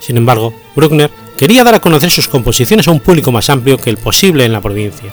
Sin 0.00 0.16
embargo, 0.16 0.52
Bruckner 0.76 1.10
quería 1.36 1.64
dar 1.64 1.74
a 1.74 1.80
conocer 1.80 2.10
sus 2.10 2.28
composiciones 2.28 2.88
a 2.88 2.90
un 2.90 3.00
público 3.00 3.32
más 3.32 3.50
amplio 3.50 3.78
que 3.78 3.90
el 3.90 3.96
posible 3.96 4.44
en 4.44 4.52
la 4.52 4.60
provincia. 4.60 5.10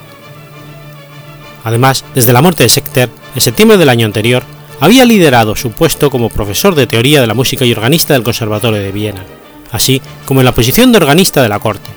Además, 1.63 2.03
desde 2.13 2.33
la 2.33 2.41
muerte 2.41 2.63
de 2.63 2.69
Sechter, 2.69 3.09
en 3.35 3.41
septiembre 3.41 3.77
del 3.77 3.89
año 3.89 4.05
anterior, 4.05 4.43
había 4.79 5.05
liderado 5.05 5.55
su 5.55 5.71
puesto 5.71 6.09
como 6.09 6.29
profesor 6.29 6.73
de 6.73 6.87
teoría 6.87 7.21
de 7.21 7.27
la 7.27 7.35
música 7.35 7.65
y 7.65 7.71
organista 7.71 8.13
del 8.13 8.23
Conservatorio 8.23 8.81
de 8.81 8.91
Viena, 8.91 9.23
así 9.71 10.01
como 10.25 10.41
en 10.41 10.45
la 10.45 10.55
posición 10.55 10.91
de 10.91 10.97
organista 10.97 11.43
de 11.43 11.49
la 11.49 11.59
corte, 11.59 11.89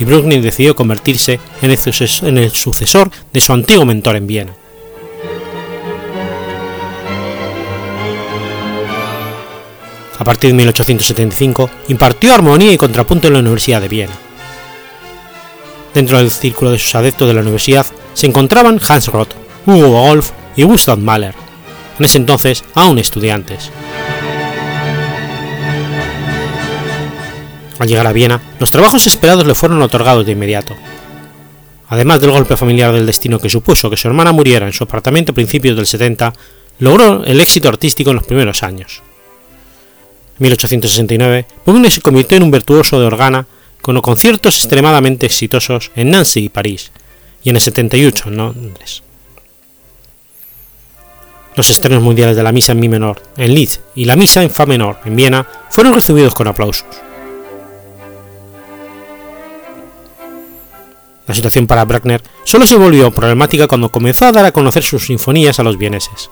y 0.00 0.04
Bruckner 0.04 0.42
decidió 0.42 0.74
convertirse 0.74 1.38
en 1.62 1.70
el 2.38 2.50
sucesor 2.50 3.10
de 3.32 3.40
su 3.40 3.52
antiguo 3.52 3.84
mentor 3.84 4.16
en 4.16 4.26
Viena. 4.26 4.54
A 10.18 10.24
partir 10.24 10.50
de 10.50 10.56
1875 10.56 11.70
impartió 11.88 12.34
armonía 12.34 12.72
y 12.72 12.76
contrapunto 12.76 13.28
en 13.28 13.34
la 13.34 13.40
Universidad 13.40 13.80
de 13.80 13.88
Viena. 13.88 14.12
Dentro 15.94 16.18
del 16.18 16.30
círculo 16.30 16.70
de 16.70 16.78
sus 16.78 16.94
adeptos 16.94 17.28
de 17.28 17.34
la 17.34 17.40
universidad 17.40 17.86
se 18.14 18.26
encontraban 18.26 18.80
Hans 18.86 19.06
Roth, 19.08 19.32
Hugo 19.66 19.88
Wolf 19.88 20.30
y 20.56 20.62
Gustav 20.62 20.98
Mahler, 20.98 21.34
en 21.98 22.04
ese 22.04 22.18
entonces 22.18 22.64
aún 22.74 22.98
estudiantes. 22.98 23.70
Al 27.80 27.88
llegar 27.88 28.06
a 28.06 28.12
Viena, 28.12 28.42
los 28.58 28.70
trabajos 28.70 29.06
esperados 29.06 29.46
le 29.46 29.54
fueron 29.54 29.80
otorgados 29.80 30.26
de 30.26 30.32
inmediato. 30.32 30.76
Además 31.88 32.20
del 32.20 32.30
golpe 32.30 32.54
familiar 32.54 32.92
del 32.92 33.06
destino 33.06 33.38
que 33.38 33.48
supuso 33.48 33.88
que 33.88 33.96
su 33.96 34.06
hermana 34.06 34.32
muriera 34.32 34.66
en 34.66 34.74
su 34.74 34.84
apartamento 34.84 35.32
a 35.32 35.34
principios 35.34 35.76
del 35.76 35.86
70, 35.86 36.30
logró 36.78 37.24
el 37.24 37.40
éxito 37.40 37.70
artístico 37.70 38.10
en 38.10 38.16
los 38.16 38.26
primeros 38.26 38.62
años. 38.62 39.00
En 40.38 40.42
1869, 40.44 41.46
Bruckner 41.64 41.90
se 41.90 42.02
convirtió 42.02 42.36
en 42.36 42.42
un 42.42 42.50
virtuoso 42.50 43.00
de 43.00 43.06
organa 43.06 43.46
con 43.80 43.98
conciertos 44.02 44.56
extremadamente 44.56 45.24
exitosos 45.24 45.90
en 45.96 46.10
Nancy 46.10 46.40
y 46.40 46.48
París, 46.50 46.92
y 47.42 47.48
en 47.48 47.56
el 47.56 47.62
78 47.62 48.28
en 48.28 48.36
Londres. 48.36 49.02
Los 51.56 51.70
estrenos 51.70 52.02
mundiales 52.02 52.36
de 52.36 52.42
la 52.42 52.52
misa 52.52 52.72
en 52.72 52.80
mi 52.80 52.90
menor 52.90 53.22
en 53.38 53.54
Leeds 53.54 53.80
y 53.94 54.04
la 54.04 54.16
misa 54.16 54.42
en 54.42 54.50
fa 54.50 54.66
menor 54.66 54.98
en 55.06 55.16
Viena 55.16 55.46
fueron 55.70 55.94
recibidos 55.94 56.34
con 56.34 56.46
aplausos. 56.46 57.09
La 61.30 61.34
situación 61.36 61.68
para 61.68 61.84
Bruckner 61.84 62.20
solo 62.42 62.66
se 62.66 62.74
volvió 62.74 63.12
problemática 63.12 63.68
cuando 63.68 63.88
comenzó 63.88 64.26
a 64.26 64.32
dar 64.32 64.44
a 64.46 64.50
conocer 64.50 64.82
sus 64.82 65.06
sinfonías 65.06 65.60
a 65.60 65.62
los 65.62 65.78
vieneses. 65.78 66.28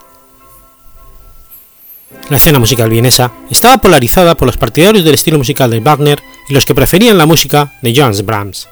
La 2.29 2.37
escena 2.37 2.59
musical 2.59 2.91
vienesa 2.91 3.31
estaba 3.49 3.79
polarizada 3.79 4.35
por 4.35 4.47
los 4.47 4.57
partidarios 4.57 5.05
del 5.05 5.15
estilo 5.15 5.39
musical 5.39 5.71
de 5.71 5.79
Wagner 5.79 6.21
y 6.49 6.53
los 6.53 6.65
que 6.65 6.75
preferían 6.75 7.17
la 7.17 7.27
música 7.27 7.79
de 7.81 7.95
Johannes 7.95 8.27
Brahms. 8.27 8.69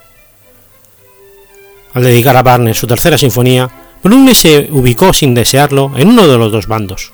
Al 1.95 2.03
dedicar 2.03 2.37
a 2.37 2.43
Wagner 2.43 2.75
su 2.75 2.89
tercera 2.89 3.17
sinfonía, 3.17 3.71
Bruckner 4.03 4.35
se 4.35 4.69
ubicó 4.73 5.13
sin 5.13 5.33
desearlo 5.33 5.93
en 5.97 6.09
uno 6.09 6.27
de 6.27 6.39
los 6.39 6.51
dos 6.51 6.67
bandos. 6.67 7.13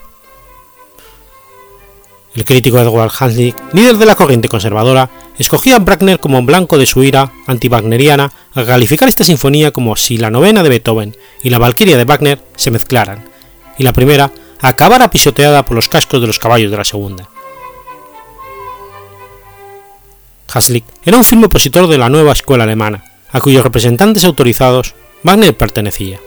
El 2.35 2.47
crítico 2.47 2.79
Edward 2.79 3.13
Hanslick, 3.21 3.75
líder 3.75 3.99
de 3.99 4.07
la 4.07 4.15
corriente 4.15 4.49
conservadora, 4.49 5.11
escogía 5.39 5.77
a 5.77 5.79
Bruckner 5.79 6.19
como 6.19 6.43
blanco 6.43 6.79
de 6.79 6.87
su 6.87 7.03
ira 7.03 7.33
anti-wagneriana 7.47 8.33
al 8.55 8.67
calificar 8.67 9.09
esta 9.09 9.25
sinfonía 9.25 9.71
como 9.71 9.97
si 9.97 10.19
la 10.19 10.31
novena 10.31 10.63
de 10.63 10.69
Beethoven 10.69 11.17
y 11.43 11.51
la 11.51 11.59
Valquiria 11.59 11.97
de 11.97 12.05
Wagner 12.05 12.41
se 12.57 12.71
mezclaran, 12.71 13.25
y 13.79 13.83
la 13.83 13.93
primera 13.93 14.31
acabara 14.61 15.11
pisoteada 15.11 15.65
por 15.65 15.75
los 15.75 15.89
cascos 15.89 16.21
de 16.21 16.27
los 16.27 16.39
caballos 16.39 16.71
de 16.71 16.77
la 16.77 16.85
segunda. 16.85 17.29
Hanslick 20.53 20.85
era 21.05 21.17
un 21.17 21.25
firme 21.25 21.47
opositor 21.47 21.89
de 21.89 21.99
la 21.99 22.11
nueva 22.11 22.33
escuela 22.33 22.65
alemana, 22.65 23.05
a 23.31 23.41
cuyos 23.41 23.65
representantes 23.65 24.25
autorizados 24.25 24.95
Wagner 25.23 25.57
pertenecía, 25.57 26.21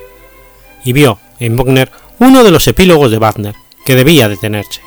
y 0.84 0.94
vio 0.94 1.20
en 1.40 1.56
Wagner 1.56 1.92
uno 2.20 2.44
de 2.44 2.52
los 2.52 2.68
epílogos 2.68 3.12
de 3.12 3.20
Wagner, 3.20 3.56
que 3.86 3.96
debía 3.96 4.28
detenerse. 4.28 4.85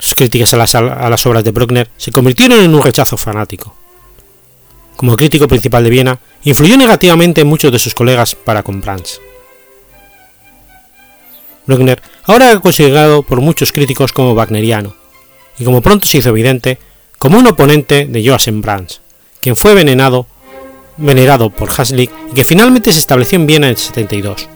Sus 0.00 0.14
críticas 0.14 0.54
a 0.54 0.56
las, 0.56 1.26
obras 1.26 1.44
de 1.44 1.50
Bruckner 1.50 1.90
se 1.96 2.10
convirtieron 2.10 2.58
en 2.60 2.74
un 2.74 2.82
rechazo 2.82 3.18
fanático. 3.18 3.76
Como 4.96 5.14
crítico 5.14 5.46
principal 5.46 5.84
de 5.84 5.90
Viena, 5.90 6.18
influyó 6.42 6.76
negativamente 6.76 7.42
en 7.42 7.46
muchos 7.46 7.70
de 7.70 7.78
sus 7.78 7.94
colegas 7.94 8.34
para 8.34 8.62
con 8.62 8.80
Brahms. 8.80 9.20
Bruckner 11.66 12.02
ahora 12.24 12.50
era 12.50 12.60
considerado 12.60 13.22
por 13.22 13.40
muchos 13.42 13.72
críticos 13.72 14.12
como 14.12 14.32
wagneriano, 14.32 14.94
y 15.58 15.64
como 15.64 15.82
pronto 15.82 16.06
se 16.06 16.18
hizo 16.18 16.30
evidente, 16.30 16.78
como 17.18 17.38
un 17.38 17.46
oponente 17.46 18.06
de 18.06 18.26
Joachim 18.26 18.62
Brahms, 18.62 19.02
quien 19.40 19.54
fue 19.54 19.74
venerado 19.74 21.50
por 21.50 21.70
Haslick 21.70 22.10
y 22.32 22.34
que 22.34 22.44
finalmente 22.44 22.90
se 22.92 22.98
estableció 22.98 23.36
en 23.36 23.46
Viena 23.46 23.66
en 23.66 23.72
el 23.72 23.76
72. 23.76 24.48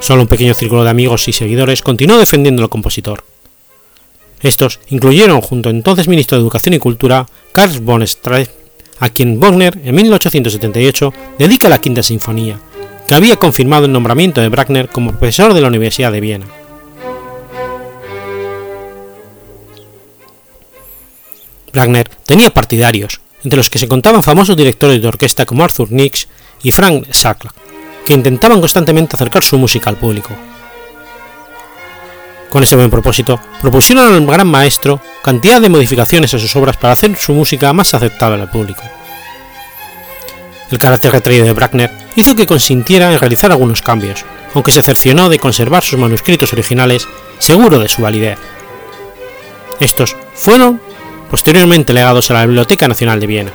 Solo 0.00 0.22
un 0.22 0.28
pequeño 0.28 0.54
círculo 0.54 0.82
de 0.82 0.90
amigos 0.90 1.28
y 1.28 1.32
seguidores 1.32 1.82
continuó 1.82 2.18
defendiendo 2.18 2.62
al 2.62 2.70
compositor. 2.70 3.24
Estos 4.40 4.80
incluyeron 4.88 5.42
junto 5.42 5.68
al 5.68 5.76
entonces 5.76 6.08
ministro 6.08 6.36
de 6.36 6.42
Educación 6.42 6.74
y 6.74 6.78
Cultura, 6.78 7.26
Karl 7.52 7.80
von 7.80 8.06
Streich, 8.06 8.50
a 8.98 9.10
quien 9.10 9.38
Wagner 9.38 9.78
en 9.84 9.94
1878 9.94 11.12
dedica 11.38 11.68
la 11.68 11.78
Quinta 11.78 12.02
Sinfonía, 12.02 12.58
que 13.06 13.14
había 13.14 13.36
confirmado 13.36 13.84
el 13.84 13.92
nombramiento 13.92 14.40
de 14.40 14.48
Bruckner 14.48 14.88
como 14.88 15.10
profesor 15.10 15.52
de 15.52 15.60
la 15.60 15.68
Universidad 15.68 16.12
de 16.12 16.20
Viena. 16.20 16.46
Bruckner 21.72 22.08
tenía 22.24 22.50
partidarios, 22.50 23.20
entre 23.44 23.58
los 23.58 23.68
que 23.70 23.78
se 23.78 23.88
contaban 23.88 24.22
famosos 24.22 24.56
directores 24.56 25.00
de 25.00 25.08
orquesta 25.08 25.44
como 25.44 25.62
Arthur 25.62 25.92
Nix 25.92 26.28
y 26.62 26.72
Frank 26.72 27.06
Sakla, 27.10 27.54
intentaban 28.14 28.60
constantemente 28.60 29.16
acercar 29.16 29.42
su 29.42 29.58
música 29.58 29.90
al 29.90 29.96
público. 29.96 30.30
Con 32.48 32.64
ese 32.64 32.76
buen 32.76 32.90
propósito, 32.90 33.40
propusieron 33.60 34.12
al 34.12 34.26
gran 34.26 34.46
maestro 34.46 35.00
cantidad 35.22 35.60
de 35.60 35.68
modificaciones 35.68 36.34
a 36.34 36.38
sus 36.38 36.54
obras 36.56 36.76
para 36.76 36.92
hacer 36.92 37.16
su 37.16 37.32
música 37.32 37.72
más 37.72 37.94
aceptable 37.94 38.42
al 38.42 38.50
público. 38.50 38.82
El 40.70 40.78
carácter 40.78 41.12
retraído 41.12 41.44
de 41.44 41.52
Bruckner 41.52 41.90
hizo 42.16 42.34
que 42.34 42.46
consintiera 42.46 43.12
en 43.12 43.20
realizar 43.20 43.52
algunos 43.52 43.82
cambios, 43.82 44.24
aunque 44.54 44.72
se 44.72 44.82
cercionó 44.82 45.28
de 45.28 45.38
conservar 45.38 45.84
sus 45.84 45.98
manuscritos 45.98 46.52
originales 46.52 47.06
seguro 47.38 47.78
de 47.78 47.88
su 47.88 48.02
validez. 48.02 48.38
Estos 49.78 50.16
fueron 50.34 50.80
posteriormente 51.30 51.92
legados 51.92 52.30
a 52.30 52.34
la 52.34 52.46
Biblioteca 52.46 52.88
Nacional 52.88 53.20
de 53.20 53.26
Viena. 53.26 53.52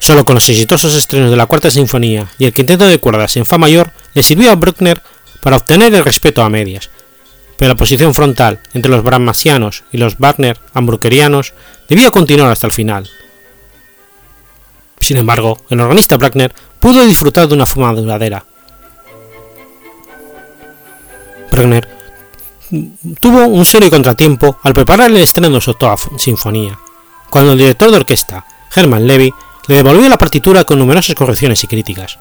Solo 0.00 0.24
con 0.24 0.34
los 0.34 0.48
exitosos 0.48 0.96
estrenos 0.96 1.30
de 1.30 1.36
la 1.36 1.46
Cuarta 1.46 1.70
Sinfonía 1.70 2.26
y 2.38 2.46
el 2.46 2.54
Quinteto 2.54 2.86
de 2.86 2.98
Cuerdas 2.98 3.36
en 3.36 3.44
Fa 3.44 3.58
mayor 3.58 3.92
le 4.14 4.22
sirvió 4.22 4.50
a 4.50 4.56
Bruckner 4.56 5.02
para 5.42 5.58
obtener 5.58 5.94
el 5.94 6.04
respeto 6.04 6.42
a 6.42 6.48
medias, 6.48 6.90
pero 7.58 7.68
la 7.68 7.76
posición 7.76 8.14
frontal 8.14 8.60
entre 8.72 8.90
los 8.90 9.04
brahmasianos 9.04 9.84
y 9.92 9.98
los 9.98 10.16
Wagner 10.18 10.58
ambruckerianos 10.72 11.52
debía 11.86 12.10
continuar 12.10 12.50
hasta 12.50 12.66
el 12.66 12.72
final. 12.72 13.10
Sin 15.00 15.18
embargo, 15.18 15.58
el 15.68 15.80
organista 15.80 16.16
Bruckner 16.16 16.54
pudo 16.78 17.04
disfrutar 17.04 17.46
de 17.46 17.54
una 17.54 17.66
fama 17.66 17.92
duradera. 17.92 18.44
Bruckner 21.52 21.86
tuvo 23.20 23.46
un 23.46 23.66
serio 23.66 23.90
contratiempo 23.90 24.58
al 24.62 24.72
preparar 24.72 25.10
el 25.10 25.18
estreno 25.18 25.50
de 25.50 25.60
su 25.60 25.72
octava 25.72 25.96
sinfonía, 26.16 26.78
cuando 27.28 27.52
el 27.52 27.58
director 27.58 27.90
de 27.90 27.98
orquesta, 27.98 28.46
Hermann 28.74 29.06
Levy, 29.06 29.34
le 29.66 29.76
devolvió 29.76 30.08
la 30.08 30.18
partitura 30.18 30.64
con 30.64 30.78
numerosas 30.78 31.14
correcciones 31.14 31.62
y 31.64 31.66
críticas. 31.66 32.18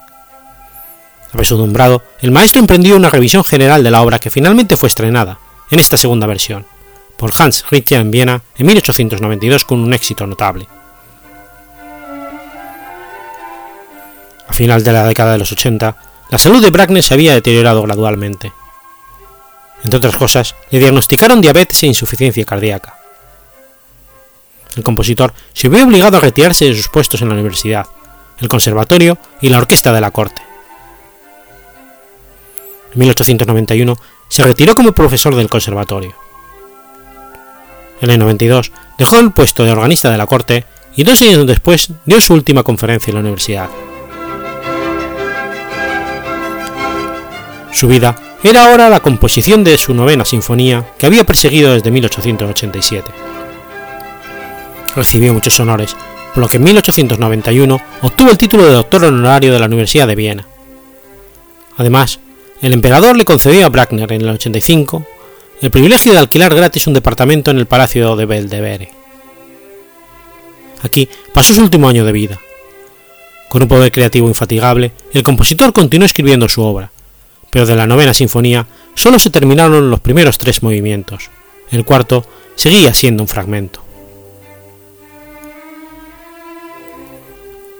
Apesadumbrado, 1.32 2.03
el 2.22 2.32
maestro 2.32 2.60
emprendió 2.60 2.95
una 2.95 3.10
revisión 3.10 3.44
general 3.44 3.84
de 3.84 3.91
la 3.91 4.02
obra 4.02 4.20
que 4.20 4.30
finalmente 4.30 4.78
fue 4.78 4.88
estrenada, 4.88 5.40
en 5.70 5.80
esta 5.80 5.98
segunda 5.98 6.28
versión, 6.28 6.66
por 7.18 7.32
Hans 7.38 7.66
Richter 7.70 8.02
en 8.02 8.11
Viena 8.11 8.41
en 8.57 8.66
1892 8.66 9.66
con 9.66 9.80
un 9.80 9.94
éxito 9.94 10.26
notable. 10.26 10.68
A 14.48 14.53
final 14.53 14.84
de 14.84 14.91
la 14.91 15.06
década 15.06 15.34
de 15.34 15.38
los 15.38 15.52
80, 15.52 15.95
la 16.30 16.38
salud 16.38 16.61
de 16.64 16.72
Bruckner 16.72 17.03
se 17.03 17.14
había 17.14 17.34
deteriorado 17.34 17.84
gradualmente. 17.84 18.52
Entre 19.84 19.98
otras 19.98 20.18
cosas, 20.18 20.56
le 20.72 20.80
diagnosticaron 20.80 21.41
diabetes 21.41 21.84
e 21.84 21.88
insuficiencia 21.88 22.45
cardíaca. 22.45 22.99
El 24.76 24.84
compositor 24.84 25.34
se 25.54 25.70
vio 25.70 25.84
obligado 25.84 26.18
a 26.18 26.22
retirarse 26.22 26.66
de 26.66 26.76
sus 26.76 26.90
puestos 26.90 27.22
en 27.22 27.30
la 27.30 27.34
universidad, 27.36 27.88
el 28.40 28.48
conservatorio 28.48 29.18
y 29.41 29.50
la 29.50 29.58
orquesta 29.58 29.91
de 29.91 30.02
la 30.02 30.12
corte. 30.12 30.41
En 32.94 33.00
1891 33.00 33.98
se 34.28 34.44
retiró 34.44 34.76
como 34.76 34.91
profesor 34.91 35.36
del 35.36 35.50
conservatorio. 35.50 36.16
En 38.02 38.10
el 38.12 38.20
92 38.20 38.72
dejó 38.98 39.20
el 39.20 39.32
puesto 39.32 39.64
de 39.64 39.72
organista 39.72 40.10
de 40.10 40.18
la 40.18 40.28
corte 40.28 40.66
y 40.96 41.04
dos 41.04 41.22
años 41.22 41.46
después 41.46 41.90
dio 42.06 42.22
su 42.22 42.34
última 42.34 42.64
conferencia 42.64 43.12
en 43.12 43.16
la 43.16 43.22
universidad. 43.22 43.70
Su 47.72 47.88
vida 47.88 48.16
era 48.44 48.66
ahora 48.66 48.90
la 48.90 49.02
composición 49.02 49.64
de 49.64 49.78
su 49.78 49.94
novena 49.94 50.26
sinfonía 50.26 50.86
que 50.98 51.06
había 51.06 51.26
perseguido 51.26 51.74
desde 51.74 51.91
1887. 51.91 53.28
Recibió 55.00 55.34
muchos 55.34 55.58
honores, 55.62 55.96
por 56.34 56.44
lo 56.44 56.50
que 56.50 56.58
en 56.58 56.64
1891 56.64 57.82
obtuvo 58.02 58.32
el 58.32 58.38
título 58.38 58.66
de 58.66 58.74
doctor 58.74 59.06
honorario 59.06 59.54
de 59.54 59.58
la 59.58 59.68
Universidad 59.68 60.06
de 60.06 60.16
Viena. 60.16 60.46
Además, 61.78 62.20
el 62.62 62.74
emperador 62.74 63.16
le 63.16 63.24
concedió 63.24 63.66
a 63.66 63.70
Bruckner 63.70 64.12
en 64.12 64.24
el 64.24 64.32
85 64.32 65.06
el 65.62 65.72
privilegio 65.72 66.12
de 66.12 66.18
alquilar 66.18 66.54
gratis 66.54 66.86
un 66.86 66.96
departamento 66.96 67.50
en 67.50 67.60
el 67.60 67.66
Palacio 67.66 68.18
de 68.18 68.26
Belvedere. 68.26 68.92
Aquí 70.84 71.08
pasó 71.34 71.54
su 71.54 71.62
último 71.62 71.88
año 71.88 72.04
de 72.04 72.12
vida. 72.12 72.38
Con 73.48 73.62
un 73.62 73.70
poder 73.70 73.94
creativo 73.94 74.28
infatigable, 74.28 74.92
el 75.14 75.24
compositor 75.24 75.72
continuó 75.72 76.08
escribiendo 76.08 76.50
su 76.50 76.62
obra, 76.62 76.92
pero 77.50 77.66
de 77.66 77.78
la 77.78 77.88
novena 77.88 78.14
sinfonía 78.14 78.68
solo 78.96 79.18
se 79.18 79.30
terminaron 79.30 79.90
los 79.90 80.02
primeros 80.02 80.38
tres 80.38 80.62
movimientos. 80.62 81.30
El 81.72 81.86
cuarto 81.86 82.26
seguía 82.56 82.94
siendo 82.94 83.24
un 83.24 83.30
fragmento. 83.30 83.89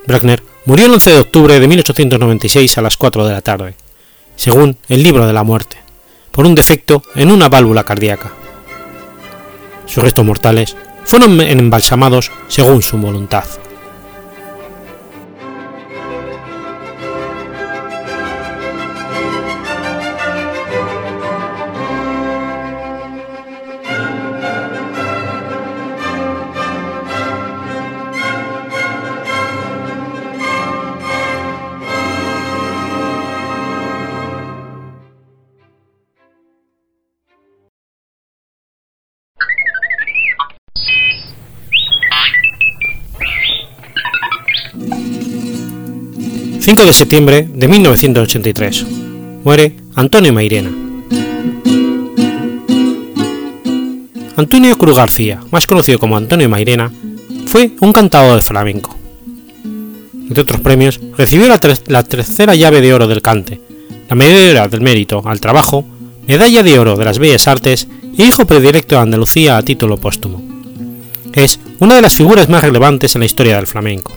Bruckner 0.10 0.42
murió 0.66 0.88
el 0.88 0.94
11 0.94 1.12
de 1.12 1.20
octubre 1.20 1.60
de 1.60 1.68
1896 1.68 2.80
a 2.80 2.82
las 2.82 2.98
4 2.98 3.28
de 3.28 3.32
la 3.32 3.42
tarde, 3.42 3.76
según 4.36 4.76
el 4.88 5.04
libro 5.04 5.28
de 5.28 5.34
la 5.34 5.44
muerte, 5.44 5.78
por 6.32 6.48
un 6.48 6.56
defecto 6.56 7.04
en 7.14 7.30
una 7.30 7.48
válvula 7.48 7.84
cardíaca. 7.84 8.32
Sus 9.86 10.04
restos 10.04 10.26
mortales 10.26 10.76
fueron 11.06 11.40
embalsamados 11.40 12.32
según 12.48 12.82
su 12.82 12.98
voluntad. 12.98 13.44
5 46.70 46.86
de 46.86 46.94
septiembre 46.94 47.50
de 47.52 47.68
1983. 47.68 48.86
Muere 49.44 49.76
Antonio 49.96 50.32
Mairena. 50.32 50.70
Antonio 54.36 54.78
Cruz 54.78 54.96
García, 54.96 55.42
más 55.50 55.66
conocido 55.66 55.98
como 55.98 56.16
Antonio 56.16 56.48
Mairena, 56.48 56.92
fue 57.48 57.72
un 57.80 57.92
cantador 57.92 58.36
de 58.36 58.44
flamenco. 58.44 58.96
Entre 60.14 60.44
otros 60.44 60.62
premios, 60.62 61.00
recibió 61.18 61.48
la, 61.48 61.60
la 61.88 62.04
tercera 62.04 62.54
llave 62.54 62.82
de 62.82 62.94
oro 62.94 63.08
del 63.08 63.24
cante, 63.24 63.60
la 64.08 64.16
medalla 64.16 64.68
del 64.68 64.82
mérito 64.82 65.24
al 65.26 65.42
trabajo, 65.42 65.88
medalla 66.28 66.62
de 66.62 66.78
oro 66.78 66.96
de 66.98 67.06
las 67.06 67.18
bellas 67.18 67.48
artes 67.48 67.88
y 68.16 68.26
hijo 68.26 68.46
predilecto 68.46 68.94
de 68.94 69.02
Andalucía 69.02 69.58
a 69.58 69.64
título 69.64 69.98
póstumo. 69.98 70.40
Es 71.34 71.60
una 71.80 71.96
de 71.96 72.04
las 72.04 72.14
figuras 72.14 72.48
más 72.48 72.64
relevantes 72.64 73.16
en 73.16 73.22
la 73.22 73.26
historia 73.26 73.56
del 73.56 73.66
flamenco. 73.66 74.14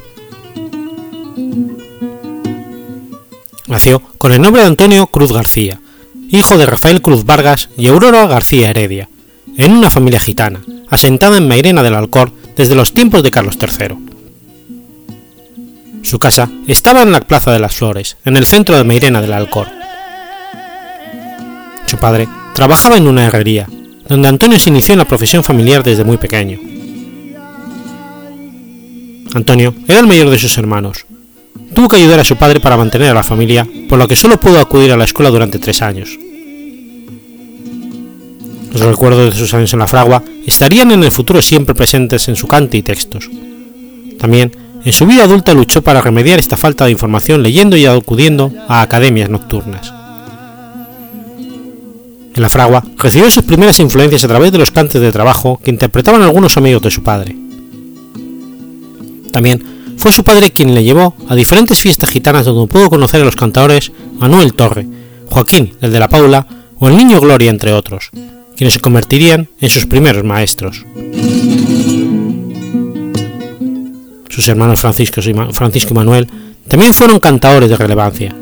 Nació 3.73 4.03
con 4.19 4.35
el 4.35 4.43
nombre 4.43 4.61
de 4.61 4.69
Antonio 4.69 5.07
Cruz 5.07 5.33
García, 5.33 5.81
hijo 6.29 6.59
de 6.59 6.67
Rafael 6.67 7.01
Cruz 7.01 7.25
Vargas 7.25 7.71
y 7.79 7.89
Aurora 7.89 8.27
García 8.27 8.69
Heredia, 8.69 9.09
en 9.57 9.73
una 9.73 9.89
familia 9.89 10.21
gitana, 10.21 10.61
asentada 10.91 11.39
en 11.39 11.49
Mairena 11.49 11.83
del 11.83 11.95
Alcor 11.95 12.31
desde 12.55 12.75
los 12.75 12.93
tiempos 12.93 13.23
de 13.23 13.31
Carlos 13.31 13.57
III. 13.59 13.97
Su 16.03 16.19
casa 16.19 16.51
estaba 16.67 17.01
en 17.01 17.13
la 17.13 17.23
Plaza 17.23 17.51
de 17.51 17.61
las 17.61 17.75
Flores, 17.75 18.19
en 18.27 18.37
el 18.37 18.45
centro 18.45 18.77
de 18.77 18.85
Mairena 18.85 19.23
del 19.23 19.33
Alcor. 19.33 19.69
Su 21.87 21.97
padre 21.97 22.29
trabajaba 22.55 22.99
en 22.99 23.07
una 23.07 23.25
herrería, 23.25 23.71
donde 24.07 24.29
Antonio 24.29 24.59
se 24.59 24.69
inició 24.69 24.93
en 24.93 24.99
la 24.99 25.09
profesión 25.09 25.45
familiar 25.45 25.83
desde 25.83 26.05
muy 26.05 26.19
pequeño. 26.19 26.59
Antonio 29.33 29.75
era 29.89 30.01
el 30.01 30.07
mayor 30.07 30.29
de 30.29 30.39
sus 30.39 30.59
hermanos, 30.59 31.07
tuvo 31.75 31.89
que 31.89 31.97
ayudar 31.97 32.21
a 32.21 32.25
su 32.25 32.37
padre 32.37 32.61
para 32.61 32.77
mantener 32.77 33.11
a 33.11 33.15
la 33.15 33.23
familia, 33.23 33.67
por 33.89 33.99
lo 33.99 34.09
que 34.09 34.17
solo 34.17 34.39
pudo 34.39 34.61
acudir 34.61 34.93
a 34.93 34.97
la 34.97 35.05
escuela 35.05 35.31
durante 35.31 35.59
tres 35.59 35.83
años. 35.83 36.19
Los 38.73 38.83
recuerdos 38.83 39.35
de 39.35 39.39
sus 39.39 39.53
años 39.55 39.73
en 39.73 39.79
la 39.81 39.87
fragua 39.87 40.23
estarían 40.47 40.93
en 40.93 41.05
el 41.05 41.11
futuro 41.11 41.43
siempre 41.43 41.75
presentes 41.75 42.29
en 42.29 42.37
su 42.37 42.49
cante 42.49 42.79
y 42.79 42.83
textos. 42.83 43.29
También, 44.19 44.53
en 44.85 44.93
su 44.93 45.07
vida 45.07 45.25
adulta 45.25 45.55
luchó 45.55 45.83
para 45.83 46.01
remediar 46.01 46.39
esta 46.39 46.57
falta 46.57 46.87
de 46.87 46.93
información 46.93 47.43
leyendo 47.43 47.77
y 47.77 47.87
acudiendo 47.87 48.51
a 48.69 48.83
academias 48.83 49.29
nocturnas. 49.29 49.93
En 52.35 52.41
la 52.41 52.49
fragua 52.49 52.83
recibió 52.97 53.31
sus 53.31 53.45
primeras 53.45 53.79
influencias 53.79 54.25
a 54.25 54.29
través 54.29 54.53
de 54.53 54.59
los 54.59 54.71
cantes 54.71 55.01
de 55.03 55.13
trabajo 55.13 55.61
que 55.63 55.71
interpretaban 55.71 56.23
algunos 56.23 56.57
amigos 56.57 56.83
de 56.83 56.91
su 56.91 57.03
padre. 57.03 57.37
También 59.33 59.63
fue 60.03 60.11
su 60.11 60.25
padre 60.25 60.51
quien 60.51 60.75
le 60.75 60.83
llevó 60.83 61.15
a 61.29 61.37
diferentes 61.37 61.79
fiestas 61.79 62.11
gitanas 62.11 62.45
donde 62.45 62.67
pudo 62.67 62.91
conocer 62.91 63.23
a 63.23 63.25
los 63.25 63.37
cantadores 63.37 63.93
Manuel 64.19 64.53
Torre, 64.53 64.85
Joaquín, 65.31 65.77
el 65.81 65.93
de 65.93 66.01
la 66.01 66.09
Paula, 66.09 66.45
o 66.81 66.89
el 66.89 66.97
Niño 66.97 67.21
Gloria, 67.21 67.51
entre 67.51 67.73
otros, 67.73 68.11
quienes 68.57 68.75
se 68.75 68.81
convertirían 68.81 69.49
en 69.61 69.71
sus 69.71 69.87
primeros 69.87 70.25
maestros. 70.25 70.85
Sus 74.29 74.49
hermanos 74.49 74.81
Francisco 74.81 75.21
y 75.21 75.95
Manuel 75.95 76.29
también 76.67 76.93
fueron 76.93 77.21
cantadores 77.21 77.71
de 77.71 77.77
relevancia. 77.77 78.35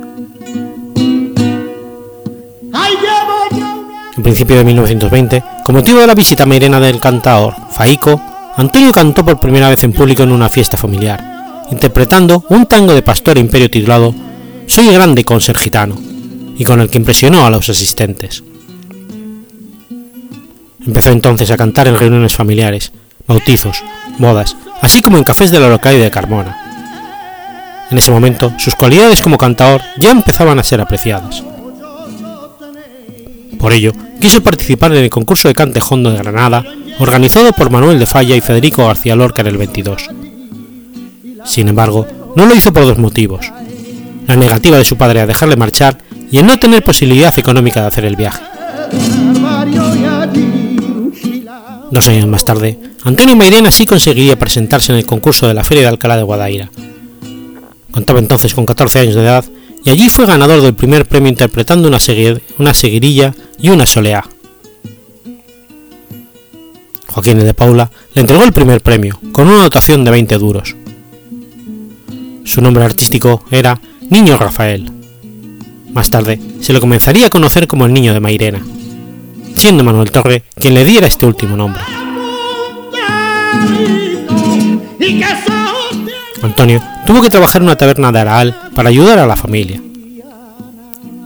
En 4.17 4.23
principio 4.23 4.57
de 4.57 4.65
1920, 4.65 5.45
con 5.63 5.75
motivo 5.75 6.01
de 6.01 6.07
la 6.07 6.15
visita 6.15 6.47
mairena 6.47 6.81
del 6.81 7.01
cantador 7.01 7.55
Faico, 7.71 8.19
Antonio 8.57 8.93
cantó 8.93 9.27
por 9.27 9.39
primera 9.39 9.69
vez 9.69 9.85
en 9.85 9.93
público 9.93 10.23
en 10.23 10.33
una 10.33 10.49
fiesta 10.49 10.79
familiar, 10.79 11.30
interpretando 11.71 12.45
un 12.49 12.67
tango 12.67 12.95
de 12.95 13.03
Pastor 13.03 13.39
Imperio 13.39 13.71
titulado 13.71 14.15
Soy 14.67 14.93
grande 14.93 15.25
con 15.25 15.41
ser 15.41 15.57
gitano, 15.57 15.97
y 16.57 16.65
con 16.65 16.79
el 16.81 16.91
que 16.91 16.99
impresionó 16.99 17.47
a 17.47 17.51
los 17.51 17.69
asistentes. 17.71 18.45
Empezó 20.87 21.11
entonces 21.11 21.51
a 21.51 21.57
cantar 21.57 21.89
en 21.89 21.99
reuniones 21.99 22.35
familiares, 22.35 22.93
bautizos, 23.27 23.83
bodas, 24.19 24.57
así 24.83 25.01
como 25.01 25.17
en 25.17 25.25
cafés 25.25 25.51
de 25.51 25.59
la 25.59 25.71
localidad 25.71 26.05
de 26.05 26.11
Carmona. 26.11 26.57
En 27.91 27.97
ese 27.97 28.11
momento, 28.11 28.53
sus 28.59 28.75
cualidades 28.75 29.23
como 29.23 29.39
cantador 29.39 29.81
ya 29.99 30.11
empezaban 30.11 30.59
a 30.59 30.65
ser 30.65 30.81
apreciadas. 30.81 31.43
Por 33.59 33.73
ello, 33.73 33.93
quiso 34.21 34.43
participar 34.43 34.93
en 34.93 35.05
el 35.05 35.11
concurso 35.11 35.49
de 35.49 35.55
cante 35.55 35.81
hondo 35.89 36.11
de 36.11 36.19
Granada, 36.19 36.63
organizado 36.99 37.53
por 37.53 37.71
Manuel 37.71 37.99
de 37.99 38.07
Falla 38.07 38.37
y 38.37 38.41
Federico 38.41 38.87
García 38.87 39.17
Lorca 39.17 39.41
en 39.41 39.49
el 39.49 39.57
22. 39.57 40.11
Sin 41.45 41.69
embargo, 41.69 42.07
no 42.37 42.47
lo 42.47 42.55
hizo 42.55 42.73
por 42.73 42.85
dos 42.85 42.99
motivos: 42.99 43.53
la 44.27 44.37
negativa 44.37 44.79
de 44.79 44.85
su 44.85 44.97
padre 44.97 45.21
a 45.21 45.27
dejarle 45.27 45.57
marchar 45.57 45.99
y 46.31 46.39
el 46.39 46.47
no 46.47 46.59
tener 46.59 46.85
posibilidad 46.85 47.37
económica 47.39 47.81
de 47.81 47.87
hacer 47.87 48.05
el 48.05 48.17
viaje. 48.17 48.43
Dos 51.91 52.09
años 52.09 52.27
más 52.29 52.45
tarde, 52.45 52.79
Antonio 53.03 53.35
Mairena 53.35 53.71
sí 53.71 53.85
conseguiría 53.85 54.39
presentarse 54.39 54.93
en 54.93 54.99
el 54.99 55.07
concurso 55.07 55.49
de 55.49 55.55
la 55.55 55.65
Feria 55.65 55.83
de 55.83 55.89
Alcalá 55.89 56.17
de 56.17 56.23
Guadaira. 56.23 56.71
Contaba 57.91 58.21
entonces 58.21 58.55
con 58.55 58.65
14 58.65 59.01
años 59.01 59.15
de 59.17 59.23
edad 59.23 59.45
y 59.85 59.91
allí 59.91 60.09
fue 60.09 60.27
ganador 60.27 60.61
del 60.61 60.75
primer 60.75 61.07
premio 61.07 61.29
interpretando 61.29 61.89
una, 61.89 61.99
una 62.59 62.75
seguirilla 62.75 63.35
y 63.59 63.71
una 63.71 63.87
soleá. 63.87 64.25
Joaquín 67.09 67.41
de 67.41 67.55
Paula 67.55 67.91
le 68.15 68.21
entregó 68.21 68.45
el 68.45 68.53
primer 68.53 68.83
premio, 68.83 69.19
con 69.33 69.49
una 69.49 69.63
dotación 69.63 70.05
de 70.05 70.13
20 70.13 70.39
duros. 70.39 70.77
Su 72.45 72.61
nombre 72.61 72.85
artístico 72.85 73.45
era 73.51 73.81
Niño 74.09 74.37
Rafael. 74.37 74.91
Más 75.93 76.11
tarde 76.11 76.41
se 76.61 76.73
le 76.73 76.81
comenzaría 76.81 77.27
a 77.27 77.31
conocer 77.31 77.67
como 77.67 77.87
el 77.87 77.93
Niño 77.93 78.15
de 78.15 78.21
Mairena 78.21 78.61
siendo 79.61 79.85
Manuel 79.85 80.11
Torre 80.11 80.45
quien 80.55 80.73
le 80.73 80.85
diera 80.85 81.07
este 81.07 81.27
último 81.27 81.55
nombre. 81.55 81.83
Antonio 86.43 86.83
tuvo 87.07 87.21
que 87.21 87.29
trabajar 87.29 87.61
en 87.61 87.69
una 87.69 87.77
taberna 87.77 88.11
de 88.11 88.21
Araal 88.21 88.57
para 88.75 88.89
ayudar 88.89 89.19
a 89.19 89.27
la 89.27 89.37
familia. 89.37 89.83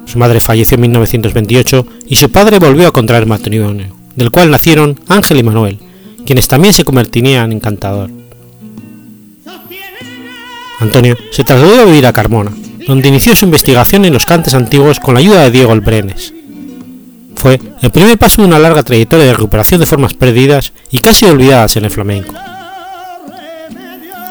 Su 0.07 0.19
madre 0.19 0.41
falleció 0.41 0.75
en 0.75 0.83
1928 0.83 1.87
y 2.09 2.17
su 2.17 2.29
padre 2.31 2.59
volvió 2.59 2.89
a 2.89 2.93
contraer 2.93 3.25
matrimonio, 3.27 3.97
del 4.17 4.33
cual 4.33 4.51
nacieron 4.51 4.99
Ángel 5.09 5.39
y 5.39 5.43
Manuel, 5.45 5.79
quienes 6.27 6.49
también 6.49 6.75
se 6.75 6.85
convertirían 6.85 7.53
en 7.53 7.61
cantador. 7.61 8.11
Antonio 10.81 11.17
se 11.31 11.45
trasladó 11.45 11.83
a 11.83 11.85
vivir 11.85 12.07
a 12.07 12.13
Carmona, 12.13 12.53
donde 12.87 13.09
inició 13.09 13.35
su 13.35 13.45
investigación 13.45 14.05
en 14.05 14.13
los 14.13 14.25
cantes 14.25 14.55
antiguos 14.55 15.01
con 15.01 15.15
la 15.15 15.21
ayuda 15.21 15.43
de 15.43 15.51
Diego 15.51 15.73
Albrenes, 15.73 16.35
fue 17.45 17.61
el 17.83 17.91
primer 17.91 18.17
paso 18.17 18.41
de 18.41 18.49
una 18.49 18.59
larga 18.59 18.83
trayectoria 18.83 19.27
de 19.27 19.35
recuperación 19.35 19.79
de 19.79 19.85
formas 19.85 20.15
perdidas 20.15 20.73
y 20.91 20.99
casi 21.01 21.27
olvidadas 21.27 21.77
en 21.77 21.85
el 21.85 21.91
flamenco. 21.91 22.35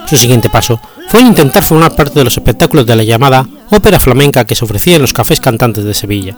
Su 0.08 0.16
siguiente 0.16 0.50
paso 0.50 0.82
fue 1.10 1.22
intentar 1.22 1.62
formar 1.62 1.96
parte 1.96 2.16
de 2.16 2.24
los 2.24 2.36
espectáculos 2.36 2.88
de 2.88 2.96
la 2.96 3.04
llamada 3.04 3.48
ópera 3.70 4.00
flamenca 4.00 4.46
que 4.46 4.56
se 4.56 4.66
ofrecía 4.66 4.96
en 4.96 5.04
los 5.04 5.14
cafés 5.14 5.40
cantantes 5.40 5.84
de 5.84 5.94
Sevilla, 5.94 6.36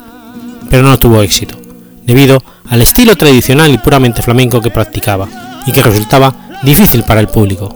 pero 0.70 0.84
no 0.84 0.98
tuvo 0.98 1.22
éxito, 1.22 1.56
debido 2.04 2.44
al 2.68 2.82
estilo 2.82 3.16
tradicional 3.16 3.72
y 3.72 3.78
puramente 3.78 4.22
flamenco 4.22 4.60
que 4.60 4.70
practicaba, 4.70 5.30
y 5.66 5.72
que 5.72 5.82
resultaba 5.82 6.36
difícil 6.64 7.04
para 7.04 7.22
el 7.22 7.30
público. 7.30 7.74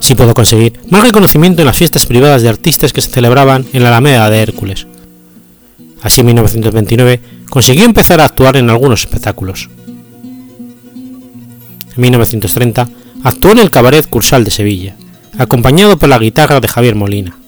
Sí 0.00 0.14
pudo 0.14 0.34
conseguir 0.34 0.80
más 0.90 1.02
reconocimiento 1.02 1.62
en 1.62 1.66
las 1.66 1.76
fiestas 1.76 2.06
privadas 2.06 2.42
de 2.42 2.48
artistas 2.48 2.92
que 2.92 3.00
se 3.00 3.10
celebraban 3.10 3.64
en 3.72 3.82
la 3.82 3.88
Alameda 3.88 4.28
de 4.30 4.40
Hércules, 4.40 4.86
Así 6.02 6.20
en 6.20 6.26
1929 6.26 7.20
consiguió 7.48 7.84
empezar 7.84 8.20
a 8.20 8.24
actuar 8.24 8.56
en 8.56 8.68
algunos 8.68 9.00
espectáculos. 9.00 9.70
En 11.94 12.00
1930 12.00 12.88
actuó 13.22 13.52
en 13.52 13.60
el 13.60 13.70
Cabaret 13.70 14.06
Cursal 14.08 14.44
de 14.44 14.50
Sevilla, 14.50 14.96
acompañado 15.38 15.96
por 15.96 16.08
la 16.08 16.18
guitarra 16.18 16.60
de 16.60 16.68
Javier 16.68 16.96
Molina. 16.96 17.38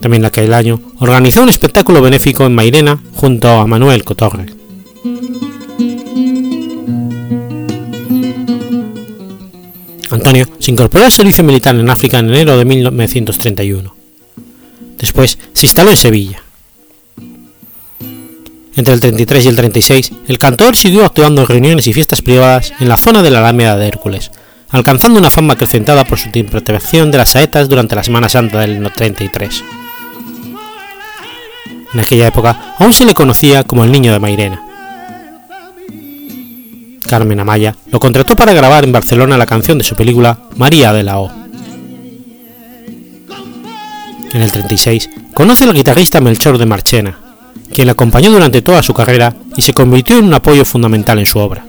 También 0.00 0.24
aquel 0.24 0.54
año 0.54 0.80
organizó 0.98 1.42
un 1.42 1.48
espectáculo 1.48 2.00
benéfico 2.00 2.46
en 2.46 2.54
Mairena 2.54 2.98
junto 3.14 3.48
a 3.48 3.66
Manuel 3.66 4.04
Cotorre. 4.04 4.46
Antonio 10.14 10.46
se 10.58 10.70
incorporó 10.70 11.04
al 11.04 11.12
servicio 11.12 11.44
militar 11.44 11.74
en 11.74 11.88
África 11.88 12.18
en 12.18 12.28
enero 12.28 12.56
de 12.56 12.64
1931 12.64 14.02
Después 15.02 15.36
se 15.52 15.66
instaló 15.66 15.90
en 15.90 15.96
Sevilla. 15.96 16.42
Entre 18.76 18.94
el 18.94 19.00
33 19.00 19.44
y 19.44 19.48
el 19.48 19.56
36, 19.56 20.12
el 20.28 20.38
cantor 20.38 20.76
siguió 20.76 21.04
actuando 21.04 21.42
en 21.42 21.48
reuniones 21.48 21.88
y 21.88 21.92
fiestas 21.92 22.22
privadas 22.22 22.72
en 22.78 22.88
la 22.88 22.96
zona 22.96 23.20
de 23.20 23.30
la 23.32 23.40
Alameda 23.40 23.76
de 23.76 23.88
Hércules, 23.88 24.30
alcanzando 24.70 25.18
una 25.18 25.28
fama 25.28 25.54
acrecentada 25.54 26.04
por 26.04 26.20
su 26.20 26.28
interpretación 26.28 27.10
de 27.10 27.18
las 27.18 27.30
saetas 27.30 27.68
durante 27.68 27.96
la 27.96 28.04
Semana 28.04 28.28
Santa 28.28 28.60
del 28.60 28.92
33. 28.92 29.64
En 31.92 32.00
aquella 32.00 32.28
época 32.28 32.76
aún 32.78 32.92
se 32.92 33.04
le 33.04 33.12
conocía 33.12 33.64
como 33.64 33.82
el 33.82 33.90
Niño 33.90 34.12
de 34.12 34.20
Mairena. 34.20 34.62
Carmen 37.12 37.40
Amaya 37.40 37.76
lo 37.90 38.00
contrató 38.00 38.34
para 38.34 38.54
grabar 38.54 38.84
en 38.84 38.92
Barcelona 38.92 39.36
la 39.36 39.44
canción 39.44 39.76
de 39.76 39.84
su 39.84 39.94
película 39.94 40.38
María 40.56 40.94
de 40.94 41.02
la 41.02 41.18
O 41.18 41.30
en 44.32 44.40
el 44.40 44.50
36, 44.50 45.10
conoce 45.34 45.64
al 45.64 45.74
guitarrista 45.74 46.22
Melchor 46.22 46.56
de 46.56 46.64
Marchena, 46.64 47.18
quien 47.74 47.86
le 47.86 47.92
acompañó 47.92 48.30
durante 48.30 48.62
toda 48.62 48.82
su 48.82 48.94
carrera 48.94 49.36
y 49.58 49.60
se 49.60 49.74
convirtió 49.74 50.16
en 50.16 50.24
un 50.24 50.32
apoyo 50.32 50.64
fundamental 50.64 51.18
en 51.18 51.26
su 51.26 51.38
obra. 51.38 51.66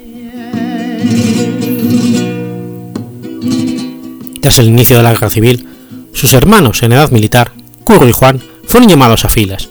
Tras 4.40 4.60
el 4.60 4.68
inicio 4.68 4.96
de 4.96 5.04
la 5.04 5.12
guerra 5.12 5.30
civil, 5.30 5.68
sus 6.14 6.32
hermanos 6.32 6.84
en 6.84 6.94
edad 6.94 7.12
militar, 7.12 7.52
Curro 7.84 8.08
y 8.08 8.14
Juan, 8.14 8.40
fueron 8.66 8.88
llamados 8.88 9.26
a 9.26 9.30
filas, 9.30 9.68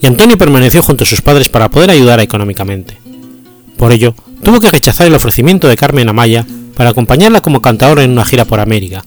y 0.00 0.08
Antonio 0.08 0.36
permaneció 0.36 0.82
junto 0.82 1.04
a 1.04 1.06
sus 1.06 1.22
padres 1.22 1.48
para 1.48 1.68
poder 1.68 1.90
ayudar 1.90 2.18
económicamente. 2.18 3.01
Por 3.82 3.90
ello, 3.90 4.14
tuvo 4.44 4.60
que 4.60 4.70
rechazar 4.70 5.08
el 5.08 5.14
ofrecimiento 5.16 5.66
de 5.66 5.76
Carmen 5.76 6.08
Amaya 6.08 6.46
para 6.76 6.90
acompañarla 6.90 7.40
como 7.40 7.60
cantador 7.60 7.98
en 7.98 8.12
una 8.12 8.24
gira 8.24 8.44
por 8.44 8.60
América, 8.60 9.04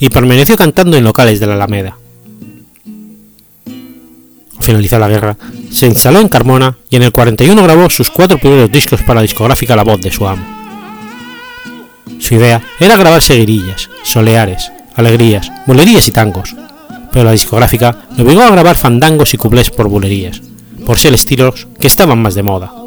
y 0.00 0.08
permaneció 0.08 0.56
cantando 0.56 0.96
en 0.96 1.04
locales 1.04 1.38
de 1.38 1.46
la 1.46 1.54
Alameda. 1.54 1.96
Al 4.56 4.62
finalizar 4.64 4.98
la 4.98 5.06
guerra, 5.06 5.36
se 5.70 5.86
instaló 5.86 6.20
en 6.20 6.28
Carmona 6.28 6.76
y 6.90 6.96
en 6.96 7.04
el 7.04 7.12
41 7.12 7.62
grabó 7.62 7.88
sus 7.88 8.10
cuatro 8.10 8.36
primeros 8.36 8.72
discos 8.72 9.00
para 9.02 9.20
la 9.20 9.22
discográfica 9.22 9.76
La 9.76 9.84
Voz 9.84 10.00
de 10.00 10.10
su 10.10 10.26
amo. 10.26 10.44
Su 12.18 12.34
idea 12.34 12.60
era 12.80 12.96
grabar 12.96 13.22
seguirillas, 13.22 13.88
soleares, 14.02 14.72
alegrías, 14.96 15.52
bulerías 15.68 16.08
y 16.08 16.10
tangos, 16.10 16.56
pero 17.12 17.26
la 17.26 17.30
discográfica 17.30 18.08
le 18.16 18.24
obligó 18.24 18.42
a 18.42 18.50
grabar 18.50 18.76
fandangos 18.76 19.34
y 19.34 19.36
cuplés 19.36 19.70
por 19.70 19.86
bulerías, 19.86 20.42
por 20.84 20.98
ser 20.98 21.14
estilos 21.14 21.68
que 21.78 21.86
estaban 21.86 22.20
más 22.20 22.34
de 22.34 22.42
moda. 22.42 22.85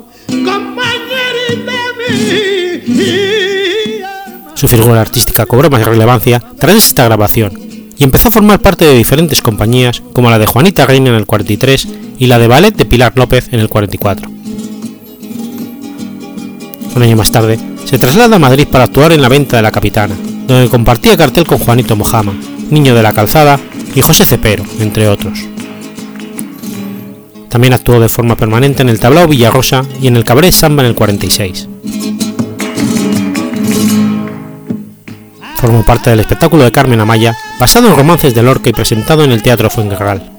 Su 4.60 4.68
figura 4.68 4.99
artística 4.99 5.45
cobró 5.45 5.69
más 5.69 5.86
relevancia 5.86 6.44
tras 6.60 6.76
esta 6.76 7.06
grabación 7.06 7.57
y 7.98 8.03
empezó 8.03 8.27
a 8.27 8.31
formar 8.31 8.60
parte 8.60 8.84
de 8.84 8.94
diferentes 8.94 9.41
compañías 9.41 10.03
como 10.11 10.30
la 10.30 10.38
de 10.38 10.48
Juanita 10.48 10.86
Reina 10.86 11.11
en 11.11 11.15
el 11.15 11.26
43 11.26 11.88
y 12.18 12.27
la 12.27 12.40
de 12.40 12.49
Ballet 12.49 12.76
de 12.76 12.84
Pilar 12.84 13.14
López 13.15 13.48
en 13.53 13.61
el 13.61 13.69
44. 13.69 14.30
Un 16.94 17.02
año 17.02 17.15
más 17.15 17.31
tarde, 17.31 17.57
se 17.86 17.98
traslada 17.99 18.36
a 18.36 18.40
Madrid 18.40 18.68
para 18.69 18.84
actuar 18.84 19.14
en 19.14 19.22
la 19.22 19.30
venta 19.30 19.56
de 19.56 19.64
la 19.64 19.72
Capitana, 19.72 20.15
donde 20.45 20.68
compartía 20.68 21.15
cartel 21.15 21.48
con 21.48 21.60
Juanito 21.60 21.95
Mojama, 21.95 22.34
Niño 22.69 22.94
de 22.95 23.03
la 23.03 23.14
Calzada 23.14 23.57
y 23.95 24.02
José 24.02 24.26
Cepero, 24.26 24.65
entre 24.81 25.07
otros. 25.07 25.40
También 27.48 27.72
actuó 27.72 28.02
de 28.02 28.10
forma 28.10 28.36
permanente 28.36 28.81
en 28.81 28.90
el 28.90 28.99
Tablao 28.99 29.26
Villarrosa 29.26 29.86
y 30.02 30.07
en 30.07 30.18
el 30.18 30.26
Cabaret 30.26 30.52
Samba 30.52 30.84
en 30.84 30.90
el 30.90 30.95
46. 30.95 31.69
Formó 35.60 35.84
parte 35.84 36.10
del 36.10 36.22
espectáculo 36.22 36.64
de 36.64 36.72
Carmen 36.72 37.02
Amaya, 37.02 37.36
basado 37.60 37.90
en 37.90 37.95
romances 37.95 38.34
de 38.34 38.41
Lorca 38.41 38.69
y 38.69 38.73
presentado 38.73 39.26
en 39.26 39.31
el 39.31 39.44
Teatro 39.44 39.69
Fuencarral. 39.69 40.31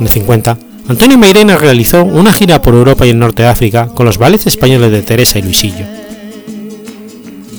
En 0.00 0.06
el 0.06 0.08
50, 0.08 0.58
Antonio 0.88 1.18
Mairena 1.18 1.58
realizó 1.58 2.04
una 2.04 2.32
gira 2.32 2.62
por 2.62 2.74
Europa 2.74 3.06
y 3.06 3.10
el 3.10 3.18
norte 3.18 3.42
de 3.42 3.48
África 3.48 3.88
con 3.88 4.06
los 4.06 4.16
ballets 4.16 4.46
españoles 4.46 4.90
de 4.90 5.02
Teresa 5.02 5.38
y 5.38 5.42
Luisillo. 5.42 5.84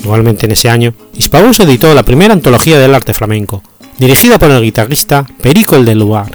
Igualmente 0.03 0.48
en 0.48 0.53
ese 0.53 0.70
año, 0.70 0.94
Hispavox 1.14 1.60
editó 1.60 1.94
la 1.94 2.03
primera 2.03 2.34
antología 2.34 2.80
del 2.80 2.95
arte 2.95 3.14
flamenco, 3.14 3.62
dirigida 3.99 4.40
por 4.40 4.49
el 4.49 4.64
guitarrista 4.64 5.26
Perico 5.41 5.76
el 5.76 5.86
de 5.86 5.95
Luar. 5.95 6.32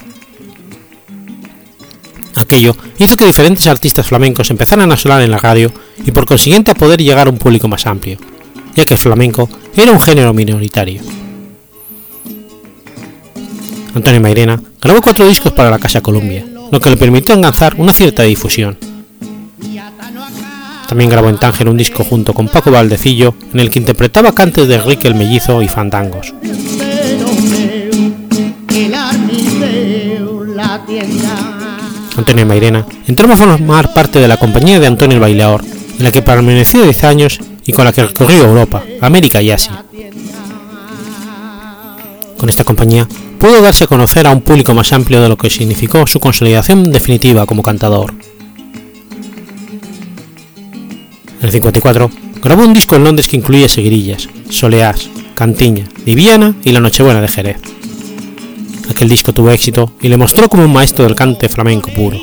Aquello 2.37 2.77
hizo 2.99 3.17
que 3.17 3.27
diferentes 3.27 3.67
artistas 3.67 4.07
flamencos 4.07 4.51
empezaran 4.51 4.91
a 4.93 4.97
sonar 4.97 5.23
en 5.23 5.31
la 5.33 5.39
radio 5.39 5.73
y 6.05 6.13
por 6.13 6.27
consiguiente 6.27 6.71
a 6.71 6.75
poder 6.75 7.01
llegar 7.01 7.27
a 7.27 7.31
un 7.31 7.39
público 7.39 7.69
más 7.69 7.87
amplio, 7.87 8.19
ya 8.75 8.85
que 8.85 8.95
el 8.95 8.99
flamenco 8.99 9.49
era 9.77 9.93
un 9.93 10.01
género 10.01 10.33
minoritario. 10.33 11.03
Antonio 13.95 14.21
Mairena 14.21 14.61
grabó 14.81 15.03
cuatro 15.03 15.27
discos 15.27 15.53
para 15.53 15.71
la 15.71 15.79
Casa 15.79 16.01
Columbia, 16.01 16.45
lo 16.71 16.81
que 16.81 16.91
le 16.91 16.97
permitió 16.97 17.35
alcanzar 17.35 17.75
una 17.77 17.93
cierta 17.93 18.23
difusión. 18.23 18.79
También 20.89 21.11
grabó 21.11 21.29
en 21.29 21.39
Tánger 21.39 21.69
un 21.69 21.77
disco 21.77 22.03
junto 22.03 22.35
con 22.35 22.49
Paco 22.49 22.71
Valdecillo, 22.71 23.35
en 23.53 23.61
el 23.61 23.71
que 23.71 23.79
interpretaba 23.79 24.33
cantes 24.33 24.67
de 24.67 24.75
Enrique 24.75 25.07
el 25.07 25.15
Mellizo 25.15 25.63
y 25.63 25.69
fandangos. 25.69 26.35
Antonio 32.17 32.45
Mairena 32.47 32.87
entró 33.07 33.33
a 33.33 33.37
formar 33.37 33.95
parte 33.95 34.19
de 34.19 34.29
la 34.29 34.37
compañía 34.37 34.81
de 34.81 34.87
Antonio 34.87 35.15
el 35.15 35.21
Baileador, 35.21 35.65
en 35.99 36.05
la 36.05 36.11
que 36.11 36.23
permaneció 36.23 36.83
10 36.83 37.05
años 37.05 37.41
y 37.71 37.73
con 37.73 37.85
la 37.85 37.93
que 37.93 38.03
recorrió 38.03 38.47
Europa, 38.47 38.83
América 39.01 39.41
y 39.41 39.53
Asia. 39.53 39.85
Con 42.37 42.49
esta 42.49 42.65
compañía 42.65 43.07
pudo 43.39 43.63
darse 43.63 43.85
a 43.85 43.87
conocer 43.87 44.27
a 44.27 44.33
un 44.33 44.41
público 44.41 44.75
más 44.75 44.93
amplio 44.93 45.23
de 45.23 45.29
lo 45.29 45.37
que 45.37 45.51
significó 45.51 46.05
su 46.09 46.19
consolidación 46.19 46.91
definitiva 46.91 47.47
como 47.47 47.63
cantador. 47.63 48.13
En 51.39 51.47
el 51.47 51.53
54 51.53 52.11
grabó 52.43 52.65
un 52.65 52.75
disco 52.75 52.97
en 52.97 53.05
Londres 53.05 53.29
que 53.29 53.37
incluía 53.37 53.69
Seguirillas, 53.69 54.29
Soleás, 54.49 55.09
Cantiña, 55.37 55.85
Viviana 56.05 56.57
y 56.65 56.73
La 56.73 56.81
Nochebuena 56.81 57.21
de 57.21 57.29
Jerez. 57.29 57.59
Aquel 58.91 59.09
disco 59.09 59.33
tuvo 59.33 59.53
éxito 59.53 59.93
y 60.01 60.09
le 60.09 60.17
mostró 60.17 60.49
como 60.49 60.65
un 60.65 60.73
maestro 60.73 61.05
del 61.05 61.15
cante 61.15 61.49
flamenco 61.49 61.93
puro. 61.93 62.19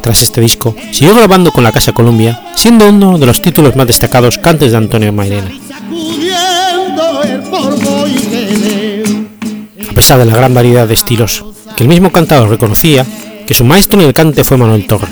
Tras 0.00 0.22
este 0.22 0.40
disco, 0.40 0.74
siguió 0.92 1.14
grabando 1.14 1.52
con 1.52 1.64
la 1.64 1.72
Casa 1.72 1.92
Columbia, 1.92 2.40
siendo 2.56 2.88
uno 2.88 3.18
de 3.18 3.26
los 3.26 3.42
títulos 3.42 3.76
más 3.76 3.86
destacados 3.86 4.38
cantes 4.38 4.70
de 4.72 4.78
Antonio 4.78 5.12
Mairena. 5.12 5.50
A 9.88 9.94
pesar 9.94 10.18
de 10.18 10.24
la 10.24 10.36
gran 10.36 10.54
variedad 10.54 10.86
de 10.86 10.94
estilos 10.94 11.44
que 11.76 11.82
el 11.82 11.88
mismo 11.88 12.10
cantador 12.10 12.48
reconocía, 12.48 13.04
que 13.46 13.54
su 13.54 13.64
maestro 13.64 14.00
en 14.00 14.06
el 14.06 14.14
cante 14.14 14.44
fue 14.44 14.56
Manuel 14.56 14.86
Torre, 14.86 15.08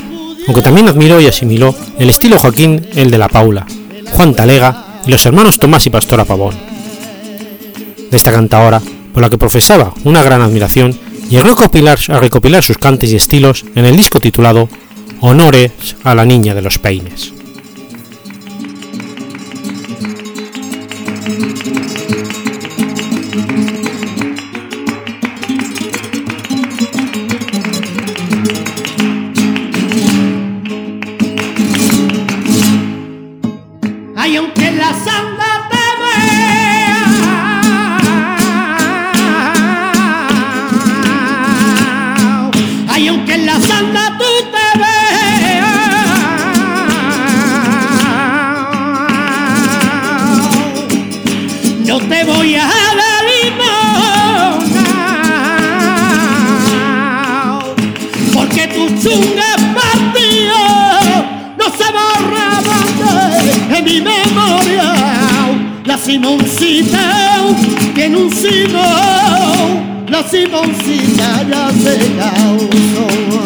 aunque 0.47 0.63
también 0.63 0.89
admiró 0.89 1.21
y 1.21 1.27
asimiló 1.27 1.75
el 1.99 2.09
estilo 2.09 2.39
Joaquín, 2.39 2.87
el 2.95 3.11
de 3.11 3.19
la 3.19 3.29
Paula, 3.29 3.67
Juan 4.13 4.35
Talega 4.35 5.01
y 5.07 5.11
los 5.11 5.25
hermanos 5.27 5.59
Tomás 5.59 5.87
y 5.87 5.91
Pastora 5.91 6.25
Pavón. 6.25 6.55
De 8.11 8.17
esta 8.17 8.33
cantadora 8.33 8.81
por 9.13 9.23
la 9.23 9.31
que 9.31 9.39
profesaba 9.39 9.95
una 10.05 10.23
gran 10.23 10.43
admiración, 10.43 10.99
y 11.31 11.37
a 11.37 11.43
recopilar, 11.43 11.99
a 12.09 12.21
recopilar 12.21 12.63
sus 12.63 12.79
cantes 12.79 13.13
y 13.13 13.17
estilos 13.17 13.65
en 13.75 13.85
el 13.85 13.97
disco 13.97 14.21
titulado 14.21 14.69
Honores 15.21 15.97
a 16.05 16.15
la 16.15 16.25
Niña 16.25 16.55
de 16.55 16.63
los 16.63 16.79
Peines. 16.79 17.36
Ay, 66.19 67.55
qué 67.95 68.09
tío, 68.09 68.09
qué 68.09 68.09
tío, 71.99 72.31
qué 72.71 72.77
tío. 72.77 73.46